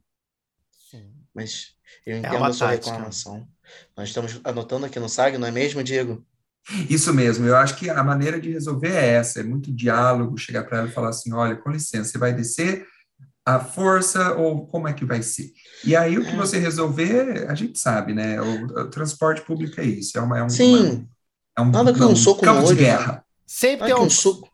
Sim. 0.91 1.13
Mas 1.35 1.69
eu 2.07 2.17
entendo 2.19 2.37
uma 2.37 2.49
a 2.49 2.53
sua 2.53 2.69
tática. 2.69 2.91
reclamação. 2.91 3.49
Nós 3.97 4.09
estamos 4.09 4.41
anotando 4.45 4.87
aqui 4.87 4.99
no 5.01 5.09
SAG, 5.09 5.39
não 5.39 5.49
é 5.49 5.51
mesmo, 5.51 5.83
Diego? 5.83 6.25
Isso 6.89 7.13
mesmo, 7.13 7.47
eu 7.47 7.57
acho 7.57 7.77
que 7.77 7.91
a 7.91 8.05
maneira 8.05 8.41
de 8.41 8.51
resolver 8.53 8.93
é 8.93 9.15
essa, 9.15 9.41
é 9.41 9.43
muito 9.43 9.73
diálogo, 9.73 10.39
chegar 10.39 10.63
para 10.65 10.79
ela 10.79 10.89
e 10.89 10.93
falar 10.93 11.09
assim, 11.09 11.33
olha, 11.33 11.57
com 11.57 11.71
licença, 11.71 12.11
você 12.13 12.19
vai 12.19 12.33
descer 12.33 12.87
a 13.45 13.59
força 13.61 14.35
ou 14.37 14.67
como 14.67 14.89
é 14.89 14.93
que 14.93 15.05
vai 15.05 15.23
ser? 15.23 15.51
E 15.85 15.97
aí 15.97 16.17
o 16.19 16.25
que 16.25 16.31
É. 16.31 16.37
você 16.37 16.59
resolver, 16.59 17.49
a 17.51 17.55
gente 17.55 17.79
sabe, 17.79 18.15
né? 18.15 18.41
O, 18.41 18.65
o 18.67 18.91
transporte 18.91 19.43
público 19.43 19.81
é 19.81 19.85
isso, 19.85 20.17
é 20.17 20.21
uma 20.21 20.39
é 20.39 20.43
um, 20.45 20.49
Sim, 20.49 21.09
é 21.57 21.61
um, 21.61 21.71
nada 21.71 21.93
que 21.93 22.03
um 22.03 22.15
soco 22.17 22.43
campo 22.43 22.61
no 22.61 22.67
de 22.67 22.73
olho, 22.73 22.77
guerra. 22.79 23.25
Sempre 23.47 23.85
Ai, 23.85 23.93
tem, 23.93 23.95
um 24.01 24.05
op- 24.07 24.13
suco. 24.13 24.49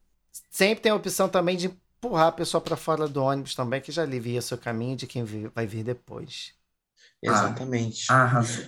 sempre 0.51 0.83
tem 0.83 0.91
a 0.93 0.95
opção 0.95 1.29
também 1.29 1.57
de 1.57 1.67
empurrar 1.67 2.29
a 2.29 2.33
pessoa 2.33 2.61
para 2.61 2.77
fora 2.77 3.07
do 3.07 3.23
ônibus 3.23 3.55
também, 3.55 3.81
que 3.81 3.93
já 3.93 4.03
alivia 4.03 4.41
seu 4.43 4.57
caminho 4.59 4.97
de 4.97 5.07
quem 5.07 5.25
vai 5.55 5.67
vir 5.67 5.85
depois. 5.85 6.53
Exatamente. 7.23 8.11
Arrasou. 8.11 8.65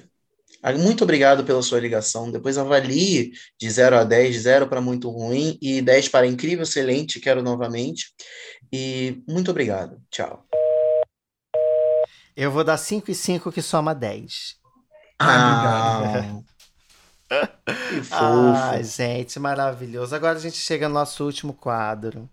Ah, 0.63 0.73
Muito 0.73 1.05
obrigado 1.05 1.45
pela 1.45 1.63
sua 1.63 1.81
ligação. 1.81 2.31
Depois 2.31 2.59
avalie 2.59 3.33
de 3.59 3.71
0 3.71 3.97
a 3.97 4.05
10, 4.05 4.35
de 4.35 4.41
0 4.41 4.69
para 4.69 4.81
muito 4.81 5.09
ruim 5.09 5.59
e 5.63 5.81
10 5.81 6.09
para 6.09 6.27
incrível, 6.27 6.65
excelente, 6.65 7.19
quero 7.21 7.43
novamente. 7.43 8.13
E 8.73 9.23
muito 9.29 9.51
obrigado. 9.51 10.01
Tchau. 10.11 10.45
Eu 12.37 12.51
vou 12.51 12.65
dar 12.65 12.77
5 12.79 13.11
e 13.11 13.15
5 13.15 13.51
que 13.53 13.61
soma 13.61 13.95
10. 13.95 14.57
Ah, 15.19 16.41
que 17.29 18.01
fofo. 18.03 18.83
Gente, 18.85 19.39
maravilhoso. 19.39 20.15
Agora 20.15 20.39
a 20.39 20.41
gente 20.41 20.57
chega 20.57 20.89
no 20.89 20.95
nosso 20.95 21.25
último 21.25 21.53
quadro. 21.53 22.29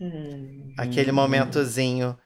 Hum. 0.00 0.74
Aquele 0.76 1.12
momentozinho 1.12 2.18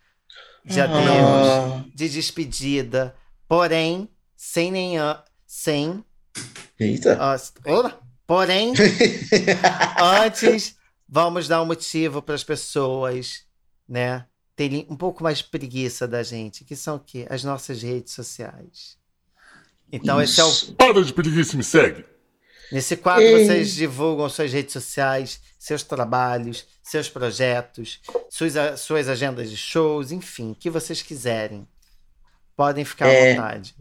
de 0.64 0.81
Ah. 0.81 0.85
adeus, 0.85 1.93
de 1.94 2.09
despedida. 2.09 3.14
Porém, 3.48 4.09
sem 4.36 4.98
a- 4.98 5.23
Sem. 5.47 6.05
Eita. 6.81 7.16
ah, 7.20 7.36
opa! 7.70 7.98
porém, 8.27 8.73
antes, 10.24 10.76
vamos 11.08 11.48
dar 11.48 11.62
um 11.62 11.66
motivo 11.66 12.20
para 12.22 12.34
as 12.34 12.44
pessoas, 12.44 13.44
né? 13.88 14.26
Terem 14.54 14.86
um 14.88 14.96
pouco 14.96 15.22
mais 15.22 15.38
de 15.38 15.44
preguiça 15.44 16.08
da 16.08 16.22
gente, 16.22 16.64
que 16.64 16.74
são 16.74 16.96
o 16.96 17.00
quê? 17.00 17.26
As 17.28 17.44
nossas 17.44 17.82
redes 17.82 18.12
sociais. 18.14 18.96
Então, 19.92 20.20
esse 20.20 20.40
é 20.40 20.44
o 20.44 20.48
Isso. 20.48 20.74
Para 20.74 21.02
de 21.04 21.12
preguiça 21.12 21.56
me 21.56 21.62
segue. 21.62 22.04
Nesse 22.72 22.96
quadro, 22.96 23.22
Ei. 23.22 23.44
vocês 23.46 23.74
divulgam 23.74 24.28
suas 24.28 24.52
redes 24.52 24.72
sociais, 24.72 25.40
seus 25.58 25.82
trabalhos, 25.84 26.66
seus 26.82 27.08
projetos, 27.08 28.00
suas, 28.28 28.80
suas 28.80 29.08
agendas 29.08 29.50
de 29.50 29.56
shows, 29.56 30.10
enfim, 30.10 30.50
o 30.50 30.54
que 30.54 30.68
vocês 30.68 31.02
quiserem. 31.02 31.68
Podem 32.56 32.84
ficar 32.84 33.06
É. 33.08 33.32
à 33.32 33.34
vontade. 33.36 33.76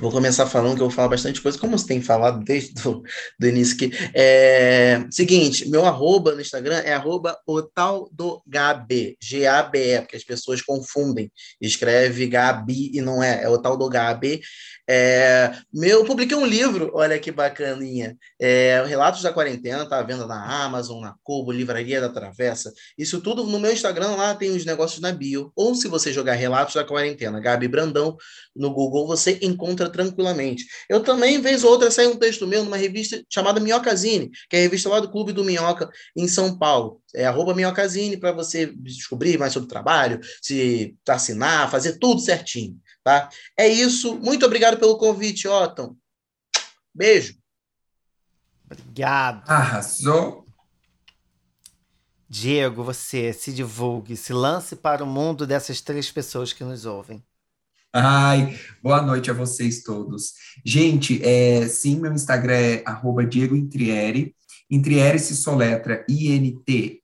Vou 0.00 0.12
começar 0.12 0.46
falando 0.46 0.76
que 0.76 0.82
eu 0.82 0.88
vou 0.88 0.94
falar 0.94 1.08
bastante 1.08 1.42
coisa, 1.42 1.58
como 1.58 1.76
você 1.76 1.86
tem 1.86 2.00
falado 2.00 2.44
desde 2.44 2.72
do, 2.74 3.02
do 3.38 3.48
início 3.48 3.74
aqui. 3.74 3.90
É, 4.14 5.04
seguinte, 5.10 5.68
meu 5.68 5.84
arroba 5.84 6.34
no 6.34 6.40
Instagram 6.40 6.78
é 6.78 6.92
arroba 6.92 7.36
o 7.46 7.60
tal 7.62 8.08
do 8.12 8.40
Gabi, 8.46 9.16
G-A-B-E, 9.20 10.00
porque 10.02 10.16
as 10.16 10.24
pessoas 10.24 10.62
confundem. 10.62 11.32
Escreve 11.60 12.28
Gabi 12.28 12.92
e 12.94 13.00
não 13.00 13.22
é, 13.22 13.42
é 13.42 13.48
o 13.48 13.58
tal 13.58 13.76
do 13.76 13.88
Gabi. 13.88 14.40
É, 14.90 15.52
meu, 15.70 15.98
eu 15.98 16.04
publiquei 16.04 16.34
um 16.34 16.46
livro, 16.46 16.90
olha 16.94 17.18
que 17.18 17.30
bacaninha. 17.30 18.16
É, 18.40 18.82
Relatos 18.86 19.20
da 19.20 19.30
Quarentena, 19.30 19.86
tá 19.86 19.98
à 19.98 20.02
venda 20.02 20.26
na 20.26 20.64
Amazon, 20.64 21.02
na 21.02 21.14
Kobo, 21.22 21.52
Livraria 21.52 22.00
da 22.00 22.08
Travessa. 22.08 22.72
Isso 22.96 23.20
tudo 23.20 23.44
no 23.44 23.60
meu 23.60 23.70
Instagram, 23.70 24.16
lá 24.16 24.34
tem 24.34 24.50
os 24.50 24.64
negócios 24.64 25.00
na 25.00 25.12
bio. 25.12 25.52
Ou 25.54 25.74
se 25.74 25.88
você 25.88 26.10
jogar 26.10 26.32
Relatos 26.34 26.74
da 26.74 26.84
Quarentena, 26.84 27.38
Gabi 27.38 27.68
Brandão, 27.68 28.16
no 28.56 28.72
Google, 28.72 29.06
você 29.06 29.38
encontra 29.42 29.90
tranquilamente. 29.90 30.64
Eu 30.88 31.00
também, 31.00 31.38
vez 31.38 31.64
ou 31.64 31.72
outra, 31.72 31.90
sai 31.90 32.06
um 32.06 32.16
texto 32.16 32.46
meu 32.46 32.64
numa 32.64 32.76
revista 32.78 33.22
chamada 33.28 33.60
Minhocazine, 33.60 34.30
que 34.48 34.56
é 34.56 34.60
a 34.60 34.62
revista 34.62 34.88
lá 34.88 35.00
do 35.00 35.10
Clube 35.10 35.32
do 35.32 35.44
Minhoca, 35.44 35.90
em 36.16 36.26
São 36.26 36.58
Paulo. 36.58 37.02
É 37.14 37.26
arroba 37.26 37.54
Minhocazine 37.54 38.16
para 38.16 38.32
você 38.32 38.72
descobrir 38.74 39.38
mais 39.38 39.52
sobre 39.52 39.66
o 39.66 39.68
trabalho, 39.68 40.18
se 40.40 40.96
assinar, 41.06 41.70
fazer 41.70 41.98
tudo 41.98 42.20
certinho, 42.20 42.76
tá? 43.08 43.30
É 43.56 43.66
isso. 43.66 44.16
Muito 44.18 44.44
obrigado 44.44 44.78
pelo 44.78 44.98
convite, 44.98 45.48
Otton. 45.48 45.96
Beijo. 46.94 47.38
Obrigado. 48.70 49.48
Arrasou. 49.48 50.46
Diego, 52.28 52.84
você 52.84 53.32
se 53.32 53.50
divulgue, 53.54 54.14
se 54.14 54.34
lance 54.34 54.76
para 54.76 55.02
o 55.02 55.06
mundo 55.06 55.46
dessas 55.46 55.80
três 55.80 56.10
pessoas 56.10 56.52
que 56.52 56.62
nos 56.62 56.84
ouvem. 56.84 57.24
Ai, 57.90 58.60
boa 58.82 59.00
noite 59.00 59.30
a 59.30 59.34
vocês 59.34 59.82
todos. 59.82 60.34
Gente, 60.62 61.24
é, 61.24 61.66
sim, 61.66 61.98
meu 61.98 62.12
Instagram 62.12 62.54
é 62.54 62.82
arroba 62.84 63.24
Diego 63.24 63.56
Intrieri. 63.56 64.36
Intrieri 64.70 65.18
se 65.18 65.34
soletra 65.34 66.04
I-N-T-R-I-E-R-I. 66.06 66.98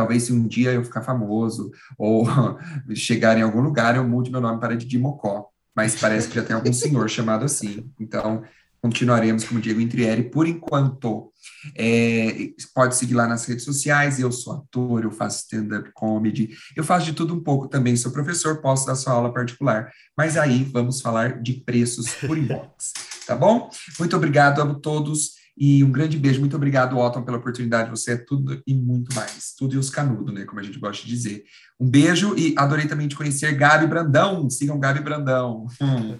Talvez 0.00 0.22
se 0.22 0.32
um 0.32 0.48
dia 0.48 0.72
eu 0.72 0.82
ficar 0.82 1.02
famoso 1.02 1.70
ou 1.98 2.26
chegar 2.94 3.36
em 3.36 3.42
algum 3.42 3.60
lugar, 3.60 3.96
eu 3.96 4.08
mude 4.08 4.30
meu 4.30 4.40
nome 4.40 4.58
para 4.58 4.74
Didi 4.74 4.98
Mocó. 4.98 5.50
Mas 5.76 5.94
parece 5.94 6.26
que 6.26 6.36
já 6.36 6.42
tem 6.42 6.56
algum 6.56 6.72
senhor 6.72 7.06
chamado 7.10 7.44
assim. 7.44 7.84
Então, 8.00 8.42
continuaremos 8.80 9.44
como 9.44 9.60
Diego 9.60 9.78
Intrieri 9.78 10.22
por 10.22 10.46
enquanto. 10.46 11.30
É, 11.76 12.48
pode 12.74 12.96
seguir 12.96 13.12
lá 13.12 13.28
nas 13.28 13.44
redes 13.44 13.62
sociais. 13.62 14.18
Eu 14.18 14.32
sou 14.32 14.54
ator, 14.54 15.04
eu 15.04 15.10
faço 15.10 15.40
stand-up 15.40 15.90
comedy, 15.92 16.48
eu 16.74 16.82
faço 16.82 17.04
de 17.04 17.12
tudo 17.12 17.34
um 17.34 17.42
pouco 17.42 17.68
também. 17.68 17.94
Sou 17.94 18.10
professor, 18.10 18.62
posso 18.62 18.86
dar 18.86 18.94
sua 18.94 19.12
aula 19.12 19.34
particular. 19.34 19.92
Mas 20.16 20.38
aí 20.38 20.64
vamos 20.64 21.02
falar 21.02 21.42
de 21.42 21.60
preços 21.60 22.10
por 22.14 22.38
inbox, 22.40 22.94
tá 23.26 23.36
bom? 23.36 23.68
Muito 23.98 24.16
obrigado, 24.16 24.62
amo 24.62 24.76
todos. 24.76 25.39
E 25.60 25.84
um 25.84 25.92
grande 25.92 26.16
beijo. 26.16 26.40
Muito 26.40 26.56
obrigado, 26.56 26.96
Otton, 26.96 27.20
pela 27.20 27.36
oportunidade. 27.36 27.90
Você 27.90 28.12
é 28.12 28.16
tudo 28.16 28.62
e 28.66 28.74
muito 28.74 29.14
mais. 29.14 29.54
Tudo 29.58 29.74
e 29.74 29.78
os 29.78 29.90
canudos, 29.90 30.32
né? 30.32 30.46
Como 30.46 30.58
a 30.58 30.62
gente 30.62 30.78
gosta 30.78 31.04
de 31.04 31.10
dizer. 31.10 31.44
Um 31.78 31.86
beijo 31.86 32.34
e 32.34 32.54
adorei 32.56 32.86
também 32.86 33.06
te 33.06 33.14
conhecer, 33.14 33.54
Gabi 33.54 33.86
Brandão. 33.86 34.48
Sigam 34.48 34.80
Gabi 34.80 35.00
Brandão. 35.00 35.66
Hum. 35.78 36.16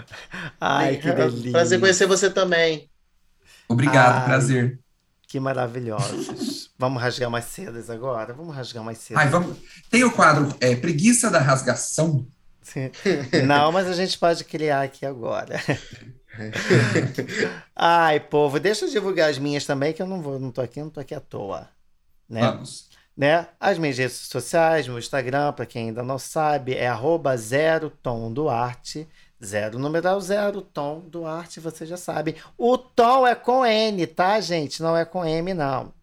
Ai, 0.58 0.96
que 0.96 1.12
delícia. 1.12 1.52
Prazer 1.52 1.78
conhecer 1.78 2.06
você 2.06 2.30
também. 2.30 2.88
Obrigado, 3.68 4.20
Ai. 4.20 4.24
prazer. 4.24 4.80
Que 5.26 5.38
maravilhosos. 5.38 6.70
Vamos 6.78 7.02
rasgar 7.02 7.30
mais 7.30 7.44
cedas 7.44 7.90
agora? 7.90 8.32
Vamos 8.32 8.56
rasgar 8.56 8.82
mais 8.82 8.96
cedo. 8.96 9.18
Ai, 9.18 9.28
vamos. 9.28 9.58
Tem 9.90 10.02
o 10.02 10.10
quadro 10.10 10.48
é, 10.62 10.74
Preguiça 10.74 11.30
da 11.30 11.40
Rasgação. 11.40 12.26
Não, 13.46 13.70
mas 13.70 13.86
a 13.86 13.92
gente 13.92 14.18
pode 14.18 14.44
criar 14.44 14.80
aqui 14.80 15.04
agora. 15.04 15.60
Ai, 17.74 18.20
povo, 18.20 18.60
deixa 18.60 18.84
eu 18.84 18.90
divulgar 18.90 19.30
as 19.30 19.38
minhas 19.38 19.64
também, 19.66 19.92
que 19.92 20.02
eu 20.02 20.06
não 20.06 20.20
vou, 20.20 20.38
não 20.38 20.50
tô 20.52 20.60
aqui, 20.60 20.80
não 20.80 20.90
tô 20.90 21.00
aqui 21.00 21.14
à 21.14 21.20
toa. 21.20 21.68
Né? 22.28 22.40
Vamos. 22.40 22.88
né? 23.16 23.48
As 23.58 23.78
minhas 23.78 23.96
redes 23.98 24.16
sociais, 24.16 24.86
meu 24.86 24.98
Instagram, 24.98 25.52
para 25.52 25.66
quem 25.66 25.88
ainda 25.88 26.02
não 26.02 26.18
sabe, 26.18 26.74
é 26.74 26.86
arroba 26.86 27.36
zero 27.36 27.90
tom 27.90 28.32
Duarte. 28.32 29.08
Zero 29.44 29.78
numeral 29.78 30.20
zero, 30.20 30.60
tom 30.60 31.00
Duarte, 31.08 31.60
você 31.60 31.86
já 31.86 31.96
sabe. 31.96 32.36
O 32.56 32.76
tom 32.76 33.24
é 33.26 33.36
com 33.36 33.64
N, 33.64 34.04
tá, 34.08 34.40
gente? 34.40 34.82
Não 34.82 34.96
é 34.96 35.04
com 35.04 35.24
M, 35.24 35.54
não. 35.54 35.94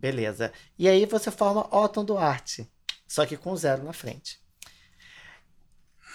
Beleza. 0.00 0.52
E 0.76 0.88
aí 0.88 1.06
você 1.06 1.30
forma 1.30 1.68
Otton 1.70 2.04
Duarte, 2.04 2.68
só 3.06 3.24
que 3.24 3.36
com 3.36 3.54
zero 3.56 3.84
na 3.84 3.92
frente. 3.92 4.40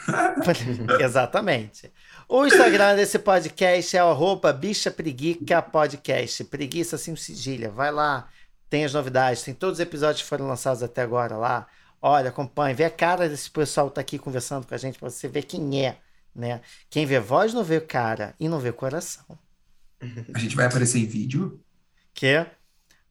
Exatamente. 0.99 1.91
O 2.27 2.45
Instagram 2.45 2.95
desse 2.95 3.17
podcast 3.19 3.95
é 3.95 4.03
o 4.03 4.07
arroba 4.09 4.51
bicha 4.51 4.91
preguiça 4.91 5.61
podcast. 5.61 6.43
Preguiça 6.45 6.95
assim 6.97 7.15
cedilha. 7.15 7.69
Vai 7.69 7.91
lá, 7.91 8.27
tem 8.69 8.83
as 8.83 8.93
novidades, 8.93 9.43
tem 9.43 9.53
todos 9.53 9.75
os 9.75 9.79
episódios 9.79 10.21
que 10.23 10.27
foram 10.27 10.47
lançados 10.47 10.83
até 10.83 11.01
agora 11.01 11.37
lá. 11.37 11.67
Olha, 12.01 12.29
acompanhe, 12.29 12.75
vê 12.75 12.83
a 12.85 12.89
cara 12.89 13.27
desse 13.29 13.49
pessoal 13.49 13.89
que 13.89 13.95
tá 13.95 14.01
aqui 14.01 14.19
conversando 14.19 14.67
com 14.67 14.75
a 14.75 14.77
gente 14.77 14.99
para 14.99 15.09
você 15.09 15.27
ver 15.27 15.43
quem 15.43 15.85
é, 15.85 15.97
né? 16.35 16.61
Quem 16.89 17.05
vê 17.05 17.19
voz 17.19 17.53
não 17.53 17.63
vê 17.63 17.79
cara 17.79 18.35
e 18.39 18.47
não 18.49 18.59
vê 18.59 18.71
coração. 18.71 19.25
A 20.33 20.37
gente 20.37 20.55
vai 20.55 20.65
aparecer 20.65 20.99
em 20.99 21.05
vídeo? 21.07 21.59
Que? 22.13 22.45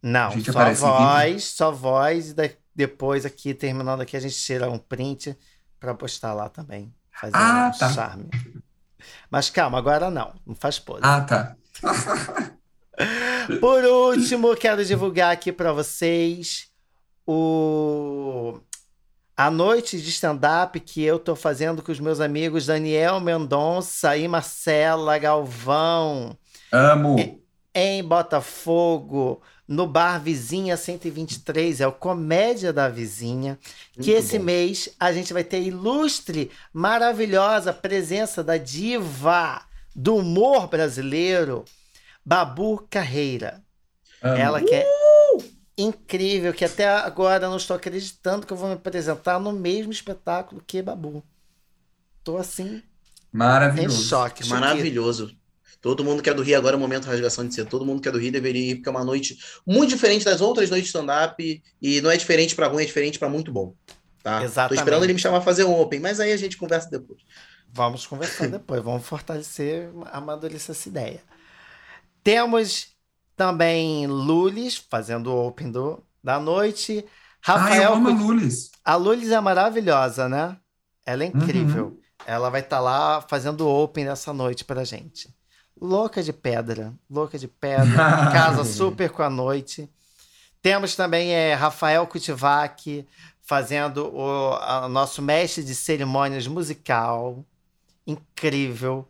Não, 0.03 0.29
A 0.29 0.31
gente 0.31 0.53
só 0.53 0.73
voz, 0.75 1.45
só 1.45 1.73
voz 1.73 2.31
e 2.31 2.35
da- 2.35 2.51
depois 2.75 3.25
aqui, 3.27 3.55
terminando 3.55 4.03
aqui, 4.03 4.17
a 4.17 4.21
gente 4.21 4.37
tira 4.37 4.71
um 4.71 4.79
print 4.79 5.37
para 5.81 5.95
postar 5.95 6.33
lá 6.35 6.49
também. 6.49 6.95
Fazer 7.11 7.33
Ah, 7.35 7.73
um 7.75 7.79
tá. 7.79 7.93
charme. 7.93 8.29
Mas 9.31 9.51
calma, 9.51 9.79
agora 9.79 10.11
não, 10.11 10.35
não 10.47 10.55
faz 10.55 10.79
pose. 10.79 11.01
Ah, 11.03 11.21
tá. 11.21 11.57
Por 13.61 13.85
último, 13.85 14.57
quero 14.57 14.85
divulgar 14.85 15.33
aqui 15.33 15.53
para 15.53 15.73
vocês 15.73 16.69
o 17.27 18.61
a 19.37 19.51
noite 19.51 20.01
de 20.01 20.09
stand-up 20.09 20.81
que 20.81 21.03
eu 21.03 21.19
tô 21.19 21.37
fazendo 21.37 21.83
com 21.83 21.93
os 21.93 22.01
meus 22.01 22.21
amigos 22.21 22.65
Daniel 22.65 23.21
Mendonça 23.21 24.17
e 24.17 24.27
Marcela 24.27 25.19
Galvão 25.19 26.39
Amo. 26.73 27.43
em 27.75 28.03
Botafogo, 28.03 29.43
no 29.67 29.87
bar 29.87 30.19
Vizinha 30.21 30.77
123, 30.77 31.81
é 31.81 31.87
o 31.87 31.93
Comédia 31.93 32.73
da 32.73 32.89
Vizinha, 32.89 33.59
que 34.01 34.13
Muito 34.13 34.19
esse 34.19 34.39
bom. 34.39 34.45
mês 34.45 34.89
a 34.99 35.13
gente 35.13 35.33
vai 35.33 35.43
ter 35.45 35.61
ilustre, 35.63 36.51
maravilhosa 36.73 37.73
presença 37.73 38.45
da 38.45 38.57
diva 38.57 39.63
do 39.95 40.17
humor 40.17 40.69
brasileiro, 40.69 41.65
Babu 42.25 42.87
Carreira. 42.91 43.63
amo. 44.23 44.37
Ela 44.37 44.61
que 44.61 44.75
é 44.75 44.87
incrível, 45.77 46.53
que 46.55 46.65
até 46.65 46.89
agora 46.89 47.49
não 47.49 47.57
estou 47.57 47.77
acreditando 47.77 48.47
que 48.47 48.53
eu 48.53 48.57
vou 48.57 48.69
me 48.69 48.75
apresentar 48.75 49.39
no 49.39 49.53
mesmo 49.53 49.93
espetáculo 49.93 50.63
que 50.67 50.83
Babu. 50.83 51.23
Tô 52.25 52.37
assim, 52.39 52.83
em 54.43 54.49
Maravilhoso. 54.49 55.29
choque. 55.29 55.46
Todo 55.87 56.03
mundo 56.03 56.21
que 56.21 56.29
é 56.29 56.35
do 56.35 56.43
Rio 56.43 56.59
agora 56.59 56.75
é 56.75 56.77
o 56.77 56.81
momento 56.81 57.05
de 57.05 57.11
rasgação 57.11 57.47
de 57.47 57.55
ser. 57.55 57.65
Todo 57.65 57.87
mundo 57.87 58.03
que 58.03 58.09
é 58.09 58.11
do 58.11 58.19
Rio 58.19 58.33
deveria 58.33 58.73
ir, 58.73 58.75
porque 58.75 58.89
é 58.89 58.91
uma 58.91 59.05
noite 59.05 59.39
muito 59.65 59.91
diferente 59.91 60.25
das 60.25 60.41
outras 60.41 60.69
noites 60.69 60.91
de 60.91 60.99
stand-up. 60.99 61.63
E 61.81 62.01
não 62.01 62.11
é 62.11 62.17
diferente 62.17 62.57
para 62.57 62.67
ruim, 62.67 62.83
é 62.83 62.87
diferente 62.87 63.21
para 63.21 63.29
muito 63.29 63.53
bom. 63.53 63.73
Tá? 64.21 64.43
Exatamente. 64.43 64.71
Tô 64.71 64.75
esperando 64.83 65.05
ele 65.05 65.13
me 65.13 65.21
chamar 65.21 65.39
a 65.39 65.43
fazer 65.43 65.63
um 65.63 65.81
Open, 65.81 66.01
mas 66.01 66.19
aí 66.19 66.33
a 66.33 66.37
gente 66.37 66.57
conversa 66.57 66.91
depois. 66.91 67.21
Vamos 67.73 68.05
conversar 68.05 68.49
depois, 68.49 68.83
vamos 68.83 69.07
fortalecer, 69.07 69.89
amadurecer 70.11 70.75
essa 70.75 70.89
ideia. 70.89 71.21
Temos 72.25 72.89
também 73.37 74.09
Lulis 74.09 74.85
fazendo 74.91 75.31
o 75.31 75.47
Open 75.47 75.71
do, 75.71 76.03
da 76.21 76.41
noite. 76.41 77.05
Ah, 77.47 77.53
eu 77.53 77.59
Rafael, 77.59 77.93
amo 77.93 78.09
a 78.09 78.13
Lulis. 78.13 78.73
a 78.85 78.97
Lulis 78.97 79.31
é 79.31 79.41
maravilhosa, 79.41 80.29
né? 80.29 80.57
Ela 81.07 81.23
é 81.23 81.27
incrível. 81.29 81.87
Uhum. 81.87 82.01
Ela 82.27 82.51
vai 82.51 82.61
estar 82.61 82.81
lá 82.81 83.21
fazendo 83.21 83.61
o 83.61 83.85
Open 83.85 84.05
dessa 84.05 84.33
noite 84.33 84.65
pra 84.65 84.83
gente. 84.83 85.37
Louca 85.81 86.23
de 86.23 86.33
pedra, 86.33 86.95
louca 87.11 87.39
de 87.39 87.47
pedra, 87.49 87.97
casa 88.33 88.65
super 88.65 89.11
com 89.11 89.23
a 89.23 89.29
noite. 89.31 89.89
Temos 90.63 90.97
também 90.97 91.33
é, 91.35 91.55
Rafael 91.55 92.07
Kutivac 92.07 93.07
fazendo 93.43 94.13
o 94.13 94.53
a- 94.55 94.89
nosso 94.89 95.21
mestre 95.23 95.63
de 95.63 95.75
cerimônias 95.75 96.47
musical. 96.47 97.45
Incrível. 98.07 99.07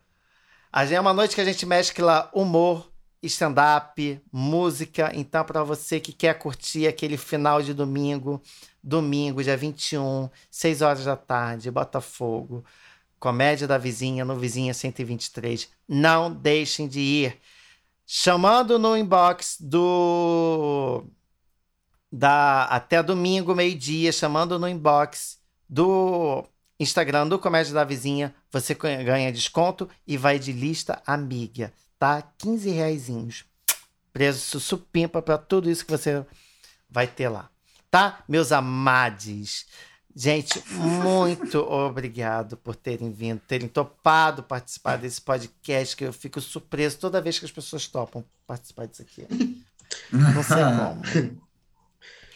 A 0.73 0.85
gente- 0.85 0.97
É 0.97 1.01
uma 1.01 1.15
noite 1.15 1.35
que 1.35 1.41
a 1.41 1.45
gente 1.45 1.65
mescla 1.65 2.29
humor, 2.35 2.91
stand-up, 3.23 4.21
música. 4.33 5.11
Então, 5.15 5.45
para 5.45 5.63
você 5.63 6.01
que 6.01 6.13
quer 6.13 6.35
curtir 6.39 6.87
aquele 6.87 7.17
final 7.17 7.63
de 7.63 7.73
domingo, 7.73 8.43
domingo, 8.83 9.43
dia 9.43 9.57
21, 9.57 10.29
6 10.51 10.83
horas 10.83 11.05
da 11.05 11.17
tarde, 11.17 11.71
Botafogo, 11.71 12.65
Comédia 13.19 13.67
da 13.67 13.79
Vizinha, 13.79 14.25
no 14.25 14.37
Vizinha 14.37 14.75
123. 14.75 15.69
Não 15.89 16.33
deixem 16.33 16.87
de 16.87 17.01
ir. 17.01 17.39
Chamando 18.07 18.79
no 18.79 18.97
inbox 18.97 19.57
do. 19.61 21.05
Da, 22.11 22.65
até 22.65 23.03
domingo, 23.03 23.55
meio-dia, 23.55 24.13
chamando 24.13 24.59
no 24.59 24.69
inbox 24.69 25.39
do 25.69 26.45
Instagram 26.79 27.27
do 27.27 27.39
Comédia 27.39 27.75
da 27.75 27.85
Vizinha, 27.85 28.35
você 28.51 28.75
ganha 28.75 29.33
desconto 29.33 29.89
e 30.07 30.17
vai 30.17 30.39
de 30.39 30.53
lista 30.53 31.03
amiga, 31.07 31.73
tá? 31.99 32.23
15 32.39 32.71
reaisinhos. 32.71 33.45
Preço 34.13 34.61
supimpa 34.61 35.21
para 35.21 35.37
tudo 35.37 35.71
isso 35.71 35.85
que 35.85 35.91
você 35.91 36.25
vai 36.89 37.07
ter 37.07 37.29
lá, 37.29 37.51
tá? 37.91 38.23
Meus 38.29 38.53
amades. 38.53 39.67
Gente, 40.19 40.63
muito 40.73 41.59
obrigado 41.59 42.57
por 42.57 42.75
terem 42.75 43.13
vindo, 43.13 43.39
terem 43.47 43.69
topado 43.69 44.43
participar 44.43 44.97
desse 44.97 45.21
podcast, 45.21 45.95
que 45.95 46.05
eu 46.07 46.13
fico 46.13 46.41
surpreso 46.41 46.97
toda 46.99 47.21
vez 47.21 47.39
que 47.39 47.45
as 47.45 47.53
pessoas 47.53 47.87
topam 47.87 48.25
participar 48.47 48.87
disso 48.87 49.03
aqui. 49.03 49.27
Não 50.11 50.43
sei 50.43 50.57
como. 50.65 51.03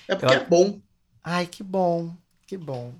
É 0.06 0.14
porque 0.14 0.34
Eu- 0.34 0.38
é 0.40 0.44
bom. 0.44 0.78
Ai, 1.24 1.46
que 1.46 1.62
bom, 1.62 2.14
que 2.46 2.58
bom. 2.58 2.92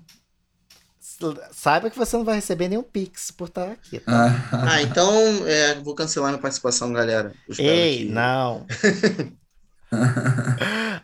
Saiba 1.51 1.91
que 1.91 1.97
você 1.99 2.17
não 2.17 2.23
vai 2.25 2.35
receber 2.35 2.67
nenhum 2.67 2.81
pix 2.81 3.29
por 3.29 3.49
estar 3.49 3.67
aqui. 3.69 3.99
tá? 3.99 4.49
Ah, 4.51 4.81
então 4.81 5.13
é, 5.47 5.75
vou 5.75 5.93
cancelar 5.93 6.31
minha 6.31 6.41
participação, 6.41 6.91
galera. 6.91 7.31
Ei, 7.59 8.05
que- 8.07 8.11
não. 8.11 8.65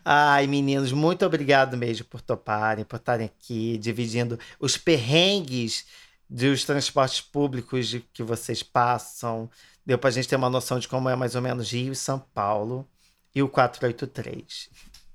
Ai, 0.09 0.47
meninos, 0.47 0.93
muito 0.93 1.25
obrigado 1.25 1.75
mesmo 1.75 2.05
por 2.05 2.21
toparem, 2.21 2.85
por 2.85 2.95
estarem 2.95 3.25
aqui, 3.25 3.77
dividindo 3.77 4.39
os 4.57 4.77
perrengues 4.77 5.85
dos 6.29 6.63
transportes 6.63 7.19
públicos 7.19 7.87
de- 7.89 7.99
que 8.13 8.23
vocês 8.23 8.63
passam. 8.63 9.49
Deu 9.85 9.97
pra 9.97 10.09
gente 10.09 10.27
ter 10.27 10.37
uma 10.37 10.49
noção 10.49 10.79
de 10.79 10.87
como 10.87 11.09
é 11.09 11.15
mais 11.17 11.35
ou 11.35 11.41
menos 11.41 11.71
Rio 11.73 11.91
e 11.91 11.95
São 11.95 12.19
Paulo 12.33 12.87
e 13.35 13.43
o 13.43 13.49
483. 13.49 14.69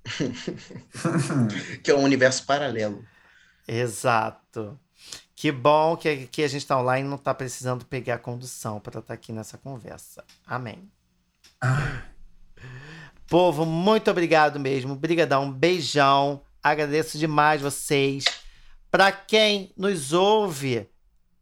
Que 1.83 1.91
é 1.91 1.95
um 1.95 2.03
universo 2.03 2.45
paralelo. 2.45 3.03
Exato. 3.67 4.79
Que 5.35 5.51
bom 5.51 5.97
que, 5.97 6.27
que 6.27 6.43
a 6.43 6.49
gente 6.49 6.63
está 6.63 6.79
online 6.79 7.07
e 7.07 7.11
não 7.11 7.17
está 7.17 7.33
precisando 7.33 7.87
pegar 7.87 8.17
a 8.17 8.19
condução 8.19 8.79
para 8.79 9.01
estar 9.01 9.15
aqui 9.15 9.33
nessa 9.33 9.57
conversa. 9.57 10.23
Amém. 10.47 10.91
Povo, 13.33 13.65
muito 13.65 14.11
obrigado 14.11 14.61
mesmo. 14.61 14.95
Brigadão, 14.95 15.45
um 15.45 15.51
beijão. 15.51 16.43
Agradeço 16.63 17.17
demais 17.17 17.63
vocês. 17.63 18.27
Para 18.91 19.11
quem 19.11 19.73
nos 19.75 20.13
ouve, 20.13 20.87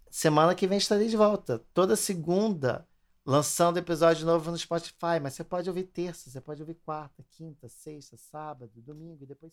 semana 0.09 0.55
que 0.55 0.69
vem 0.69 0.79
estarei 0.79 1.09
de 1.09 1.17
volta. 1.17 1.61
Toda 1.75 1.97
segunda, 1.97 2.87
lançando 3.27 3.79
episódio 3.79 4.25
novo 4.25 4.53
no 4.53 4.57
Spotify. 4.57 5.19
Mas 5.21 5.35
você 5.35 5.43
pode 5.43 5.69
ouvir 5.69 5.83
terça, 5.83 6.31
você 6.31 6.41
pode 6.41 6.63
ouvir 6.63 6.75
quarta, 6.75 7.25
quinta, 7.29 7.69
sexta, 7.69 8.17
sábado, 8.17 8.71
domingo 8.77 9.25
e 9.25 9.27
depois. 9.27 9.53